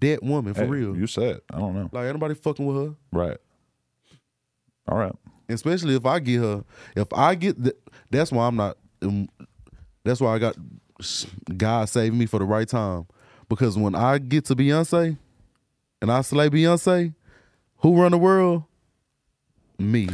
That 0.00 0.22
woman, 0.22 0.54
for 0.54 0.62
Hey, 0.64 0.68
real. 0.68 0.96
You 0.96 1.06
said. 1.06 1.40
I 1.52 1.58
don't 1.58 1.74
know. 1.74 1.88
like, 1.92 2.06
anybody 2.06 2.34
fucking 2.34 2.64
with 2.64 2.76
her. 2.88 2.94
Right. 3.12 3.36
All 4.88 4.96
right. 4.98 5.12
Especially 5.48 5.94
if 5.94 6.06
I 6.06 6.20
get 6.20 6.40
her. 6.40 6.64
If 6.96 7.08
I 7.12 7.34
get 7.34 7.62
the, 7.62 7.74
that's 8.10 8.32
why 8.32 8.46
I'm 8.46 8.56
not. 8.56 8.76
Um, 9.02 9.28
that's 10.04 10.20
why 10.20 10.34
I 10.34 10.38
got 10.38 10.56
God 11.56 11.88
saved 11.88 12.14
me 12.14 12.26
for 12.26 12.38
the 12.38 12.44
right 12.44 12.68
time. 12.68 13.06
Because 13.48 13.76
when 13.76 13.94
I 13.94 14.18
get 14.18 14.44
to 14.46 14.56
Beyonce, 14.56 15.16
and 16.00 16.10
I 16.12 16.22
slay 16.22 16.48
Beyonce, 16.48 17.14
who 17.78 18.00
run 18.00 18.12
the 18.12 18.18
world? 18.18 18.64
Me. 19.78 20.08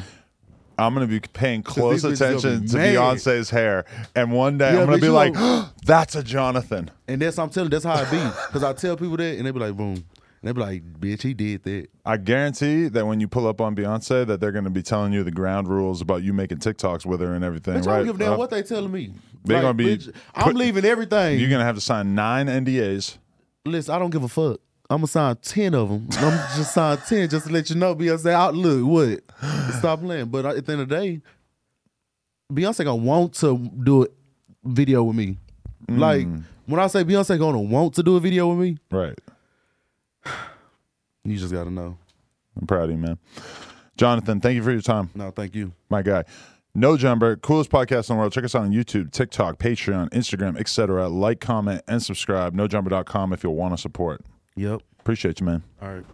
I'm 0.79 0.93
gonna 0.95 1.07
be 1.07 1.21
paying 1.21 1.63
close 1.63 2.03
these 2.03 2.13
bitches 2.13 2.19
gonna 2.19 2.31
attention 2.39 2.67
to 2.69 2.77
mad. 2.77 2.95
Beyonce's 2.95 3.51
hair, 3.51 3.85
and 4.15 4.31
one 4.31 4.59
day 4.59 4.75
Yeah, 4.75 4.81
I'm 4.81 4.87
gonna 4.87 4.99
be 4.99 5.09
like, 5.09 5.33
know- 5.35 5.69
"That's 5.87 6.15
a 6.15 6.23
Jonathan." 6.23 6.91
And 7.09 7.21
that's 7.23 7.39
I'm 7.39 7.49
telling. 7.49 7.71
That's 7.71 7.85
how 7.85 7.99
it 8.03 8.11
be. 8.11 8.19
Because 8.49 8.63
I 8.63 8.75
tell 8.75 8.97
people 8.97 9.17
that, 9.17 9.39
and 9.39 9.47
they 9.47 9.51
be 9.53 9.59
like, 9.59 9.75
"Boom." 9.75 10.05
They 10.47 10.53
be 10.53 10.61
like, 10.61 10.83
"Bitch, 11.01 11.23
he 11.23 11.35
did 11.35 11.63
that." 11.65 11.89
I 12.05 12.17
guarantee 12.17 12.89
that 12.89 13.07
when 13.07 13.21
you 13.21 13.29
pull 13.29 13.47
up 13.47 13.61
on 13.61 13.75
Beyonce, 13.77 14.27
that 14.27 14.41
they're 14.41 14.53
going 14.53 14.65
to 14.65 14.71
be 14.71 14.83
telling 14.83 15.13
you 15.13 15.23
the 15.25 15.31
ground 15.31 15.69
rules 15.69 16.01
about 16.01 16.23
you 16.23 16.33
making 16.33 16.59
TikToks 16.59 17.05
with 17.07 17.21
her 17.21 17.35
and 17.35 17.45
everything. 17.45 17.75
Bitch, 17.75 17.87
I 17.87 17.91
right? 17.91 17.97
don't 17.99 18.07
give 18.07 18.17
a 18.17 18.19
damn 18.21 18.33
Uh, 18.35 18.37
what 18.39 18.51
they 18.51 18.63
telling 18.63 18.91
me. 18.93 19.13
They 19.45 19.55
Like, 19.55 19.63
gonna 19.63 19.75
be 19.75 19.97
bitch, 19.97 20.13
I'm 20.35 20.45
put- 20.45 20.57
leaving 20.57 20.85
everything. 20.85 21.39
You're 21.39 21.49
going 21.51 21.61
to 21.61 21.65
have 21.65 21.77
to 21.77 21.81
sign 21.81 22.15
nine 22.15 22.47
NDAs. 22.49 23.19
Listen, 23.65 23.95
I 23.95 23.99
don't 23.99 24.11
give 24.11 24.23
a 24.25 24.29
fuck. 24.29 24.61
I'm 24.89 24.99
gonna 24.99 25.09
sign 25.09 25.35
ten 25.43 25.75
of 25.75 25.89
them. 25.89 26.07
I'm 26.13 26.57
just 26.57 26.73
sign 26.73 26.97
ten 26.99 27.29
just 27.29 27.47
to 27.49 27.53
let 27.53 27.69
you 27.71 27.75
know. 27.77 27.95
Beyonce, 27.97 28.31
out 28.31 28.55
look 28.55 28.85
what? 28.87 29.21
Stop 29.79 30.01
playing. 30.01 30.27
But 30.27 30.47
at 30.47 30.65
the 30.65 30.73
end 30.73 30.83
of 30.83 30.89
the 30.89 30.95
day, 30.97 31.21
Beyonce 32.53 32.85
gonna 32.85 32.95
want 33.03 33.35
to 33.35 33.59
do 33.83 34.05
a 34.05 34.07
video 34.65 35.03
with 35.03 35.17
me. 35.17 35.39
Like 35.89 36.27
when 36.67 36.81
I 36.81 36.87
say 36.87 37.03
Beyonce 37.05 37.37
gonna 37.39 37.61
want 37.61 37.95
to 37.95 38.03
do 38.05 38.17
a 38.17 38.21
video 38.21 38.49
with 38.49 38.59
me, 38.59 38.79
Right. 38.91 39.19
You 41.31 41.39
just 41.39 41.53
gotta 41.53 41.71
know. 41.71 41.99
I'm 42.61 42.67
proud 42.67 42.85
of 42.85 42.91
you, 42.91 42.99
man. 42.99 43.19
Jonathan, 43.97 44.41
thank 44.41 44.57
you 44.57 44.63
for 44.63 44.73
your 44.73 44.81
time. 44.83 45.11
No, 45.15 45.31
thank 45.31 45.55
you. 45.55 45.73
my 45.89 46.03
guy. 46.03 46.25
No 46.75 46.99
Jumper, 46.99 47.37
coolest 47.37 47.71
podcast 47.71 48.11
in 48.11 48.17
the 48.17 48.21
world. 48.21 48.33
Check 48.35 48.45
us 48.45 48.55
out 48.55 48.63
on 48.63 48.71
YouTube, 48.71 49.11
TikTok, 49.11 49.59
Patreon, 49.59 50.11
Instagram, 50.11 50.61
etc. 50.61 51.09
Like, 51.09 51.41
comment, 51.41 51.81
and 51.89 52.03
subscribe. 52.03 52.55
NoJumper.com 52.55 53.33
if 53.33 53.43
you'll 53.43 53.55
want 53.55 53.73
to 53.73 53.79
support. 53.81 54.21
Yep. 54.57 54.83
Appreciate 55.01 55.41
you, 55.41 55.47
man. 55.47 55.63
All 55.81 55.89
right. 55.89 56.05